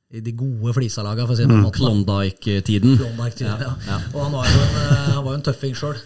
i 0.08 0.22
de 0.24 0.32
gode 0.32 0.72
Flisa-laga, 0.72 1.26
for 1.28 1.34
å 1.34 1.38
si 1.38 1.44
det 1.44 1.52
på 1.52 1.58
en 1.58 1.66
måte. 1.66 1.80
Klondyke-tiden. 1.82 2.94
Klondyke 2.96 3.44
ja, 3.44 3.72
ja. 3.90 3.98
Og 4.14 4.22
han 4.24 4.32
var 4.32 4.48
jo 4.48 4.62
en, 4.62 4.78
eh, 4.80 5.08
han 5.12 5.24
var 5.26 5.34
jo 5.34 5.36
en 5.36 5.46
tøffing 5.50 5.74
sjøl. 5.76 5.98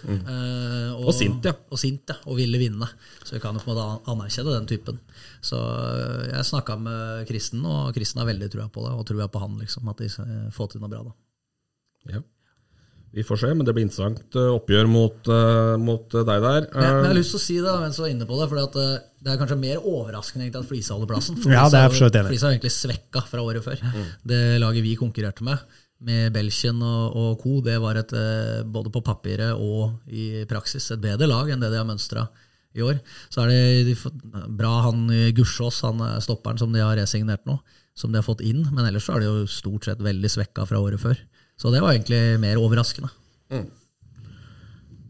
Og 0.98 1.12
sint, 1.14 1.46
ja. 1.46 1.54
Og 1.70 1.78
sint, 1.78 2.10
ja. 2.10 2.16
Og 2.26 2.40
ville 2.40 2.58
vinne. 2.58 2.88
Så 3.22 3.36
vi 3.36 3.42
kan 3.44 3.54
jo 3.54 3.62
på 3.62 3.70
en 3.70 3.76
måte 3.76 4.10
anerkjenne 4.10 4.56
den 4.56 4.66
typen. 4.72 4.98
Så 5.38 5.60
eh, 5.60 6.32
jeg 6.32 6.48
snakka 6.50 6.78
med 6.82 7.28
Kristen, 7.30 7.62
og 7.62 7.94
Kristen 7.94 8.22
har 8.22 8.30
veldig 8.32 8.50
trua 8.50 8.66
på 8.74 8.88
det, 8.88 8.94
og 8.98 9.06
trua 9.06 9.30
på 9.30 9.42
han, 9.44 9.54
liksom. 9.62 9.86
At 9.94 10.02
de 10.02 10.10
eh, 10.10 10.48
får 10.54 10.72
til 10.72 10.82
noe 10.82 10.90
bra, 10.90 11.04
da. 11.06 11.14
Ja. 12.16 12.24
Vi 13.12 13.22
får 13.24 13.36
se, 13.42 13.48
men 13.52 13.66
det 13.68 13.74
blir 13.76 13.84
interessant 13.84 14.36
eh, 14.40 14.48
oppgjør 14.54 14.86
mot, 14.88 15.28
eh, 15.28 15.74
mot 15.80 16.14
eh, 16.16 16.24
deg 16.24 16.44
der. 16.46 16.66
Men, 16.72 16.80
men 16.80 17.02
jeg 17.04 17.10
har 17.10 17.18
lyst 17.18 17.34
til 17.34 17.40
å 17.40 17.44
si 17.44 17.56
det 17.60 17.74
mens 17.82 17.98
du 17.98 18.02
var 18.04 18.12
inne 18.14 18.28
på 18.28 18.38
det, 18.38 18.46
for 18.48 18.60
det 18.72 19.32
er 19.32 19.40
kanskje 19.40 19.58
mer 19.60 19.82
overraskende 19.82 20.46
egentlig 20.46 20.62
at 20.62 20.70
Flisa 20.70 20.96
holder 20.96 21.10
plassen. 21.10 21.40
Ja, 21.44 21.66
det 21.68 21.82
er 21.82 21.92
for 21.92 22.06
vidt 22.06 22.16
enig. 22.22 22.32
Flisa 22.32 22.48
er 22.48 22.56
egentlig 22.56 22.72
svekka 22.72 23.24
fra 23.28 23.44
året 23.44 23.66
før. 23.66 23.82
Det 24.32 24.40
laget 24.62 24.86
vi 24.86 24.94
konkurrerte 24.96 25.44
med, 25.44 25.60
med 26.08 26.32
Belgien 26.32 26.80
og, 26.80 27.18
og 27.20 27.42
co., 27.42 27.58
det 27.66 27.76
var 27.84 28.00
et, 28.00 28.14
både 28.72 28.94
på 28.94 29.04
papiret 29.04 29.60
og 29.60 30.08
i 30.08 30.46
praksis 30.48 30.88
et 30.96 31.04
bedre 31.04 31.28
lag 31.28 31.52
enn 31.52 31.60
det 31.60 31.68
de 31.74 31.82
har 31.82 31.88
mønstra 31.88 32.24
i 32.72 32.80
år. 32.80 33.02
Så 33.28 33.44
er 33.44 33.52
det 33.52 33.92
de, 33.92 34.14
bra 34.56 34.72
han 34.88 35.04
Gussiås, 35.36 35.82
han 35.84 36.00
stopperen 36.24 36.64
som 36.64 36.72
de 36.72 36.80
har 36.80 36.96
resignert 36.96 37.44
nå, 37.44 37.58
som 37.92 38.08
de 38.08 38.22
har 38.22 38.24
fått 38.24 38.40
inn, 38.40 38.64
men 38.72 38.88
ellers 38.88 39.04
så 39.04 39.18
er 39.18 39.26
de 39.26 39.28
jo 39.28 39.52
stort 39.52 39.90
sett 39.90 40.00
veldig 40.00 40.32
svekka 40.32 40.64
fra 40.72 40.80
året 40.80 41.04
før. 41.04 41.20
Så 41.62 41.70
det 41.70 41.82
var 41.82 41.94
egentlig 41.94 42.40
mer 42.42 42.58
overraskende. 42.58 43.12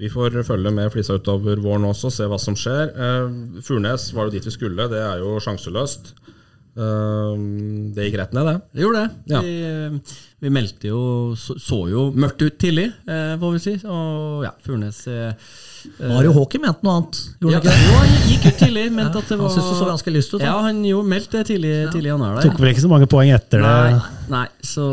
Vi 0.03 0.11
får 0.11 0.35
følge 0.45 0.73
med 0.75 0.91
Flisa 0.93 1.15
utover 1.17 1.61
våren 1.63 1.87
også, 1.87 2.11
se 2.11 2.27
hva 2.29 2.37
som 2.43 2.57
skjer. 2.59 2.91
Eh, 2.91 3.63
Furnes 3.65 4.09
var 4.17 4.27
jo 4.27 4.35
dit 4.35 4.49
vi 4.49 4.53
skulle, 4.53 4.89
det 4.91 5.01
er 5.01 5.23
jo 5.23 5.37
sjanseløst. 5.41 6.13
Eh, 6.75 7.37
det 7.95 8.09
gikk 8.09 8.19
rett 8.21 8.35
ned, 8.37 8.51
det. 8.51 8.57
Det 8.75 8.85
gjorde 8.85 9.05
det. 9.05 9.33
Ja. 9.33 9.41
Vi, 9.47 10.19
vi 10.43 10.51
meldte 10.51 10.89
jo 10.91 11.01
så, 11.39 11.55
så 11.63 11.77
jo 11.87 12.09
mørkt 12.19 12.43
ut 12.43 12.57
tidlig, 12.59 12.89
eh, 13.07 13.35
får 13.39 13.53
vi 13.55 13.61
si. 13.63 13.75
Og 13.87 14.43
ja, 14.43 14.51
Furnes 14.65 14.99
eh, 15.07 15.53
Mario 16.01 16.33
Håker 16.35 16.59
mente 16.63 16.83
noe 16.87 16.97
annet, 16.99 17.19
gjorde 17.43 17.53
ja, 17.53 17.61
han 17.61 17.63
ikke 17.63 17.75
det? 17.75 17.85
jo, 17.87 17.99
han 17.99 18.29
gikk 18.31 18.47
ut 18.47 18.59
tidlig, 18.59 18.85
mente 18.95 19.21
at 19.21 19.31
det 19.31 19.39
var 19.39 19.47
Han 19.47 19.55
syntes 19.55 19.71
det 19.71 19.79
så 19.79 19.89
ganske 19.89 20.15
lyst 20.15 20.35
ut. 20.35 20.41
da. 20.41 20.49
Ja, 20.49 20.57
han 20.67 20.81
jo 20.87 21.03
meldte 21.07 21.39
det 21.39 21.47
tidlig, 21.53 21.73
tidlig 21.93 22.11
i 22.11 22.13
januar. 22.13 22.37
der. 22.37 22.49
Tok 22.49 22.59
vel 22.63 22.73
ikke 22.73 22.85
så 22.85 22.91
mange 22.91 23.09
poeng 23.11 23.31
etter 23.35 23.63
det. 23.63 23.71
Nei, 23.71 24.19
nei, 24.33 24.45
så 24.67 24.87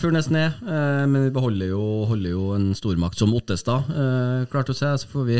Furnes 0.00 0.30
ned. 0.34 0.58
Eh, 0.66 1.04
men 1.06 1.28
vi 1.28 1.32
beholder 1.34 1.70
jo, 1.70 1.82
holder 2.10 2.34
jo 2.34 2.48
en 2.56 2.66
stormakt 2.78 3.22
som 3.22 3.34
Ottestad. 3.38 3.90
Eh, 3.94 4.46
klart 4.50 4.74
å 4.74 4.76
se, 4.76 4.90
så 5.02 5.12
får 5.12 5.26
vi, 5.30 5.38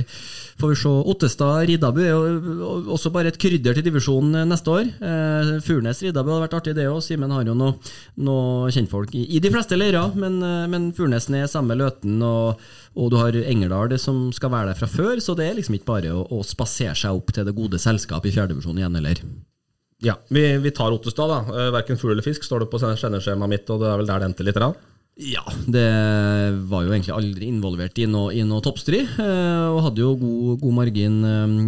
får 0.63 0.75
vi 0.75 0.79
se. 0.85 0.95
Ottestad 1.15 1.67
Riddabu 1.73 2.03
er 2.05 2.13
jo 2.15 2.71
også 2.95 3.11
bare 3.15 3.35
et 3.35 3.41
krydder 3.43 3.75
til 3.75 3.87
divisjonen 3.91 4.43
eh, 4.43 4.49
neste 4.55 4.75
år. 4.79 4.87
Eh, 4.95 5.53
Furnes 5.67 6.07
Riddabu 6.07 6.35
hadde 6.35 6.47
vært 6.47 6.59
artig, 6.61 6.79
det 6.79 6.87
òg. 6.91 7.03
Simen 7.07 7.35
har 7.35 7.47
jo 7.47 7.59
noe, 7.59 7.79
noe 8.23 8.71
kjentfolk 8.75 9.15
i, 9.19 9.27
i 9.35 9.43
de 9.43 9.55
fleste 9.57 9.79
leirer, 9.79 10.15
men, 10.19 10.39
eh, 10.45 10.69
men 10.71 10.91
Furnes 10.97 11.29
er 11.33 11.49
samme 11.51 11.77
Løten, 11.79 12.21
og, 12.25 12.63
og 12.97 13.11
du 13.13 13.19
har 13.21 13.37
Engerdal 13.43 13.97
som 14.01 14.29
skal 14.37 14.53
være 14.53 14.73
der 14.73 14.81
fra 14.81 14.91
før, 14.91 15.21
så 15.23 15.37
det 15.39 15.49
er 15.49 15.59
liksom 15.59 15.79
ikke 15.79 15.91
bare 15.91 16.15
å, 16.15 16.25
å 16.31 16.43
spasere 16.47 16.97
seg 16.99 17.17
opp 17.17 17.33
til 17.35 17.47
det 17.49 17.57
gode 17.57 17.81
selskap 17.83 18.27
i 18.27 18.35
fjerdedivisjon 18.35 18.83
igjen, 18.83 18.99
eller? 19.01 19.23
Ja, 20.05 20.19
vi, 20.29 20.45
vi 20.61 20.75
tar 20.77 20.93
Ottestad, 20.93 21.33
da. 21.33 21.39
Eh, 21.55 21.73
Verken 21.75 22.01
fugl 22.01 22.13
eller 22.13 22.27
fisk 22.27 22.45
står 22.45 22.65
det 22.65 22.73
på 22.73 22.81
sendeskjemaet 22.83 23.55
mitt, 23.55 23.73
og 23.73 23.81
det 23.81 23.89
er 23.89 24.03
vel 24.03 24.11
der 24.11 24.23
det 24.23 24.31
endte 24.31 24.47
litt. 24.47 24.61
Rann. 24.61 24.77
Ja, 25.17 25.41
det 25.65 25.87
var 26.69 26.85
jo 26.85 26.93
egentlig 26.93 27.15
aldri 27.17 27.47
involvert 27.49 27.97
i 28.03 28.05
noe, 28.05 28.35
i 28.37 28.43
noe 28.45 28.61
toppstrid, 28.61 29.15
eh, 29.23 29.69
og 29.73 29.81
hadde 29.87 30.05
jo 30.05 30.11
god, 30.21 30.59
god 30.61 30.77
margin 30.83 31.17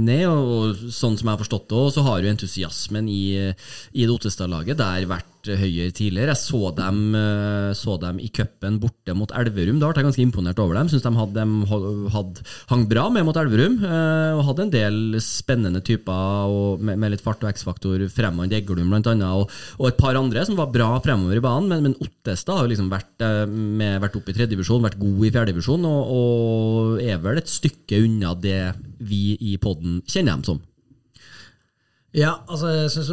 ned. 0.04 0.26
Og, 0.28 0.84
sånn 0.92 1.16
som 1.16 1.24
jeg 1.24 1.32
har 1.32 1.40
forstått 1.40 1.70
det, 1.72 1.86
så 1.96 2.04
har 2.04 2.20
jo 2.20 2.34
entusiasmen 2.34 3.08
i, 3.08 3.24
i 3.48 4.04
det 4.04 4.12
Ottestad-laget 4.12 4.76
der 4.82 5.08
vært 5.08 5.37
høyere 5.56 5.94
tidligere. 5.94 6.34
Jeg 6.34 6.40
så 6.42 6.70
dem, 6.76 7.14
eh, 7.16 7.70
så 7.78 7.96
dem 8.00 8.18
i 8.20 8.28
cupen 8.28 8.78
borte 8.82 9.14
mot 9.16 9.32
Elverum. 9.32 9.78
Da 9.80 9.88
ble 9.88 10.02
jeg 10.02 10.08
ganske 10.08 10.24
imponert 10.24 10.60
over 10.60 10.76
dem. 10.76 10.90
Syns 10.92 11.06
de 11.06 11.12
hadde, 11.16 11.46
de 11.46 12.10
hadde, 12.14 12.44
hang 12.68 12.84
bra 12.90 13.08
med 13.14 13.24
mot 13.24 13.36
Elverum, 13.40 13.78
eh, 13.84 14.36
og 14.36 14.44
hadde 14.50 14.66
en 14.66 14.74
del 14.74 15.20
spennende 15.24 15.80
typer 15.80 16.78
med, 16.82 16.98
med 16.98 17.14
litt 17.14 17.24
fart 17.24 17.42
og 17.44 17.52
X-faktor. 17.54 18.08
fremover. 18.12 18.48
Deglum 18.48 18.92
annet, 18.92 19.24
og, 19.24 19.50
og 19.78 19.88
et 19.88 19.98
par 19.98 20.16
andre 20.18 20.44
som 20.44 20.56
var 20.58 20.72
bra 20.74 20.90
fremover 21.04 21.38
i 21.38 21.44
banen. 21.44 21.68
Men, 21.68 21.82
men 21.88 21.98
Ottestad 22.04 22.58
har 22.58 22.66
jo 22.66 22.72
liksom 22.74 22.90
vært, 22.92 23.14
eh, 23.24 23.44
med, 23.48 24.00
vært 24.02 24.16
oppe 24.20 24.34
i 24.34 24.36
tredjedivisjon, 24.36 24.84
vært 24.84 25.00
god 25.00 25.24
i 25.24 25.32
fjerdedivisjon, 25.34 25.86
og, 25.88 26.14
og 26.18 27.04
er 27.04 27.20
vel 27.22 27.40
et 27.40 27.50
stykke 27.50 28.02
unna 28.04 28.34
det 28.34 28.74
vi 28.98 29.36
i 29.40 29.56
podden 29.62 30.02
kjenner 30.06 30.36
dem 30.36 30.44
som. 30.44 30.64
Ja, 32.16 32.38
altså 32.48 32.70
jeg 32.72 32.90
synes 32.90 33.10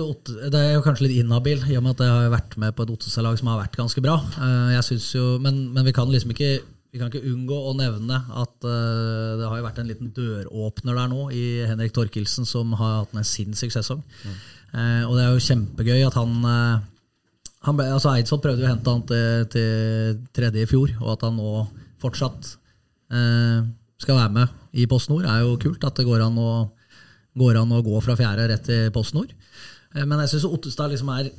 Det 0.52 0.56
er 0.56 0.78
jo 0.78 0.84
kanskje 0.86 1.08
litt 1.10 1.18
inhabil, 1.20 1.60
i 1.68 1.76
og 1.76 1.84
med 1.84 1.98
at 1.98 2.06
jeg 2.06 2.14
har 2.14 2.30
vært 2.32 2.56
med 2.62 2.76
på 2.76 2.86
et 2.86 2.94
Ottestad-lag 2.94 3.36
som 3.40 3.50
har 3.52 3.60
vært 3.60 3.76
ganske 3.76 4.02
bra. 4.02 4.16
Eh, 4.40 4.72
Jeg 4.78 4.84
synes 4.88 5.10
jo, 5.16 5.26
men, 5.44 5.74
men 5.74 5.86
vi 5.86 5.92
kan 5.96 6.10
liksom 6.12 6.32
ikke 6.32 6.54
vi 6.96 7.00
kan 7.02 7.10
ikke 7.12 7.28
unngå 7.28 7.56
å 7.60 7.74
nevne 7.76 8.22
at 8.40 8.64
eh, 8.64 9.32
det 9.36 9.50
har 9.50 9.58
jo 9.60 9.66
vært 9.66 9.80
en 9.82 9.90
liten 9.90 10.14
døråpner 10.16 10.96
der 10.96 11.10
nå 11.12 11.26
i 11.36 11.44
Henrik 11.68 11.92
Torkelsen, 11.92 12.48
som 12.48 12.72
har 12.80 13.02
hatt 13.02 13.18
en 13.18 13.28
sinnssyk 13.28 13.74
sesong. 13.76 14.00
Eh, 14.24 15.04
og 15.04 15.18
det 15.18 15.26
er 15.26 15.34
jo 15.34 15.44
kjempegøy 15.44 16.06
at 16.08 16.16
han, 16.16 16.38
han 17.68 17.76
ble, 17.76 17.90
altså 17.92 18.14
Eidsvoll 18.14 18.40
prøvde 18.46 18.64
jo 18.64 18.70
å 18.70 18.72
hente 18.72 18.94
han 18.96 19.04
til, 19.12 19.44
til 19.52 20.24
tredje 20.40 20.64
i 20.64 20.70
fjor, 20.72 20.96
og 21.02 21.18
at 21.18 21.28
han 21.28 21.36
nå 21.36 21.66
fortsatt 22.00 22.56
skal 23.12 24.18
være 24.18 24.32
med 24.34 24.80
i 24.80 24.88
Post 24.88 25.12
Nord, 25.12 25.28
er 25.28 25.44
jo 25.44 25.60
kult. 25.60 25.84
At 25.84 26.00
det 26.00 26.08
går 26.08 26.24
an 26.26 26.40
å 26.40 26.50
går 27.38 27.58
an 27.62 27.74
å 27.76 27.84
gå 27.84 28.02
fra 28.06 28.16
fjerde 28.20 28.48
rett 28.52 28.64
til 28.68 28.92
Post 28.96 29.14
Nord. 29.18 29.34
Eh, 29.96 30.06
Men 30.06 30.20
jeg 30.24 30.34
syns 30.36 30.46
Ottestad 30.50 30.92
liksom 30.94 31.10
er 31.18 31.32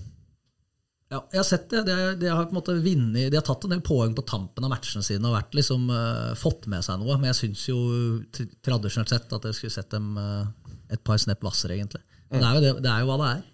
ja, 1.06 1.20
jeg 1.30 1.38
har 1.38 1.46
sett 1.46 1.68
det. 1.70 1.84
De, 1.86 1.92
har- 1.94 2.16
de 2.18 2.26
har 2.26 2.46
på 2.48 2.50
en 2.50 2.58
måte 2.58 2.74
vinnet, 2.82 3.28
De 3.30 3.36
har 3.38 3.44
tatt 3.46 3.62
en 3.64 3.70
del 3.70 3.80
poeng 3.86 4.10
på 4.16 4.24
tampen 4.26 4.64
av 4.66 4.72
matchene 4.72 5.04
sine 5.06 5.22
og 5.28 5.36
vært 5.36 5.54
liksom, 5.54 5.84
uh, 5.86 6.32
fått 6.34 6.66
med 6.66 6.82
seg 6.82 6.98
noe. 6.98 7.14
Men 7.20 7.30
jeg 7.30 7.38
syns 7.44 7.62
jo 7.68 7.76
tradisjonelt 8.66 9.12
sett 9.14 9.30
at 9.36 9.46
jeg 9.46 9.54
skulle 9.54 9.70
sett 9.76 9.90
dem 9.94 10.16
uh, 10.18 10.48
et 10.90 11.02
par 11.06 11.20
snepp 11.22 11.44
hvassere, 11.46 11.76
egentlig. 11.78 12.02
Men 12.32 12.42
det 12.42 12.48
er, 12.48 12.54
jo 12.58 12.64
det, 12.64 12.72
det 12.82 12.90
er 12.90 13.04
jo 13.04 13.10
hva 13.12 13.18
det 13.22 13.28
er. 13.36 13.44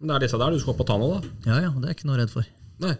Men 0.00 0.10
det 0.10 0.16
er 0.16 0.24
disse 0.26 0.40
der 0.42 0.50
du 0.50 0.58
skal 0.64 0.74
opp 0.74 0.82
og 0.82 0.88
ta 0.90 0.98
nå, 0.98 1.10
da. 1.14 1.32
Ja, 1.46 1.60
ja, 1.62 1.70
det 1.78 1.86
er 1.86 1.92
jeg 1.94 2.00
ikke 2.00 2.10
noe 2.10 2.18
redd 2.24 2.34
for. 2.34 2.50
Nei. 2.82 2.94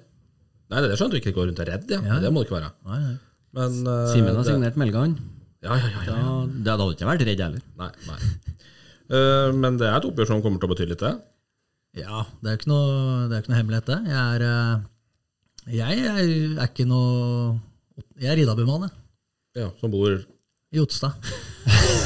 Nei, 0.71 0.79
det 0.87 0.93
er 0.95 1.01
skjønt 1.03 1.17
du 1.17 1.19
ikke 1.19 1.35
går 1.35 1.51
rundt 1.51 1.59
og 1.59 1.67
er 1.67 1.73
redd, 1.75 1.91
ja. 1.99 1.99
Ja. 2.07 2.21
Det 2.23 2.31
må 2.31 2.45
du 2.45 2.47
ikke 2.47 2.61
være. 2.61 2.71
Nei, 2.87 3.01
nei. 3.09 3.17
Men 3.59 3.81
uh, 3.91 4.07
Simen 4.15 4.31
har 4.39 4.39
det- 4.47 4.53
signert 4.55 4.79
Melgan. 4.79 5.19
Ja, 5.67 5.75
ja, 5.83 5.91
ja, 5.91 6.01
ja. 6.07 6.15
Da, 6.15 6.47
det 6.62 6.73
hadde 6.79 6.87
ikke 6.95 7.11
vært 7.11 7.27
redd 7.27 7.43
heller. 7.43 7.67
Nei, 7.83 7.91
nei. 8.07 8.53
Eh, 9.12 9.50
men 9.52 9.78
det 9.80 9.88
er 9.88 9.98
et 9.98 10.09
oppgjør 10.09 10.30
som 10.30 10.42
kommer 10.44 10.61
til 10.61 10.70
å 10.70 10.72
bety 10.74 10.88
litt, 10.88 11.02
det. 11.05 11.14
Ja, 12.00 12.24
det 12.40 12.48
er 12.48 12.57
jo 12.57 12.61
ikke 12.61 12.72
noe, 12.72 12.94
det 13.30 13.40
ikke 13.42 13.52
noe 13.52 13.61
hemmelighet, 13.61 13.90
det. 13.90 13.98
Jeg 14.11 14.20
er, 14.24 14.44
eh, 14.50 15.74
jeg 15.78 16.07
er, 16.09 16.22
er 16.59 16.68
ikke 16.68 16.88
noe 16.88 17.59
Jeg 18.18 18.32
er 18.32 18.38
Riddarbumann, 18.40 18.88
jeg. 18.88 19.00
Ja, 19.61 19.68
Som 19.78 19.92
bor 19.94 20.16
I 20.75 20.81
Otstad. 20.83 21.14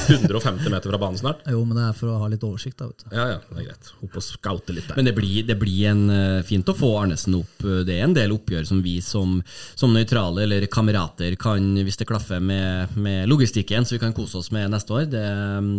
150 0.08 0.70
meter 0.70 0.90
fra 0.90 0.98
banen 0.98 1.18
snart. 1.18 1.40
Jo, 1.50 1.60
men 1.64 1.76
det 1.76 1.84
er 1.88 1.94
for 1.96 2.12
å 2.12 2.18
ha 2.22 2.28
litt 2.30 2.44
oversikt, 2.46 2.78
da, 2.78 2.88
vet 2.88 3.02
du. 3.02 3.08
Ja, 3.16 3.24
ja, 3.32 3.38
det 3.48 3.62
er 3.62 3.66
greit. 3.70 3.88
Opp 4.04 4.18
og 4.20 4.24
scoute 4.24 4.74
litt 4.76 4.88
der. 4.88 4.98
Men 4.98 5.08
det 5.08 5.14
blir, 5.16 5.46
det 5.48 5.56
blir 5.60 5.88
en, 5.90 6.02
eh, 6.12 6.42
fint 6.46 6.68
å 6.68 6.74
få 6.76 6.90
Arnesen 7.00 7.36
opp. 7.38 7.64
Det 7.88 7.96
er 7.96 8.04
en 8.04 8.16
del 8.16 8.32
oppgjør 8.36 8.66
som 8.68 8.82
vi 8.84 8.98
som, 9.04 9.38
som 9.78 9.92
nøytrale 9.94 10.44
eller 10.44 10.68
kamerater 10.72 11.36
kan, 11.40 11.70
hvis 11.84 12.00
det 12.00 12.08
klaffer 12.08 12.40
med, 12.44 12.96
med 12.96 13.28
logistikken, 13.28 13.88
så 13.88 13.96
vi 13.96 14.02
kan 14.04 14.16
kose 14.16 14.40
oss 14.40 14.50
med 14.54 14.70
neste 14.72 14.96
år. 14.96 15.08
Det, 15.12 15.24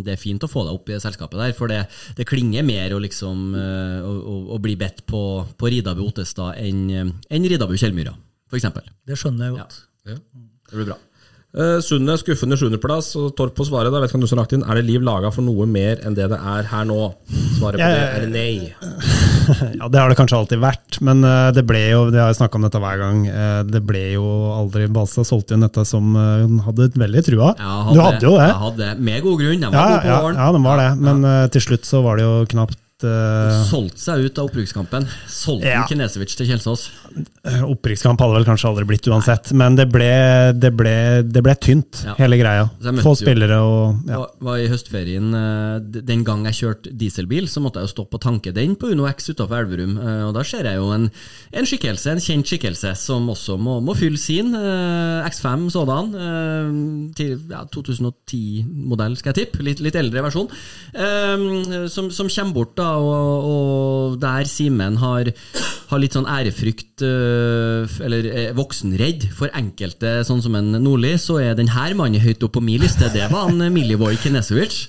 det 0.06 0.14
er 0.14 0.22
fint 0.22 0.46
å 0.46 0.50
få 0.50 0.66
deg 0.66 0.78
opp 0.78 0.90
i 0.90 0.96
det 0.96 1.02
selskapet 1.06 1.40
der, 1.40 1.54
for 1.56 1.70
det, 1.72 1.84
det 2.18 2.28
klinger 2.28 2.66
mer 2.66 2.94
å, 2.94 3.02
liksom, 3.02 3.52
eh, 3.54 4.00
å, 4.02 4.16
å, 4.18 4.40
å 4.56 4.62
bli 4.62 4.76
bedt 4.80 5.06
på, 5.10 5.22
på 5.54 5.74
Ridabu 5.74 6.04
Ottestad 6.06 6.58
enn 6.58 6.88
en 6.90 7.50
Ridabu 7.54 7.78
Kjellmyra, 7.78 8.14
f.eks. 8.50 8.70
Det 9.06 9.18
skjønner 9.18 9.48
jeg 9.48 9.60
godt. 9.60 9.84
Ja. 10.10 10.18
Det 10.70 10.78
blir 10.78 10.92
bra. 10.92 11.00
Uh, 11.50 11.80
Sunne 11.82 12.14
skuffende 12.20 12.54
sjuendeplass, 12.54 13.08
og 13.18 13.32
Torp 13.34 13.56
på 13.58 13.64
svaret. 13.66 13.90
Da 13.90 13.98
vet 13.98 14.12
ikke 14.12 14.20
om 14.20 14.22
du 14.22 14.28
som 14.30 14.38
lagt 14.38 14.52
inn 14.54 14.62
Er 14.62 14.78
det 14.78 14.84
liv 14.86 15.02
laga 15.02 15.32
for 15.34 15.42
noe 15.42 15.66
mer 15.66 15.98
enn 16.06 16.14
det 16.14 16.28
det 16.30 16.38
er 16.38 16.68
her 16.70 16.84
nå? 16.86 16.98
Svaret 17.58 17.80
på 17.80 17.88
Jeg- 17.88 17.96
det 17.98 18.22
er 18.22 18.28
nei. 18.30 18.74
Ja, 19.80 19.88
Det 19.90 19.98
har 19.98 20.08
det 20.12 20.16
kanskje 20.20 20.38
alltid 20.38 20.60
vært, 20.62 21.00
men 21.02 21.24
eh, 21.26 21.48
det 21.56 21.64
ble 21.66 21.80
jo 21.90 22.04
Det 22.14 22.20
har 22.22 22.28
jeg 22.30 22.38
snakka 22.38 22.54
om 22.60 22.62
dette 22.68 22.78
hver 22.78 23.00
gang. 23.02 23.24
eh, 23.26 23.62
Det 23.66 23.80
ble 23.82 24.02
jo 24.12 24.22
aldri 24.60 24.86
Balstad 24.94 25.26
solgte 25.26 25.56
inn 25.58 25.64
dette 25.66 25.82
som 25.90 26.14
hun 26.14 26.60
hadde 26.68 26.86
veldig 26.94 27.24
trua. 27.26 27.48
Hadde, 27.58 27.96
du 27.96 28.00
hadde 28.04 28.22
jo 28.28 28.36
det. 28.38 28.46
Jeg 28.46 28.60
hadde, 28.62 28.92
med 29.10 29.22
god 29.26 29.40
grunn. 29.42 29.60
De 29.66 29.72
var 29.72 29.74
Ja, 29.74 29.88
gode 29.90 30.06
på 30.06 30.22
våren. 30.28 30.38
ja, 30.38 30.52
de 30.54 30.62
var 30.68 30.76
det. 30.84 30.88
Men 31.02 31.22
ja. 31.26 31.34
til 31.50 31.66
slutt 31.66 31.82
så 31.90 32.04
var 32.06 32.16
det 32.20 32.28
jo 32.28 32.36
knapt 32.54 32.78
uh, 33.02 33.64
Solgte 33.66 33.98
seg 34.06 34.22
ut 34.28 34.38
av 34.38 34.46
opprykkskampen. 34.52 35.08
Solgte 35.26 35.66
Ja. 35.74 35.82
Kinesevic 35.90 36.36
til 36.38 36.46
Kjelsås. 36.52 36.86
Opprykkskamp 37.44 38.20
hadde 38.22 38.34
vel 38.36 38.44
kanskje 38.46 38.68
aldri 38.68 38.84
blitt 38.86 39.06
uansett, 39.10 39.50
men 39.56 39.74
det 39.78 39.86
ble, 39.90 40.08
det 40.54 40.70
ble, 40.76 40.92
det 41.26 41.42
ble 41.42 41.54
tynt, 41.58 42.02
Ja. 42.06 42.14
hele 42.18 42.36
greia. 42.38 42.66
Få 43.02 43.14
spillere 43.18 43.56
og 43.64 44.08
ja. 44.10 44.20
Var, 44.40 44.58
i 44.60 44.68
høstferien 44.70 45.34
eh, 45.34 46.00
Den 46.04 46.22
gang 46.24 46.44
jeg 46.48 46.54
kjørte 46.60 46.92
dieselbil, 46.96 47.48
så 47.50 47.62
måtte 47.64 47.80
jeg 47.80 47.88
jo 47.88 47.94
stoppe 47.94 48.18
og 48.20 48.22
tanke 48.24 48.52
den 48.54 48.76
på 48.78 48.90
Uno 48.92 49.08
X 49.10 49.30
utafor 49.32 49.64
Elverum. 49.64 49.96
eh, 49.98 50.22
Og 50.28 50.34
da 50.36 50.42
ser 50.46 50.68
jeg 50.68 50.76
jo 50.78 50.90
en, 50.94 51.08
en 51.52 51.66
skikkelse, 51.66 52.12
en 52.14 52.22
kjent 52.22 52.46
skikkelse, 52.52 52.94
som 53.00 53.26
også 53.32 53.58
må, 53.58 53.80
må 53.82 53.96
fylle 53.98 54.18
sin. 54.20 54.54
eh, 54.54 55.26
X5 55.30 55.70
sådan. 55.74 56.14
eh, 56.14 57.14
til 57.16 57.36
ja, 57.50 57.64
2010-modell, 57.74 59.16
skal 59.18 59.32
jeg 59.34 59.46
tippe. 59.46 59.64
Litt, 59.66 59.80
litt 59.84 59.96
eldre 59.98 60.22
versjon. 60.28 60.48
eh, 60.94 61.86
som, 61.90 62.10
som 62.14 62.28
kommer 62.30 62.54
bort, 62.54 62.76
da, 62.78 62.92
og, 63.00 63.50
og 63.50 64.20
der 64.22 64.44
Simen 64.50 64.96
har, 65.02 65.32
har 65.90 65.98
litt 66.02 66.14
sånn 66.16 66.28
ærefrykt, 66.30 66.99
eh, 67.06 67.98
eller 68.06 68.28
eh, 68.30 68.50
voksenredd 68.56 69.28
for 69.36 69.52
enkelte, 69.56 70.20
sånn 70.26 70.42
som 70.44 70.56
en 70.58 70.72
Nordli, 70.78 71.16
så 71.20 71.40
er 71.42 71.58
denne 71.58 71.90
mannen 71.98 72.22
høyt 72.22 72.42
opp 72.46 72.56
på 72.58 72.64
min 72.64 72.80
liste. 72.82 73.10
Det 73.14 73.28
var 73.32 73.48
han 73.48 73.60
eh, 73.64 73.72
Milivoj 73.72 74.16
Kinesevic. 74.22 74.84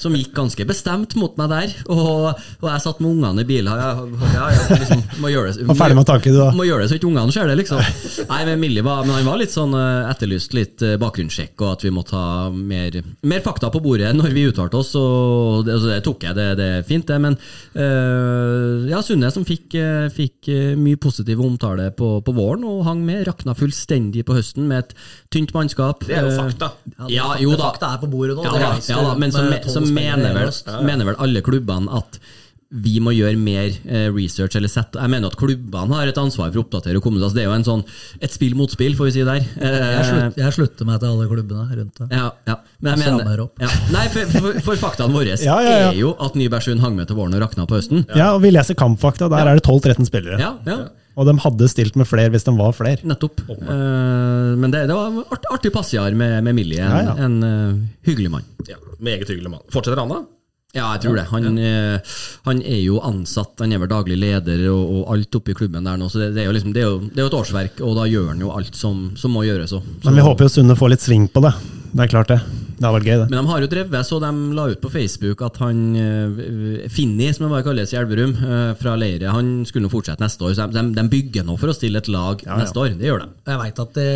Som 0.00 0.14
gikk 0.16 0.30
ganske 0.32 0.64
bestemt 0.64 1.12
mot 1.20 1.34
meg 1.36 1.50
der. 1.52 1.72
Og, 1.92 2.30
og 2.32 2.68
jeg 2.70 2.80
satt 2.80 3.00
med 3.04 3.10
ungene 3.10 3.42
i 3.44 3.48
bilen. 3.48 3.68
Ja, 3.76 3.90
ja, 4.32 4.46
ja, 4.54 4.76
liksom, 4.80 5.02
må 5.20 5.28
gjøre 5.28 5.50
det, 5.52 5.66
ferdig 5.76 5.98
med 5.98 6.06
tanken, 6.08 6.32
du, 6.32 6.38
da. 6.40 6.46
Må 6.56 6.64
gjøre 6.64 6.86
det 6.86 6.88
så 6.88 6.96
ikke 6.96 7.10
ungene 7.10 7.34
ser 7.34 7.50
det, 7.50 7.58
liksom. 7.60 7.82
Nei, 8.30 8.38
men 8.48 8.62
Millie 8.62 8.84
var, 8.86 9.02
men 9.04 9.18
han 9.18 9.28
var 9.28 9.36
litt 9.42 9.52
sånn 9.52 9.76
eh, 9.76 10.08
etterlyst 10.08 10.56
litt 10.56 10.84
eh, 10.86 10.94
bakgrunnssjekk, 11.02 11.52
og 11.60 11.74
at 11.74 11.84
vi 11.84 11.92
måtte 11.92 12.16
ha 12.16 12.46
mer, 12.54 12.96
mer 13.28 13.44
fakta 13.44 13.68
på 13.74 13.82
bordet 13.84 14.14
når 14.16 14.32
vi 14.32 14.46
uttalte 14.48 14.80
oss. 14.80 14.94
Og 14.96 15.66
det, 15.68 15.76
altså, 15.76 15.92
det 15.92 16.00
tok 16.08 16.24
jeg, 16.24 16.38
det, 16.40 16.48
det 16.62 16.70
er 16.78 16.88
fint, 16.88 17.04
det. 17.12 17.20
Men 17.26 17.36
øh, 17.36 18.88
ja, 18.88 19.04
Sunne 19.04 19.28
som 19.34 19.44
fikk, 19.44 19.76
fikk 20.16 20.48
mye 20.80 21.02
positiv 21.04 21.44
omtale 21.44 21.90
på, 21.98 22.14
på 22.24 22.36
våren, 22.38 22.64
og 22.64 22.86
hang 22.88 23.04
med. 23.04 23.26
Rakna 23.28 23.52
fullstendig 23.58 24.24
på 24.24 24.38
høsten 24.40 24.72
med 24.72 24.86
et 24.86 24.96
tynt 25.36 25.52
mannskap. 25.52 26.08
Det 26.08 26.16
er 26.16 26.30
jo 26.30 26.34
fakta. 26.40 26.72
Ja, 27.12 27.34
jo 27.42 27.52
da. 27.58 27.68
Fakta 27.68 27.92
er 27.92 28.02
på 28.06 28.08
bordet 28.16 28.40
nå. 28.40 28.48
Ja, 28.48 28.56
det 28.56 28.64
da, 28.64 28.74
ja 28.88 29.04
da, 29.04 29.14
men 29.20 29.36
som, 29.36 29.52
tolv 29.52 29.81
så 29.88 29.96
mener, 29.96 30.36
vel, 30.36 30.86
mener 30.86 31.10
vel 31.10 31.20
alle 31.22 31.42
klubbene 31.44 31.92
at 32.02 32.20
vi 32.72 32.94
må 33.04 33.12
gjøre 33.12 33.36
mer 33.36 33.68
eh, 33.84 34.06
research. 34.14 34.56
eller 34.56 34.70
sette, 34.72 34.96
Jeg 34.96 35.12
mener 35.12 35.28
at 35.28 35.36
klubbene 35.36 35.92
har 35.98 36.08
et 36.08 36.18
ansvar 36.20 36.48
for 36.52 36.62
å 36.62 36.64
oppdatere 36.64 36.96
og 36.96 37.04
til 37.04 37.18
Altså, 37.20 37.36
det 37.36 37.42
er 37.44 37.50
jo 37.50 37.56
en 37.58 37.66
sånn, 37.66 37.82
et 38.24 38.32
spill 38.32 38.54
mot 38.56 38.72
spill, 38.72 38.96
får 38.96 39.10
vi 39.10 39.12
si 39.18 39.26
der. 39.28 39.42
Eh, 39.60 39.76
Jeg, 39.82 40.06
slutt, 40.08 40.40
jeg 40.40 40.56
slutter 40.56 40.88
meg 40.88 41.02
til 41.02 41.12
alle 41.12 41.28
klubbene 41.28 41.66
rundt 41.82 42.00
det. 42.00 42.08
ja, 42.16 42.30
ja. 42.48 42.56
Men 42.80 42.96
jeg 42.96 43.12
mener, 43.12 43.44
ja. 43.60 43.68
Nei, 43.92 44.06
for, 44.14 44.32
for, 44.32 44.56
for 44.70 44.80
faktaene 44.80 45.14
våre 45.14 45.36
Ja, 45.36 45.58
ja, 45.60 45.76
ja. 45.84 45.92
er 45.92 46.00
jo 46.00 46.14
at 46.18 46.34
Nybergsund 46.38 46.80
hang 46.82 46.96
med 46.96 47.10
til 47.10 47.20
våren 47.20 47.36
og 47.36 47.44
rakna 47.44 47.68
på 47.68 47.76
høsten. 47.76 48.06
Ja, 48.16 48.32
og 48.34 48.42
vi 48.42 48.50
leser 48.54 48.78
kampfakta. 48.78 49.28
Der 49.30 49.52
er 49.52 49.60
det 49.60 49.66
12-13 49.68 50.08
spillere. 50.08 50.40
Ja, 50.40 50.54
ja, 50.66 50.80
Og 51.12 51.28
de 51.28 51.36
hadde 51.44 51.68
stilt 51.68 51.96
med 52.00 52.08
flere 52.08 52.32
hvis 52.32 52.48
de 52.48 52.56
var 52.56 52.72
flere. 52.72 53.04
nettopp. 53.04 53.44
Eh, 53.52 54.56
men 54.56 54.72
det, 54.72 54.86
det 54.88 54.96
var 54.96 55.12
art, 55.28 55.44
artig 55.52 55.72
passiar 55.76 56.16
med, 56.16 56.40
med 56.48 56.56
Millie, 56.56 56.80
en, 56.80 56.88
Ja, 56.90 57.02
ja. 57.12 57.16
en 57.28 57.36
uh, 57.44 58.08
hyggelig 58.08 58.32
mann. 58.32 58.48
Ja, 58.68 58.78
Meget 58.98 59.28
hyggelig 59.28 59.50
mann. 59.50 59.66
Fortsetter 59.72 60.00
han, 60.02 60.12
da? 60.12 60.22
Ja, 60.72 60.86
jeg 60.94 61.02
tror 61.04 61.18
det. 61.18 61.26
Han, 61.28 61.58
eh, 61.60 62.14
han 62.46 62.62
er 62.64 62.78
jo 62.80 62.96
ansatt, 63.04 63.58
han 63.60 63.74
er 63.74 63.82
vel 63.82 63.90
daglig 63.90 64.16
leder 64.16 64.62
og, 64.72 64.94
og 65.02 65.10
alt 65.12 65.36
i 65.52 65.56
klubben 65.56 65.84
der 65.84 65.98
nå. 66.00 66.08
Så 66.08 66.22
det, 66.22 66.30
det, 66.38 66.44
er 66.44 66.48
jo 66.48 66.54
liksom, 66.56 66.72
det, 66.72 66.80
er 66.80 66.88
jo, 66.88 66.98
det 67.10 67.20
er 67.20 67.26
jo 67.26 67.32
et 67.32 67.38
årsverk, 67.42 67.82
og 67.84 67.98
da 67.98 68.06
gjør 68.08 68.30
han 68.32 68.40
jo 68.40 68.54
alt 68.56 68.78
som, 68.78 69.10
som 69.20 69.36
må 69.36 69.44
gjøres 69.44 69.74
Så. 69.74 69.82
Men 70.06 70.16
vi 70.16 70.24
håper 70.24 70.48
jo 70.48 70.54
Sunne 70.54 70.76
får 70.78 70.94
litt 70.94 71.04
sving 71.04 71.28
på 71.32 71.44
det. 71.44 71.52
Det 71.92 72.06
er 72.06 72.08
klart, 72.08 72.30
det. 72.32 72.40
Det 72.78 72.88
har 72.88 72.94
vært 72.96 73.06
gøy, 73.06 73.16
det. 73.20 73.26
Men 73.30 73.38
de 73.38 73.50
har 73.50 73.62
jo 73.62 73.68
drevet, 73.70 74.06
så 74.08 74.18
de 74.22 74.30
la 74.56 74.64
ut 74.72 74.80
på 74.82 74.90
Facebook 74.90 75.42
at 75.46 75.58
han 75.62 75.82
uh, 75.94 76.88
Finni, 76.90 77.28
som 77.30 77.44
det 77.44 77.52
bare 77.52 77.66
kalles 77.66 77.92
i 77.92 77.98
Elverum, 78.00 78.32
eh, 78.32 78.72
fra 78.80 78.94
Leire, 78.98 79.30
han 79.30 79.52
skulle 79.68 79.86
nå 79.86 79.92
fortsette 79.92 80.24
neste 80.24 80.48
år. 80.48 80.56
Så 80.56 80.66
de, 80.72 80.82
de, 80.96 81.04
bygger 81.12 81.46
nå 81.46 81.54
for 81.60 81.70
å 81.70 81.76
stille 81.76 82.00
et 82.02 82.10
lag 82.10 82.42
ja. 82.42 82.56
neste 82.58 82.80
år. 82.80 82.96
Det 82.98 83.06
gjør 83.06 83.22
de. 83.22 83.28
Jeg 83.52 83.60
veit 83.60 83.84
at 83.84 84.00
de, 84.00 84.08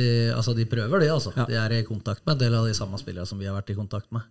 de, 0.00 0.08
altså 0.34 0.56
de 0.56 0.66
prøver 0.72 1.04
det, 1.04 1.12
altså. 1.14 1.34
Ja. 1.36 1.46
De 1.50 1.60
er 1.60 1.76
i 1.78 1.84
kontakt 1.86 2.24
med 2.24 2.34
en 2.34 2.42
del 2.42 2.58
av 2.58 2.66
de 2.66 2.74
samme 2.78 2.98
spillerne 3.00 3.28
som 3.28 3.38
vi 3.38 3.46
har 3.50 3.54
vært 3.58 3.70
i 3.74 3.78
kontakt 3.78 4.10
med. 4.14 4.26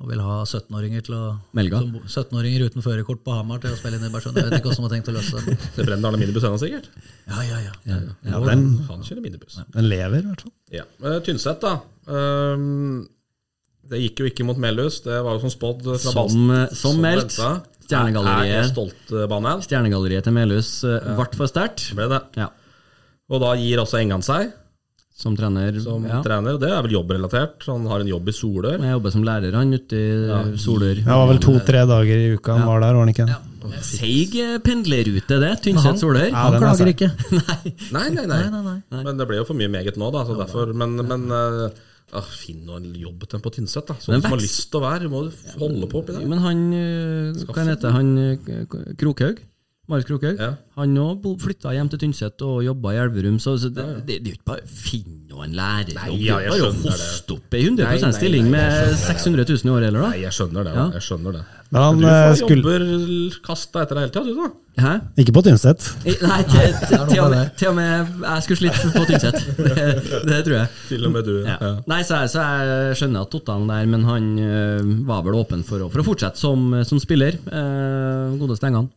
Og 0.00 0.08
vil 0.08 0.22
ha 0.24 0.38
17-åringer 0.46 1.04
til 1.04 1.16
å 1.18 1.24
Melga. 1.56 1.82
17-åringer 2.08 2.70
uten 2.70 2.84
førerkort 2.84 3.20
på 3.26 3.34
Hamar 3.36 3.60
til 3.60 3.74
å 3.74 3.76
spille 3.76 3.98
inn 4.00 4.06
i 4.06 4.12
Bersund. 4.14 4.38
Jeg 4.38 4.48
vet 4.48 4.62
ikke 4.62 4.70
hvordan 4.70 4.80
de 4.80 4.88
har 4.88 4.94
tenkt 4.94 5.10
å 5.12 5.16
løse 5.18 5.42
det. 5.44 5.58
Det 5.76 5.84
brenner 5.84 6.08
Arne 6.08 6.22
minibuss 6.22 6.46
ennå, 6.48 6.60
sikkert? 6.62 6.88
Ja, 7.28 7.42
ja, 7.44 7.60
ja. 7.66 7.74
Ja, 7.90 8.40
den, 8.46 8.64
Han 8.88 9.04
kjører 9.04 9.26
minibuss. 9.26 9.60
den 9.74 9.90
lever, 9.90 10.22
i 10.22 10.30
hvert 10.30 10.46
fall. 10.46 10.54
Ja. 10.72 10.86
Eh, 11.04 11.20
Tynset, 11.26 11.60
da. 11.60 11.76
Ehm, 12.08 13.06
det 13.88 14.02
gikk 14.02 14.22
jo 14.22 14.28
ikke 14.28 14.46
mot 14.48 14.60
Melhus. 14.60 15.00
Det 15.04 15.16
var 15.24 15.36
jo 15.36 15.42
som 15.46 15.52
spådd 15.52 15.84
fra 15.96 16.12
Som, 16.28 16.50
eh, 16.52 16.76
som 16.76 17.00
meldt. 17.00 17.38
Stjernegalleriet. 17.88 18.52
Er 18.52 18.68
Stolt-banen? 18.68 19.62
Stjernegalleriet 19.64 20.26
til 20.28 20.34
Melhus 20.36 20.70
uh, 20.84 20.98
ble 21.16 21.28
for 21.38 21.48
sterkt. 21.48 21.86
Ble 21.96 22.08
det. 22.10 22.20
Ja. 22.36 22.50
Og 23.32 23.40
da 23.40 23.54
gir 23.60 23.80
også 23.80 24.00
Engan 24.02 24.24
seg 24.24 24.50
Som 25.16 25.34
trener. 25.36 25.72
som 25.80 26.04
ja. 26.04 26.20
trener. 26.24 26.58
og 26.58 26.60
Det 26.60 26.68
er 26.68 26.84
vel 26.84 26.98
jobbrelatert. 26.98 27.64
Han 27.66 27.88
har 27.88 28.04
en 28.04 28.12
jobb 28.12 28.28
i 28.28 28.34
Solør. 28.36 28.76
Jeg 28.76 28.92
jobber 28.92 29.14
som 29.16 29.24
lærer, 29.24 29.56
han 29.56 29.72
ute 29.72 29.96
i 29.96 30.58
Solør. 30.60 31.00
Det 31.00 31.08
var 31.08 31.26
vel 31.32 31.40
to-tre 31.42 31.86
dager 31.88 32.26
i 32.28 32.28
uka 32.36 32.58
han 32.58 32.68
var 32.68 32.84
der, 32.84 32.92
var 32.98 33.08
han 33.08 33.14
ikke? 33.14 33.28
Seig 33.84 34.36
eh, 34.38 34.54
pendlerrute, 34.64 35.40
det. 35.42 35.50
Tynset 35.64 36.00
Solør. 36.00 36.28
Ja, 36.28 36.44
Han 36.44 36.58
er 36.58 36.62
klager 36.62 36.92
ikke. 36.92 37.08
Nei. 37.40 37.74
Nei, 37.96 38.06
nei, 38.14 38.26
nei. 38.28 38.42
Nei, 38.52 38.62
nei, 38.62 38.78
nei. 38.78 39.02
Men 39.02 39.18
det 39.18 39.26
ble 39.28 39.40
jo 39.40 39.48
for 39.48 39.58
mye 39.58 39.72
meget 39.72 39.96
nå, 40.00 40.12
da. 40.14 40.22
Så 40.28 40.36
derfor, 40.38 40.76
men 40.76 41.00
men 41.08 41.26
eh, 41.32 41.84
ah, 42.12 42.22
finn 42.40 42.64
nå 42.66 42.76
en 42.78 42.88
jobb 42.94 43.26
til 43.28 43.40
på 43.44 43.52
Tynset, 43.52 43.86
da. 43.90 43.94
Sånn 44.00 44.22
som 44.22 44.30
har 44.32 44.40
lyst 44.40 44.70
til 44.70 44.80
å 44.80 44.84
være. 44.84 45.08
Du 45.08 45.60
holde 45.60 45.88
på 45.90 46.00
oppi 46.02 46.14
der. 46.16 46.26
Men 46.28 46.38
han 46.44 46.64
eh, 46.72 47.44
Hva 47.48 47.64
heter 47.68 47.90
han? 47.94 48.12
eh, 48.18 48.64
Krokhaug? 49.00 49.42
Marius 49.88 50.04
Krokhaug? 50.08 50.36
Ja. 50.36 50.50
Han 50.76 50.98
òg 51.00 51.24
flytta 51.40 51.72
hjem 51.72 51.88
til 51.88 52.02
Tynset 52.02 52.42
og 52.44 52.60
jobba 52.66 52.92
i 52.92 52.98
Elverum, 53.00 53.38
så, 53.40 53.54
så 53.56 53.70
det, 53.72 53.86
det, 54.04 54.18
det 54.20 54.28
er 54.28 54.34
jo 54.34 54.38
ikke 54.38 54.50
bare 54.52 54.66
å 54.66 54.68
finne 54.68 55.16
noe 55.32 55.46
en 55.46 55.54
lærerjobb. 55.56 55.96
Nei, 55.96 56.18
ja, 56.26 56.40
jeg 56.44 56.52
det 56.52 56.58
er 56.58 56.60
jo 56.60 56.68
å 56.68 56.74
hoste 56.84 57.36
opp 57.38 57.56
ei 57.56 57.62
100 57.64 57.86
Nei, 57.86 57.94
nei, 58.02 58.10
stilling 58.18 58.50
med 58.52 58.74
skjønner 58.74 58.98
600 59.06 59.46
000 59.48 59.70
i 59.70 59.72
året, 59.72 59.88
eller 59.88 60.04
Nei, 60.04 60.18
jeg 60.26 60.36
skjønner 60.36 60.68
det. 60.68 60.74
Ja. 60.76 60.84
Jeg 60.98 61.06
skjønner 61.08 61.38
det. 61.38 61.44
Men 61.68 61.82
han 61.84 62.00
Du 62.00 62.06
eh, 62.08 62.18
får 62.26 62.36
skulle 62.40 62.58
jobber 62.58 63.38
kasta 63.44 63.84
etter 63.84 63.98
deg 63.98 64.06
hele 64.06 64.14
tida, 64.14 64.24
du, 64.28 64.42
da. 64.42 64.50
Hæ? 64.78 64.92
Ikke 65.24 65.34
på 65.38 65.42
Tynset. 65.48 65.88
Nei, 66.04 66.38
til, 66.52 66.76
til, 66.84 67.06
til, 67.08 67.22
og 67.24 67.32
med 67.32 67.50
til 67.58 67.72
og 67.72 67.74
med 67.80 68.12
jeg 68.28 68.44
skulle 68.44 68.60
slitt 68.60 68.94
på 68.94 69.06
Tynset. 69.08 69.40
Det, 69.68 69.88
det 70.28 70.38
tror 70.46 70.56
jeg. 70.58 70.70
Til 70.90 71.08
og 71.08 71.16
med 71.16 71.26
du. 71.26 71.34
Ja. 71.42 71.56
Ja. 71.64 71.72
Nei, 71.90 72.02
så 72.06 72.22
jeg, 72.22 72.34
så 72.36 72.44
jeg 72.44 73.00
skjønner 73.00 73.24
at 73.24 73.32
Tottan 73.32 73.66
der, 73.72 73.88
men 73.88 74.04
han 74.08 74.30
øh, 74.36 74.94
var 75.08 75.24
vel 75.26 75.40
åpen 75.40 75.64
for 75.66 75.88
å, 75.88 75.90
for 75.92 76.04
å 76.04 76.06
fortsette 76.12 76.40
som, 76.40 76.70
som 76.88 77.00
spiller. 77.02 77.40
Uh, 77.48 78.36
Godeste 78.38 78.68
Engan. 78.68 78.92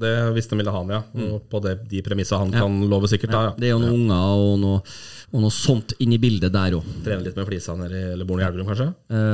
Det 0.00 0.12
visste 0.36 0.56
Milahan, 0.58 0.90
ja. 0.92 1.00
Og 1.26 1.46
på 1.48 1.60
det, 1.64 1.76
de 1.88 2.02
premissene 2.04 2.38
han 2.42 2.52
Ja. 2.52 2.60
kan 2.66 2.74
love 2.90 3.08
sikkert, 3.08 3.32
da. 3.32 3.42
Ja. 3.46 3.54
Det 3.56 3.68
er 3.70 3.72
jo 3.74 3.78
noen 3.80 4.02
unger 4.02 4.42
og 4.42 4.58
noe, 4.60 4.82
og 5.32 5.40
noe 5.40 5.54
sånt 5.54 5.94
inni 5.98 6.18
bildet 6.20 6.52
der 6.52 6.76
òg. 6.76 6.84
Trener 7.04 7.24
litt 7.24 7.36
med 7.36 7.46
flisa 7.48 7.76
nede 7.78 7.96
i 7.96 8.12
eller 8.12 8.28
bor 8.28 8.40
i 8.40 8.44
Elverum, 8.44 8.68
kanskje? 8.68 8.90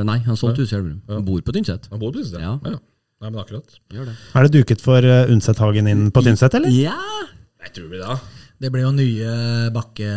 nei, 0.07 0.19
han 0.27 0.37
solgte 0.39 0.63
huset 0.63 0.77
i 0.77 0.81
Elverum. 0.81 1.03
Han 1.09 1.25
bor 1.25 1.41
på 1.43 1.53
Tynset. 1.53 1.89
Han 1.91 1.99
bor 1.99 2.13
på 2.13 2.21
Tynset? 2.23 2.41
Ja. 2.41 2.59
ja. 2.63 2.79
Nei, 3.23 3.31
men 3.31 3.39
akkurat. 3.43 3.75
Gjør 3.95 4.07
det. 4.11 4.17
Er 4.35 4.43
det 4.47 4.53
duket 4.57 4.81
for 4.83 4.99
uh, 4.99 5.31
Undset-Hagen 5.31 5.87
inn 5.91 6.09
på 6.11 6.23
Tynset, 6.27 6.55
eller? 6.59 6.71
Ja! 6.75 6.97
Jeg 7.63 7.75
tror 7.77 7.91
vi 7.93 8.01
da. 8.01 8.17
Det 8.59 8.71
ble 8.75 8.83
jo 8.83 8.91
nye 8.95 9.35
Bakke... 9.75 10.09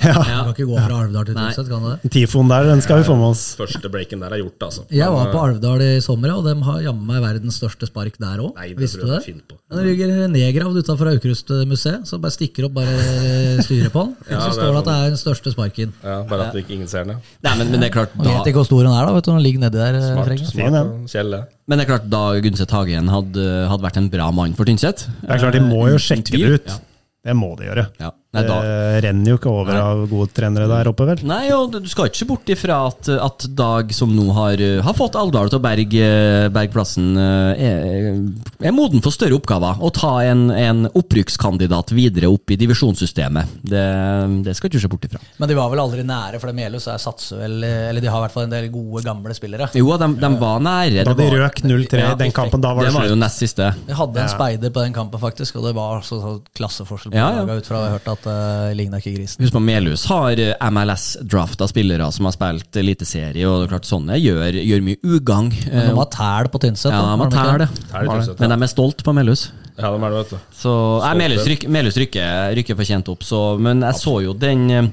Ja. 0.00 0.14
Du 0.16 0.22
kan 0.24 0.52
ikke 0.54 0.64
gå 0.70 0.76
fra 0.80 0.98
Alvdal 1.04 1.26
til. 1.28 1.34
Tynset, 1.36 1.66
kan 1.68 1.82
du 1.84 1.88
det? 1.92 2.10
Tifoen 2.14 2.48
der, 2.48 2.64
den 2.70 2.80
skal 2.80 3.00
vi 3.02 3.04
få 3.04 3.16
med 3.20 3.26
oss. 3.34 3.42
Første 3.58 3.90
breaken 3.92 4.22
der 4.24 4.32
er 4.32 4.40
gjort, 4.40 4.62
altså. 4.68 4.84
Jeg 4.96 5.12
var 5.12 5.28
på 5.34 5.42
Alvdal 5.44 5.82
i 5.84 5.90
sommer, 6.04 6.32
og 6.38 6.46
de 6.48 6.54
har 6.64 6.78
jammen 6.86 7.04
meg 7.10 7.20
verdens 7.24 7.58
største 7.60 7.88
spark 7.90 8.16
der 8.22 8.40
òg. 8.40 8.54
Det 8.56 8.78
Visste 8.80 9.02
du 9.04 9.10
det? 9.12 9.20
Den 9.70 9.84
ligger 9.86 10.14
nedgravd 10.32 10.80
utafor 10.80 11.10
Aukrustmuseet, 11.12 12.08
så 12.08 12.18
bare 12.22 12.32
stikker 12.34 12.66
opp 12.70 12.78
bare 12.80 12.96
styret 13.66 13.92
på 13.92 14.06
den. 14.06 14.16
Ja, 14.30 14.38
så 14.40 14.50
er 14.50 14.56
står 14.56 14.70
det 14.70 14.80
at 14.80 14.86
det 14.86 14.92
sånn. 14.94 15.04
er 15.04 15.10
den 15.12 15.20
største 15.20 15.52
sparken. 15.52 15.92
Ja, 16.04 16.16
bare 16.30 16.48
at 16.48 16.56
ikke 16.60 16.74
ingen 16.78 16.88
ser 16.90 17.04
den. 17.04 17.16
ja. 17.18 17.36
Nei, 17.48 17.54
men, 17.60 17.70
men 17.74 17.82
det 17.84 17.90
er 17.90 17.94
klart 17.98 18.12
da, 18.16 18.28
vet 18.38 18.50
ikke 18.52 18.60
hvor 18.62 18.68
stor 18.70 18.84
den 18.86 18.92
er, 18.94 19.04
da. 19.08 19.14
vet 19.16 19.26
du, 19.26 19.32
den 19.34 19.42
ligger 19.44 19.64
nedi 19.66 19.80
der. 19.80 19.98
Smart, 20.06 20.44
smart. 20.52 20.94
Kjell, 21.10 21.34
ja. 21.36 21.42
men 21.68 21.80
det 21.80 21.84
er 21.86 21.90
klart 21.92 22.08
da 22.12 22.22
Gunset 22.44 22.72
Hagen 22.76 23.10
hadde, 23.12 23.46
hadde 23.72 23.84
vært 23.84 23.98
en 24.00 24.08
bra 24.12 24.30
mann 24.34 24.54
for 24.58 24.68
Tynset 24.70 25.04
Det 25.20 25.28
er 25.36 25.42
klart, 25.44 25.58
de 25.58 25.62
må 25.66 25.84
jo 25.90 25.98
Eh, 25.98 26.04
sjekke 26.06 26.32
det 26.40 26.52
ut. 26.56 26.70
Ja. 26.72 26.78
Det 27.30 27.34
må 27.36 27.52
de 27.58 27.66
gjøre. 27.68 27.84
Ja. 28.00 28.12
Nei, 28.30 28.44
da, 28.46 28.56
Det 28.62 29.00
renner 29.08 29.32
jo 29.32 29.38
ikke 29.40 29.50
over 29.50 29.74
av 29.74 30.04
gode 30.10 30.30
trenere 30.36 30.68
der 30.70 30.86
oppe, 30.92 31.06
vel? 31.08 31.22
Nei, 31.26 31.48
og 31.50 31.72
du 31.74 31.88
skal 31.90 32.06
ikke 32.06 32.20
se 32.20 32.28
bort 32.28 32.52
ifra 32.54 32.76
at, 32.86 33.08
at 33.10 33.46
Dag, 33.58 33.90
som 33.96 34.12
nå 34.14 34.28
har, 34.36 34.60
har 34.86 34.94
fått 34.94 35.16
Alvdal 35.18 35.50
til 35.50 35.58
å 35.58 35.62
berge 35.64 36.04
berge 36.54 36.70
plassen, 36.72 37.08
eh, 37.18 37.64
er, 37.66 38.20
er 38.70 38.74
moden 38.76 39.02
for 39.02 39.10
større 39.14 39.34
oppgaver. 39.34 39.80
Å 39.82 39.90
ta 39.94 40.12
en, 40.28 40.44
en 40.54 40.84
opprykkskandidat 40.92 41.90
videre 41.96 42.30
opp 42.30 42.54
i 42.54 42.58
divisjonssystemet. 42.60 43.56
Det, 43.66 43.82
det 44.46 44.54
skal 44.56 44.70
du 44.70 44.76
ikke 44.78 44.84
se 44.84 44.92
bort 44.94 45.08
ifra. 45.10 45.20
Men 45.42 45.50
de 45.50 45.58
var 45.58 45.72
vel 45.74 45.82
aldri 45.82 46.06
nære, 46.06 46.38
for 46.38 46.52
de 46.52 46.56
Melhus 46.60 46.86
er 46.90 47.00
satser 47.02 47.40
vel 47.40 47.58
Eller 47.64 48.02
de 48.02 48.10
har 48.10 48.22
i 48.22 48.24
hvert 48.28 48.34
fall 48.36 48.46
en 48.46 48.54
del 48.54 48.70
gode, 48.72 49.02
gamle 49.06 49.34
spillere. 49.36 49.70
Jo, 49.74 49.90
de, 50.00 50.10
de 50.22 50.30
var 50.40 50.62
nære. 50.64 51.04
Da 51.08 51.16
de 51.18 51.28
røk 51.34 51.62
0-3 51.66 52.06
i 52.06 52.14
den 52.22 52.34
kampen, 52.36 52.62
da 52.62 52.72
var 52.76 52.86
det 52.86 52.92
det 52.94 52.98
var 52.98 53.10
jo 53.10 53.18
nest 53.18 53.42
siste. 53.42 53.72
Jeg 53.90 53.98
hadde 53.98 54.22
en 54.22 54.30
speider 54.32 54.72
på 54.74 54.86
den 54.86 54.94
kampen, 54.96 55.20
faktisk, 55.22 55.58
og 55.60 55.66
det 55.68 55.74
var 55.78 56.02
så, 56.06 56.20
så 56.22 56.36
klasseforskjell 56.56 57.14
på 57.14 57.18
Ja, 57.18 57.28
ja. 57.40 57.44
laget 57.48 57.64
ut 57.64 57.70
fra 57.70 57.78
hva 57.80 57.84
jeg 57.86 57.92
har 57.92 57.98
hørt 57.98 58.10
at 58.14 58.19
at 58.20 58.28
det 58.28 58.76
ligna 58.78 59.00
ikke 59.00 59.14
grisen. 59.16 59.42
Husk 59.44 59.56
på 59.56 59.62
Melhus 59.64 60.04
har 60.10 60.42
MLS-drafta 60.70 61.68
spillere 61.70 62.10
som 62.14 62.28
har 62.28 62.36
spilt 62.36 62.80
eliteserie, 62.82 63.46
og 63.48 63.62
det 63.62 63.68
er 63.68 63.72
klart 63.74 63.88
sånne 63.88 64.20
gjør, 64.20 64.60
gjør 64.60 64.84
mye 64.86 65.00
ugagn. 65.16 65.50
Men 65.70 65.90
de 65.90 65.96
har 65.98 66.12
tæl 66.14 66.50
på 66.52 66.62
Tynset. 66.66 66.92
Ja, 66.92 67.16
de 67.16 67.40
har 67.40 67.66
tæl, 67.66 67.66
Tynset, 68.12 68.38
Men 68.42 68.54
de 68.54 68.60
er 68.68 68.72
stolt 68.72 69.04
på 69.06 69.16
Melhus. 69.16 69.48
Ja, 69.80 69.88
de 69.94 69.96
er 69.96 70.12
det, 70.12 70.18
vet 70.18 70.34
du. 70.34 70.52
Så 70.60 70.74
nei, 71.00 71.14
Melhus 71.22 71.48
rykker, 71.48 71.72
Melhus 71.72 71.98
rykker, 72.00 72.54
rykker 72.58 72.76
fortjent 72.76 73.08
opp, 73.12 73.24
så, 73.24 73.40
men 73.62 73.80
jeg 73.86 74.00
så 74.02 74.16
jo 74.26 74.36
den 74.36 74.66
eh, 74.74 74.90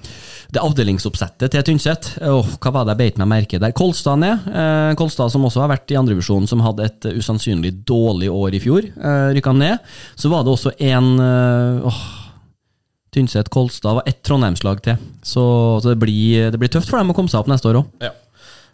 det 0.54 0.64
avdelingsoppsettet 0.64 1.52
til 1.52 1.66
Tynset. 1.68 2.14
Åh, 2.24 2.52
hva 2.64 2.72
var 2.72 2.88
det 2.88 2.96
jeg 2.96 3.02
beit 3.02 3.18
meg 3.20 3.30
merke 3.34 3.60
der? 3.60 3.74
Kolstad 3.76 4.22
ned. 4.22 4.46
Eh, 4.48 4.92
Kolstad 5.00 5.34
som 5.34 5.44
også 5.48 5.66
har 5.66 5.74
vært 5.74 5.92
i 5.92 5.98
andrevisjonen, 6.00 6.48
som 6.48 6.64
hadde 6.64 6.88
et 6.88 7.08
eh, 7.10 7.18
usannsynlig 7.20 7.74
dårlig 7.88 8.30
år 8.32 8.56
i 8.56 8.62
fjor. 8.64 8.88
Eh, 8.88 9.26
rykka 9.36 9.52
ned. 9.58 9.84
Så 10.16 10.32
var 10.32 10.46
det 10.48 10.54
også 10.54 10.72
en 10.88 11.10
eh, 11.20 11.90
åh, 11.92 12.00
Tynset, 13.18 13.50
Kolstad 13.54 13.98
var 14.00 14.08
ett 14.10 14.22
Trondheimslag 14.26 14.86
til. 14.86 15.02
Så, 15.26 15.44
så 15.82 15.92
det, 15.92 15.98
blir, 16.06 16.48
det 16.54 16.62
blir 16.62 16.72
tøft 16.72 16.90
for 16.94 17.02
dem 17.02 17.12
å 17.12 17.18
komme 17.18 17.34
seg 17.34 17.42
opp 17.44 17.52
neste 17.52 17.74
år 17.74 17.82
òg. 17.82 17.92
Ja. 18.06 18.14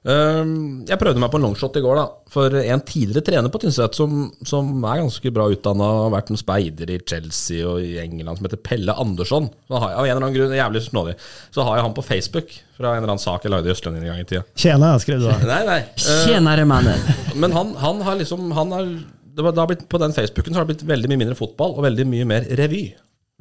Ehm, 0.03 0.83
jeg 0.83 0.99
prøvde 0.99 1.21
meg 1.23 1.29
på 1.31 1.39
en 1.39 1.45
longshot 1.45 1.77
i 1.79 1.83
går, 1.83 1.95
da. 1.95 2.03
For 2.33 2.55
en 2.59 2.81
tidligere 2.83 3.23
trener 3.23 3.51
på 3.53 3.61
Tynset 3.63 3.95
som, 3.95 4.25
som 4.47 4.71
er 4.83 4.99
ganske 4.99 5.31
bra 5.35 5.45
utdanna, 5.53 5.87
har 6.01 6.11
vært 6.17 6.33
en 6.33 6.39
speider 6.39 6.91
i 6.91 6.97
Chelsea 7.07 7.63
og 7.69 7.79
i 7.85 7.93
England, 8.01 8.39
som 8.39 8.49
heter 8.49 8.59
Pelle 8.65 8.95
Andersson. 8.99 9.47
Så 9.69 9.79
har 9.79 9.93
jeg, 9.93 9.99
av 10.01 10.03
en 10.07 10.11
eller 10.11 10.25
annen 10.25 10.35
grunn, 10.35 10.57
jævlig 10.59 10.83
snålig, 10.89 11.15
så 11.55 11.67
har 11.67 11.79
jeg 11.79 11.87
han 11.87 11.95
på 11.95 12.05
Facebook 12.05 12.51
fra 12.75 12.91
en 12.91 12.99
eller 13.03 13.13
annen 13.13 13.23
sak 13.23 13.47
jeg 13.47 13.53
lagde 13.55 13.71
i 13.71 13.75
Østlendingen 13.77 14.09
en 14.09 14.15
gang 14.17 14.25
i 14.25 14.29
tida. 14.33 14.43
Tjena, 14.59 14.91
skrev 15.03 15.23
du 15.23 15.29
da. 15.29 15.37
Nei, 15.53 15.61
nei. 15.71 15.79
eh, 15.87 16.23
Tjenere, 16.27 16.67
mannen! 16.67 16.99
men 17.39 17.55
han, 17.55 17.71
han 17.79 18.03
har 18.03 18.19
liksom 18.19 18.51
han 18.57 18.75
har, 18.75 18.91
det 19.33 19.45
var, 19.47 19.55
det 19.55 19.63
har 19.63 19.71
blitt, 19.71 19.87
På 19.89 20.03
den 20.03 20.13
Facebooken 20.13 20.51
så 20.51 20.59
har 20.59 20.67
det 20.67 20.75
blitt 20.75 20.87
veldig 20.89 21.13
mye 21.13 21.23
mindre 21.23 21.39
fotball 21.39 21.77
og 21.77 21.87
veldig 21.87 22.09
mye 22.11 22.27
mer 22.27 22.51
revy. 22.59 22.83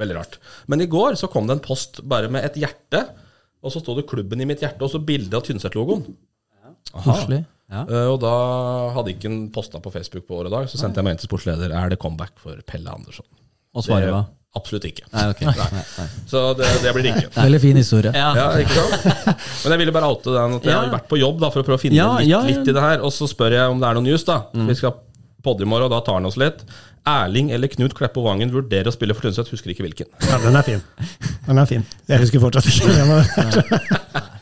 Veldig 0.03 0.19
rart. 0.19 0.37
Men 0.71 0.83
i 0.85 0.91
går 0.91 1.17
så 1.21 1.31
kom 1.31 1.49
det 1.49 1.59
en 1.59 1.65
post 1.65 2.03
bare 2.11 2.31
med 2.33 2.47
et 2.49 2.59
hjerte, 2.61 3.07
og 3.63 3.71
så 3.73 3.83
sto 3.83 3.95
det 3.95 4.09
'Klubben 4.11 4.43
i 4.43 4.49
mitt 4.49 4.63
hjerte', 4.65 4.83
og 4.83 4.91
så 4.91 4.99
bilde 4.99 5.39
av 5.39 5.47
Tynset-logoen. 5.47 6.05
Koselig. 6.93 7.45
Uh, 7.73 8.11
og 8.13 8.19
da 8.21 8.33
hadde 8.99 9.15
ikke 9.15 9.31
han 9.31 9.45
posta 9.55 9.81
på 9.81 9.93
Facebook 9.95 10.27
på 10.29 10.43
året 10.43 10.53
dag, 10.53 10.67
så 10.69 10.77
sendte 10.77 11.01
jeg 11.01 11.07
meg 11.07 11.15
inn 11.15 11.23
til 11.23 11.31
sportsleder. 11.31 11.73
Er 11.73 11.93
det 11.93 12.01
comeback 12.03 12.35
for 12.43 12.59
Pelle 12.69 12.93
Andersson? 12.93 13.29
Og 13.73 13.87
svaret 13.87 14.13
var 14.13 14.29
Absolutt 14.53 14.85
ikke. 14.85 15.07
Nei, 15.15 15.23
okay. 15.33 15.49
Nei, 15.49 15.67
nei. 15.73 16.07
Så 16.29 16.41
det, 16.59 16.67
det 16.83 16.91
blir 16.93 17.07
det 17.07 17.13
ikke. 17.15 17.31
Veldig 17.39 17.61
fin 17.63 17.79
historie. 17.81 18.11
Ja. 18.13 18.35
Ja, 18.37 18.49
ikke 18.61 18.75
sant? 18.77 19.07
Men 19.63 19.73
jeg 19.73 19.81
ville 19.81 19.95
bare 19.97 20.11
oute 20.13 20.35
den 20.35 20.59
at 20.59 20.67
jeg 20.69 20.77
har 20.77 20.91
vært 20.93 21.07
på 21.09 21.17
jobb 21.17 21.41
da, 21.41 21.49
for 21.55 21.63
å 21.63 21.65
prøve 21.65 21.79
å 21.79 21.81
finne 21.81 21.97
Ja, 21.97 22.11
litt, 22.19 22.29
ja, 22.29 22.43
ja. 22.45 22.51
litt 22.51 22.69
i 22.69 22.75
det 22.77 22.83
her. 22.85 23.01
Og 23.01 23.15
så 23.17 23.25
spør 23.31 23.57
jeg 23.57 23.73
om 23.73 23.81
det 23.81 23.89
er 23.89 23.97
noe 23.97 24.05
news, 24.05 24.27
da. 24.29 24.37
Vi 24.53 24.77
skal 24.77 24.93
podde 25.43 25.63
i 25.65 25.69
morgen, 25.69 25.89
og 25.89 25.91
da 25.95 26.01
tar 26.07 26.19
han 26.21 26.27
oss 26.29 26.37
litt. 26.41 26.63
Erling 27.09 27.51
eller 27.51 27.67
Knut 27.73 27.95
Kleppo 27.99 28.23
Vangen 28.23 28.53
vurderer 28.55 28.87
å 28.87 28.95
spille 28.95 29.15
for 29.17 29.27
Tynset, 29.27 29.49
husker 29.51 29.73
ikke 29.75 29.83
hvilken. 29.87 30.07
Ja, 30.31 30.39
den 30.45 30.57
er 30.57 30.63
fin. 30.67 30.83
Den 31.49 31.59
er 31.59 31.67
fin. 31.67 31.85
Jeg 32.09 32.23
husker 32.23 32.43
fortsatt 32.45 32.69
ikke. 32.71 33.91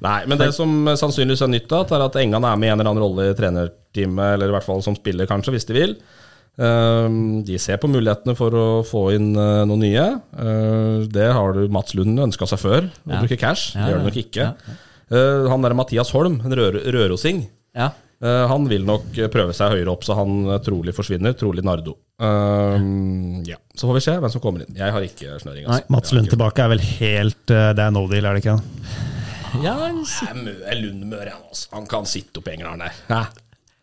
Nei, 0.00 0.22
men 0.30 0.38
det 0.40 0.48
som 0.56 0.70
sannsynligvis 0.96 1.42
er 1.44 1.50
nytt, 1.52 1.72
er 1.76 2.06
at 2.06 2.16
Engan 2.16 2.46
er 2.48 2.56
med 2.56 2.70
i 2.70 2.72
en 2.72 2.80
eller 2.80 2.88
annen 2.94 3.04
rolle 3.04 3.26
i 3.28 3.36
trenerteamet, 3.36 4.30
eller 4.38 4.48
i 4.48 4.54
hvert 4.56 4.64
fall 4.64 4.80
som 4.84 4.96
spiller, 4.96 5.28
kanskje, 5.28 5.52
hvis 5.52 5.68
de 5.68 5.76
vil. 5.76 5.92
Ehm, 6.60 7.42
De 7.44 7.58
ser 7.60 7.76
på 7.82 7.88
mulighetene 7.92 8.32
for 8.38 8.56
å 8.56 8.64
få 8.88 9.02
inn 9.14 9.28
eh, 9.36 9.64
noen 9.68 9.84
nye. 9.84 10.06
Eh, 10.40 11.04
Det 11.12 11.28
har 11.36 11.52
du 11.56 11.66
Mats 11.72 11.92
Lund 11.98 12.16
ønska 12.30 12.48
seg 12.48 12.62
før, 12.64 12.88
å 12.88 13.12
Ja. 13.12 13.20
bruke 13.20 13.36
cash. 13.38 13.74
Ja, 13.76 13.84
Det 13.84 13.92
gjør 13.92 13.98
du 14.00 14.08
nok 14.08 14.22
ikke. 14.24 14.46
Ja, 14.48 14.78
Eh, 15.10 15.48
Han 15.50 15.60
der 15.62 15.74
Mathias 15.74 16.12
Holm, 16.14 16.40
en 16.44 16.52
rør 16.54 16.80
rørosing, 16.86 17.48
Ja. 17.74 17.90
Eh, 18.22 18.44
han 18.50 18.68
vil 18.70 18.86
nok 18.88 19.18
prøve 19.32 19.54
seg 19.56 19.74
høyere 19.76 19.92
opp, 19.92 20.06
så 20.06 20.16
han 20.18 20.38
eh, 20.48 20.60
trolig 20.64 20.94
forsvinner. 20.96 21.36
Trolig 21.38 21.64
Nardo. 21.66 21.96
Ehm, 22.20 23.42
ja, 23.48 23.56
Så 23.74 23.88
får 23.88 23.98
vi 23.98 24.04
se 24.04 24.16
hvem 24.20 24.32
som 24.32 24.42
kommer 24.44 24.64
inn. 24.66 24.76
Jeg 24.76 24.92
har 24.96 25.06
ikke 25.06 25.38
snøring. 25.42 25.66
Altså. 25.66 25.92
Mats 25.92 26.12
Lund 26.16 26.32
tilbake 26.32 26.64
er 26.64 26.74
vel 26.74 26.82
helt 26.84 27.54
eh, 27.54 27.70
Det 27.76 27.86
er 27.86 27.94
no 27.96 28.06
deal, 28.10 28.28
er 28.28 28.36
det 28.36 28.44
ikke? 28.44 28.58
Ja, 29.60 29.76
er 29.88 29.94
er 30.70 30.82
Lund 30.82 31.06
Møre, 31.10 31.30
han, 31.34 31.46
altså. 31.48 31.70
Han 31.74 31.88
kan 31.90 32.06
sitte 32.06 32.42
opp 32.42 32.52
Engerdalen 32.52 32.84
der. 32.86 32.98
Hæ? 33.10 33.22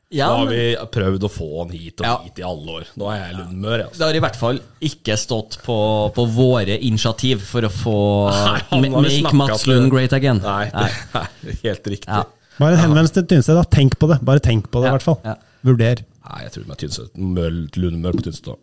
ja, 0.09 0.27
Nå 0.31 0.45
har 0.45 0.51
vi 0.53 0.61
prøvd 0.93 1.25
å 1.27 1.29
få 1.31 1.47
han 1.59 1.73
hit 1.75 1.99
og 1.99 2.05
Ja. 2.07 2.13
hit 2.23 2.39
i 2.39 2.43
alle 2.47 2.77
år. 2.79 2.85
Nå 2.95 3.09
er 3.11 3.17
jeg 3.25 3.35
Lundmør. 3.41 3.81
Altså. 3.87 3.99
Det 3.99 4.05
har 4.07 4.15
i 4.15 4.23
hvert 4.23 4.39
fall 4.39 4.59
ikke 4.87 5.17
stått 5.19 5.57
på, 5.65 5.77
på 6.15 6.25
våre 6.31 6.77
initiativ 6.79 7.43
for 7.43 7.67
å 7.67 7.71
få 7.73 7.97
Nei, 8.31 8.89
Make 8.95 9.33
Mats. 9.35 9.67
Lund 9.67 9.91
great 9.91 10.13
again. 10.15 10.39
Nei, 10.43 10.69
det 10.71 11.51
er 11.51 11.59
helt 11.65 11.91
riktig. 11.91 12.07
Ja. 12.07 12.23
Bare 12.57 12.73
en 12.77 12.83
henvendelse 12.85 13.13
til 13.19 13.27
Tynset. 13.29 13.55
da. 13.57 13.63
Tenk 13.63 13.97
på 13.99 14.09
det. 14.11 14.19
Bare 14.25 14.39
tenk 14.43 14.69
på 14.71 14.81
det, 14.81 14.89
i 14.89 14.95
hvert 14.97 15.05
fall. 15.05 15.19
ja. 15.25 15.35
Vurder. 15.65 16.03
Nei, 16.27 16.41
jeg 16.45 16.51
tror 16.53 16.63
det 16.63 16.75
er 16.75 16.81
Tynset. 16.83 17.11
Møl- 17.17 17.69
Lundmør 17.81 18.17
på 18.17 18.25
Tynset 18.27 18.49
òg. 18.53 18.59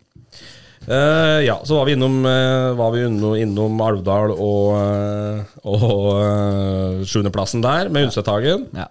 ja, 1.45 1.55
så 1.65 1.79
var 1.79 1.85
vi 1.87 1.95
innom, 1.97 2.19
uh, 2.25 2.73
var 2.77 2.91
vi 2.93 3.05
innom, 3.07 3.35
innom 3.41 3.79
Alvdal 3.81 4.31
og, 4.35 4.75
uh, 4.77 5.43
og 5.65 7.05
sjuendeplassen 7.09 7.63
der, 7.65 7.89
med 7.89 8.07
Undsethagen. 8.09 8.67
Ja. 8.75 8.87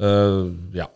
Eh, 0.00 0.40
ja. 0.76 0.86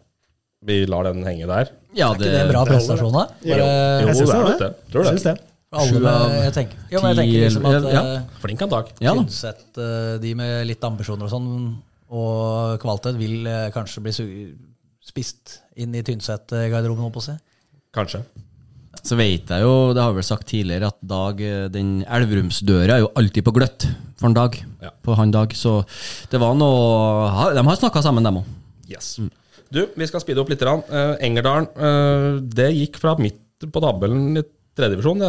Vi 0.66 0.82
lar 0.86 1.06
den 1.08 1.22
henge 1.24 1.46
der. 1.48 1.70
Ja, 1.96 2.10
Er 2.10 2.18
ikke 2.18 2.26
det 2.30 2.40
en 2.44 2.50
bra 2.52 2.64
prestasjon, 2.68 3.14
da? 3.14 3.22
Jo, 3.42 3.56
jo 3.56 3.68
Jeg 3.68 4.16
syns 4.18 4.28
det 4.30 4.36
er 4.36 4.58
det. 4.60 4.68
Tror 4.92 5.06
det. 5.06 5.12
Jeg 5.14 5.22
det. 5.24 5.32
det. 5.32 5.46
alle 5.70 5.86
Sju 5.88 5.98
med, 6.00 6.10
av 6.10 6.32
jeg 6.34 6.52
tenker, 6.56 6.78
jo, 6.90 7.00
men 7.00 7.10
jeg 7.10 7.16
tenker 7.20 7.32
ti, 7.32 7.40
liksom 7.44 7.66
at 7.70 7.86
ja. 7.94 8.02
Flink 8.42 8.64
han 8.64 8.72
Dag. 8.72 8.88
Ja. 9.00 9.14
Tynset, 9.14 9.80
de 10.20 10.32
med 10.34 10.66
litt 10.68 10.84
ambisjoner 10.84 11.28
og 11.28 11.32
sånn, 11.32 11.48
og 12.10 12.78
kvalitet, 12.82 13.18
vil 13.20 13.46
eh, 13.46 13.70
kanskje 13.74 14.02
bli 14.04 14.14
spist 15.10 15.60
inn 15.80 15.94
i 15.94 16.04
Tynset-garderoben, 16.06 17.04
holdt 17.06 17.16
på 17.16 17.22
å 17.22 17.28
si. 17.30 17.36
Kanskje. 17.94 18.22
Så 19.00 19.16
vet 19.16 19.48
jeg 19.48 19.62
jo, 19.62 19.92
det 19.94 20.02
har 20.02 20.12
vi 20.12 20.18
vel 20.18 20.26
sagt 20.26 20.48
tidligere, 20.50 20.90
at 20.90 20.98
Dag, 21.06 21.40
eh, 21.40 21.68
den 21.72 22.00
Elverumsdøra 22.04 22.96
er 22.96 23.04
jo 23.04 23.12
alltid 23.18 23.46
på 23.46 23.54
gløtt 23.56 23.86
for 24.18 24.28
en 24.28 24.36
Dag. 24.36 24.58
Ja. 24.82 24.92
På 25.06 25.16
han 25.18 25.32
Dag. 25.34 25.54
Så 25.56 25.80
det 26.32 26.40
var 26.42 26.56
noe 26.58 27.52
De 27.54 27.64
har 27.66 27.78
snakka 27.78 28.02
sammen, 28.04 28.26
dem 28.26 28.42
òg. 28.42 28.56
Yes. 28.90 29.14
Du, 29.70 29.84
vi 29.94 30.08
skal 30.10 30.22
speede 30.22 30.42
opp 30.42 30.50
litt. 30.50 30.60
grann. 30.60 30.82
Eh, 30.90 31.14
Engerdalen, 31.30 31.70
uh, 31.78 32.40
det 32.42 32.72
gikk 32.74 32.98
fra 32.98 33.14
midt 33.22 33.70
på 33.70 33.82
tabellen 33.82 34.40
i 34.40 34.42
tredjedivisjon 34.76 35.22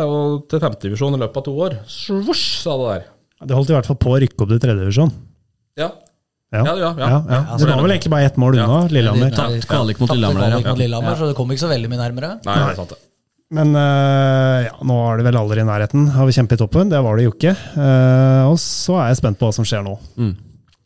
til 0.49 0.61
femtedivisjon 0.63 1.17
i 1.17 1.19
løpet 1.21 1.41
av 1.41 1.45
to 1.45 1.53
år. 1.67 1.75
Svosj, 1.89 2.47
sa 2.63 2.77
det 2.79 2.87
der. 2.89 3.09
Det 3.45 3.57
holdt 3.57 3.73
i 3.73 3.75
hvert 3.75 3.89
fall 3.89 3.99
på 4.01 4.13
å 4.15 4.21
rykke 4.21 4.43
opp 4.43 4.51
til 4.53 4.61
tredjedivisjon. 4.63 5.13
Ja. 5.79 5.91
Ja. 6.51 6.65
Ja, 6.67 6.73
ja, 6.75 6.89
ja. 6.99 7.07
Ja, 7.07 7.19
ja. 7.31 7.57
Det 7.57 7.67
var 7.69 7.79
vel 7.79 7.93
egentlig 7.95 8.11
bare 8.11 8.27
ett 8.27 8.37
mål 8.41 8.57
unna, 8.59 8.81
Lillehammer. 8.91 9.31
Tapt 9.31 9.69
kvalik 9.71 10.01
mot 10.01 10.11
Lillehammer, 10.11 10.49
kvalik 10.49 10.67
mot 10.67 10.81
Lillehammer, 10.83 11.15
så 11.15 11.29
det 11.31 11.37
kom 11.37 11.53
ikke 11.53 11.63
så 11.63 11.71
veldig 11.71 11.91
mye 11.93 12.01
nærmere. 12.01 12.33
Nei, 12.43 12.57
det 12.59 12.65
er 12.73 12.79
sant 12.81 12.91
det. 12.91 12.99
Men 13.51 13.73
uh, 13.75 14.57
ja, 14.63 14.75
nå 14.87 14.97
er 15.09 15.19
det 15.19 15.25
vel 15.27 15.37
aldri 15.41 15.63
i 15.63 15.67
nærheten 15.67 16.05
av 16.11 16.29
å 16.29 16.35
kjempe 16.35 16.55
i 16.55 16.59
toppen. 16.59 16.91
Det 16.91 16.99
var 17.03 17.19
det 17.19 17.25
jo 17.27 17.33
ikke. 17.35 17.51
Uh, 17.75 18.47
og 18.47 18.55
så 18.63 18.95
er 19.01 19.11
jeg 19.11 19.19
spent 19.19 19.39
på 19.39 19.47
hva 19.47 19.55
som 19.55 19.67
skjer 19.67 19.83
nå. 19.87 19.95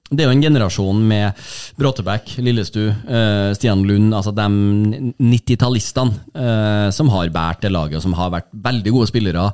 Det 0.05 0.21
er 0.21 0.27
jo 0.29 0.35
en 0.35 0.43
generasjon 0.43 0.99
med 1.09 1.39
Bråtebæk, 1.81 2.35
Lillestu, 2.45 2.83
eh, 2.93 3.53
Stian 3.57 3.79
Lund, 3.89 4.11
altså 4.13 4.29
de 4.37 4.43
90-tallistene 5.17 6.13
eh, 6.29 6.89
som 6.93 7.09
har 7.09 7.31
båret 7.33 7.63
det 7.65 7.71
laget, 7.73 7.97
og 7.97 8.03
som 8.03 8.13
har 8.13 8.29
vært 8.35 8.51
veldig 8.67 8.93
gode 8.93 9.09
spillere 9.09 9.47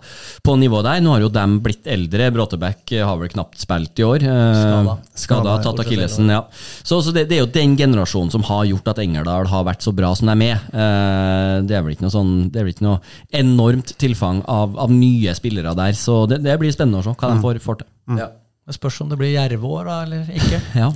på 0.43 0.58
nivå 0.60 0.82
der. 0.84 0.99
Nå 0.99 1.14
har 1.14 1.24
jo 1.24 1.30
de 1.32 1.45
blitt 1.64 1.88
eldre. 1.88 2.28
Bråtebæk 2.36 2.95
har 2.99 3.22
vel 3.22 3.32
knapt 3.32 3.64
spilt 3.64 4.04
i 4.04 4.08
år. 4.10 4.28
Eh, 4.28 4.60
Skada. 4.60 4.97
Skada, 5.24 5.56
tatt 5.64 5.80
akillesen, 5.86 6.34
ja. 6.36 6.43
Så, 6.84 6.99
så 6.99 7.16
det, 7.16 7.30
det 7.32 7.39
er 7.39 7.45
jo 7.45 7.54
den 7.56 7.80
generasjonen 7.80 8.36
som 8.36 8.43
har 8.52 8.68
gjort 8.74 8.91
at 8.91 9.02
Engerdal 9.06 9.47
har 9.54 9.66
vært 9.72 9.88
så 9.88 9.95
bra 9.95 10.12
som 10.20 10.28
de 10.28 10.36
er 10.36 10.41
med. 10.43 10.68
Eh, 10.76 11.56
det 11.64 11.80
er 11.80 11.88
vel 11.88 11.95
ikke 11.95 12.10
noe 12.10 12.18
sånn 12.18 12.36
Det 12.52 12.60
er 12.60 12.68
vel 12.68 12.76
ikke 12.76 12.89
noe 12.89 12.99
enormt 13.39 13.95
tilfang 14.04 14.43
av, 14.52 14.76
av 14.84 14.91
nye 14.91 15.32
spillere 15.39 15.72
der, 15.80 15.95
så 15.95 16.26
det, 16.28 16.43
det 16.43 16.60
blir 16.60 16.76
spennende 16.76 16.99
å 16.99 17.08
se 17.08 17.16
hva 17.16 17.32
de 17.38 17.43
får, 17.47 17.64
får 17.64 17.84
til. 17.86 17.91
Ja. 18.20 18.34
Det 18.72 18.78
spørs 18.80 19.01
om 19.03 19.09
det 19.11 19.17
blir 19.19 19.34
Jervår 19.34 19.84
da, 19.89 19.97
eller 20.05 20.30
ikke. 20.32 20.61
Ja. 20.82 20.88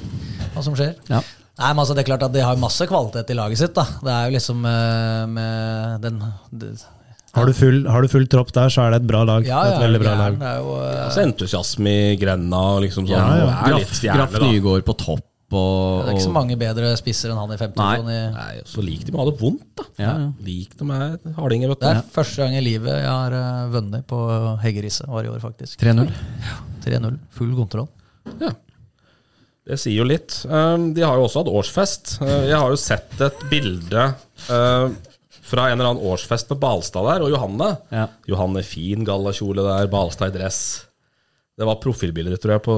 Hva 0.54 0.62
som 0.64 0.76
skjer. 0.78 0.94
Ja. 1.12 1.20
Nei, 1.60 1.70
men 1.72 1.82
altså, 1.84 1.96
Det 1.96 2.06
er 2.06 2.08
klart 2.08 2.24
at 2.24 2.36
de 2.36 2.44
har 2.44 2.60
masse 2.60 2.88
kvalitet 2.88 3.32
i 3.32 3.36
laget 3.36 3.60
sitt. 3.60 3.76
da. 3.76 3.84
Det 4.00 4.14
er 4.14 4.30
jo 4.30 4.36
liksom 4.38 4.64
uh, 4.64 5.26
med 5.28 6.06
den 6.06 6.22
det, 6.56 6.72
Har 7.36 7.52
du, 7.52 7.54
full, 7.56 7.82
har 7.92 8.04
du 8.04 8.12
full 8.12 8.28
tropp 8.32 8.54
der, 8.56 8.72
så 8.72 8.86
er 8.86 8.96
det 8.96 9.02
et 9.04 9.10
bra 9.12 9.26
lag. 9.28 9.44
Ja, 9.44 9.66
ja, 9.68 9.76
et 9.76 9.84
veldig 9.84 10.02
bra 10.06 10.16
lag. 10.22 10.40
Det 10.40 10.52
er 10.54 10.64
jo, 10.64 10.80
uh... 10.80 11.22
Entusiasme 11.26 11.96
i 12.14 12.18
grenda 12.20 12.64
liksom 12.84 13.10
sånn. 13.10 13.20
Ja, 13.20 13.52
ja. 13.68 13.80
Graff, 14.16 14.40
Nygaard 14.40 14.88
på 14.88 14.96
topp. 15.04 15.26
Og, 15.56 16.04
det 16.04 16.12
er 16.12 16.18
ikke 16.18 16.28
så 16.28 16.36
mange 16.36 16.58
bedre 16.60 16.92
spisser 17.00 17.32
enn 17.32 17.40
han 17.40 17.54
i 17.56 17.60
50 17.60 17.80
Nei. 18.06 18.20
Nei, 18.36 18.52
så 18.70 18.84
lik 18.86 19.06
de 19.08 19.16
må 19.16 19.24
ha 19.24 19.30
det 19.30 19.38
vondt, 19.40 19.66
da. 19.80 19.88
Ja, 20.02 20.12
ja. 20.26 20.30
Lik 20.46 20.76
de 20.80 20.90
er 20.92 21.18
hardinger, 21.40 21.72
vet 21.74 21.84
Det 21.84 21.94
er 21.94 22.04
første 22.16 22.44
gang 22.44 22.60
i 22.60 22.64
livet 22.66 22.94
jeg 23.00 23.10
har 23.10 23.36
uh, 23.36 23.72
vunnet 23.74 24.06
på 24.10 24.22
Heggerisset, 24.64 25.10
var 25.12 25.28
i 25.28 25.32
år 25.32 25.42
faktisk. 25.44 25.80
3-0. 25.82 26.12
3-0, 26.86 27.20
full 27.36 27.56
kontroll. 27.58 27.90
Det 29.66 29.80
sier 29.82 29.98
jo 29.98 30.06
litt. 30.06 30.44
Um, 30.46 30.92
de 30.94 31.02
har 31.02 31.18
jo 31.18 31.26
også 31.26 31.42
hatt 31.42 31.50
årsfest. 31.50 32.18
Uh, 32.22 32.46
jeg 32.46 32.58
har 32.62 32.70
jo 32.70 32.78
sett 32.78 33.22
et 33.26 33.46
bilde 33.50 34.10
uh, 34.52 34.92
fra 35.46 35.70
en 35.70 35.80
eller 35.80 35.92
annen 35.92 36.06
årsfest 36.06 36.52
med 36.54 36.62
Balstad 36.62 37.08
der, 37.10 37.26
og 37.26 37.34
Johanne. 37.34 37.72
Ja. 37.94 38.06
Johanne 38.30 38.62
fin 38.66 39.06
gallakjole 39.08 39.66
der, 39.66 39.90
Balstad 39.90 40.34
i 40.34 40.38
dress. 40.38 40.62
Det 41.56 41.64
var 41.64 41.78
profilbildet 41.80 42.42
tror 42.44 42.58
jeg, 42.58 42.62
på 42.66 42.74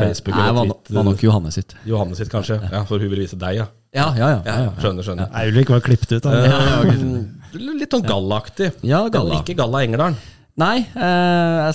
Facebook. 0.00 0.34
Nei, 0.34 0.46
eller 0.48 0.56
var, 0.58 0.70
Twitter. 0.80 0.94
var 0.98 1.04
nok 1.06 1.20
Johannes 1.22 1.58
sitt. 1.60 1.74
Johanne 1.86 2.16
sitt, 2.18 2.30
kanskje. 2.32 2.56
Ja, 2.72 2.80
For 2.88 2.98
hun 2.98 3.12
vil 3.12 3.22
vise 3.22 3.38
deg, 3.38 3.60
ja. 3.60 3.66
Ja, 3.94 4.08
ja, 4.18 4.30
ja. 4.34 4.40
ja, 4.44 4.56
ja. 4.66 4.72
Skjønner, 4.82 5.06
skjønner. 5.06 5.28
Nei, 5.30 5.44
Ulrik 5.52 5.70
var 5.70 5.84
klippet 5.86 6.16
ut. 6.18 6.26
Um, 6.26 7.20
litt 7.78 7.94
sånn 7.94 8.02
gallaktig. 8.06 8.72
Ja, 8.82 9.04
galla. 9.14 9.38
Ikke 9.38 9.54
Galla 9.56 9.84
Engerdalen. 9.86 10.18
Nei, 10.56 10.78
eh, 10.88 11.56
jeg, 11.68 11.74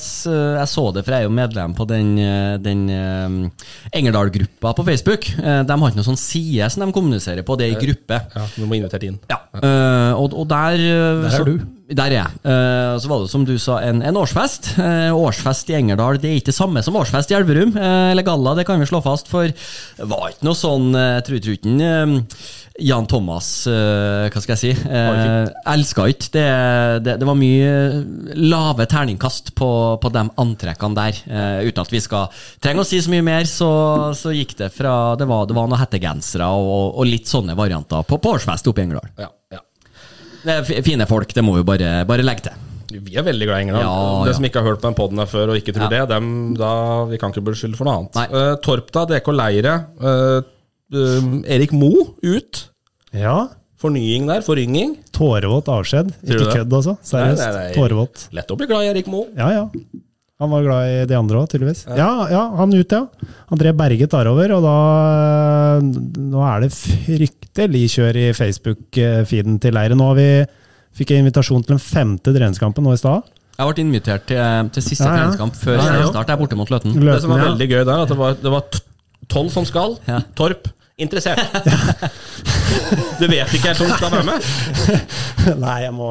så 0.71 0.87
det, 0.89 1.03
for 1.05 1.13
jeg 1.13 1.21
er 1.21 1.27
jo 1.27 1.33
medlem 1.37 1.75
på 1.77 1.85
den, 1.85 2.15
eh, 2.17 2.55
den 2.57 2.87
eh, 2.89 3.67
Engerdal-gruppa 3.93 4.71
på 4.73 4.85
Facebook. 4.87 5.27
Eh, 5.37 5.59
de 5.69 5.75
har 5.77 5.91
ikke 5.91 5.99
noen 5.99 6.07
sånn 6.07 6.17
side 6.17 6.65
som 6.73 6.81
de 6.83 6.95
kommuniserer 6.95 7.45
på, 7.45 7.59
det 7.61 7.67
er 7.67 7.75
i 7.75 7.83
gruppe. 7.83 8.17
Ja, 8.33 8.47
Du 8.57 8.65
må 8.65 8.79
invitere 8.79 9.11
inn. 9.11 9.19
Ja. 9.29 9.37
Eh, 9.53 10.17
og, 10.17 10.33
og 10.33 10.49
der 10.49 10.81
Der 10.81 11.37
er 11.43 11.45
du. 11.45 11.59
Der 11.91 12.13
er 12.13 12.15
jeg. 12.15 12.39
Eh, 12.47 12.93
så 13.03 13.09
var 13.11 13.23
det 13.23 13.31
som 13.33 13.43
du 13.47 13.53
sa, 13.59 13.79
en, 13.83 14.01
en 14.05 14.19
årsfest. 14.21 14.73
Eh, 14.79 15.11
årsfest 15.11 15.71
i 15.71 15.77
Engerdal 15.79 16.19
det 16.21 16.29
er 16.29 16.39
ikke 16.39 16.51
det 16.51 16.57
samme 16.57 16.83
som 16.85 16.95
årsfest 16.99 17.33
i 17.33 17.35
Elverum. 17.35 17.75
eh, 17.75 18.11
eller 18.13 18.25
Galla, 18.27 18.55
det 18.55 18.65
kan 18.67 18.79
vi 18.79 18.87
slå 18.87 19.01
fast. 19.03 19.27
For 19.31 19.51
det 19.51 20.07
var 20.07 20.31
ikke 20.31 20.47
noe 20.47 20.57
sånn 20.57 20.91
trutruten. 21.27 21.81
Jan 22.81 23.05
Thomas 23.05 23.47
Hva 23.67 24.41
skal 24.41 24.55
jeg 24.55 24.61
si? 24.61 24.69
Uh, 24.87 25.49
Elska 25.69 26.05
ikke. 26.09 26.29
Det, 26.33 26.45
det, 27.05 27.17
det 27.21 27.27
var 27.27 27.37
mye 27.37 27.73
lave 28.39 28.87
terningkast 28.89 29.51
på, 29.57 29.69
på 30.01 30.11
de 30.15 30.23
antrekkene 30.41 30.97
der. 30.97 31.19
Uten 31.67 31.83
at 31.83 31.91
vi 31.93 32.01
skal 32.01 32.31
trenge 32.63 32.85
å 32.85 32.87
si 32.87 33.01
så 33.03 33.11
mye 33.11 33.25
mer, 33.27 33.45
så, 33.49 33.69
så 34.17 34.33
gikk 34.33 34.55
det 34.63 34.71
fra 34.73 35.17
Det 35.19 35.27
var, 35.29 35.45
det 35.49 35.57
var 35.57 35.67
noen 35.67 35.83
hettegensere 35.83 36.47
og, 36.47 36.95
og 36.95 37.11
litt 37.11 37.29
sånne 37.29 37.57
varianter 37.59 38.07
på, 38.07 38.21
på 38.23 38.35
årsfest 38.39 38.71
oppe 38.71 38.81
i 38.81 38.87
Engerdal. 38.87 39.13
Ja. 39.19 39.29
Det 40.41 40.57
er 40.57 40.83
fine 40.85 41.07
folk, 41.09 41.33
det 41.35 41.43
må 41.45 41.55
vi 41.59 41.65
bare, 41.67 42.01
bare 42.09 42.25
legge 42.25 42.49
til. 42.49 42.67
Vi 42.91 43.15
er 43.15 43.23
veldig 43.23 43.47
glad 43.47 43.61
i 43.61 43.65
England. 43.67 43.85
Ja, 43.85 44.23
det 44.25 44.33
ja. 44.33 44.37
som 44.39 44.47
ikke 44.49 44.59
har 44.63 44.67
hørt 44.67 44.81
på 44.81 44.89
den 44.89 44.97
poden 44.97 45.21
her 45.21 45.29
før 45.31 45.53
og 45.53 45.61
ikke 45.61 45.75
tror 45.75 45.87
Ja. 45.87 46.01
det, 46.01 46.09
dem, 46.11 46.27
da, 46.59 46.71
vi 47.07 47.19
kan 47.21 47.31
ikke 47.31 47.45
beskylde 47.51 47.79
for 47.79 47.87
noe 47.87 48.01
annet. 48.01 48.19
Uh, 48.19 48.41
Eh, 48.41 48.55
Torpta, 48.65 49.05
DK 49.07 49.31
Leire. 49.31 49.75
Uh, 50.01 50.43
eh, 50.91 51.55
Erik 51.55 51.71
Mo 51.71 51.91
ut. 52.23 52.65
Ja. 53.15 53.47
Fornying 53.81 54.27
der, 54.27 54.43
forynging. 54.45 54.97
Tårevåt 55.15 55.71
avskjed. 55.71 56.11
Ikke 56.27 56.51
kødd, 56.51 56.73
altså. 56.73 56.97
Seriøst. 57.01 57.75
Tårevåt. 57.77 58.27
Lett 58.35 58.51
å 58.51 58.57
bli 58.59 58.67
glad 58.69 58.85
i 58.85 58.91
Erik 58.91 59.07
Mo. 59.09 59.25
Ja, 59.37 59.49
ja. 59.55 59.65
Han 60.41 60.49
var 60.49 60.63
glad 60.65 60.89
i 60.89 61.01
de 61.05 61.17
andre 61.17 61.37
òg, 61.37 61.49
tydeligvis. 61.51 61.83
Ja, 61.93 62.09
ja, 62.31 62.41
han 62.57 62.71
ut, 62.73 62.93
ja. 62.95 63.03
André 63.53 63.73
Berge 63.77 64.07
tar 64.09 64.25
over, 64.31 64.55
og 64.57 64.63
da 64.65 64.77
Nå 65.85 66.41
er 66.47 66.63
det 66.65 66.71
fryktelig 66.73 67.83
kjør 67.95 68.17
i 68.17 68.25
Facebook-feeden 68.37 69.59
til 69.61 69.77
Leire. 69.77 69.97
Nå 69.97 70.07
har 70.09 70.17
vi 70.17 70.27
fikk 70.97 71.13
jeg 71.13 71.21
invitasjon 71.23 71.61
til 71.63 71.75
den 71.77 71.83
femte 71.83 72.33
treningskampen 72.35 72.83
nå 72.85 72.95
i 72.95 72.99
stad. 72.99 73.29
Jeg 73.59 73.69
ble 73.69 73.83
invitert 73.85 74.25
til, 74.31 74.71
til 74.73 74.83
siste 74.87 75.05
Ja, 75.05 75.11
ja. 75.13 75.19
treningskamp 75.21 75.57
før 75.61 75.75
Ja, 75.77 75.81
ja. 75.83 75.89
seriestart. 75.93 76.31
Jeg 76.31 76.33
er 76.35 76.41
borte 76.41 76.57
mot 76.57 76.73
Løten. 76.73 76.97
Det 76.97 77.17
som 77.21 77.33
var 77.35 77.43
ja. 77.43 77.49
veldig 77.51 77.67
gøy 77.69 77.83
der, 77.85 78.03
at 78.07 78.09
det 78.09 78.17
var, 78.17 78.37
det 78.41 78.53
var 78.55 78.81
tolv 79.29 79.51
som 79.53 79.67
skal. 79.69 79.93
Ja. 80.09 80.23
Torp 80.35 80.71
interessert. 81.01 81.39
du 83.21 83.27
vet 83.29 83.53
ikke 83.53 83.69
helt 83.71 83.81
om 83.85 83.89
du 83.89 83.95
skal 83.95 84.11
være 84.17 84.27
med? 84.27 84.49
Nei, 85.63 85.77
jeg 85.85 85.93
må, 85.95 86.09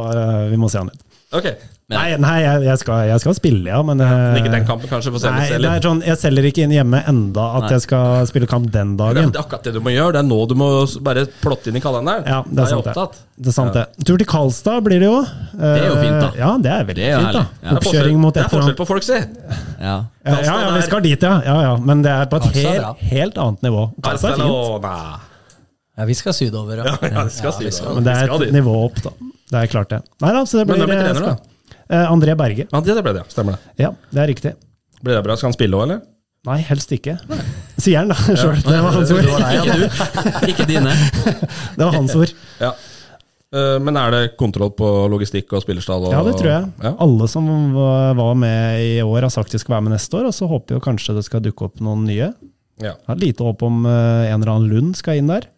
vi 0.55 0.59
må 0.61 0.71
se 0.71 0.81
han 0.85 0.91
litt. 0.93 1.03
Ok, 1.35 1.47
Nei, 1.91 2.15
nei 2.23 2.37
jeg, 2.45 2.63
jeg, 2.69 2.79
skal, 2.85 3.01
jeg 3.09 3.21
skal 3.23 3.35
spille, 3.35 3.67
ja, 3.67 3.81
men 3.83 3.99
ja, 3.99 4.09
Men 4.31 4.37
ikke 4.39 4.53
den 4.53 4.67
kampen, 4.69 4.87
kanskje? 4.91 5.11
For 5.11 5.25
Nei, 5.27 5.47
selv, 5.49 5.65
det 5.67 5.71
er 5.73 5.87
sånn, 5.89 6.03
jeg 6.07 6.19
selger 6.21 6.47
ikke 6.47 6.63
inn 6.67 6.75
hjemme 6.77 7.01
enda 7.11 7.47
at 7.59 7.65
Nei. 7.67 7.71
jeg 7.75 7.83
skal 7.87 8.29
spille 8.31 8.47
kamp 8.51 8.69
den 8.75 8.93
dagen. 9.01 9.33
Det 9.35 9.41
er 9.41 9.43
akkurat 9.43 9.67
det 9.67 9.73
du 9.75 9.81
må 9.83 9.91
gjøre. 9.91 10.13
Det 10.15 10.21
er 10.23 10.29
nå 10.29 10.39
du 10.47 10.55
må 10.61 10.69
bare 11.03 11.25
plotte 11.43 11.73
inn 11.73 11.81
i 11.81 11.83
kalenderen. 11.83 12.29
Ja, 12.31 12.39
det 12.47 12.55
Da 12.61 12.67
er 12.69 12.71
sant 12.71 12.87
det. 12.87 13.25
Det 13.41 13.51
er 13.51 13.57
sant 13.57 13.75
det. 13.75 13.85
Tur 14.07 14.21
til 14.23 14.29
Karlstad 14.31 14.85
blir 14.87 15.03
det 15.03 15.09
jo. 15.11 15.17
Det 15.57 15.73
er 15.81 15.87
jo 15.89 15.97
fint, 15.99 16.21
da. 16.23 16.31
Ja, 16.39 16.51
det 16.63 16.73
er 16.77 16.87
veldig 16.93 17.01
Det 17.01 17.09
er 17.11 17.25
fint, 17.25 17.33
da. 17.35 17.43
herlig. 17.43 17.47
Ja. 17.51 17.59
Det 17.61 17.71
er 17.71 17.81
Oppkjøring 17.81 18.15
forskjell- 18.15 18.23
mot 18.27 18.35
Det 18.39 18.45
er 18.45 18.53
forskjell 18.55 18.77
på 18.79 18.87
folk, 18.93 19.07
si. 19.09 19.19
Ja. 19.81 19.97
Ja, 20.31 20.37
ja, 20.47 20.55
ja, 20.63 20.71
vi 20.77 20.83
skal 20.87 21.03
dit, 21.09 21.23
ja. 21.27 21.35
ja, 21.47 21.57
ja. 21.67 21.75
Men 21.91 22.03
det 22.07 22.13
er 22.15 22.31
på 22.31 22.37
et 22.39 22.47
Karlstad 22.47 22.71
er 22.71 22.87
helt, 22.87 23.11
helt 23.17 23.43
annet 23.47 23.67
nivå. 23.67 23.83
Karlstad 24.05 24.39
er 24.39 24.45
fint, 24.45 25.27
Ja, 26.01 26.07
vi 26.09 26.15
skal 26.15 26.33
sydover, 26.33 26.77
ja. 26.85 26.95
Ja, 27.03 27.25
vi 27.27 27.31
skal 27.35 27.53
si 27.59 27.65
vi 27.67 27.71
skal. 27.75 27.95
men 27.99 28.05
det 28.07 28.15
er 28.15 28.31
et 28.31 28.53
nivå 28.55 28.77
opp, 28.87 29.03
da. 29.05 29.11
Det 29.51 29.65
er 29.65 29.67
klart, 29.73 29.91
det. 29.91 30.05
Nei 30.23 30.31
da, 30.37 30.45
så 30.47 30.61
det 30.61 30.69
blir 30.69 30.79
Men 30.79 30.87
blir 30.87 31.01
blir 31.01 31.09
trener, 31.11 31.27
da? 31.33 31.50
Eh, 31.91 32.07
André 32.13 32.37
Berge. 32.39 32.67
Ja, 32.71 32.81
det 32.87 33.03
ble 33.03 33.13
det, 33.17 33.25
ja. 33.25 33.33
Stemmer 33.33 33.57
det. 33.59 33.75
Ja, 33.83 33.91
det 34.15 34.23
er 34.23 34.31
riktig. 34.31 34.53
Blir 35.03 35.17
det 35.19 35.25
bra? 35.27 35.37
Skal 35.37 35.51
han 35.51 35.57
spille 35.57 35.77
òg, 35.79 35.87
eller? 35.89 36.03
Nei, 36.49 36.59
helst 36.65 36.93
ikke. 36.97 37.17
Sier 37.81 37.99
han, 38.01 38.13
da. 38.13 38.17
Sjøl. 38.17 38.61
Det 38.65 38.79
var 38.85 38.95
hans 38.97 39.11
ord. 39.17 39.27
Ikke 39.27 39.75
du. 39.77 39.85
Ikke 40.53 40.67
dine. 40.71 40.95
Det 41.77 41.83
var 41.85 41.93
hans 41.99 42.15
ord. 42.17 42.33
Ja. 42.63 42.71
Eh, 43.51 43.77
Men 43.83 43.99
er 43.99 44.15
det 44.15 44.21
kontroll 44.41 44.71
på 44.79 44.87
logistikk 45.13 45.51
og 45.59 45.65
spillerstall? 45.65 46.07
Og, 46.07 46.15
Ja, 46.15 46.23
det 46.25 46.37
tror 46.39 46.51
jeg. 46.53 46.71
Ja. 46.87 46.95
Alle 47.03 47.27
som 47.29 47.51
var 47.75 48.15
var 48.17 48.39
med 48.39 48.81
i 48.87 48.95
år, 49.03 49.27
har 49.27 49.35
sagt 49.35 49.53
de 49.53 49.59
skal 49.61 49.75
være 49.79 49.89
med 49.89 49.97
neste 49.99 50.17
år, 50.21 50.31
og 50.31 50.37
så 50.37 50.49
håper 50.49 50.79
vi 50.79 50.85
kanskje 50.87 51.17
det 51.19 51.27
skal 51.27 51.43
dukke 51.45 51.67
opp 51.69 51.83
noen 51.85 52.07
nye. 52.09 52.31
Ja. 52.81 52.95
Jeg 52.95 53.11
har 53.11 53.19
lite 53.21 53.45
håp 53.45 53.67
om 53.67 53.83
eh, 53.85 54.31
en 54.31 54.39
eller 54.41 54.55
annen 54.55 54.71
Lund 54.73 54.97
skal 54.97 55.19
inn 55.21 55.29
der. 55.29 55.51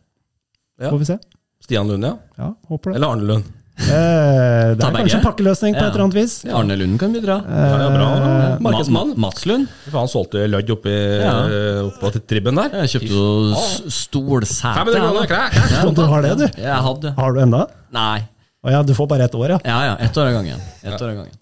Ja. 0.83 0.89
Får 0.91 0.99
vi 1.05 1.11
se. 1.13 1.19
Stian 1.63 1.87
Lund, 1.93 2.03
ja? 2.03 2.17
Ja, 2.41 2.49
håper 2.73 2.91
det. 2.91 2.97
Eller 2.99 3.13
Arne 3.15 3.29
Lund? 3.29 3.51
Eh, 3.83 4.75
det 4.77 4.85
er 4.85 4.95
kanskje 4.95 5.17
en 5.19 5.25
pakkeløsning 5.25 5.75
på 5.75 5.81
Ja. 5.81 5.87
et 5.89 5.95
eller 5.95 6.05
annet 6.05 6.15
vis. 6.19 6.35
Arne 6.47 6.77
Lund 6.77 6.99
kan 7.01 7.13
bidra. 7.13 7.39
Ja, 7.43 7.79
ja, 7.81 7.89
bra. 7.91 8.09
Eh, 8.17 8.59
Markedsmann. 8.61 9.15
Mats 9.17 9.47
Lund. 9.49 9.69
Han 9.93 10.09
solgte 10.09 10.45
lødd 10.49 10.71
oppi 10.71 10.93
Ja. 10.93 11.33
eh, 11.49 11.81
oppå 11.89 12.13
tribben 12.27 12.55
der. 12.55 12.69
Jeg 12.83 12.93
kjøpte 12.95 13.11
jo 13.11 13.55
stolsete. 13.89 14.75
500 14.77 15.01
kroner, 15.01 15.21
jeg, 15.21 15.29
da. 15.29 15.35
kræ, 15.35 15.51
kræ. 15.51 15.85
Ja, 15.85 15.91
du 15.91 16.03
har 16.03 16.23
det, 16.23 16.37
du. 16.39 16.61
Jeg 16.63 16.77
hadde 16.87 17.15
Har 17.17 17.33
du 17.33 17.41
enda? 17.41 17.67
Nei. 17.93 18.21
Å 18.65 18.71
ja, 18.71 18.83
du 18.83 18.93
får 18.95 19.09
bare 19.09 19.25
ett 19.25 19.35
år, 19.35 19.49
ja. 19.49 19.59
Ja 19.65 19.79
ja, 19.85 19.97
ett 19.99 20.17
år 20.17 20.27
av 20.29 20.33
gangen. 20.35 20.61
Ett 20.85 21.01
år 21.03 21.09
av 21.09 21.17
gangen. 21.17 21.39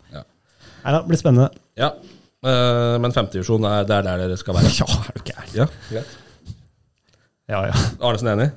Nei 0.82 0.92
det 0.96 1.06
blir 1.08 1.18
spennende. 1.20 1.50
Ja. 1.76 1.90
Eh, 2.42 2.98
Men 2.98 3.12
femtedivisjon, 3.12 3.60
det 3.60 3.90
er 3.90 4.02
der 4.02 4.16
dere 4.16 4.36
skal 4.38 4.54
være? 4.54 4.70
Ja, 4.78 4.86
er 4.88 5.12
du 5.12 5.20
gæren. 5.28 5.52
Ja, 5.54 5.66
greit. 5.90 6.06
Ja, 7.50 7.64
ja. 7.66 7.72
Arnesen 8.00 8.28
er 8.28 8.32
enig? 8.38 8.52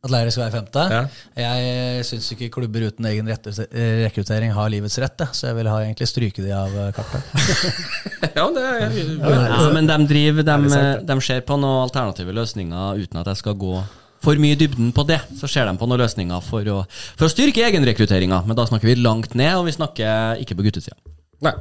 At 0.00 0.08
Leire 0.14 0.30
skal 0.32 0.46
være 0.46 0.54
femte? 0.54 0.82
Ja. 0.88 1.00
Jeg 1.36 2.04
syns 2.08 2.30
ikke 2.32 2.46
klubber 2.54 2.86
uten 2.88 3.04
egen 3.10 3.26
eh, 3.28 4.04
rekruttering 4.06 4.54
har 4.56 4.70
livets 4.72 4.96
rett, 5.02 5.26
så 5.36 5.50
jeg 5.50 5.58
vil 5.58 5.68
ha 5.68 5.76
egentlig 5.82 6.08
stryke 6.08 6.40
de 6.44 6.54
av 6.56 6.72
eh, 6.72 6.92
kartet. 6.96 7.20
Ja, 8.38 8.46
det 8.54 8.62
er 8.62 8.94
Ja, 9.20 9.66
men 9.74 9.88
de 9.90 9.96
driver 10.08 10.46
de, 10.46 10.56
de 11.08 11.16
ser 11.24 11.42
på 11.44 11.56
noen 11.60 11.82
alternative 11.84 12.32
løsninger 12.36 13.00
uten 13.02 13.20
at 13.20 13.28
jeg 13.32 13.40
skal 13.42 13.56
gå 13.60 13.74
for 14.24 14.40
mye 14.40 14.52
i 14.56 14.58
dybden 14.60 14.90
på 14.96 15.04
det. 15.08 15.18
Så 15.40 15.48
ser 15.48 15.68
de 15.68 15.76
på 15.80 15.88
noen 15.88 16.00
løsninger 16.00 16.44
for 16.44 16.64
å, 16.72 16.78
for 17.16 17.26
å 17.28 17.32
styrke 17.32 17.64
egenrekrutteringa, 17.68 18.42
men 18.48 18.56
da 18.56 18.66
snakker 18.68 18.88
vi 18.92 18.96
langt 19.00 19.34
ned, 19.36 19.52
og 19.58 19.66
vi 19.68 19.76
snakker 19.76 20.40
ikke 20.44 20.56
på 20.58 20.64
guttesida. 20.68 20.96
Nei. 21.44 21.54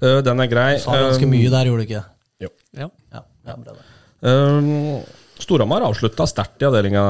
Eh, 0.00 0.20
Den 0.24 0.40
er 0.44 0.48
grei. 0.52 0.70
Du 0.78 0.84
Sa 0.84 0.96
ganske 1.00 1.24
Eh, 1.28 1.32
mye 1.32 1.52
der, 1.52 1.68
gjorde 1.72 1.84
du 1.84 1.88
ikke? 1.88 2.04
Jo. 2.44 2.52
Ja. 2.76 2.88
Ja, 3.12 3.24
ja, 3.48 3.56
bra 3.56 3.76
det. 3.76 3.88
Eh, 4.20 5.18
Storhamar 5.44 5.84
avslutta 5.86 6.26
sterkt 6.28 6.62
i 6.62 6.68
avdelinga 6.68 7.04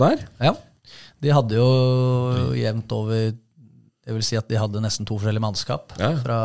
der. 0.00 0.24
Ja. 0.42 0.54
De 1.22 1.32
hadde 1.34 1.56
jo 1.58 1.68
jevnt 2.54 2.92
over 2.94 3.14
Jeg 4.08 4.14
vil 4.16 4.24
si 4.24 4.36
at 4.38 4.48
de 4.48 4.56
hadde 4.56 4.80
nesten 4.80 5.04
to 5.08 5.18
forskjellige 5.18 5.42
mannskap 5.44 5.92
Ja. 6.00 6.14
fra 6.22 6.38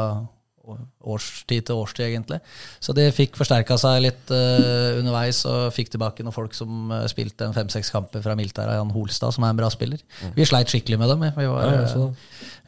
årstid 1.03 1.65
til 1.67 1.75
årstid, 1.75 2.05
egentlig. 2.07 2.37
Så 2.79 2.93
de 2.95 3.03
fikk 3.11 3.35
forsterka 3.35 3.75
seg 3.79 3.97
litt 4.05 4.31
uh, 4.31 4.95
underveis 4.99 5.41
og 5.49 5.73
fikk 5.75 5.91
tilbake 5.91 6.23
noen 6.23 6.35
folk 6.35 6.55
som 6.55 6.91
uh, 6.91 7.01
spilte 7.11 7.43
en 7.49 7.55
fem-seks 7.55 7.91
kamper 7.91 8.23
fra 8.23 8.35
Miltær 8.39 8.71
og 8.71 8.77
Jan 8.79 8.93
Holstad, 8.95 9.35
som 9.35 9.43
er 9.43 9.51
en 9.51 9.59
bra 9.59 9.67
spiller. 9.73 9.99
Vi 10.37 10.47
sleit 10.47 10.71
skikkelig 10.71 11.01
med 11.01 11.11
dem. 11.11 11.25
Vi 11.35 11.49
var, 11.51 11.67
Ja, 11.67 11.81
ja, 11.83 12.07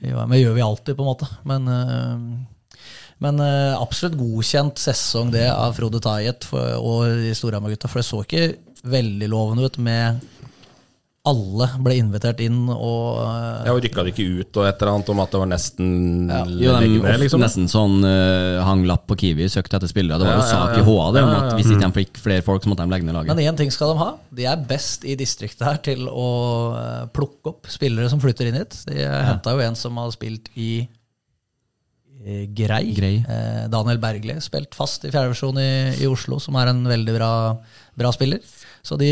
vi 0.03 0.11
var, 0.11 0.27
men 0.27 0.35
det 0.35 0.41
gjør 0.43 0.57
vi 0.57 0.65
alltid, 0.65 0.97
på 0.97 1.05
en 1.05 1.11
måte. 1.13 1.29
Men, 1.47 1.71
eh, 1.71 2.19
men 3.23 3.39
uh, 3.39 3.75
absolutt 3.79 4.17
godkjent 4.19 4.81
sesong 4.81 5.31
det 5.33 5.47
av 5.51 5.75
Frode 5.77 6.01
Tajet 6.03 6.49
og 6.51 7.05
de 7.21 7.33
Storhamar-gutta, 7.37 7.91
for 7.91 8.01
det 8.01 8.07
så 8.09 8.23
ikke 8.25 8.47
veldig 8.85 9.29
lovende 9.31 9.65
ut 9.65 9.79
med 9.81 10.23
alle 11.25 11.67
ble 11.81 11.95
invitert 11.97 12.41
inn 12.45 12.67
og 12.69 13.17
eh, 13.23 13.65
Ja, 13.65 13.73
og 13.73 13.79
Rykka 13.81 14.03
det 14.05 14.13
ikke 14.13 14.25
ut 14.41 14.59
og 14.61 14.67
et 14.67 14.75
eller 14.77 14.91
annet 14.91 15.09
om 15.09 15.21
at 15.23 15.31
det 15.33 15.41
var 15.41 15.49
nesten 15.49 15.87
Jo, 16.61 16.75
de 16.77 16.89
ned, 17.01 17.17
liksom? 17.23 17.41
Nesten 17.41 17.69
sånn 17.71 18.05
uh, 18.05 18.61
hang 18.65 18.83
lapp 18.85 19.07
på 19.09 19.17
Kiwi, 19.23 19.47
søkte 19.49 19.79
etter 19.79 19.89
spillere. 19.89 20.19
Det 20.21 20.27
var 20.27 20.37
jo 20.37 20.43
Ja, 20.43 20.45
ja, 20.45 20.51
sak 20.51 20.75
ja. 20.77 20.83
i 20.83 20.85
HA 20.85 21.07
det, 21.15 21.23
om 21.25 21.31
Ja, 21.31 21.37
ja, 21.39 21.39
at 21.41 21.57
hvis 21.57 21.71
ikke 21.73 21.81
de 21.81 21.97
fikk 21.97 22.21
flere 22.21 22.45
folk, 22.45 22.61
så 22.61 22.71
måtte 22.71 22.85
de 22.85 22.93
legge 22.93 23.09
ned 23.09 23.17
laget. 23.17 23.33
Men 23.33 23.49
én 23.49 23.57
ting 23.57 23.73
skal 23.73 23.93
de 23.93 23.97
ha. 24.03 24.11
De 24.37 24.45
er 24.51 24.67
best 24.69 25.07
i 25.07 25.17
distriktet 25.17 25.65
her 25.65 25.81
til 25.89 26.05
å 26.11 26.29
plukke 27.15 27.55
opp 27.55 27.73
spillere 27.73 28.11
som 28.13 28.21
flytter 28.21 28.51
inn 28.51 28.59
hit. 28.61 28.77
De 28.85 29.01
ja. 29.01 29.17
henta 29.31 29.55
jo 29.57 29.65
en 29.65 29.79
som 29.79 29.97
har 30.01 30.13
spilt 30.13 30.53
i 30.53 30.85
Grei. 32.57 32.83
Grei. 32.97 33.15
Eh, 33.21 33.63
Daniel 33.69 33.99
Bergli. 34.01 34.35
Spilt 34.41 34.73
fast 34.73 35.05
i 35.05 35.11
fjerdedivisjon 35.13 35.59
i, 35.61 35.69
i 36.01 36.07
Oslo, 36.09 36.39
som 36.41 36.57
er 36.57 36.71
en 36.71 36.83
veldig 36.89 37.13
bra, 37.19 37.31
bra 37.97 38.11
spiller. 38.15 38.41
Så 38.85 38.97
de, 38.97 39.09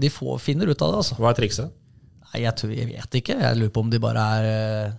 de 0.00 0.10
får, 0.10 0.38
finner 0.42 0.66
ut 0.72 0.82
av 0.82 0.92
det, 0.94 1.02
altså. 1.04 1.18
Hva 1.20 1.30
er 1.32 1.38
trikset? 1.38 1.70
Nei, 2.32 2.42
jeg, 2.42 2.54
tror, 2.58 2.72
jeg 2.74 2.88
vet 2.90 3.18
ikke. 3.20 3.36
Jeg 3.42 3.58
lurer 3.60 3.74
på 3.76 3.84
om 3.86 3.90
de 3.92 4.00
bare 4.02 4.24
er 4.38 4.48
eh, 4.50 4.94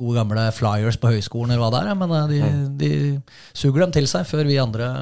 gode 0.00 0.20
gamle 0.20 0.44
flyers 0.54 0.96
på 1.02 1.10
høyskolen, 1.16 1.50
eller 1.56 1.64
hva 1.66 1.72
det 1.74 1.80
er. 1.82 1.98
Men 1.98 2.14
eh, 2.16 2.28
de, 2.30 2.42
de 2.84 2.92
suger 3.58 3.82
dem 3.84 3.96
til 3.98 4.06
seg 4.10 4.28
før 4.30 4.46
vi 4.48 4.60
andre 4.62 4.92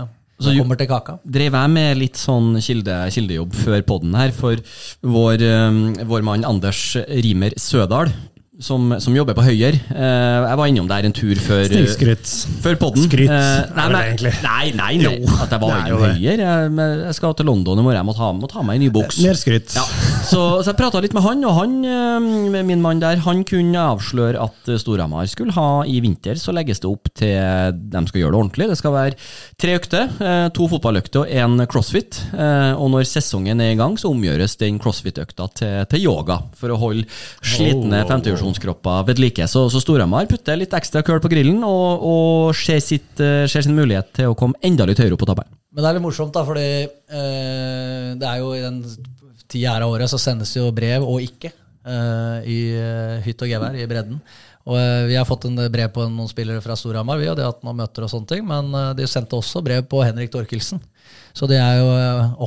Så 0.40 0.55
jo- 0.56 0.62
kommer 0.64 0.78
til 0.80 0.89
kaka. 0.90 1.18
drev 1.28 1.56
jeg 1.60 1.74
med 1.76 2.01
litt 2.01 2.16
sånn 2.20 2.55
kilde, 2.64 2.97
kildejobb 3.14 3.52
før 3.66 3.85
podden 3.93 4.16
her, 4.16 4.32
for 4.32 4.56
vår, 5.05 5.44
eh, 5.44 6.02
vår 6.09 6.24
mann 6.26 6.48
Anders 6.48 6.82
Rimer 7.05 7.56
Sødal 7.60 8.12
som, 8.59 8.90
som 8.98 9.14
jobber 9.14 9.36
på 9.39 9.43
Høyer. 9.47 9.76
Eh, 9.94 10.47
jeg 10.48 10.59
var 10.59 10.66
innom 10.70 10.89
der 10.90 11.06
en 11.06 11.12
tur 11.14 11.39
før 11.39 11.68
Snikskryt. 11.70 12.30
Før 12.64 12.78
podden. 12.80 13.05
Skryt, 13.06 13.30
Eh, 13.30 13.68
nei, 13.76 14.16
det 14.18 14.32
nei, 14.43 14.72
nei, 14.72 14.72
nei, 14.74 14.94
nei. 14.98 15.12
At 15.44 15.52
jeg 15.55 15.60
var 15.62 15.85
innom. 15.86 16.01
Høyer. 16.02 16.40
Jeg, 16.43 16.72
jeg 17.05 17.14
skal 17.14 17.36
til 17.39 17.47
London 17.47 17.78
i 17.78 17.85
morgen. 17.86 17.98
Jeg 18.01 18.09
må 18.09 18.14
ta, 18.18 18.30
må 18.35 18.48
ta 18.51 18.64
meg 18.66 18.80
en 18.80 18.85
ny 18.86 18.89
boks. 18.94 19.20
Mer 19.22 19.39
skryt. 19.39 19.76
Ja, 19.78 19.85
så, 20.26 20.40
så 20.64 20.72
jeg 20.72 20.78
prata 20.80 21.02
litt 21.05 21.14
med 21.14 21.22
han, 21.28 21.44
og 21.47 21.55
han, 21.60 21.76
eh, 21.86 22.64
min 22.66 22.82
mann 22.82 23.02
der, 23.05 23.22
han 23.28 23.44
kunne 23.47 23.85
avsløre 23.94 24.43
at 24.43 24.72
eh, 24.74 24.80
Storhamar 24.82 25.30
skulle 25.30 25.55
ha 25.55 25.68
i 25.86 26.01
vinter, 26.02 26.35
så 26.43 26.55
legges 26.56 26.82
det 26.82 26.90
opp 26.90 27.12
til 27.14 27.78
de 27.78 28.02
skal 28.10 28.24
gjøre 28.24 28.35
det 28.35 28.40
ordentlig. 28.43 28.68
Det 28.72 28.80
skal 28.82 28.97
være 28.97 29.16
tre 29.62 29.78
økter, 29.78 30.10
eh, 30.18 30.48
to 30.59 30.66
fotballøkter 30.74 31.22
og 31.22 31.30
én 31.30 31.62
crossfit. 31.70 32.20
eh, 32.35 32.74
Og 32.74 32.90
når 32.97 33.06
sesongen 33.06 33.62
er 33.62 33.76
i 33.76 33.78
gang, 33.78 33.94
så 34.01 34.10
omgjøres 34.10 34.59
den 34.60 34.82
crossfit-økta 34.82 35.47
til, 35.62 35.78
til 35.94 36.05
yoga, 36.10 36.40
for 36.59 36.74
å 36.74 36.80
holde 36.82 37.06
slitne 37.44 38.02
femtedivisjonskropper 38.49 39.07
ved 39.07 39.19
like. 39.19 39.47
Så, 39.49 39.69
så 39.70 39.81
Storhamar 39.81 40.27
putter 40.29 40.57
litt 40.59 40.73
ekstra 40.75 41.03
køl 41.03 41.20
på 41.20 41.31
grillen 41.31 41.62
og, 41.65 42.03
og 42.03 42.57
ser, 42.57 42.81
sitt, 42.81 43.20
eh, 43.20 43.47
ser 43.47 43.62
sin 43.62 43.77
mulighet 43.77 44.12
til 44.15 44.33
å 44.33 44.37
komme 44.37 44.59
enda 44.62 44.87
litt 44.87 44.99
høyere 44.99 45.15
opp 45.15 45.23
på 45.23 45.29
tabellen. 45.29 45.55
Men 45.73 45.85
det 45.85 45.89
er 45.89 45.99
litt 45.99 46.07
morsomt, 46.07 46.35
da, 46.35 46.45
fordi 46.45 46.66
eh, 46.89 48.16
det 48.19 48.27
er 48.29 48.39
jo 48.41 48.53
i 48.57 48.65
den 48.65 48.83
tida 49.49 49.77
her 49.77 49.87
av 49.87 49.95
året 49.95 50.11
så 50.11 50.19
sendes 50.20 50.53
det 50.53 50.61
jo 50.61 50.73
brev 50.75 51.05
og 51.05 51.23
ikke 51.25 51.53
eh, 51.53 52.49
i 52.49 52.61
eh, 52.77 53.19
hytt 53.25 53.43
og 53.45 53.51
gevær 53.51 53.77
i 53.77 53.89
bredden. 53.89 54.20
Og 54.69 54.77
eh, 54.77 55.07
Vi 55.09 55.16
har 55.16 55.29
fått 55.29 55.47
en 55.49 55.61
brev 55.73 55.93
på 55.95 56.05
noen 56.09 56.29
spillere 56.31 56.65
fra 56.65 56.77
Storhamar, 56.77 57.20
vi, 57.20 57.29
og 57.31 57.39
det 57.39 57.47
at 57.47 57.62
man 57.65 57.79
møter 57.79 58.05
og 58.05 58.12
sånne 58.12 58.33
ting, 58.33 58.45
men 58.49 58.73
eh, 58.75 58.95
de 58.99 59.09
sendte 59.09 59.39
også 59.39 59.65
brev 59.65 59.87
på 59.89 60.03
Henrik 60.05 60.33
Torkelsen. 60.35 60.83
Så 61.37 61.47
det 61.49 61.61
er 61.61 61.79
jo 61.79 61.89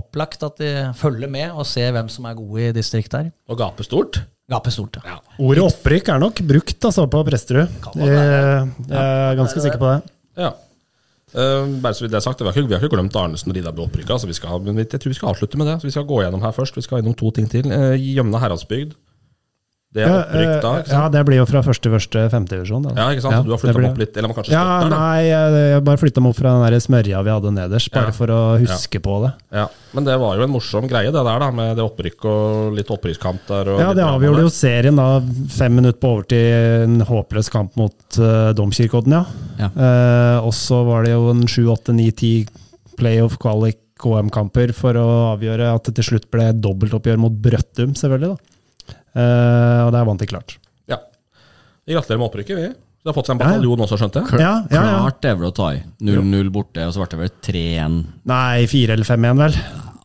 opplagt 0.01 0.41
at 0.43 0.57
de 0.59 0.71
følger 0.99 1.29
med 1.31 1.53
og 1.53 1.63
ser 1.69 1.93
hvem 1.95 2.09
som 2.11 2.25
er 2.27 2.35
gode 2.35 2.65
i 2.67 2.73
distriktet 2.75 3.17
her. 3.17 3.29
Og 3.47 3.57
gaper 3.61 3.87
stort. 3.87 4.19
Gaper 4.51 4.73
stort, 4.73 4.99
ja. 5.07 5.19
Ordet 5.39 5.63
opprykk 5.63 6.11
er 6.11 6.19
nok 6.21 6.41
brukt 6.47 6.89
altså, 6.89 7.05
på 7.11 7.21
Presterud. 7.27 7.79
Jeg, 7.95 8.11
jeg 8.11 8.97
er 8.99 9.39
ganske 9.39 9.63
sikker 9.63 9.79
på 9.81 9.93
det. 9.93 10.13
Ja. 10.41 10.51
Uh, 11.31 11.77
bare 11.79 11.95
så 11.95 12.03
vidt 12.03 12.11
det 12.11 12.19
er 12.19 12.25
sagt, 12.25 12.41
Vi 12.43 12.49
har 12.49 12.57
ikke, 12.57 12.67
vi 12.67 12.75
har 12.75 12.83
ikke 12.83 12.97
glemt 12.97 13.15
Arnesen 13.15 13.53
og 13.53 13.55
Rida 13.55 13.71
blir 13.71 13.87
opprykka, 13.87 14.17
så 14.19 14.27
men 14.59 14.81
jeg 14.83 14.99
tror 14.99 15.13
vi 15.13 15.15
skal 15.15 15.31
avslutte 15.31 15.57
med 15.57 15.69
det. 15.71 15.77
Så 15.79 15.87
Vi 15.87 15.95
skal 15.95 16.03
gå 16.09 16.19
gjennom 16.23 16.43
her 16.43 16.51
først. 16.51 16.75
Vi 16.75 16.83
skal 16.83 16.99
innom 16.99 17.15
to 17.15 17.31
ting 17.31 17.47
til. 17.47 17.71
Uh, 17.71 17.95
Gjømna 17.95 18.43
Heradsbygd. 18.43 18.97
Det 19.91 20.05
er 20.05 20.07
Ja, 20.07 20.19
opprykk 20.23 20.61
da, 20.63 20.69
ikke 20.79 20.91
ja, 20.95 20.99
det 21.11 21.21
blir 21.27 21.35
jo 21.41 21.45
fra 21.49 21.61
første 21.65 21.89
første 21.91 22.21
femtedivisjon. 22.31 22.85
Ja, 22.95 23.09
ikke 23.11 23.23
sant? 23.25 23.33
Ja, 23.35 23.41
du 23.43 23.49
har 23.51 23.59
flytta 23.59 23.73
blir- 23.75 23.83
dem 23.83 23.91
opp 23.91 23.97
litt? 23.99 24.15
Eller 24.15 24.29
man 24.31 24.37
kanskje 24.37 24.53
Ja, 24.55 24.61
støtter 24.79 24.93
nei, 24.95 25.17
jeg, 25.27 25.57
jeg 25.73 25.83
bare 25.83 25.99
flytta 25.99 26.21
meg 26.23 26.29
opp 26.31 26.37
fra 26.39 26.53
den 26.55 26.63
der 26.71 26.79
smørja 26.85 27.23
vi 27.27 27.33
hadde 27.35 27.51
nederst, 27.57 27.91
bare 27.91 28.05
Ja. 28.07 28.11
for 28.15 28.27
å 28.31 28.39
huske 28.61 29.01
på 29.03 29.15
det. 29.25 29.31
Ja, 29.51 29.65
Men 29.93 30.05
det 30.07 30.15
var 30.21 30.37
jo 30.37 30.43
en 30.47 30.49
morsom 30.53 30.87
greie, 30.87 31.11
det 31.11 31.25
der, 31.27 31.39
da, 31.43 31.51
med 31.51 31.75
det 31.75 31.83
opprykk 31.83 32.23
og 32.23 32.73
litt 32.77 32.87
opprykkskamp 32.87 33.43
der. 33.49 33.67
Og 33.73 33.79
Ja, 33.83 33.89
det 33.93 34.05
avgjorde 34.07 34.45
jo 34.47 34.53
serien 34.55 34.95
da, 34.95 35.19
fem 35.49 35.75
minutter 35.75 35.99
på 35.99 36.13
overtid, 36.15 36.85
en 36.87 37.01
håpløs 37.01 37.51
kamp 37.51 37.75
mot 37.75 38.17
uh, 38.17 38.53
Domkirkeodden, 38.55 39.11
ja. 39.11 39.25
Ja. 39.59 39.69
Uh, 39.75 40.45
og 40.47 40.53
så 40.55 40.85
var 40.87 41.03
det 41.03 41.11
jo 41.11 41.29
en 41.33 41.43
sju, 41.51 41.65
åtte, 41.67 41.91
ni, 41.93 42.07
ti 42.15 42.47
playoff 42.95 43.35
qualic 43.37 43.75
KM-kamper 44.01 44.71
for 44.73 44.93
å 44.95 45.35
avgjøre 45.35 45.75
at 45.75 45.83
det 45.91 45.95
til 45.99 46.13
slutt 46.13 46.31
ble 46.31 46.47
dobbeltoppgjør 46.63 47.19
mot 47.19 47.35
Brøttum, 47.43 47.91
selvfølgelig. 47.93 48.37
da. 48.37 48.47
Eh, 49.15 49.81
og 49.85 49.91
der 49.95 50.05
vant 50.07 50.19
de 50.23 50.27
klart. 50.29 50.57
Ja. 50.91 50.97
Vi 51.85 51.93
gratulerer 51.97 52.21
med 52.21 52.29
opprykket, 52.29 52.57
vi. 52.61 52.69
Så 53.01 53.07
det 53.07 53.09
har 53.09 53.17
fått 53.17 53.29
seg 53.31 53.33
en 53.35 53.41
bataljon 53.41 53.79
ja. 53.81 53.85
også, 53.87 53.97
skjønte 53.97 54.21
jeg. 54.21 54.39
Ja, 54.43 54.51
ja, 54.69 54.81
ja. 54.85 54.97
Klart 55.01 55.21
det 55.25 55.29
er 55.31 55.37
vel 55.39 55.47
å 55.49 55.55
ta 55.57 55.69
i. 55.73 55.79
0-0 56.05 56.51
borte, 56.53 56.83
og 56.85 56.93
så 56.93 57.01
ble 57.01 57.07
det 57.15 57.21
vel 57.23 57.31
3-1. 57.47 57.95
Nei, 58.29 58.67
4 58.69 58.93
eller 58.93 59.07
fem 59.09 59.25
igjen, 59.25 59.41
vel. 59.41 59.57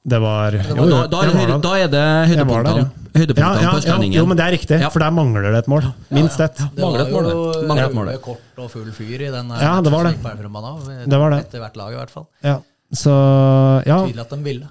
Det 0.07 0.21
var 0.23 0.55
jo, 0.55 0.61
Og 0.79 0.87
da, 0.89 0.99
da, 1.11 1.21
er 1.27 1.33
det, 1.35 1.47
da. 1.67 1.71
er 1.75 1.89
det 1.91 1.91
der, 1.93 2.29
høydepunktene, 2.31 2.83
ja. 2.85 3.11
høydepunktene 3.19 3.43
Ja, 3.43 3.63
ja, 3.67 3.71
på 3.75 3.81
Østlendingen. 3.81 4.17
jo, 4.21 4.27
men 4.31 4.39
det 4.39 4.45
er 4.47 4.53
riktig, 4.55 4.79
Ja. 4.81 4.91
for 4.95 5.03
der 5.03 5.11
mangler 5.11 5.43
det 5.51 5.59
et 5.65 5.69
mål. 5.73 5.89
Minst 6.15 6.39
ett. 6.41 6.57
Det 6.63 6.85
Mangler 6.85 7.03
et 7.03 7.11
var 7.13 7.23
mål, 7.27 7.31
jo 7.33 7.43
det. 7.53 7.87
Et 7.89 7.95
mål, 7.99 8.07
det. 8.13 8.21
kort 8.23 8.63
og 8.63 8.71
full 8.71 8.93
fyr 8.95 9.25
i 9.27 9.31
den 9.35 9.51
Ja, 9.51 9.81
det 9.83 9.91
var 9.93 10.05
det. 10.07 10.15
det. 10.23 11.11
Det 11.11 11.19
var 11.19 11.31
det. 11.35 11.41
Etter 11.43 11.59
hvert 11.65 11.77
lag, 11.77 11.93
i 11.93 11.97
hvert 11.99 12.11
fall. 12.15 12.27
Ja. 12.47 12.61
Så 12.95 13.11
ja, 13.85 13.99
Tydelig 14.07 14.21
at 14.23 14.31
de 14.31 14.43
ville. 14.47 14.69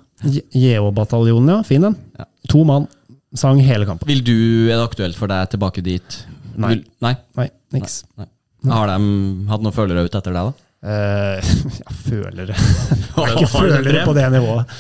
JO-bataljonen, 0.56 1.50
ja. 1.52 1.64
Fin 1.68 1.82
den. 1.82 1.96
Ja. 2.18 2.26
To 2.50 2.64
mann. 2.64 2.88
Sang 3.36 3.60
hele 3.64 3.88
kampen. 3.88 4.08
Vil 4.08 4.24
du, 4.26 4.36
Er 4.70 4.78
det 4.80 4.84
aktuelt 4.86 5.18
for 5.20 5.32
deg 5.32 5.50
tilbake 5.52 5.84
dit? 5.86 6.20
Nei. 6.56 6.76
Vil, 6.76 6.86
nei? 7.04 7.16
Nei, 7.40 7.50
niks. 7.76 8.04
nei. 8.20 8.30
Har 8.72 8.90
de 8.90 8.96
hatt 9.52 9.62
noen 9.66 9.76
følgere 9.76 10.06
ut 10.08 10.16
etter 10.16 10.34
deg, 10.34 10.48
da? 10.52 10.62
Uh, 10.86 11.42
ja, 11.82 11.94
følere 12.06 12.54
Ikke 13.34 13.48
følere 13.50 14.04
på 14.06 14.14
det 14.14 14.26
nivået. 14.36 14.74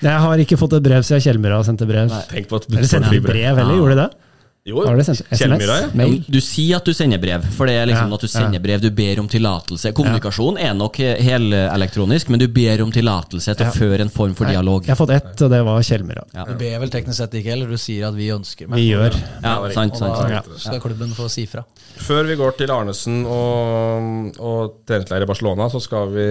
Jeg 0.00 0.22
har 0.24 0.40
ikke 0.40 0.56
fått 0.56 0.78
et 0.78 0.84
brev 0.86 1.04
siden 1.04 1.20
Kjellmyra 1.26 1.60
sendte 1.66 1.88
brev. 1.88 2.12
Tenk 2.30 2.48
på 2.48 2.60
at 2.60 2.68
Eller 2.70 2.88
sendte 2.88 3.12
de 3.12 3.20
brev, 3.24 3.58
heller? 3.60 3.76
gjorde 3.76 3.96
de 3.98 4.04
det? 4.06 4.29
Jo, 4.68 4.82
Har 4.84 4.96
de 4.98 5.04
sendt 5.06 5.22
SMS? 5.24 5.40
Kjellmyra, 5.40 5.76
ja. 5.80 5.86
Mail? 5.96 6.18
Du 6.28 6.36
sier 6.44 6.76
at 6.76 6.84
du 6.84 6.92
sender 6.92 7.16
brev, 7.22 7.46
for 7.56 7.64
det 7.70 7.78
er 7.80 7.86
liksom 7.88 8.10
Ja, 8.12 8.16
at 8.18 8.24
du 8.26 8.28
sender 8.28 8.60
brev, 8.60 8.82
du 8.82 8.90
ber 8.92 9.20
om 9.22 9.28
tillatelse. 9.32 9.92
Kommunikasjon 9.96 10.58
er 10.60 10.74
nok 10.76 10.98
he- 11.00 11.16
helelektronisk, 11.24 12.28
men 12.28 12.42
du 12.42 12.46
ber 12.52 12.82
om 12.84 12.92
tillatelse 12.92 13.54
til 13.56 13.66
å 13.66 13.72
føre 13.72 14.04
en 14.04 14.12
form 14.12 14.34
for 14.36 14.44
dialog. 14.50 14.84
Jeg 14.84 14.92
har 14.92 15.00
fått 15.00 15.14
ett, 15.16 15.40
og 15.46 15.50
det 15.54 15.62
var 15.64 15.80
Kjellmyra. 15.80 16.24
Ja. 16.34 16.44
Du 16.44 16.52
ber 16.60 16.76
vel 16.84 16.92
teknisk 16.92 17.16
sett 17.22 17.32
ikke 17.40 17.54
heller, 17.54 17.72
du 17.72 17.80
sier 17.80 18.08
at 18.08 18.14
vi 18.14 18.28
ønsker 18.34 18.68
men, 18.68 18.76
Vi 18.76 18.90
gjør. 18.90 19.16
Ja, 19.42 19.54
sant, 19.72 19.96
sant, 19.96 20.12
Og 20.12 20.28
da 20.28 20.42
skal 20.58 20.80
klubben 20.84 21.14
få 21.16 21.30
si 21.32 21.46
fra. 21.46 21.64
Før 21.96 22.28
vi 22.28 22.36
går 22.36 22.58
til 22.58 22.68
Arnesen 22.74 23.24
og, 23.24 24.36
og 24.38 24.76
treningsleir 24.84 25.24
i 25.24 25.30
Barcelona, 25.32 25.70
så 25.72 25.80
skal 25.80 26.12
vi 26.12 26.28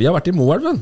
Vi 0.00 0.08
har 0.08 0.16
vært 0.16 0.32
i 0.32 0.36
Moelven. 0.36 0.80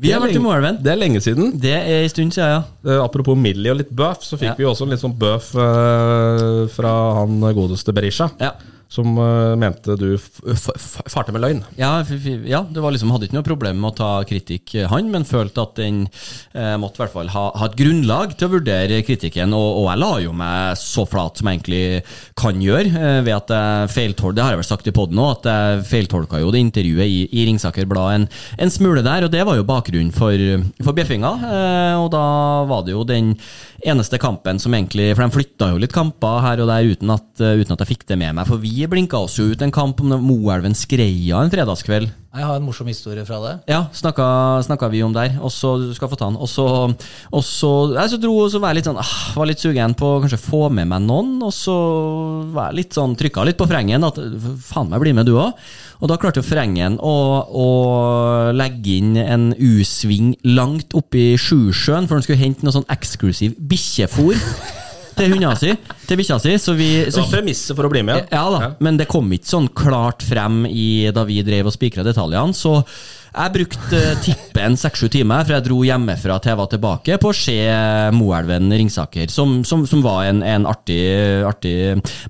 Vi 0.00 0.12
har 0.14 0.22
vært 0.22 0.36
i 0.38 0.40
Moelven. 0.42 0.78
Det 0.82 0.92
er 0.94 0.96
lenge 1.00 1.20
siden. 1.20 1.50
Det 1.60 1.72
er 1.76 2.02
en 2.02 2.08
stund 2.12 2.32
siden, 2.32 2.54
ja. 2.54 2.62
Eh, 2.88 3.00
apropos 3.04 3.36
Millie 3.36 3.70
og 3.72 3.76
litt 3.82 3.90
bøff, 3.92 4.22
så 4.24 4.38
fikk 4.40 4.52
Ja. 4.52 4.54
vi 4.56 4.64
også 4.64 4.86
en 4.86 4.94
litt 4.94 5.02
sånn 5.02 5.16
bøff 5.18 5.50
eh, 5.54 6.66
fra 6.72 6.92
han 7.20 7.40
godeste 7.54 7.92
Berisha. 7.92 8.30
Ja. 8.40 8.54
Som 8.90 9.14
uh, 9.22 9.54
mente 9.54 9.94
du 9.94 10.16
farte 10.18 11.30
med 11.30 11.44
løgn. 11.44 11.60
Ja, 11.78 12.00
ja, 12.42 12.64
var 12.74 12.90
liksom, 12.90 13.12
hadde 13.14 13.28
ikke 13.28 13.36
noe 13.38 13.46
problem 13.46 13.78
med 13.78 13.92
å 13.92 13.98
ta 14.00 14.08
kritikk, 14.26 14.74
eh, 14.74 14.88
han, 14.90 15.12
men 15.12 15.26
følte 15.28 15.62
at 15.62 15.76
den 15.78 16.00
eh, 16.08 16.74
måtte 16.80 16.98
i 16.98 17.04
hvert 17.04 17.14
fall 17.14 17.30
ha, 17.30 17.44
ha 17.54 17.68
et 17.68 17.76
grunnlag 17.78 18.34
til 18.34 18.48
å 18.48 18.54
vurdere 18.56 18.98
kritikken. 19.06 19.54
Og, 19.54 19.68
og 19.82 19.86
jeg 19.92 20.02
la 20.02 20.10
jo 20.24 20.34
meg 20.40 20.80
så 20.80 21.04
flat 21.06 21.38
som 21.38 21.46
jeg 21.46 21.60
egentlig 21.60 21.82
kan 22.40 22.58
gjøre, 22.64 22.90
eh, 22.90 23.20
ved 23.26 23.36
at 23.36 23.54
jeg 23.54 23.94
feiltolka 23.94 24.38
Det 24.40 24.44
har 24.46 24.56
jeg 24.56 24.62
vel 24.64 24.70
sagt 24.72 24.90
i 24.90 24.96
poden 24.96 25.22
òg, 25.22 25.38
at 25.38 25.50
jeg 25.52 25.86
feiltolka 25.92 26.42
jo 26.42 26.50
det 26.50 26.64
intervjuet 26.66 27.06
i, 27.06 27.22
i 27.30 27.46
Ringsaker 27.46 27.86
Blad 27.90 28.16
en, 28.16 28.28
en 28.58 28.74
smule 28.74 29.06
der, 29.06 29.28
og 29.28 29.30
det 29.30 29.46
var 29.46 29.58
jo 29.60 29.68
bakgrunnen 29.70 30.10
for, 30.16 30.34
for 30.82 30.98
bjeffinga. 30.98 31.34
Eh, 31.46 31.96
og 32.00 32.10
da 32.16 32.26
var 32.70 32.82
det 32.86 32.98
jo 32.98 33.06
den 33.06 33.36
eneste 33.86 34.18
kampen 34.20 34.58
som 34.60 34.74
egentlig 34.76 35.10
For 35.16 35.24
de 35.24 35.34
flytta 35.34 35.70
jo 35.72 35.80
litt 35.80 35.94
kamper 35.94 36.42
her 36.44 36.62
og 36.62 36.70
der 36.70 36.88
uten 36.92 37.12
at, 37.14 37.28
eh, 37.40 37.60
uten 37.60 37.74
at 37.74 37.84
jeg 37.84 37.92
fikk 37.94 38.06
det 38.10 38.18
med 38.20 38.36
meg. 38.36 38.48
For 38.48 38.60
vi 38.60 38.86
blinka 38.90 39.18
oss 39.18 39.38
jo 39.40 39.50
ut 39.52 39.62
en 39.62 39.74
kamp 39.74 40.00
om 40.00 40.14
Moelven 40.24 40.76
Skreia 40.76 41.42
en 41.42 41.52
fredagskveld. 41.52 42.10
Jeg 42.30 42.46
har 42.46 42.60
en 42.60 42.62
morsom 42.62 42.86
historie 42.86 43.24
fra 43.26 43.40
det. 43.42 43.52
Ja, 43.72 43.80
snakka, 43.90 44.24
snakka 44.62 44.86
vi 44.92 45.00
om 45.02 45.10
der. 45.10 45.32
Og 45.42 45.50
så 45.50 45.72
du 45.82 45.88
skal 45.96 46.06
få 46.12 46.14
ta 46.14 46.28
den. 46.28 46.38
Og 46.38 46.46
så, 46.46 46.64
og 47.34 47.42
så, 47.42 47.70
jeg 47.96 48.12
så 48.12 48.18
dro 48.22 48.36
så 48.46 48.60
var 48.62 48.70
jeg 48.70 48.78
litt 48.78 48.86
sånn 48.86 49.00
ah, 49.02 49.14
Var 49.34 49.48
litt 49.50 49.62
sugen 49.62 49.96
på 49.98 50.12
kanskje 50.22 50.38
få 50.38 50.60
med 50.70 50.86
meg 50.92 51.02
noen. 51.08 51.32
Og 51.42 51.50
så 51.50 51.74
var 52.54 52.70
jeg 52.70 52.84
litt 52.84 52.94
sånn 52.94 53.16
trykka 53.18 53.48
litt 53.48 53.58
på 53.58 53.66
frengen 53.66 54.06
at 54.06 54.20
faen 54.68 54.92
meg, 54.92 55.02
bli 55.02 55.14
med 55.18 55.26
du 55.26 55.34
òg. 55.42 55.58
Og 56.00 56.08
da 56.08 56.16
klarte 56.22 56.40
jo 56.40 56.46
Frengen 56.46 57.00
å, 57.02 57.16
å 57.50 57.66
legge 58.56 58.94
inn 59.00 59.18
en 59.20 59.50
U-sving 59.58 60.36
langt 60.46 60.94
oppi 60.96 61.34
Sjusjøen, 61.34 62.06
for 62.06 62.16
han 62.16 62.24
skulle 62.24 62.40
hente 62.40 62.64
noe 62.64 62.78
sånn 62.78 62.88
eksklusiv 62.94 63.58
bikkjefôr 63.58 64.38
til 65.20 65.34
hundene 65.34 65.54
si, 65.60 65.74
til 66.08 66.20
bikkja 66.20 66.40
si. 66.42 66.56
Så 66.60 66.74
vi 66.78 66.90
Det 67.06 67.14
var 67.18 67.30
premisset 67.36 67.76
for 67.78 67.86
å 67.88 67.92
bli 67.92 68.02
med. 68.06 68.28
ja 68.32 68.44
da, 68.56 68.72
men 68.80 68.98
det 69.00 69.08
kom 69.10 69.30
ikke 69.36 69.52
sånn 69.52 69.68
klart 69.76 70.24
frem 70.26 70.64
i, 70.66 71.10
da 71.14 71.24
vi 71.28 71.40
drev 71.46 71.70
og 71.70 71.76
spikra 71.76 72.04
detaljene. 72.06 72.56
Så 72.56 72.78
jeg 73.30 73.54
brukte 73.54 73.98
eh, 73.98 74.18
tippe 74.24 74.64
en 74.64 74.76
seks-sju 74.78 75.08
timer 75.12 75.46
fra 75.46 75.58
jeg 75.58 75.66
dro 75.68 75.80
hjemmefra 75.86 76.38
til 76.42 76.52
jeg 76.52 76.58
var 76.58 76.70
tilbake, 76.72 77.18
på 77.22 77.30
å 77.30 77.36
se 77.36 77.56
Moelven 78.16 78.72
Ringsaker, 78.74 79.30
som, 79.32 79.60
som, 79.66 79.84
som 79.88 80.02
var 80.04 80.26
en, 80.28 80.42
en 80.42 80.66
artig, 80.68 80.98
artig 81.46 81.74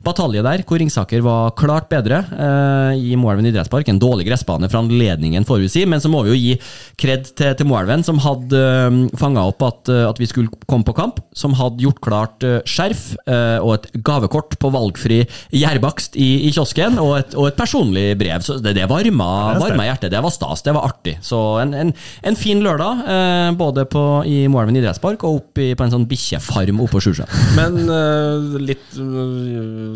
batalje 0.04 0.44
der, 0.44 0.64
hvor 0.68 0.80
Ringsaker 0.80 1.24
var 1.24 1.54
klart 1.58 1.88
bedre 1.90 2.20
eh, 2.30 3.00
i 3.00 3.16
Moelven 3.18 3.48
idrettspark. 3.50 3.88
En 3.90 4.02
dårlig 4.02 4.28
gressbane 4.28 4.68
for 4.70 4.82
anledningen, 4.82 5.46
får 5.48 5.64
vi 5.64 5.72
si, 5.72 5.86
men 5.88 6.02
så 6.02 6.12
må 6.12 6.22
vi 6.26 6.34
jo 6.34 6.38
gi 6.38 6.54
kred 7.00 7.32
til, 7.32 7.54
til 7.58 7.70
Moelven, 7.70 8.04
som 8.06 8.20
hadde 8.22 8.60
eh, 8.60 9.00
fanga 9.20 9.46
opp 9.48 9.64
at, 9.66 9.92
eh, 9.92 10.04
at 10.10 10.20
vi 10.20 10.28
skulle 10.30 10.52
komme 10.68 10.86
på 10.86 10.96
kamp, 10.98 11.22
som 11.36 11.56
hadde 11.58 11.86
gjort 11.86 12.04
klart 12.04 12.46
eh, 12.46 12.60
skjerf 12.68 13.06
eh, 13.24 13.58
og 13.58 13.78
et 13.78 13.90
gavekort 14.06 14.58
på 14.60 14.72
valgfri 14.74 15.22
gjærbakst 15.56 16.20
i, 16.20 16.30
i 16.48 16.52
kiosken, 16.54 17.00
og 17.02 17.16
et, 17.22 17.36
og 17.38 17.50
et 17.50 17.58
personlig 17.58 18.06
brev. 18.20 18.44
Så 18.44 18.60
det, 18.60 18.76
det 18.76 18.88
varma, 18.90 19.30
varma 19.60 19.88
hjertet. 19.88 20.12
Det 20.12 20.20
var 20.22 20.34
stas, 20.34 20.64
det 20.66 20.76
var 20.76 20.84
artig. 20.84 20.89
Så 21.24 21.38
en, 21.62 21.74
en, 21.76 21.92
en 22.26 22.38
fin 22.38 22.60
lørdag, 22.64 23.02
eh, 23.14 23.50
både 23.58 23.84
på, 23.90 24.02
i 24.28 24.42
Moelven 24.52 24.78
idrettspark 24.80 25.24
og 25.28 25.38
opp 25.40 25.60
på 25.60 25.86
en 25.86 25.94
sånn 25.94 26.06
bikkjefarm 26.10 26.82
oppe 26.84 26.98
på 26.98 27.02
Sjusjøen. 27.06 27.30
Men 27.58 27.78
eh, 27.86 28.58
litt 28.70 28.98
uh, 28.98 29.94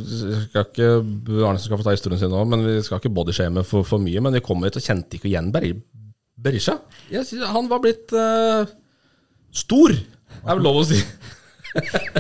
skal 0.49 0.67
ikke, 0.69 0.91
Arnesen 1.45 1.67
skal 1.69 1.81
få 1.81 1.87
ta 1.87 1.95
historien 1.97 2.21
sin 2.23 2.33
nå, 2.33 2.43
men 2.49 2.65
vi 2.67 2.79
skal 2.87 3.01
ikke 3.03 3.13
bodyshame 3.15 3.65
for, 3.67 3.87
for 3.87 4.03
mye. 4.03 4.23
Men 4.25 4.35
vi 4.37 4.43
kom 4.45 4.63
hit 4.67 4.79
og 4.81 4.85
kjente 4.85 5.19
ikke 5.19 5.31
igjen 5.31 5.53
Beri- 5.55 5.77
Berisha. 6.45 6.79
Han 7.55 7.71
var 7.71 7.81
blitt 7.85 8.13
eh, 8.17 8.67
stor, 9.55 9.95
er 9.95 10.51
vel 10.59 10.65
lov 10.67 10.83
å 10.83 10.87
si. 10.89 10.99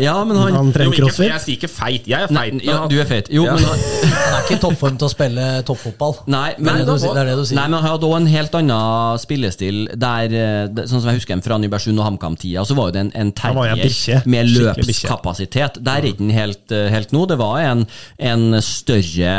Ja, 0.03 0.17
men 0.27 0.37
han, 0.37 0.53
Han 0.57 0.73
trener 0.75 0.97
crossfit. 0.97 1.29
jeg 1.29 1.41
sier 1.45 1.57
ikke 1.59 1.69
feit, 1.71 2.09
jeg 2.11 2.25
er 2.27 2.31
feit. 2.31 2.35
Nei, 2.57 2.65
ja, 2.67 2.81
du 2.91 2.97
er 3.01 3.07
feit. 3.07 3.29
Jo, 3.31 3.45
Ja. 3.47 3.55
men 3.55 3.65
han, 3.69 3.79
Han 4.25 4.35
er 4.35 4.43
ikke 4.45 4.57
i 4.57 4.63
toppform 4.63 4.97
til 4.99 5.07
å 5.07 5.11
spille 5.13 5.45
toppfotball. 5.69 6.17
Nei, 6.33 6.49
det, 6.57 6.65
men, 6.65 6.75
er 6.75 6.85
det, 6.85 6.97
du, 6.99 7.07
det 7.07 7.23
er 7.23 7.29
det 7.31 7.37
du 7.39 7.45
sier. 7.47 7.59
Nei, 7.61 7.67
men 7.71 7.79
han 7.81 7.93
hadde 7.95 8.09
òg 8.09 8.17
en 8.19 8.27
helt 8.33 8.57
annen 8.59 9.21
spillestil. 9.23 9.79
Der, 9.95 10.35
eh, 10.35 10.83
sånn 10.89 11.01
som 11.05 11.11
jeg 11.13 11.21
husker 11.21 11.43
fra 11.45 11.59
Nybergsund 11.63 12.01
og 12.03 12.07
HamKam-tida, 12.09 12.65
så 12.67 12.77
var 12.79 12.91
jo 12.91 12.97
det 12.97 13.03
en, 13.07 13.13
en 13.25 13.33
terrier 13.37 14.27
med 14.31 14.51
løpskapasitet. 14.55 15.79
Der 15.85 16.01
er 16.03 16.09
ikke 16.11 16.25
han 16.25 16.35
helt, 16.35 16.73
eh, 16.75 16.89
helt 16.93 17.13
nå. 17.15 17.25
Det 17.31 17.39
var 17.41 17.61
en, 17.63 17.85
en 18.19 18.45
større 18.65 19.35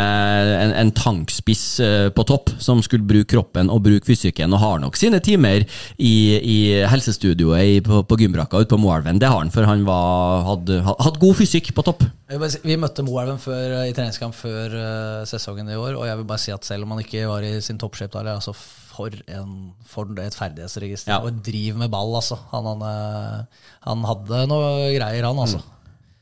en, 0.63 0.73
en 0.83 0.91
tankspiss 0.95 1.65
eh, 1.83 2.07
på 2.15 2.25
topp 2.29 2.53
som 2.63 2.81
skulle 2.85 3.05
bruke 3.07 3.29
kroppen 3.35 3.71
og 3.73 3.83
bruke 3.85 4.05
fysikken, 4.07 4.53
og 4.55 4.61
har 4.61 4.79
nok 4.83 4.97
sine 4.99 5.19
timer 5.23 5.65
i, 5.97 6.13
i 6.39 6.57
helsestudioet 6.89 7.63
i, 7.75 7.79
på, 7.85 8.03
på 8.07 8.19
gymbrakka 8.21 8.61
ute 8.63 8.71
på 8.75 8.79
Moelven. 8.81 9.19
Det 9.21 9.29
har 9.31 9.41
han, 9.41 9.51
for 9.53 9.67
han 9.67 9.83
var, 9.87 10.04
hadde, 10.47 10.77
hadde 10.85 11.19
god 11.21 11.35
fysikk 11.39 11.71
på 11.77 11.83
topp. 11.87 12.05
Si, 12.49 12.59
Vi 12.65 12.77
møtte 12.81 13.03
Moelven 13.05 13.37
før, 13.41 13.75
i 13.89 13.93
treningskamp 13.95 14.35
før 14.37 14.73
eh, 14.79 15.21
sesongen 15.29 15.69
i 15.71 15.77
år, 15.79 15.93
og 15.99 16.07
jeg 16.09 16.17
vil 16.21 16.27
bare 16.31 16.43
si 16.45 16.53
at 16.55 16.65
selv 16.67 16.87
om 16.87 16.95
han 16.95 17.03
ikke 17.05 17.27
var 17.29 17.45
i 17.47 17.53
sin 17.65 17.77
toppshape 17.81 18.23
da, 18.25 18.37
altså 18.39 18.53
for, 18.55 19.11
en, 19.27 19.71
for 19.91 20.07
et 20.23 20.35
ferdighetsregister. 20.37 21.11
Ja. 21.13 21.21
Og 21.23 21.33
et 21.33 21.39
driv 21.45 21.77
med 21.81 21.91
ball, 21.93 22.13
altså. 22.15 22.37
Han, 22.53 22.67
han, 22.73 22.83
eh, 22.89 23.63
han 23.89 24.03
hadde 24.07 24.43
noe 24.51 24.75
greier, 24.95 25.25
han, 25.27 25.41
altså. 25.45 25.61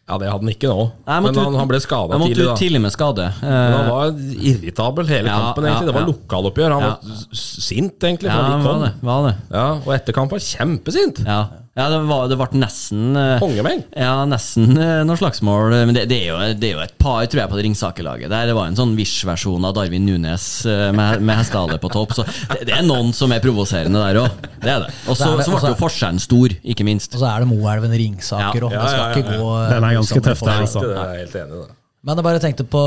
Ja, 0.03 0.17
det 0.19 0.27
hadde 0.27 0.43
han 0.43 0.51
ikke 0.51 0.67
nå. 0.67 0.81
Nei, 1.07 1.17
Men 1.23 1.37
han, 1.39 1.53
han 1.55 1.69
ble 1.69 1.77
skada 1.79 2.17
Han 2.19 2.25
tidlig, 2.27 2.43
ut 2.43 2.49
da. 2.49 2.55
tidlig 2.59 2.79
med 2.83 2.91
skade. 2.91 3.27
Men 3.39 3.53
Eh, 3.53 3.75
han 3.77 3.85
var 3.87 4.09
irritabel 4.51 5.07
hele 5.07 5.29
Ja, 5.31 5.37
kampen, 5.45 5.67
egentlig. 5.69 5.87
Det 5.87 5.95
var 5.95 6.03
ja. 6.03 6.09
lokaloppgjør. 6.11 6.73
Han 6.75 6.83
Ja. 6.83 6.89
var 6.97 7.37
sint, 7.39 8.03
egentlig, 8.03 8.27
ja, 8.27 8.35
før 8.35 8.49
de 8.49 8.65
var 8.67 8.81
det. 8.83 8.89
Var 9.07 9.21
det. 9.29 9.33
Ja, 9.55 9.67
og 9.79 9.93
etter 9.95 10.17
kampen 10.17 10.35
var 10.35 10.43
kjempesint. 10.43 11.21
Ja, 11.23 11.37
ja 11.73 11.87
det, 11.89 11.99
var, 12.05 12.27
det 12.29 12.35
ble 12.37 12.59
nesten 12.61 13.15
eh, 13.17 13.39
Kongemeng. 13.41 13.79
Ja, 13.97 14.27
nesten 14.29 14.75
eh, 14.77 14.99
noe 15.07 15.17
slagsmål. 15.17 15.73
Men 15.89 15.95
det, 15.97 16.03
det, 16.11 16.19
er 16.21 16.27
jo, 16.29 16.37
det 16.59 16.67
er 16.69 16.75
jo 16.75 16.83
et 16.83 16.93
par, 17.01 17.23
tror 17.25 17.41
jeg, 17.41 17.49
på 17.49 17.57
det 17.57 17.63
Ringsaker-laget. 17.65 18.29
Der 18.29 18.51
Det 18.51 18.57
var 18.57 18.69
en 18.69 18.77
sånn 18.77 18.93
Wish-versjon 18.99 19.65
av 19.65 19.73
Darwin 19.77 20.05
Nunes 20.05 20.45
eh, 20.69 20.91
med, 20.93 21.23
med 21.25 21.41
hestehale 21.41 21.79
på 21.81 21.89
topp. 21.93 22.13
Så 22.13 22.27
det, 22.27 22.67
det 22.69 22.75
er 22.77 22.85
noen 22.85 23.09
som 23.17 23.33
er 23.33 23.41
provoserende 23.41 24.03
der 24.05 24.21
òg. 24.21 24.43
Det 24.61 24.69
er 24.69 24.85
det. 24.85 24.91
Og 25.09 25.17
så 25.17 25.31
ble 25.33 25.47
jo 25.49 25.79
forskjellen 25.81 26.21
stor, 26.21 26.53
ikke 26.61 26.85
minst. 26.85 27.17
Og 27.17 27.23
så 27.23 27.31
er 27.31 27.41
det 27.41 27.49
Moelven 27.49 27.97
Ringsaker 28.03 28.67
òg. 28.69 28.75
Ja, 28.77 28.83
Det 28.83 28.93
skal 28.93 29.01
ja, 29.01 29.07
ja, 29.07 29.23
ikke 29.23 29.39
gå 29.41 29.55
Den 29.73 29.87
er 29.89 29.97
ganske 29.97 30.23
tøff 30.29 30.45
der, 30.45 30.67
altså. 30.67 30.85
Det 30.85 30.93
er 30.93 31.15
jeg 31.17 31.25
helt 31.25 31.39
enig 31.41 31.63
i. 31.63 31.71
Men 32.03 32.19
jeg 32.19 32.27
bare 32.27 32.43
tenkte 32.43 32.67
på 32.67 32.85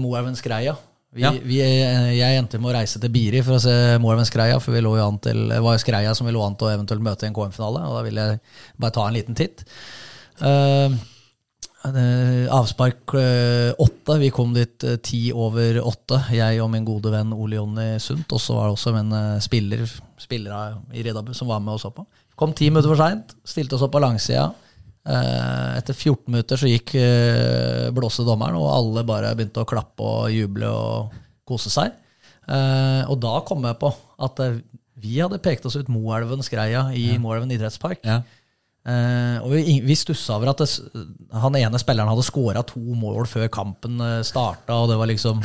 Moelvens 0.00 0.40
greia. 0.44 0.78
Vi, 1.12 1.20
Ja. 1.20 1.30
vi, 1.30 1.60
eh, 1.60 2.14
jeg 2.16 2.38
endte 2.40 2.58
med 2.58 2.72
å 2.72 2.78
reise 2.78 2.98
til 2.98 3.10
Biri 3.12 3.42
for 3.44 3.58
å 3.58 3.60
se 3.60 3.98
Moelvens 4.00 4.30
greia, 4.32 4.58
for 4.58 4.72
vi 4.72 4.80
lå 4.80 4.96
jo 4.96 5.08
an 5.10 5.18
til, 5.20 5.48
det 5.50 5.60
var 5.60 5.76
Skreia 5.76 6.14
som 6.16 6.26
vi 6.26 6.32
lå 6.32 6.40
an 6.46 6.56
til 6.56 6.68
å 6.68 6.72
eventuelt 6.72 7.04
møte 7.04 7.24
i 7.24 7.28
en 7.28 7.34
KM-finale, 7.36 7.82
og 7.84 7.98
da 7.98 8.02
ville 8.06 8.24
jeg 8.30 8.40
bare 8.80 8.94
ta 8.96 9.06
en 9.06 9.14
liten 9.18 9.36
titt. 9.36 9.64
Eh, 10.40 10.88
avspark 12.48 13.12
åtte. 13.76 14.18
Vi 14.22 14.30
kom 14.30 14.54
dit 14.54 14.84
ti 15.02 15.32
over 15.34 15.82
åtte, 15.82 16.30
jeg 16.30 16.60
og 16.62 16.70
min 16.70 16.84
gode 16.86 17.10
venn 17.10 17.32
Ole 17.34 17.58
Jonny 17.58 17.98
Sundt. 17.98 18.32
Og 18.32 18.40
så 18.40 18.54
var 18.54 18.68
det 18.70 18.76
også 18.78 18.96
en 18.96 19.40
spiller, 19.42 19.82
spillere 20.16 20.78
i 20.94 21.02
Riddabu 21.02 21.34
som 21.34 21.48
var 21.48 21.58
med 21.60 21.74
og 21.74 21.80
så 21.82 21.90
på. 21.92 22.06
Kom 22.38 22.54
ti 22.54 22.70
minutter 22.70 22.88
for 22.94 22.96
seint, 23.02 23.34
stilte 23.44 23.74
oss 23.74 23.82
opp 23.82 23.92
på 23.92 24.00
langsida. 24.00 24.54
Eh, 25.02 25.78
Etter 25.80 25.96
14 25.96 26.30
minutter 26.30 26.60
så 26.60 26.68
gikk 26.70 26.94
eh, 27.00 27.88
blåste 27.94 28.26
dommeren, 28.26 28.58
og 28.60 28.70
alle 28.70 29.02
bare 29.06 29.32
begynte 29.38 29.64
å 29.64 29.68
klappe 29.68 30.04
og 30.06 30.28
juble 30.34 30.68
og 30.70 31.16
kose 31.48 31.72
seg. 31.74 31.96
Eh, 32.46 33.02
Og 33.10 33.18
da 33.22 33.40
kom 33.46 33.66
jeg 33.66 33.80
på 33.82 33.90
at 34.22 34.44
vi 35.02 35.16
hadde 35.18 35.42
pekt 35.42 35.66
oss 35.66 35.74
ut 35.80 35.90
Moelven 35.90 36.44
Skreia 36.46 36.86
i 36.94 37.16
Moelven 37.18 37.50
idrettspark. 37.50 38.04
Ja. 38.06 38.20
Og 39.42 39.52
vi, 39.54 39.76
vi 39.86 39.94
stussa 39.94 40.34
over 40.34 40.50
at 40.50 40.58
det, 40.58 40.66
han 41.38 41.54
ene 41.54 41.78
spilleren 41.78 42.10
hadde 42.10 42.24
skåra 42.26 42.64
to 42.66 42.80
mål 42.98 43.28
før 43.30 43.46
kampen 43.54 44.00
starta, 44.26 44.74
og 44.74 44.90
det 44.90 44.96
var 44.98 45.10
liksom 45.10 45.38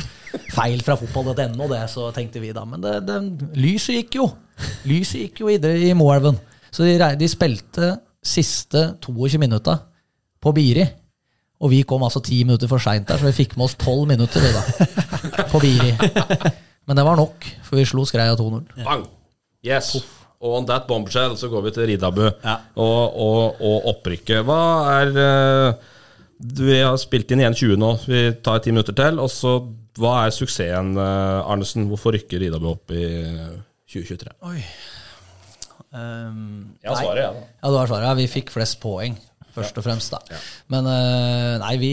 feil 0.54 0.82
fra 0.82 0.96
fotball.no, 0.98 1.68
det, 1.70 1.84
så 1.90 2.08
tenkte 2.14 2.42
vi 2.42 2.50
da. 2.54 2.64
Men 2.66 2.82
det, 2.82 2.96
det, 3.06 3.18
lyset 3.58 3.94
gikk 4.00 4.18
jo. 4.18 4.26
Lyset 4.90 5.22
gikk 5.22 5.42
jo 5.44 5.50
i, 5.54 5.58
i 5.86 5.94
Moelven. 5.98 6.38
Så 6.74 6.86
de, 6.86 6.98
de 7.18 7.30
spilte 7.30 7.92
siste 8.24 8.84
22 9.04 9.40
minutta 9.42 9.78
på 10.42 10.52
Biri. 10.56 10.86
Og 11.58 11.72
vi 11.72 11.82
kom 11.82 12.04
altså 12.06 12.22
ti 12.22 12.44
minutter 12.44 12.70
for 12.70 12.82
seint 12.82 13.08
der, 13.08 13.18
så 13.18 13.26
vi 13.26 13.34
fikk 13.40 13.56
med 13.58 13.66
oss 13.66 13.74
tolv 13.78 14.06
minutter 14.10 14.44
da, 14.54 14.62
på 15.50 15.58
Biri. 15.62 15.90
Men 16.88 16.96
det 16.96 17.04
var 17.04 17.18
nok, 17.18 17.48
for 17.66 17.80
vi 17.80 17.86
slo 17.88 18.06
Skreia 18.08 18.36
2-0. 18.38 18.62
Bang! 18.86 19.02
Yes. 19.66 19.96
Og 20.38 20.54
on 20.60 20.66
that 20.68 20.86
bombshell 20.86 21.34
så 21.38 21.48
går 21.50 21.64
vi 21.66 21.72
til 21.74 21.88
Riddabu 21.90 22.22
og, 22.28 22.36
og, 22.78 23.58
og 23.58 23.88
opprykket. 23.90 24.44
Hva 24.46 24.60
er 25.00 25.10
eh, 25.18 25.88
Vi 26.60 26.76
har 26.78 26.94
spilt 27.02 27.34
inn 27.34 27.42
igjen 27.42 27.58
20 27.58 27.80
nå. 27.82 27.90
Vi 28.06 28.20
tar 28.46 28.62
ti 28.62 28.70
minutter 28.70 28.94
til. 28.94 29.18
Og 29.18 29.32
så 29.34 29.56
Hva 29.98 30.12
er 30.28 30.36
suksessen, 30.36 30.94
eh, 30.94 31.50
Arnesen? 31.50 31.88
Hvorfor 31.90 32.14
rykker 32.14 32.38
Ridabu 32.44 32.70
opp 32.70 32.94
i 32.94 33.02
2023? 33.90 34.36
Um, 35.88 36.74
Jeg 36.82 36.90
har 36.90 37.00
svaret, 37.00 37.22
jeg, 37.22 37.34
da. 37.38 37.46
Ja, 37.62 37.70
du 37.72 37.76
har 37.78 37.88
svaret. 37.90 38.08
Ja, 38.10 38.16
vi 38.18 38.26
fikk 38.30 38.52
flest 38.52 38.76
poeng, 38.82 39.14
først 39.54 39.78
og 39.80 39.86
fremst. 39.86 40.12
da. 40.12 40.40
Men 40.72 40.88
eh, 40.92 41.54
nei, 41.62 41.74
vi, 41.80 41.92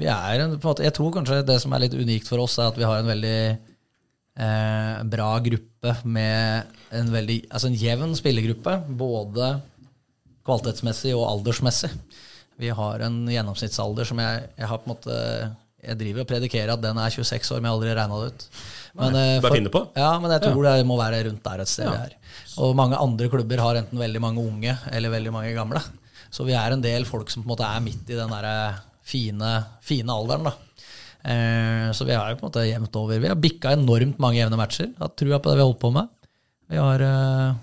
vi 0.00 0.08
er 0.10 0.42
en, 0.42 0.56
måte, 0.58 0.82
Jeg 0.86 0.96
tror 0.96 1.14
kanskje 1.14 1.44
det 1.46 1.60
som 1.62 1.74
er 1.76 1.84
litt 1.86 1.94
unikt 1.94 2.30
for 2.30 2.42
oss, 2.42 2.58
er 2.58 2.72
at 2.72 2.80
vi 2.80 2.86
har 2.88 2.98
en 2.98 3.12
veldig 3.12 3.38
eh, 3.54 5.04
bra 5.14 5.30
gruppe 5.46 5.96
med 6.04 6.74
en 6.94 7.10
veldig 7.14 7.38
Altså 7.50 7.70
en 7.70 7.78
jevn 7.78 8.14
spillergruppe, 8.18 8.76
både 8.98 9.54
kvalitetsmessig 10.44 11.14
og 11.16 11.28
aldersmessig. 11.30 11.90
Vi 12.60 12.70
har 12.70 13.02
en 13.02 13.24
gjennomsnittsalder 13.30 14.06
som 14.06 14.20
jeg, 14.22 14.48
jeg 14.58 14.68
har 14.70 14.82
på 14.82 14.90
en 14.90 14.92
måte 14.94 15.16
Jeg 15.86 15.98
driver 16.00 16.20
og 16.24 16.28
predikerer 16.30 16.72
at 16.74 16.80
den 16.82 16.98
er 16.98 17.10
26 17.10 17.50
år, 17.56 17.60
men 17.60 17.68
jeg 17.68 17.72
har 17.72 17.78
aldri 17.78 17.94
regna 17.98 18.20
det 18.22 18.32
ut. 18.32 18.46
Men, 18.94 19.16
eh, 19.16 19.40
Bare 19.40 19.48
for- 19.50 19.56
finne 19.58 19.70
på? 19.74 19.82
Ja, 19.96 20.18
men 20.20 20.30
jeg 20.30 20.42
tror 20.42 20.62
det 20.64 20.86
må 20.86 20.96
være 20.98 21.24
rundt 21.28 21.42
der 21.42 21.60
et 21.60 21.68
sted 21.68 21.86
er. 21.86 22.12
Og 22.58 22.74
mange 22.76 22.96
andre 22.96 23.28
klubber 23.28 23.58
har 23.58 23.74
enten 23.82 23.98
veldig 23.98 24.20
mange 24.20 24.38
unge 24.40 24.78
eller 24.92 25.10
veldig 25.10 25.32
mange 25.32 25.54
gamle. 25.54 25.82
Så 26.30 26.44
vi 26.44 26.52
er 26.52 26.72
en 26.72 26.80
del 26.82 27.04
folk 27.04 27.30
som 27.30 27.42
på 27.42 27.50
en 27.50 27.56
måte 27.56 27.66
er 27.76 27.80
midt 27.80 28.08
i 28.10 28.14
den 28.18 28.28
der 28.30 28.74
fine, 29.04 29.64
fine 29.82 30.08
alderen. 30.10 30.44
da. 30.44 30.52
Eh, 31.24 31.90
så 31.92 32.04
vi 32.04 32.12
har 32.12 32.30
jo 32.30 32.36
på 32.36 32.44
en 32.44 32.50
måte 32.50 32.66
jevnt 32.68 32.96
over. 32.96 33.18
Vi 33.18 33.28
har 33.28 33.34
bikka 33.36 33.72
enormt 33.72 34.18
mange 34.18 34.36
jevne 34.42 34.56
matcher. 34.60 34.92
Har 34.98 35.08
trua 35.16 35.38
på 35.40 35.50
det 35.50 35.56
vi 35.56 35.62
har 35.62 35.70
holdt 35.72 35.80
på 35.80 35.92
med. 35.92 36.08
Vi 36.68 36.76
har, 36.76 37.00
eh, 37.00 37.54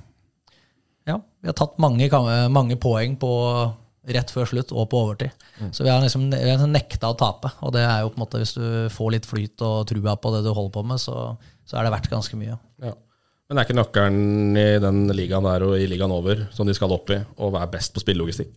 ja, 1.07 1.18
vi 1.41 1.48
har 1.48 1.53
tatt 1.53 1.77
mange, 1.77 2.10
mange 2.49 2.76
poeng 2.77 3.18
på 3.18 3.76
rett 4.10 4.32
før 4.34 4.49
slutt 4.49 4.72
og 4.73 4.88
på 4.90 4.99
overtid. 5.06 5.45
Så 5.76 5.86
vi 5.86 5.91
har 5.91 6.02
liksom 6.02 6.26
vi 6.32 6.49
har 6.49 6.64
nekta 6.69 7.11
å 7.11 7.18
tape. 7.18 7.52
Og 7.61 7.73
det 7.76 7.84
er 7.86 8.02
jo 8.02 8.11
på 8.11 8.18
en 8.18 8.23
måte 8.23 8.41
hvis 8.41 8.56
du 8.57 8.65
får 8.94 9.14
litt 9.15 9.30
flyt 9.30 9.61
og 9.65 9.86
trua 9.91 10.15
på 10.18 10.34
det 10.36 10.44
du 10.45 10.52
holder 10.52 10.73
på 10.73 10.84
med, 10.90 11.02
så, 11.02 11.36
så 11.68 11.78
er 11.78 11.86
det 11.86 11.94
verdt 11.94 12.11
ganske 12.11 12.40
mye. 12.40 12.57
Ja. 12.82 12.95
Men 13.52 13.60
er 13.60 13.68
ikke 13.68 13.78
nøkkelen 13.78 14.57
i 14.57 14.68
den 14.80 15.03
ligaen 15.11 15.45
der 15.45 15.65
og 15.68 15.76
i 15.76 15.88
ligaen 15.91 16.14
over, 16.15 16.45
som 16.56 16.69
de 16.69 16.76
skal 16.78 16.94
opp 16.95 17.11
i, 17.11 17.19
å 17.19 17.52
være 17.52 17.73
best 17.73 17.94
på 17.94 18.03
spillelogistikk? 18.03 18.53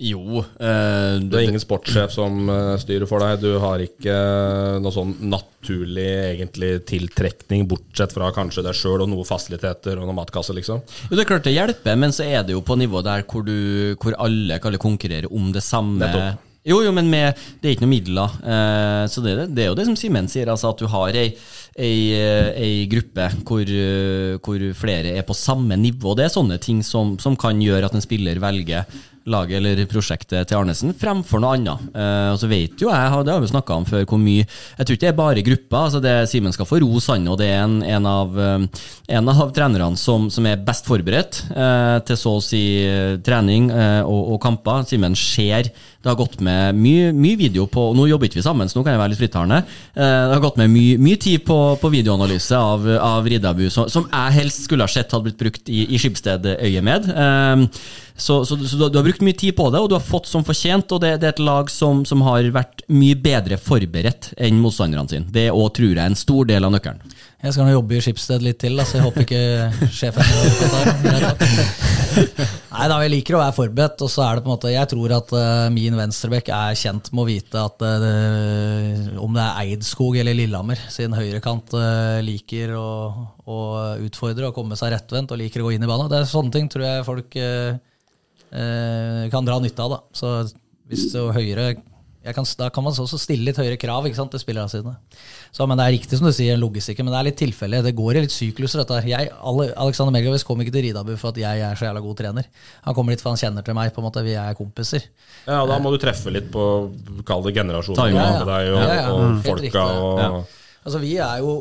Jo 0.00 0.42
eh, 0.60 1.16
Du 1.24 1.36
er 1.38 1.46
ingen 1.46 1.62
sportssjef 1.62 2.12
som 2.12 2.48
eh, 2.52 2.74
styrer 2.82 3.08
for 3.08 3.22
deg. 3.24 3.40
Du 3.44 3.56
har 3.62 3.80
ikke 3.84 4.12
eh, 4.12 4.78
noe 4.84 4.92
sånn 4.94 5.14
naturlig 5.32 6.06
egentlig 6.34 6.72
tiltrekning, 6.88 7.64
bortsett 7.70 8.12
fra 8.16 8.28
kanskje 8.36 8.64
deg 8.66 8.76
sjøl 8.76 9.06
og 9.06 9.10
noen 9.12 9.26
fasiliteter 9.28 9.96
og 10.00 10.04
noen 10.08 10.18
matkasse, 10.20 10.54
liksom. 10.56 10.82
Jo, 11.08 11.14
det 11.16 11.24
er 11.24 11.30
klart 11.32 11.46
det 11.48 11.56
hjelper, 11.56 11.96
men 12.00 12.12
så 12.16 12.26
er 12.28 12.44
det 12.46 12.56
jo 12.56 12.64
på 12.66 12.76
nivå 12.80 13.00
der 13.06 13.24
hvor, 13.28 13.46
du, 13.46 13.94
hvor 14.02 14.18
alle 14.22 14.60
kaller 14.62 14.82
konkurrerer 14.82 15.32
om 15.32 15.48
det 15.56 15.64
samme. 15.64 16.02
Nettopp. 16.04 16.42
Jo, 16.66 16.80
jo, 16.82 16.90
men 16.90 17.06
med, 17.06 17.38
det 17.62 17.68
er 17.68 17.74
ikke 17.76 17.84
noe 17.86 17.92
midler. 17.92 18.32
Eh, 18.42 19.02
så 19.12 19.22
det, 19.22 19.36
det- 19.54 19.64
er 19.64 19.68
jo 19.70 19.76
det 19.78 19.84
som 19.86 19.96
Simen 19.98 20.26
sier, 20.28 20.50
altså 20.50 20.72
at 20.74 20.80
du 20.82 20.88
har 20.90 21.14
ei, 21.14 21.28
ei, 21.78 21.98
eh, 22.18 22.48
ei 22.58 22.72
gruppe 22.90 23.28
hvor, 23.46 23.70
hvor 24.42 24.64
flere 24.74 25.12
er 25.14 25.22
på 25.28 25.36
samme 25.38 25.78
nivå. 25.78 26.16
Det 26.18 26.26
er 26.26 26.34
sånne 26.34 26.58
ting 26.62 26.82
som, 26.82 27.14
som 27.22 27.38
kan 27.38 27.62
gjøre 27.62 27.86
at 27.86 27.94
en 27.94 28.02
spiller 28.04 28.42
velger 28.42 28.82
laget 29.30 29.58
eller 29.58 29.82
prosjektet 29.90 30.48
til 30.48 30.58
Arnesen 30.58 30.94
fremfor 30.96 31.42
noe 31.42 31.56
annet. 31.56 31.88
Eh, 31.94 32.28
og 32.32 32.38
så 32.40 32.50
vet 32.50 32.78
jo 32.80 32.90
jeg, 32.92 33.24
det 33.26 33.34
har 33.34 33.42
vi 33.42 33.50
snakka 33.50 33.78
om 33.80 33.86
før, 33.88 34.04
hvor 34.06 34.20
mye 34.22 34.44
Jeg 34.46 34.86
tror 34.86 34.96
ikke 34.96 35.04
det 35.06 35.10
er 35.10 35.18
bare 35.18 35.46
gruppa. 35.46 35.82
altså 35.86 36.00
det 36.04 36.14
Simen 36.30 36.54
skal 36.54 36.68
få 36.68 36.80
ros, 36.82 37.08
han, 37.10 37.26
og 37.28 37.38
det 37.40 37.50
er 37.50 37.64
en, 37.64 37.80
en, 37.82 38.06
av, 38.06 38.38
eh, 38.38 38.86
en 39.18 39.32
av 39.32 39.52
trenerne 39.56 39.98
som, 40.00 40.30
som 40.30 40.46
er 40.46 40.62
best 40.62 40.86
forberedt 40.88 41.42
eh, 41.50 41.98
til 42.06 42.20
så 42.20 42.36
å 42.38 42.44
si 42.44 42.62
eh, 42.86 43.18
trening 43.26 43.70
eh, 43.70 44.02
og, 44.04 44.36
og 44.36 44.40
kamper. 44.42 44.86
Simen 44.88 45.18
ser 45.18 45.72
det 46.06 46.12
har 46.12 46.18
gått 46.20 46.38
med 46.44 46.76
mye, 46.78 47.08
mye 47.10 47.34
video 47.34 47.64
på 47.66 47.88
Nå 47.98 48.04
jobber 48.06 48.28
ikke 48.28 48.38
vi 48.38 48.44
sammen, 48.46 48.68
så 48.70 48.78
nå 48.78 48.84
kan 48.86 48.94
jeg 48.94 49.00
være 49.00 49.10
litt 49.10 49.18
frittalende. 49.24 49.56
Eh, 49.90 50.02
det 50.06 50.36
har 50.36 50.42
gått 50.44 50.60
med 50.60 50.70
mye, 50.70 51.00
mye 51.02 51.18
tid 51.18 51.42
på, 51.48 51.56
på 51.82 51.90
videoanalyse 51.90 52.54
av, 52.54 52.86
av 53.02 53.26
Riddabu, 53.26 53.64
som, 53.74 53.88
som 53.90 54.06
jeg 54.06 54.36
helst 54.36 54.68
skulle 54.68 54.86
ha 54.86 54.92
sett 54.92 55.10
hadde 55.10 55.26
blitt 55.26 55.40
brukt 55.40 55.72
i, 55.72 55.82
i 55.90 55.98
Skipsted-øyemed. 55.98 57.10
Eh, 57.10 57.64
så, 58.16 58.38
så, 58.48 58.56
så 58.56 58.76
du, 58.78 58.82
har- 58.86 58.90
du 58.94 58.98
har 58.98 59.04
brukt 59.06 59.22
mye 59.26 59.36
tid 59.36 59.52
på 59.58 59.68
det, 59.74 59.80
og 59.84 59.90
du 59.92 59.96
har 59.98 60.04
fått 60.04 60.26
som 60.30 60.44
fortjent. 60.46 60.92
Og 60.96 61.02
det, 61.02 61.14
det 61.20 61.28
er 61.30 61.34
et 61.36 61.42
lag 61.44 61.68
som, 61.72 62.04
som 62.08 62.22
har 62.24 62.48
vært 62.54 62.82
mye 62.88 63.16
bedre 63.20 63.58
forberedt 63.60 64.30
enn 64.40 64.60
motstanderne 64.62 65.10
sine. 65.12 65.28
Det 65.32 65.48
er 65.50 65.56
òg, 65.56 65.68
tror 65.76 65.92
jeg, 65.92 66.00
en 66.06 66.16
stor 66.18 66.48
del 66.48 66.64
av 66.64 66.72
nøkkelen. 66.76 67.02
Jeg 67.44 67.52
skal 67.52 67.66
nå 67.68 67.74
jobbe 67.76 67.98
i 67.98 68.00
Skipsted 68.02 68.42
litt 68.42 68.56
til, 68.62 68.78
så 68.80 68.86
så 68.88 68.96
jeg 68.96 69.04
håper 69.04 69.26
ikke 69.26 69.42
sjefen 69.98 70.24
hører 70.24 71.26
på. 71.36 71.46
Nei 72.76 72.86
da, 72.90 72.96
jeg 73.04 73.12
liker 73.12 73.36
å 73.36 73.40
være 73.42 73.54
forberedt, 73.56 74.02
og 74.04 74.10
så 74.10 74.24
er 74.24 74.38
det 74.38 74.44
på 74.44 74.48
en 74.50 74.54
måte 74.54 74.72
Jeg 74.72 74.88
tror 74.90 75.12
at 75.18 75.32
uh, 75.36 75.66
min 75.72 75.96
venstrebekk 75.98 76.48
er 76.56 76.76
kjent 76.80 77.10
med 77.12 77.22
å 77.22 77.28
vite 77.28 77.60
at 77.68 77.84
det, 78.00 78.14
om 79.22 79.36
det 79.36 79.44
er 79.44 79.60
Eidskog 79.66 80.16
eller 80.20 80.36
Lillehammer 80.36 80.80
sin 80.92 81.14
høyrekant 81.16 81.76
uh, 81.76 82.18
liker 82.24 82.72
å, 82.80 82.86
å 83.46 83.58
utfordre 84.06 84.48
og 84.50 84.56
komme 84.56 84.78
seg 84.80 84.94
rettvendt 84.96 85.32
og 85.36 85.40
liker 85.40 85.62
å 85.62 85.68
gå 85.68 85.76
inn 85.76 85.84
i 85.86 85.90
banen. 85.90 86.08
Det 86.12 86.22
er 86.22 86.30
Sånne 86.32 86.52
ting 86.56 86.68
tror 86.72 86.84
jeg 86.88 87.04
folk 87.06 87.36
eh, 87.40 87.76
kan 88.50 89.44
dra 89.44 89.58
nytte 89.60 89.82
av. 89.82 89.90
da. 89.90 90.00
Så 90.16 90.30
hvis 90.88 91.10
det 91.12 91.20
er 91.20 91.32
høyere 91.36 91.76
jeg 92.26 92.34
kan, 92.34 92.44
Da 92.58 92.68
kan 92.74 92.82
man 92.82 92.90
også 92.92 93.18
stille 93.22 93.44
litt 93.46 93.56
høyere 93.56 93.76
krav 93.78 94.02
ikke 94.08 94.16
sant, 94.18 94.32
til 94.34 94.40
spillerne 94.42 94.66
sine. 94.68 94.96
Så, 95.54 95.62
men 95.70 95.78
det 95.78 95.84
er 95.86 95.92
riktig 95.94 96.18
som 96.18 96.26
du 96.26 96.32
sier, 96.34 96.56
logistikken, 96.58 97.06
men 97.06 97.14
det 97.14 97.18
er 97.20 97.26
litt 97.28 97.36
tilfeldig. 97.38 97.84
Det 97.86 97.92
går 97.94 98.16
i 98.18 98.22
litt 98.24 98.34
sykluser, 98.34 98.80
dette 98.82 98.96
her. 98.98 99.06
Jeg, 99.12 99.30
Alexander 99.78 100.10
Melgavis 100.10 100.42
kom 100.42 100.58
ikke 100.64 100.72
til 100.74 100.88
Ridabu 100.88 101.12
for 101.20 101.30
at 101.30 101.38
jeg 101.38 101.62
er 101.62 101.78
så 101.78 101.86
jævla 101.86 102.02
god 102.02 102.16
trener. 102.18 102.48
Han 102.82 102.96
kommer 102.98 103.14
dit 103.14 103.22
for 103.22 103.30
han 103.30 103.38
kjenner 103.38 103.62
til 103.62 103.78
meg, 103.78 103.92
på 103.94 104.02
en 104.02 104.08
måte, 104.08 104.24
vi 104.26 104.34
er 104.34 104.58
kompiser. 104.58 105.06
Ja, 105.46 105.60
Da 105.70 105.78
må 105.78 105.94
du 105.94 106.00
treffe 106.02 106.34
litt 106.34 106.50
på 106.50 106.66
kall 107.30 107.46
det 107.46 107.54
generasjonen 107.60 108.10
igjen 108.10 108.38
med 108.40 108.50
deg 108.50 108.72
og, 108.74 108.82
Ja, 108.82 108.94
ja. 108.98 109.06
og 109.14 109.22
Helt 109.22 109.46
folka. 109.46 109.62
riktig. 109.62 110.02
Og, 110.02 110.18
Ja. 110.18 110.44
Altså, 110.86 110.98
vi 111.06 111.16
er 111.18 111.38
jo 111.46 111.54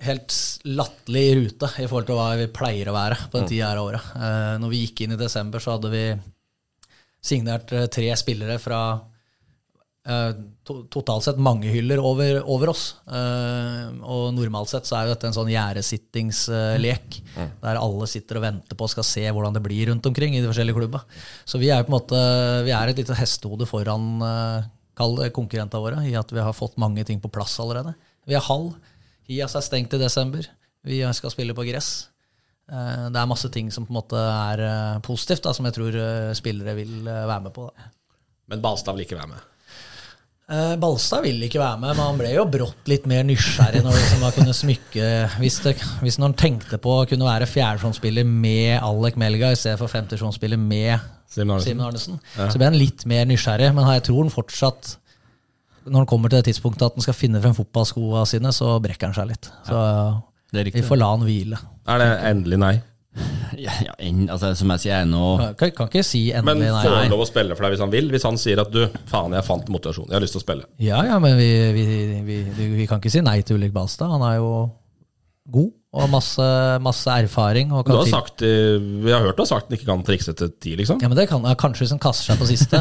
helt 0.00 0.34
latterlig 0.64 1.22
i 1.28 1.36
rute 1.42 1.70
i 1.82 1.86
forhold 1.86 2.08
til 2.08 2.18
hva 2.18 2.28
vi 2.40 2.50
pleier 2.52 2.88
å 2.88 2.96
være 2.96 3.18
på 3.28 3.40
den 3.40 3.48
tida 3.50 3.70
her 3.70 3.80
av 3.80 3.88
året. 3.90 4.12
Eh, 4.16 4.52
når 4.62 4.72
vi 4.72 4.84
gikk 4.84 5.04
inn 5.04 5.16
i 5.16 5.20
desember, 5.20 5.62
så 5.62 5.76
hadde 5.76 5.92
vi 5.92 6.04
signert 7.20 7.72
eh, 7.76 7.86
tre 7.92 8.08
spillere 8.16 8.56
fra 8.60 8.80
eh, 10.08 10.32
to, 10.66 10.80
totalt 10.92 11.26
sett 11.26 11.40
mange 11.42 11.70
hyller 11.72 12.00
over, 12.02 12.40
over 12.48 12.72
oss. 12.72 12.84
Eh, 13.06 13.86
og 14.00 14.32
normalt 14.36 14.72
sett 14.72 14.88
så 14.88 14.98
er 14.98 15.06
jo 15.06 15.14
dette 15.14 15.28
en 15.28 15.36
sånn 15.36 15.52
gjerdesittingslek, 15.52 17.20
der 17.60 17.80
alle 17.80 18.10
sitter 18.10 18.40
og 18.40 18.46
venter 18.48 18.78
på 18.78 18.88
og 18.88 18.94
skal 18.94 19.06
se 19.06 19.26
hvordan 19.28 19.56
det 19.56 19.64
blir 19.64 19.90
rundt 19.92 20.08
omkring 20.10 20.36
i 20.36 20.42
de 20.42 20.48
forskjellige 20.48 20.80
klubba. 20.80 21.04
Så 21.44 21.60
vi 21.60 21.70
er 21.70 21.82
jo 21.82 21.88
på 21.88 21.92
en 21.92 21.98
måte 21.98 22.22
vi 22.66 22.76
er 22.76 22.92
et 22.92 23.02
lite 23.02 23.18
hestehode 23.20 23.68
foran 23.68 24.12
uh, 24.24 24.68
konkurrentene 25.00 25.80
våre 25.80 26.04
i 26.08 26.16
at 26.18 26.32
vi 26.32 26.40
har 26.44 26.56
fått 26.56 26.80
mange 26.80 27.04
ting 27.08 27.20
på 27.20 27.32
plass 27.32 27.58
allerede. 27.62 27.94
Vi 28.28 28.36
har 28.36 28.44
hall. 28.48 28.72
Hias 29.30 29.54
er 29.54 29.62
stengt 29.64 29.94
i 29.94 30.00
desember. 30.02 30.46
Vi 30.86 31.00
skal 31.14 31.30
spille 31.34 31.54
på 31.54 31.66
gress. 31.68 32.08
Eh, 32.70 33.06
Det 33.12 33.20
er 33.20 33.30
masse 33.30 33.50
ting 33.54 33.70
som 33.70 33.86
på 33.86 33.94
en 33.94 34.00
måte 34.00 34.18
er 34.18 34.64
eh, 34.66 34.98
positivt, 35.06 35.44
da, 35.46 35.52
som 35.54 35.68
jeg 35.68 35.76
tror 35.76 35.94
eh, 36.00 36.32
spillere 36.38 36.74
vil 36.78 36.98
være 37.06 37.40
med 37.46 37.54
på. 37.54 37.68
Da. 37.70 37.90
Men 38.50 38.62
Balstad 38.64 38.96
vil 38.98 39.06
ikke 39.06 39.20
være 39.20 39.30
med. 39.30 39.46
Eh, 40.50 40.72
Balstad 40.82 41.22
ville 41.22 41.46
ikke 41.46 41.60
være 41.62 41.78
med, 41.78 41.92
men 41.94 42.02
han 42.02 42.18
ble 42.18 42.32
jo 42.34 42.44
brått 42.50 42.88
litt 42.90 43.04
mer 43.06 43.22
nysgjerrig 43.28 43.84
når 43.86 43.94
liksom 43.94 44.24
han 44.26 44.32
kunne 44.34 44.54
smykke 44.56 45.10
Hvis, 45.38 45.60
det, 45.62 45.76
hvis 46.02 46.18
han 46.18 46.34
tenkte 46.34 46.80
på 46.82 46.96
å 46.96 47.04
kunne 47.06 47.28
være 47.28 47.46
fjerdesjonsspiller 47.46 48.26
med 48.26 48.80
Alec 48.82 49.14
Melga 49.20 49.52
i 49.54 49.60
stedet 49.60 49.78
for 49.78 49.92
femtesjonsspiller 49.92 50.58
med 50.58 50.98
Simen 51.30 51.54
Arnesen. 51.54 51.68
Simen 51.70 51.86
Arnesen, 51.86 52.18
så 52.34 52.58
ble 52.58 52.66
han 52.66 52.80
litt 52.80 53.06
mer 53.06 53.28
nysgjerrig. 53.30 53.70
Men 53.76 53.86
jeg 53.94 54.08
tror 54.08 54.24
han 54.24 54.34
fortsatt 54.34 54.96
når 55.90 56.04
han 56.04 56.10
kommer 56.10 56.30
til 56.30 56.40
det 56.40 56.52
tidspunktet 56.52 56.86
at 56.86 56.98
han 56.98 57.04
skal 57.04 57.16
finne 57.18 57.40
frem 57.42 57.56
fotballskoa 57.56 58.22
sine, 58.30 58.52
så 58.54 58.76
brekker 58.82 59.10
han 59.10 59.16
seg 59.16 59.32
litt. 59.32 59.50
Så 59.66 59.80
Det 60.50 60.62
er 60.62 60.70
vi 60.74 60.86
får 60.86 61.00
la 61.00 61.10
han 61.14 61.26
hvile. 61.26 61.58
Er 61.90 62.00
det 62.02 62.08
endelig 62.30 62.60
nei? 62.62 62.76
Ja, 63.58 63.72
ja, 63.82 63.94
en, 64.06 64.28
altså, 64.30 64.52
som 64.54 64.70
jeg 64.76 64.84
sier, 64.84 64.92
jeg 64.92 65.02
er 65.02 65.08
nå 65.10 65.24
Kan, 65.58 65.72
kan 65.74 65.88
ikke 65.90 66.04
si 66.06 66.20
endelig 66.30 66.68
Men 66.68 66.76
får 66.78 66.94
han 66.94 67.10
lov 67.10 67.24
å 67.24 67.26
spille 67.26 67.56
for 67.58 67.66
deg 67.66 67.74
hvis 67.74 67.82
han 67.82 67.90
vil? 67.90 68.06
Hvis 68.14 68.26
han 68.28 68.38
sier 68.38 68.62
at 68.62 68.70
du, 68.70 68.84
faen, 69.10 69.34
jeg 69.34 69.46
fant 69.48 69.72
motivasjon, 69.74 70.06
jeg 70.06 70.14
har 70.14 70.22
lyst 70.22 70.36
til 70.36 70.42
å 70.42 70.44
spille. 70.44 70.68
Ja, 70.78 71.00
ja, 71.08 71.18
men 71.22 71.34
vi, 71.40 71.48
vi, 71.74 71.84
vi, 72.22 72.38
vi, 72.54 72.68
vi 72.78 72.86
kan 72.86 73.02
ikke 73.02 73.10
si 73.12 73.24
nei 73.26 73.40
til 73.42 73.58
Ulrik 73.58 73.74
Balstad. 73.74 74.14
Han 74.14 74.22
er 74.28 74.38
jo 74.38 74.52
god 75.50 75.72
og 75.90 76.06
masse, 76.06 76.44
masse 76.78 77.10
erfaring. 77.10 77.72
Og 77.74 77.86
Du 77.86 77.96
har 77.96 78.06
sagt, 78.06 78.42
eh, 78.46 78.78
vi 78.78 79.10
har 79.10 79.24
hørt 79.24 79.36
du 79.36 79.42
har 79.42 79.50
sagt 79.50 79.68
den 79.68 79.78
ikke 79.78 79.88
kan 79.88 80.04
trikse 80.06 80.32
til 80.38 80.52
ti, 80.62 80.76
liksom. 80.78 81.00
Ja, 81.02 81.08
men 81.10 81.18
det 81.18 81.28
kan 81.28 81.42
ja, 81.42 81.54
Kanskje 81.58 81.82
hvis 81.84 81.94
den 81.94 82.02
kaster 82.02 82.30
seg 82.30 82.38
på 82.38 82.46
siste. 82.46 82.78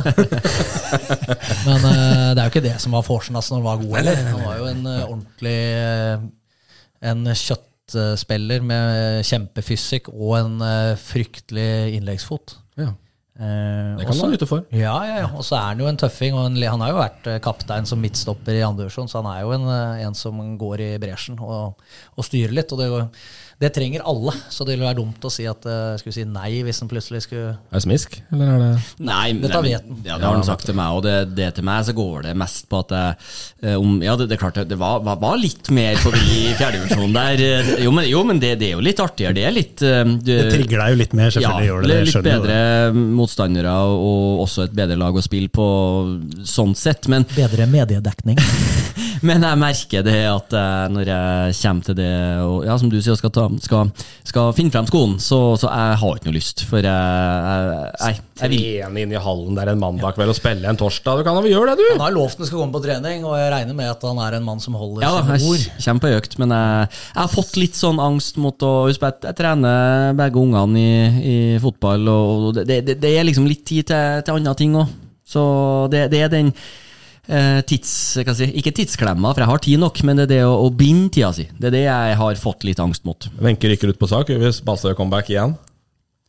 men 1.67 1.79
uh, 1.81 2.29
det 2.33 2.37
er 2.37 2.43
jo 2.43 2.53
ikke 2.53 2.67
det 2.67 2.75
som 2.83 2.93
var 2.93 3.07
vorsen 3.07 3.35
altså, 3.35 3.55
når 3.55 3.59
den 3.59 3.65
var 3.65 3.81
god 3.81 3.97
Eller? 4.01 4.21
Han 4.29 4.45
var 4.45 4.59
jo 4.59 4.69
en 4.69 4.85
uh, 4.85 5.09
ordentlig 5.09 5.57
uh, 5.73 6.29
En 7.09 7.25
kjøttspiller 7.33 8.61
med 8.61 9.25
kjempefysikk 9.25 10.11
og 10.11 10.33
en 10.37 10.59
eh, 10.61 10.97
fryktelig 10.99 11.95
innleggsfot. 11.95 12.57
Ja. 12.77 12.91
Eh, 13.39 13.97
Det 13.97 14.05
kan 14.05 14.17
man 14.19 14.31
lytte 14.33 14.47
for. 14.49 14.65
Ja, 14.75 14.97
ja, 15.07 15.15
ja. 15.23 15.27
Og 15.31 15.45
så 15.47 15.55
er 15.55 15.69
han 15.71 15.79
jo 15.79 15.87
en 15.87 15.97
tøffing. 15.99 16.35
En, 16.35 16.57
han 16.59 16.81
har 16.83 16.91
jo 16.91 16.99
vært 16.99 17.27
eh, 17.31 17.39
kaptein 17.43 17.87
som 17.87 18.01
midtstopper 18.03 18.57
i 18.57 18.63
andre 18.65 18.85
divisjon, 18.87 19.07
så 19.07 19.21
han 19.21 19.29
er 19.31 19.45
jo 19.45 19.53
en, 19.55 19.67
eh, 19.71 20.01
en 20.07 20.17
som 20.17 20.41
går 20.59 20.83
i 20.83 20.89
bresjen 20.99 21.39
og, 21.39 21.79
og 22.17 22.27
styrer 22.27 22.51
litt. 22.57 22.73
Og 22.75 22.81
det, 22.81 22.89
det 23.59 23.73
trenger 23.75 23.99
alle, 24.07 24.31
så 24.49 24.63
det 24.63 24.77
ville 24.77 24.87
være 24.87 24.95
dumt 25.01 25.25
å 25.27 25.29
si 25.33 25.43
at 25.49 25.65
jeg 25.67 25.99
skulle 25.99 26.15
si 26.15 26.23
nei 26.23 26.61
hvis 26.63 26.77
en 26.81 26.87
plutselig 26.87 27.19
skulle 27.25 27.49
Er 27.57 27.75
det 27.75 27.81
smisk, 27.83 28.13
eller 28.31 28.53
er 28.53 28.61
det 28.61 28.69
Nei, 29.03 29.33
Dette 29.33 29.49
nei, 29.49 29.59
men- 29.59 29.65
vet 29.65 29.83
han. 29.89 29.97
Ja, 30.05 30.15
det 30.17 30.23
har 30.29 30.35
han 30.37 30.45
sagt 30.47 30.63
til 30.69 30.77
meg, 30.79 30.93
og 30.95 31.03
det, 31.03 31.15
det 31.35 31.49
til 31.57 31.65
meg 31.67 31.83
så 31.89 31.91
går 31.97 32.23
det 32.29 32.35
mest 32.39 32.69
på 32.71 32.79
at 32.85 32.93
jeg, 32.95 33.17
eh, 33.67 33.75
om, 33.75 33.97
Ja, 34.01 34.15
det, 34.15 34.29
det 34.31 34.37
er 34.37 34.41
klart, 34.45 34.61
det 34.69 34.77
var, 34.79 35.01
var, 35.03 35.19
var 35.19 35.35
litt 35.41 35.67
mer 35.75 35.99
forbi 35.99 36.23
i 36.45 36.53
fjerdedivisjon 36.61 37.11
der. 37.17 37.43
eh, 37.49 37.73
Jo, 37.83 37.91
men, 37.91 38.07
jo, 38.07 38.23
men 38.23 38.39
det, 38.39 38.53
det 38.61 38.69
er 38.69 38.77
jo 38.77 38.85
litt 38.87 39.03
artigere. 39.03 39.35
Det 39.35 39.43
er 39.49 39.51
litt 39.57 39.83
eh, 39.83 40.05
du- 40.07 40.23
Det 40.31 40.39
trigger 40.55 40.85
deg 40.85 40.95
jo 40.95 41.01
litt 41.03 41.17
mer, 41.19 41.35
selvfølgelig 41.35 41.67
ja, 41.67 41.73
gjør 41.73 41.81
det 41.83 41.91
det. 41.91 41.99
litt 42.13 42.23
bedre 42.29 42.61
det. 42.95 43.03
motstandere 43.19 43.75
og 43.75 44.45
også 44.47 44.69
et 44.69 44.77
bedre 44.79 44.95
lag 45.03 45.19
å 45.19 45.25
spille 45.27 45.51
på 45.51 45.67
sånn 46.47 46.75
sett. 46.79 47.09
Men, 47.11 47.27
Bedre 47.35 47.67
mediedekning. 47.67 48.39
men 49.27 49.43
jeg 49.43 49.59
merker 49.59 50.03
det 50.07 50.17
at 50.31 50.53
eh, 50.55 50.87
når 50.95 51.11
jeg 51.11 51.59
kommer 51.59 51.89
til 51.91 51.99
det, 51.99 52.11
og 52.47 52.63
ja, 52.71 52.77
som 52.79 52.89
du 52.91 53.01
sier, 53.03 53.19
skal, 53.19 53.35
ta, 53.35 53.48
skal, 53.63 53.89
skal 54.27 54.51
finne 54.57 54.73
frem 54.73 54.87
skoen, 54.89 55.15
så, 55.23 55.39
så 55.59 55.69
jeg 55.71 55.97
har 56.01 56.19
ikke 56.19 56.29
noe 56.29 56.35
lyst. 56.35 56.63
For 56.69 56.85
jeg, 56.85 56.91
jeg, 56.93 57.89
jeg, 57.99 58.19
jeg 58.41 58.51
vil 58.53 58.65
Trene 58.79 59.03
inn 59.03 59.15
i 59.15 59.21
hallen 59.23 59.57
der 59.57 59.71
en 59.73 59.81
mandag 59.81 60.15
kveld 60.17 60.33
og 60.33 60.37
spille 60.37 60.69
en 60.69 60.79
torsdag? 60.79 61.21
Du 61.21 61.27
kan 61.27 61.39
vel 61.39 61.49
gjøre 61.51 61.75
det, 61.79 61.89
Han 61.95 62.05
har 62.05 62.15
lovt 62.15 62.39
han 62.39 62.49
skal 62.49 62.61
komme 62.61 62.75
på 62.75 62.83
trening, 62.85 63.25
og 63.27 63.37
jeg 63.39 63.51
regner 63.55 63.77
med 63.77 63.91
at 63.91 64.05
han 64.07 64.21
er 64.25 64.37
en 64.37 64.47
mann 64.47 64.63
som 64.63 64.77
holder 64.79 65.05
Ja 65.07 65.13
sine 65.17 65.39
ord. 65.49 65.65
jeg 65.65 65.85
kommer 65.87 66.05
på 66.05 66.13
økt, 66.19 66.37
men 66.43 66.55
jeg, 66.55 66.89
jeg 67.09 67.21
har 67.21 67.33
fått 67.33 67.59
litt 67.59 67.79
sånn 67.79 68.03
angst 68.03 68.39
mot 68.41 68.67
å 68.67 68.73
Husk 68.89 69.03
at 69.03 69.19
jeg, 69.23 69.33
jeg 69.33 69.39
trener 69.41 70.13
begge 70.17 70.39
ungene 70.41 70.79
i, 70.79 70.91
i 71.19 71.37
fotball, 71.61 72.07
og 72.09 72.61
det, 72.61 72.67
det, 72.85 72.99
det 73.01 73.11
er 73.15 73.27
liksom 73.27 73.47
litt 73.49 73.65
tid 73.67 73.89
til, 73.89 74.23
til 74.25 74.39
andre 74.39 74.55
ting 74.57 74.77
òg. 74.79 74.93
Så 75.29 75.41
det, 75.93 76.07
det 76.13 76.23
er 76.25 76.31
den 76.33 76.53
tids... 77.69 77.91
Hva 78.17 78.33
jeg 78.33 78.37
si, 78.39 78.47
ikke 78.61 78.73
tidsklemma, 78.79 79.33
for 79.35 79.43
jeg 79.43 79.51
har 79.51 79.61
tid 79.65 79.81
nok, 79.83 80.01
men 80.07 80.17
det 80.17 80.25
er 80.27 80.31
det 80.33 80.39
å, 80.47 80.55
å 80.65 80.69
binde 80.73 81.11
tida 81.13 81.29
si. 81.35 81.45
Det 81.59 81.69
er 81.69 81.75
det 81.75 81.83
jeg 81.85 82.17
har 82.21 82.41
fått 82.41 82.65
litt 82.67 82.81
angst 82.81 83.05
mot. 83.05 83.29
Wenche 83.39 83.69
rykker 83.71 83.93
ut 83.93 83.99
på 84.01 84.09
sak 84.09 84.31
hvis 84.33 84.63
gjør 84.65 84.97
comeback 84.97 85.29
igjen. 85.33 85.53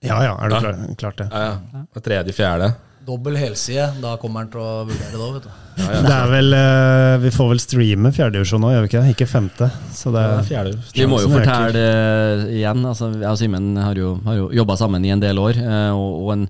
Ja 0.04 0.20
ja, 0.24 0.36
er 0.40 0.48
du 0.48 0.54
Ja. 0.54 0.60
klar, 0.60 0.78
klart 1.00 1.18
det. 1.20 1.28
Ja, 1.32 1.58
ja. 1.72 2.00
Tredje, 2.00 2.32
fjerde. 2.36 2.70
Dobbel 3.04 3.36
helside, 3.40 3.90
da 4.00 4.14
kommer 4.20 4.44
han 4.44 4.52
til 4.52 4.60
å 4.60 4.84
vurdere 4.88 5.12
det 5.16 5.24
òg, 5.24 5.34
vet 5.38 5.48
du. 5.48 5.69
Det 5.80 6.14
er 6.14 6.28
vel 6.30 6.54
eh, 6.56 7.14
Vi 7.24 7.32
får 7.34 7.50
vel 7.52 7.62
streame 7.62 8.12
fjerdedivisjon 8.14 8.62
nå, 8.62 8.72
gjør 8.74 8.84
vi 8.84 8.90
ikke 8.90 9.02
det? 9.02 9.14
Ikke 9.14 9.28
femte. 9.30 9.70
Så 9.94 10.12
det 10.14 10.22
er 10.22 10.44
fjerde. 10.48 10.74
Vi 10.96 11.06
må 11.10 11.20
jo 11.22 11.28
øker. 11.30 11.40
fortelle 11.40 11.70
det 11.76 12.58
igjen, 12.60 12.84
altså, 12.88 13.10
jeg 13.14 13.30
og 13.30 13.40
Simen 13.40 13.70
har 13.80 13.98
jo, 13.98 14.12
har 14.26 14.38
jo 14.38 14.48
jobba 14.60 14.76
sammen 14.80 15.04
i 15.06 15.12
en 15.14 15.22
del 15.22 15.40
år. 15.42 15.60
eh, 15.60 15.90
og, 15.96 16.20
og 16.26 16.32
en, 16.36 16.46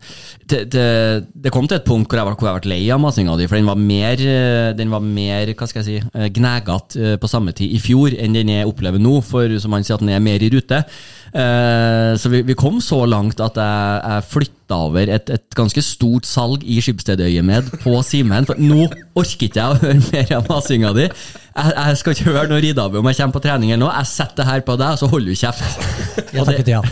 det, 0.50 0.64
det, 0.74 0.86
det 1.34 1.54
kom 1.54 1.68
til 1.70 1.80
et 1.80 1.86
punkt 1.86 2.10
hvor 2.10 2.20
jeg, 2.20 2.28
var, 2.28 2.38
hvor 2.38 2.50
jeg 2.50 2.64
ble 2.64 2.74
lei 2.74 2.82
av 2.92 3.02
masinga 3.02 3.36
di, 3.38 3.48
for 3.50 3.60
den 3.60 3.70
var 3.70 3.80
mer, 3.80 4.20
eh, 4.20 4.72
den 4.78 4.92
var 4.92 5.04
mer 5.04 5.54
hva 5.54 5.70
skal 5.70 5.82
jeg 5.84 5.88
si, 5.88 5.98
eh, 6.14 6.28
eh, 6.30 7.16
på 7.20 7.30
samme 7.30 7.54
tid 7.56 7.74
i 7.76 7.80
fjor 7.82 8.14
enn 8.18 8.36
den 8.36 8.52
jeg 8.52 8.68
opplever 8.68 9.02
nå, 9.02 9.20
for 9.26 9.58
som 9.62 9.74
han 9.76 9.86
sier 9.86 9.98
at 9.98 10.04
den 10.04 10.14
er 10.14 10.22
mer 10.24 10.42
i 10.42 10.52
rute. 10.52 10.84
Eh, 11.30 12.16
så 12.18 12.30
vi, 12.32 12.42
vi 12.42 12.56
kom 12.58 12.80
så 12.82 13.04
langt 13.06 13.40
at 13.42 13.58
jeg, 13.60 14.00
jeg 14.02 14.26
flytta 14.32 14.78
over 14.86 15.12
et, 15.14 15.30
et 15.30 15.56
ganske 15.58 15.82
stort 15.84 16.26
salg 16.26 16.64
i 16.66 16.80
Skipsstedøyemed 16.82 17.70
på 17.84 17.94
Simen, 18.06 18.48
for 18.48 18.58
nå 18.58 18.88
orker 19.20 19.46
ikke 19.46 19.60
jeg 19.60 19.74
å 19.74 19.78
høre 19.84 20.00
mer 20.10 20.32
av 20.38 20.48
masinga 20.50 20.92
di. 20.96 21.06
Jeg, 21.06 21.74
jeg 21.76 22.00
skal 22.00 22.16
ikke 22.16 22.30
høre 22.30 22.46
noe 22.50 22.62
Ridabu 22.64 22.98
om 23.00 23.10
jeg 23.10 23.18
kommer 23.20 23.36
på 23.36 23.44
trening 23.44 23.72
eller 23.74 23.84
noe. 23.84 23.92
Jeg 24.00 24.10
setter 24.12 24.42
det 24.42 24.48
her 24.50 24.64
på 24.66 24.76
deg, 24.80 24.96
og 24.96 25.02
så 25.02 25.10
holder 25.12 25.30
du 25.30 25.40
kjeft. 25.40 25.86
Jeg 26.30 26.46
takket 26.48 26.72
ja. 26.72 26.82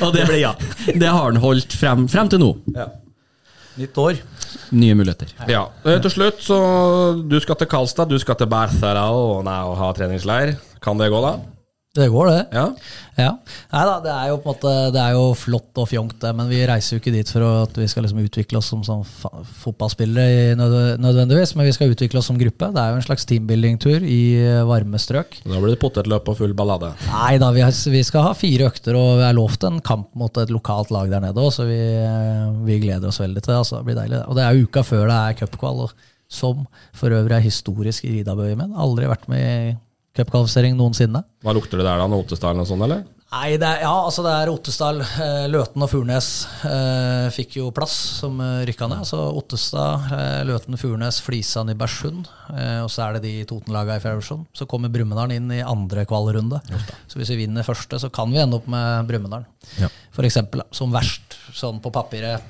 Og 0.00 0.16
det, 0.16 0.26
det 1.02 1.08
har 1.10 1.22
han 1.28 1.40
holdt 1.42 1.76
frem, 1.76 2.08
frem 2.10 2.32
til 2.32 2.42
nå. 2.42 2.50
Nytt 3.80 4.02
år. 4.02 4.18
Nye 4.74 4.96
muligheter. 4.98 5.30
Ja, 5.50 5.64
eh, 5.86 6.00
Til 6.02 6.12
slutt, 6.12 6.42
så 6.42 6.58
du 7.22 7.38
skal 7.42 7.58
til 7.60 7.70
Karlstad, 7.70 8.10
du 8.10 8.18
skal 8.22 8.38
til 8.38 8.50
Berthara 8.50 9.06
og, 9.14 9.44
nei, 9.46 9.60
og 9.66 9.78
ha 9.78 9.90
treningsleir. 9.96 10.56
Kan 10.82 10.98
det 11.00 11.10
gå, 11.12 11.20
da? 11.22 11.36
Det 12.00 12.10
går, 12.12 12.32
det. 12.32 12.42
Ja. 12.56 12.66
Ja. 13.20 13.30
Nei 13.72 13.82
da, 13.86 13.96
det 14.04 14.12
er 14.12 14.28
jo 14.30 14.38
på 14.40 14.48
en 14.48 14.54
måte 14.54 14.72
Det 14.94 15.00
er 15.02 15.16
jo 15.16 15.24
flott 15.36 15.80
og 15.80 15.88
fjongt, 15.90 16.16
det, 16.22 16.30
men 16.36 16.48
vi 16.50 16.60
reiser 16.68 16.94
jo 16.96 17.00
ikke 17.02 17.12
dit 17.14 17.30
for 17.32 17.44
at 17.64 17.76
vi 17.76 17.88
skal 17.90 18.06
liksom 18.06 18.22
utvikle 18.22 18.60
oss 18.60 18.70
som, 18.72 18.82
sånn 18.86 19.02
fotballspillere 19.64 20.56
nødvendigvis, 20.58 21.54
men 21.58 21.68
vi 21.68 21.74
skal 21.76 21.92
utvikle 21.92 22.20
oss 22.22 22.30
som 22.30 22.38
gruppe. 22.40 22.70
Det 22.74 22.82
er 22.82 22.94
jo 22.94 23.00
en 23.00 23.06
slags 23.06 23.26
teambuilding-tur 23.30 24.06
i 24.06 24.20
eh, 24.40 24.62
varme 24.68 25.00
strøk. 25.02 25.40
Da 25.44 25.58
blir 25.58 25.74
det 25.74 25.80
potetløp 25.82 26.30
og 26.32 26.38
full 26.40 26.54
ballade. 26.56 26.92
Nei 27.10 27.34
da, 27.42 27.50
vi, 27.56 27.64
har, 27.66 27.74
vi 27.94 28.04
skal 28.06 28.28
ha 28.30 28.32
fire 28.38 28.70
økter, 28.70 28.98
og 28.98 29.20
vi 29.20 29.26
er 29.28 29.36
lovt 29.36 29.66
en 29.68 29.82
kamp 29.84 30.10
mot 30.18 30.40
et 30.40 30.54
lokalt 30.54 30.94
lag 30.94 31.12
der 31.12 31.24
nede 31.26 31.44
òg, 31.44 31.52
så 31.54 31.68
vi, 31.68 31.80
eh, 31.80 32.46
vi 32.66 32.80
gleder 32.84 33.10
oss 33.10 33.20
veldig 33.22 33.44
til 33.44 33.54
det. 33.54 33.60
Altså. 33.60 33.80
Det 33.80 33.90
blir 33.90 34.00
deilig. 34.00 34.24
Og 34.26 34.38
det 34.38 34.46
er 34.46 34.64
uka 34.64 34.86
før 34.86 35.06
det 35.10 35.20
er 35.20 35.38
cupkval, 35.42 35.86
som 36.30 36.66
for 36.96 37.12
øvrig 37.12 37.40
er 37.40 37.46
historisk 37.46 38.06
i 38.06 38.20
Ridabøy 38.20 38.54
med. 38.54 38.76
Aldri 38.78 39.10
vært 39.10 39.30
med 39.30 39.44
i 39.44 39.78
cupkvalifisering 40.16 40.76
noensinne. 40.78 41.22
Hva 41.44 41.54
lukter 41.56 41.80
det 41.80 41.86
der, 41.86 42.02
da? 42.02 42.10
Notestad 42.10 42.58
og 42.58 42.68
sånn, 42.68 42.84
eller? 42.86 43.06
Nei, 43.30 43.52
det 43.62 43.62
er, 43.62 43.84
ja, 43.84 43.92
altså 43.94 44.24
det 44.26 44.30
er 44.34 44.50
Ottestad, 44.50 44.96
eh, 45.22 45.44
Løten 45.46 45.84
og 45.84 45.90
Furnes 45.92 46.28
eh, 46.66 47.28
fikk 47.30 47.60
jo 47.60 47.68
plass 47.70 47.92
som 48.18 48.40
eh, 48.42 48.64
rykka 48.66 48.88
ned. 48.90 49.04
Altså 49.04 49.20
Ottestad, 49.38 50.08
eh, 50.16 50.40
Løten, 50.48 50.74
Furnes, 50.80 51.20
Flisa, 51.22 51.62
Nybergsund. 51.68 52.26
Eh, 52.50 52.80
og 52.82 52.90
så 52.90 53.04
er 53.04 53.16
det 53.16 53.22
de 53.28 53.44
Toten-laga 53.46 54.00
i 54.00 54.02
fjerde. 54.02 54.40
Så 54.50 54.66
kommer 54.66 54.90
Brumunddal 54.90 55.36
inn 55.36 55.46
i 55.54 55.60
andre 55.62 56.02
kvalrunde. 56.10 56.58
Så 57.06 57.20
hvis 57.20 57.30
vi 57.30 57.44
vinner 57.44 57.66
første, 57.66 58.00
så 58.02 58.10
kan 58.10 58.34
vi 58.34 58.42
ende 58.42 58.58
opp 58.58 58.66
med 58.66 59.06
Brumunddal. 59.06 59.46
Ja. 59.78 59.92
Eksempel, 60.26 60.64
som 60.74 60.90
verst, 60.90 61.38
sånn 61.54 61.78
på 61.80 61.94
papiret. 61.94 62.42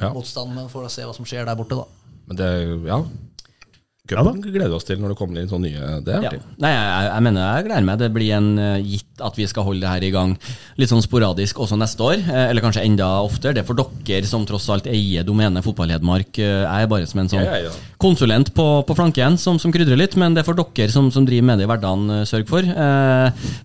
Ja. 0.00 0.14
Motstand, 0.16 0.56
men 0.56 0.72
får 0.72 0.88
se 0.96 1.04
hva 1.04 1.12
som 1.12 1.28
skjer 1.28 1.44
der 1.44 1.60
borte, 1.60 1.76
da. 1.76 1.84
Men 2.30 2.40
det, 2.40 2.48
ja. 2.88 3.02
Cupen 4.12 4.42
gleder 4.44 4.68
vi 4.68 4.76
oss 4.76 4.84
til 4.88 4.98
når 5.00 5.08
det 5.14 5.18
kommer 5.18 5.40
inn 5.40 5.48
sånne 5.48 5.70
nye 5.70 6.00
Det 6.04 6.14
er 6.14 6.22
Ja. 6.22 6.28
artig. 6.30 6.40
Nei, 6.58 6.70
jeg, 6.74 7.06
jeg 7.12 7.22
mener 7.28 7.40
jeg 7.56 7.64
gleder 7.68 7.86
meg. 7.88 7.98
Det 8.02 8.10
blir 8.12 8.32
en 8.36 8.50
eh, 8.58 8.82
gitt 8.82 9.22
at 9.22 9.36
vi 9.38 9.46
skal 9.46 9.64
holde 9.64 9.80
det 9.84 9.88
her 9.92 10.02
i 10.02 10.10
gang 10.10 10.36
litt 10.80 10.90
sånn 10.90 11.02
sporadisk 11.04 11.58
også 11.62 11.76
neste 11.78 12.00
år. 12.02 12.18
eh, 12.28 12.50
eller 12.50 12.60
kanskje 12.64 12.84
enda 12.84 13.08
oftere. 13.22 13.54
Det 13.54 13.62
er 13.62 13.68
for 13.68 13.78
dere 14.06 14.26
som 14.26 14.44
tross 14.46 14.68
alt 14.74 14.86
eier 14.90 15.24
domenet 15.24 15.62
Fotball-Hedmark. 15.64 16.38
eh, 16.38 16.62
jeg 16.66 16.82
er 16.82 16.90
bare 16.90 17.06
som 17.06 17.20
en 17.20 17.28
sånn 17.28 17.44
Ja, 17.44 17.56
ja, 17.56 17.70
ja. 17.70 17.70
konsulent 17.98 18.52
på, 18.54 18.66
på 18.86 18.96
flanken 18.98 19.38
som, 19.38 19.58
som 19.62 19.72
krydrer 19.72 19.96
litt, 19.96 20.16
men 20.16 20.34
det 20.34 20.42
er 20.42 20.48
for 20.50 20.54
dere 20.58 20.90
som, 20.90 21.10
som 21.14 21.24
driver 21.26 21.46
med 21.52 21.58
det 21.58 21.64
i 21.68 21.70
hverdagen, 21.70 22.26
sørg 22.26 22.48
for. 22.48 22.62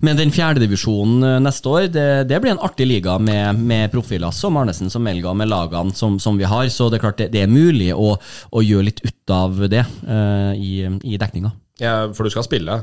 Men 0.01 0.17
den 0.19 0.31
fjerdedivisjonen 0.33 1.41
neste 1.43 1.69
år, 1.71 1.87
det, 1.93 2.05
det 2.29 2.39
blir 2.43 2.53
en 2.53 2.61
artig 2.63 2.87
liga 2.89 3.17
med, 3.19 3.59
med 3.59 3.91
profiler 3.93 4.31
som 4.35 4.57
Arnesen, 4.59 4.91
som 4.93 5.03
Melga, 5.05 5.33
med 5.37 5.49
lagene 5.51 5.93
som, 5.97 6.19
som 6.21 6.37
vi 6.39 6.47
har. 6.49 6.67
Så 6.73 6.89
det 6.91 6.99
er 6.99 7.05
klart 7.07 7.17
det, 7.21 7.29
det 7.33 7.43
er 7.45 7.51
mulig 7.51 7.91
å, 7.95 8.13
å 8.51 8.63
gjøre 8.63 8.87
litt 8.89 9.01
ut 9.05 9.33
av 9.33 9.57
det 9.71 9.81
eh, 9.83 10.36
i, 10.55 10.73
i 11.03 11.19
dekninga. 11.21 11.53
Ja, 11.81 12.07
for 12.13 12.25
du 12.25 12.33
skal 12.33 12.45
spille. 12.47 12.81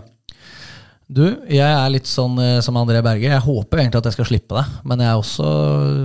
Du, 1.05 1.25
jeg 1.53 1.61
er 1.61 1.91
litt 1.93 2.09
sånn 2.09 2.39
eh, 2.41 2.61
som 2.65 2.79
André 2.81 3.03
Berge. 3.05 3.29
Jeg 3.29 3.45
håper 3.45 3.83
egentlig 3.83 4.01
at 4.01 4.07
jeg 4.09 4.17
skal 4.17 4.29
slippe 4.31 4.57
det. 4.57 4.65
Men 4.89 5.03
jeg 5.05 5.11
er 5.11 5.21
også 5.21 5.49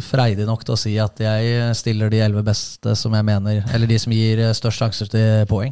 freidig 0.04 0.48
nok 0.50 0.66
til 0.68 0.76
å 0.76 0.80
si 0.80 0.98
at 1.00 1.22
jeg 1.24 1.70
stiller 1.80 2.12
de 2.12 2.20
elleve 2.26 2.44
beste 2.50 2.98
som 3.00 3.16
jeg 3.16 3.26
mener 3.26 3.62
Eller 3.72 3.88
de 3.90 4.00
som 4.02 4.14
gir 4.16 4.42
eh, 4.44 4.56
størst 4.58 4.84
sjanser 4.84 5.12
til 5.12 5.48
poeng. 5.50 5.72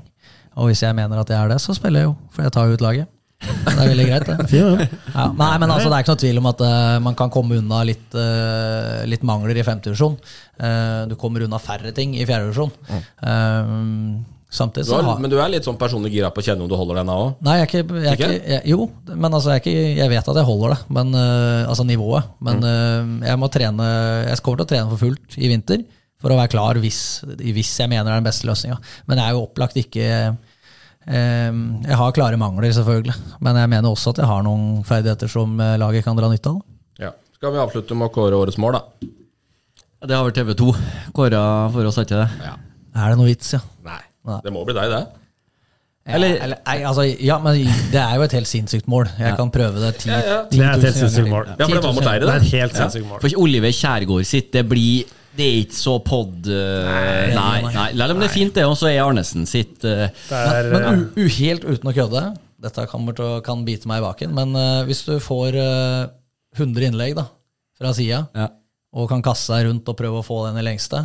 Og 0.57 0.71
hvis 0.71 0.85
jeg 0.85 0.95
mener 0.95 1.19
at 1.19 1.29
jeg 1.29 1.37
er 1.37 1.51
det, 1.51 1.59
så 1.61 1.75
spiller 1.75 2.05
jeg 2.05 2.09
jo. 2.09 2.15
For 2.33 2.47
jeg 2.47 2.55
tar 2.55 2.69
jo 2.69 2.79
ut 2.79 2.85
laget. 2.85 3.11
Det 3.37 3.73
er 3.75 3.91
veldig 3.91 4.05
greit, 4.07 4.25
det. 4.25 4.61
Ja, 5.17 5.27
nei, 5.29 5.51
men 5.61 5.69
altså, 5.69 5.91
det 5.91 5.97
er 5.97 6.05
ikke 6.05 6.15
noe 6.15 6.21
tvil 6.23 6.39
om 6.41 6.47
at 6.49 6.63
uh, 6.65 6.95
man 7.05 7.17
kan 7.19 7.29
komme 7.33 7.59
unna 7.59 7.83
litt, 7.85 8.07
uh, 8.17 9.03
litt 9.05 9.21
mangler 9.27 9.59
i 9.59 9.65
femtedivisjon. 9.67 10.15
Uh, 10.57 11.03
du 11.11 11.13
kommer 11.21 11.45
unna 11.45 11.59
færre 11.61 11.93
ting 11.93 12.15
i 12.17 12.25
fjerdedivisjon. 12.25 12.73
Uh, 13.21 14.17
samtidig 14.49 14.87
Du 14.87 14.93
så 14.93 15.01
har, 15.03 15.19
men 15.19 15.31
du 15.31 15.35
er 15.41 15.51
litt 15.51 15.65
sånn 15.67 15.77
personlig 15.79 16.13
gira 16.13 16.29
på 16.31 16.39
å 16.39 16.45
kjenne 16.45 16.63
om 16.63 16.69
du 16.71 16.75
holder 16.79 17.01
denne 17.01 17.15
òg? 17.19 17.33
Nei, 17.43 17.57
jeg 17.59 17.65
er 17.65 17.69
ikke, 17.69 17.81
jeg 17.99 18.07
er 18.07 18.15
Ikke? 18.15 18.29
ikke 18.37 18.53
jeg, 18.53 18.61
Jo, 18.71 18.87
men 19.11 19.27
altså, 19.27 19.51
jeg, 19.51 19.59
er 19.59 19.63
ikke, 19.63 19.85
jeg 19.99 20.11
vet 20.13 20.31
at 20.31 20.39
jeg 20.39 20.47
holder 20.47 20.73
det. 20.73 20.77
Men, 20.97 21.13
uh, 21.17 21.67
altså 21.67 21.85
nivået. 21.87 22.29
Men 22.47 22.63
øh, 22.63 23.11
jeg 23.27 23.41
må 23.41 23.49
trene 23.51 23.87
Jeg 24.29 24.43
kommer 24.45 24.61
til 24.61 24.67
å 24.67 24.71
trene 24.71 24.91
for 24.93 25.03
fullt 25.03 25.37
i 25.37 25.51
vinter 25.51 25.83
for 26.17 26.33
å 26.33 26.37
være 26.39 26.49
klar 26.49 26.79
hvis, 26.81 26.99
hvis 27.37 27.73
jeg 27.77 27.91
mener 27.91 28.07
det 28.07 28.15
er 28.15 28.21
den 28.23 28.29
beste 28.29 28.47
løsninga. 28.49 28.79
Men 29.05 29.19
jeg 29.21 29.27
er 29.27 29.35
jo 29.35 29.43
opplagt 29.45 29.77
ikke 29.77 30.07
øh, 30.07 31.59
Jeg 31.85 31.99
har 31.99 32.15
klare 32.15 32.39
mangler, 32.41 32.71
selvfølgelig. 32.73 33.17
Men 33.43 33.59
jeg 33.61 33.73
mener 33.75 33.91
også 33.91 34.15
at 34.15 34.23
jeg 34.23 34.31
har 34.31 34.47
noen 34.47 34.81
ferdigheter 34.87 35.29
som 35.29 35.59
laget 35.59 36.07
kan 36.07 36.17
dra 36.17 36.31
nytte 36.31 36.55
av. 36.55 36.63
Ja. 37.03 37.11
Skal 37.37 37.53
vi 37.53 37.61
avslutte 37.61 37.99
med 37.99 38.09
å 38.09 38.15
kåre 38.15 38.39
årets 38.39 38.57
mål, 38.57 38.79
da? 38.79 39.11
Det 40.07 40.13
har 40.13 40.25
vel 40.25 40.33
TV 40.33 40.53
2 40.57 40.71
kåra 41.13 41.43
for 41.73 41.89
oss, 41.89 41.97
er 41.97 42.05
ikke 42.07 42.23
det? 42.23 42.47
Ja. 42.47 42.55
Er 42.97 43.13
det 43.13 43.19
noe 43.19 43.29
vits, 43.29 43.51
ja? 43.53 43.59
Nei. 44.27 44.41
Det 44.43 44.53
må 44.53 44.63
bli 44.67 44.75
deg, 44.77 44.91
det. 44.91 45.01
Eller, 46.07 46.37
eller 46.39 46.59
nei, 46.63 46.75
altså, 46.87 47.03
ja, 47.03 47.35
men 47.43 47.57
det 47.91 47.99
er 47.99 48.13
jo 48.15 48.23
et 48.23 48.33
helt 48.37 48.47
sinnssykt 48.47 48.85
mål. 48.87 49.09
Jeg 49.19 49.35
kan 49.35 49.49
prøve 49.51 49.81
det 49.81 49.89
ti, 49.99 50.07
Ja, 50.11 50.19
ja. 50.23 50.37
10 50.47 50.55
Det 50.55 50.63
er 50.63 50.69
et 50.71 50.77
000 50.79 50.85
helt 50.87 50.97
sinnssykt 51.01 51.25
ganger. 51.25 51.33
mål. 51.33 51.47
Ja, 51.51 51.65
for 51.65 51.75
det 51.75 51.83
var 51.83 51.95
mot 51.97 52.05
deg, 52.07 52.21
Det 52.21 52.29
er 52.31 52.39
et 52.45 52.51
helt 52.53 52.77
sinnssykt 52.79 53.07
mål. 53.09 53.19
For 53.25 53.41
Oliver 53.43 53.73
Kjærgaard 53.75 54.29
sitt, 54.29 54.51
det 54.55 54.63
blir 54.71 55.15
Det 55.37 55.45
er 55.45 55.57
ikke 55.65 55.77
så 55.77 55.95
pod... 56.01 56.47
nei, 56.47 57.33
Nei, 57.35 57.73
nei. 57.75 58.07
men 58.07 58.23
det 58.23 58.29
er 58.29 58.33
fint, 58.33 58.55
det, 58.55 58.63
og 58.65 58.77
så 58.79 58.87
er 58.89 59.03
Arnesen 59.03 59.43
sitt 59.45 59.83
uh, 59.85 60.07
er, 60.33 60.69
Men, 60.71 60.85
men 60.87 61.03
u, 61.11 61.25
u, 61.25 61.27
helt 61.35 61.67
uten 61.67 61.91
å 61.91 61.93
kødde, 61.93 62.23
dette 62.65 62.87
kommer 62.89 63.13
til 63.19 63.27
å, 63.27 63.41
kan 63.45 63.61
bite 63.67 63.85
meg 63.91 63.99
i 64.01 64.05
baken, 64.07 64.31
men 64.33 64.55
uh, 64.57 64.79
hvis 64.87 65.03
du 65.05 65.19
får 65.21 65.59
uh, 65.59 66.07
100 66.57 66.87
innlegg 66.89 67.13
da, 67.19 67.27
fra 67.77 67.91
sida, 67.93 68.23
ja. 68.33 68.47
og 68.97 69.11
kan 69.11 69.21
kaste 69.21 69.53
deg 69.59 69.67
rundt 69.67 69.91
og 69.91 69.99
prøve 69.99 70.23
å 70.23 70.25
få 70.25 70.39
den 70.47 70.57
i 70.57 70.65
lengste, 70.65 71.03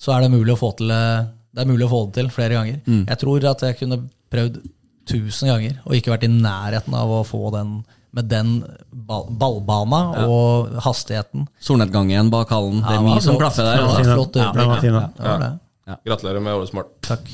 så 0.00 0.16
er 0.16 0.24
det 0.24 0.32
mulig 0.34 0.56
å 0.56 0.58
få, 0.58 0.72
til, 0.78 0.90
eh, 0.90 1.28
det 1.54 1.62
er 1.64 1.68
mulig 1.70 1.86
å 1.86 1.90
få 1.92 2.00
det 2.06 2.14
til 2.20 2.30
flere 2.34 2.54
ganger. 2.58 2.80
Jeg 3.08 3.18
tror 3.18 3.44
at 3.50 3.60
jeg 3.66 3.78
kunne 3.80 4.00
prøvd 4.32 4.58
tusen 5.08 5.48
ganger, 5.48 5.78
og 5.86 5.94
ikke 5.96 6.12
vært 6.12 6.26
i 6.28 6.32
nærheten 6.32 6.94
av 6.94 7.08
å 7.10 7.22
få 7.24 7.50
den 7.54 7.78
med 8.12 8.28
den 8.28 8.64
ball, 8.90 9.26
ballbana 9.30 10.24
og 10.28 10.70
hastigheten. 10.84 11.46
Solnedgangen 11.60 12.30
bak 12.32 12.48
hallen. 12.50 12.80
Det 12.82 12.96
er 12.96 13.04
mye 13.04 13.20
som 13.24 13.36
klaffer 13.40 13.64
der. 13.68 13.82
Det 13.84 14.66
var 14.66 14.80
Altså. 15.18 15.50
Ja. 15.88 15.96
Gratulerer 16.04 16.40
med 16.44 16.54
årets 16.56 16.74
mål. 16.76 16.84
Takk. 17.04 17.28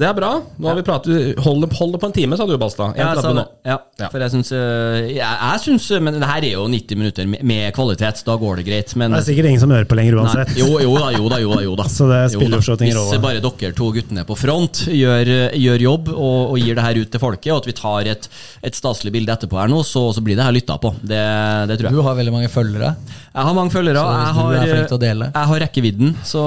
Det 0.00 0.06
er 0.08 0.14
bra. 0.16 0.30
Nå 0.56 0.70
har 0.70 0.78
vi 0.78 0.84
pratet 0.86 1.40
Hold 1.44 1.64
det, 1.66 1.68
hold 1.76 1.96
på 2.00 2.08
en 2.08 2.14
time, 2.16 2.36
sa 2.38 2.46
du, 2.48 2.54
Balstad. 2.60 2.96
Ja, 2.96 3.10
1,30 3.12 3.24
så, 3.26 3.32
nå. 3.36 3.44
ja, 3.68 3.76
Ja. 4.00 4.08
for 4.08 4.22
jeg 4.24 4.32
syns 4.32 4.50
jeg, 4.54 5.18
jeg 5.20 5.60
syns 5.66 5.88
Men 6.00 6.16
det 6.16 6.28
her 6.30 6.46
er 6.48 6.54
jo 6.54 6.62
90 6.72 6.96
minutter 7.00 7.28
med, 7.28 7.66
kvalitet, 7.76 8.22
da 8.24 8.36
går 8.40 8.60
det 8.62 8.64
greit. 8.70 8.94
Men 8.96 9.12
det 9.12 9.20
er 9.20 9.26
sikkert 9.28 9.50
ingen 9.50 9.60
som 9.60 9.74
hører 9.74 9.88
på 9.90 9.98
lenger 9.98 10.16
Nei, 10.16 10.24
uansett. 10.24 10.54
jo, 10.56 10.70
jo 10.80 10.94
da, 10.96 11.10
jo 11.18 11.28
da. 11.28 11.40
jo 11.44 11.52
da, 11.52 11.60
jo 11.66 11.76
da. 11.82 11.86
Så 11.98 12.08
det 12.08 12.20
spiller 12.32 12.64
jo 12.64 12.76
ingen 12.80 13.02
Hvis 13.10 13.22
bare 13.26 13.44
dere 13.44 13.76
to 13.76 13.90
guttene 13.92 14.24
på 14.28 14.38
front 14.40 14.84
gjør, 14.88 15.32
gjør 15.60 15.86
jobb 15.86 16.10
og, 16.14 16.54
og 16.54 16.56
gir 16.62 16.80
det 16.80 16.86
her 16.86 17.02
ut 17.02 17.12
til 17.12 17.22
folket, 17.22 17.52
og 17.52 17.60
at 17.60 17.68
vi 17.68 17.76
tar 17.76 18.10
et, 18.14 18.30
et 18.64 18.80
staselig 18.80 19.12
bilde 19.18 19.36
etterpå 19.36 19.60
her 19.60 19.68
nå, 19.72 19.82
så, 19.84 20.06
så 20.16 20.24
blir 20.24 20.38
det 20.40 20.46
her 20.48 20.56
lytta 20.56 20.78
på. 20.80 20.94
Det, 21.02 21.20
det 21.68 21.76
tror 21.76 21.90
jeg. 21.90 21.98
Du 21.98 22.04
har 22.08 22.16
veldig 22.16 22.34
mange 22.38 22.48
følgere. 22.52 22.94
Jeg 23.30 23.46
har 23.46 23.54
mange 23.54 23.70
følgere. 23.70 24.00
Jeg 24.00 24.34
har, 24.34 24.54
jeg 24.58 25.46
har 25.50 25.60
rekkevidden, 25.62 26.16
så 26.26 26.40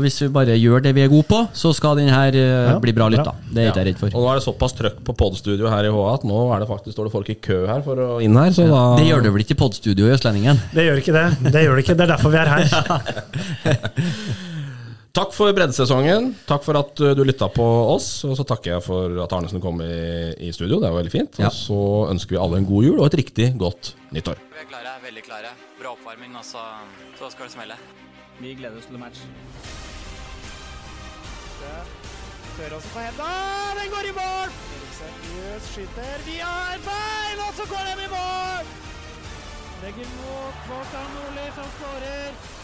hvis 0.00 0.14
vi 0.22 0.28
bare 0.32 0.54
gjør 0.56 0.80
det 0.86 0.94
vi 0.96 1.02
er 1.04 1.10
gode 1.12 1.28
på, 1.28 1.40
så 1.52 1.72
skal 1.76 1.98
den 2.00 2.08
her 2.08 2.32
eh, 2.32 2.70
Ja, 2.70 2.78
bli 2.80 2.94
bra 2.96 3.10
lytta. 3.12 3.34
Det 3.44 3.60
er 3.60 3.68
ikke 3.68 3.82
jeg 3.82 3.88
redd 3.90 4.00
for. 4.00 4.14
Og 4.16 4.24
nå 4.24 4.30
er 4.30 4.40
det 4.40 4.46
såpass 4.46 4.76
trøkk 4.78 5.02
på 5.04 5.16
podstudio 5.20 5.68
her 5.68 5.84
i 5.84 5.92
HA 5.92 6.06
at 6.14 6.24
nå 6.24 6.38
er 6.54 6.64
det 6.64 6.70
faktisk, 6.70 6.94
står 6.96 7.10
det 7.10 7.14
folk 7.18 7.28
i 7.28 7.36
kø 7.44 7.58
her 7.68 7.84
for 7.84 8.00
å 8.00 8.08
inn 8.24 8.40
her. 8.40 8.54
Så 8.56 8.64
da 8.70 8.84
Det 8.96 9.04
gjør 9.10 9.26
det 9.26 9.34
vel 9.36 9.44
ikke 9.44 9.58
i 9.58 9.60
podstudio 9.66 10.08
i 10.08 10.14
Østlendingen? 10.16 10.64
Det 10.72 10.88
gjør 10.88 11.02
ikke 11.04 11.16
det. 11.18 11.26
Det 11.50 11.66
gjør 11.66 11.76
det 11.76 11.84
ikke. 11.84 11.98
Det 12.00 12.06
er 12.08 12.14
derfor 12.14 12.32
vi 12.32 12.40
er 12.40 12.54
her. 12.56 12.64
Takk 15.20 15.32
for 15.34 15.52
breddesesongen. 15.52 16.32
Takk 16.48 16.62
for 16.64 16.78
at 16.80 17.00
uh, 17.02 17.12
du 17.18 17.24
lytta 17.26 17.50
på 17.52 17.66
oss. 17.92 18.12
Og 18.24 18.36
så 18.38 18.46
takker 18.48 18.78
jeg 18.78 18.86
for 18.86 19.24
at 19.26 19.34
Arnesen 19.36 19.60
kom 19.60 19.82
i, 19.84 19.94
i 20.38 20.52
studio. 20.56 20.78
Det 20.78 20.88
var 20.88 21.02
veldig 21.02 21.12
fint. 21.12 21.40
Ja. 21.42 21.50
Og 21.50 21.56
så 21.56 21.80
ønsker 22.14 22.38
vi 22.38 22.44
alle 22.48 22.62
en 22.62 22.68
god 22.68 22.86
jul 22.86 23.00
og 23.00 23.10
et 23.10 23.18
riktig 23.26 23.52
godt 23.60 23.92
nyttår. 24.14 24.40
Vi 24.54 24.64
er 24.64 24.70
klare, 24.70 24.96
veldig 25.04 25.26
klare. 25.26 25.58
Bra 25.80 25.94
oppvarming, 25.96 26.36
og 26.36 26.44
så, 26.44 26.62
så 27.18 27.30
skal 27.32 27.48
det 27.48 27.52
smelle. 27.52 27.76
Vi 28.40 28.52
gleder 28.54 28.76
oss 28.76 28.88
til 28.90 28.98
match. 29.00 29.22
Søråsen 32.56 32.90
på 32.92 33.00
henda, 33.00 33.28
den 33.78 33.88
går 33.94 34.08
i 34.10 34.12
mål! 34.20 34.52
Eriksen 34.76 35.66
skyter 35.70 36.24
via 36.28 36.52
et 36.74 36.84
bein, 36.84 37.42
og 37.46 37.52
så 37.56 37.68
går 37.72 37.88
den 37.90 38.04
i 38.04 38.08
mål! 38.12 38.72
Legger 39.82 40.16
mot 40.20 40.64
Kvartan 40.66 41.12
Nordli 41.16 41.46
som 41.56 41.76
skårer. 41.78 42.59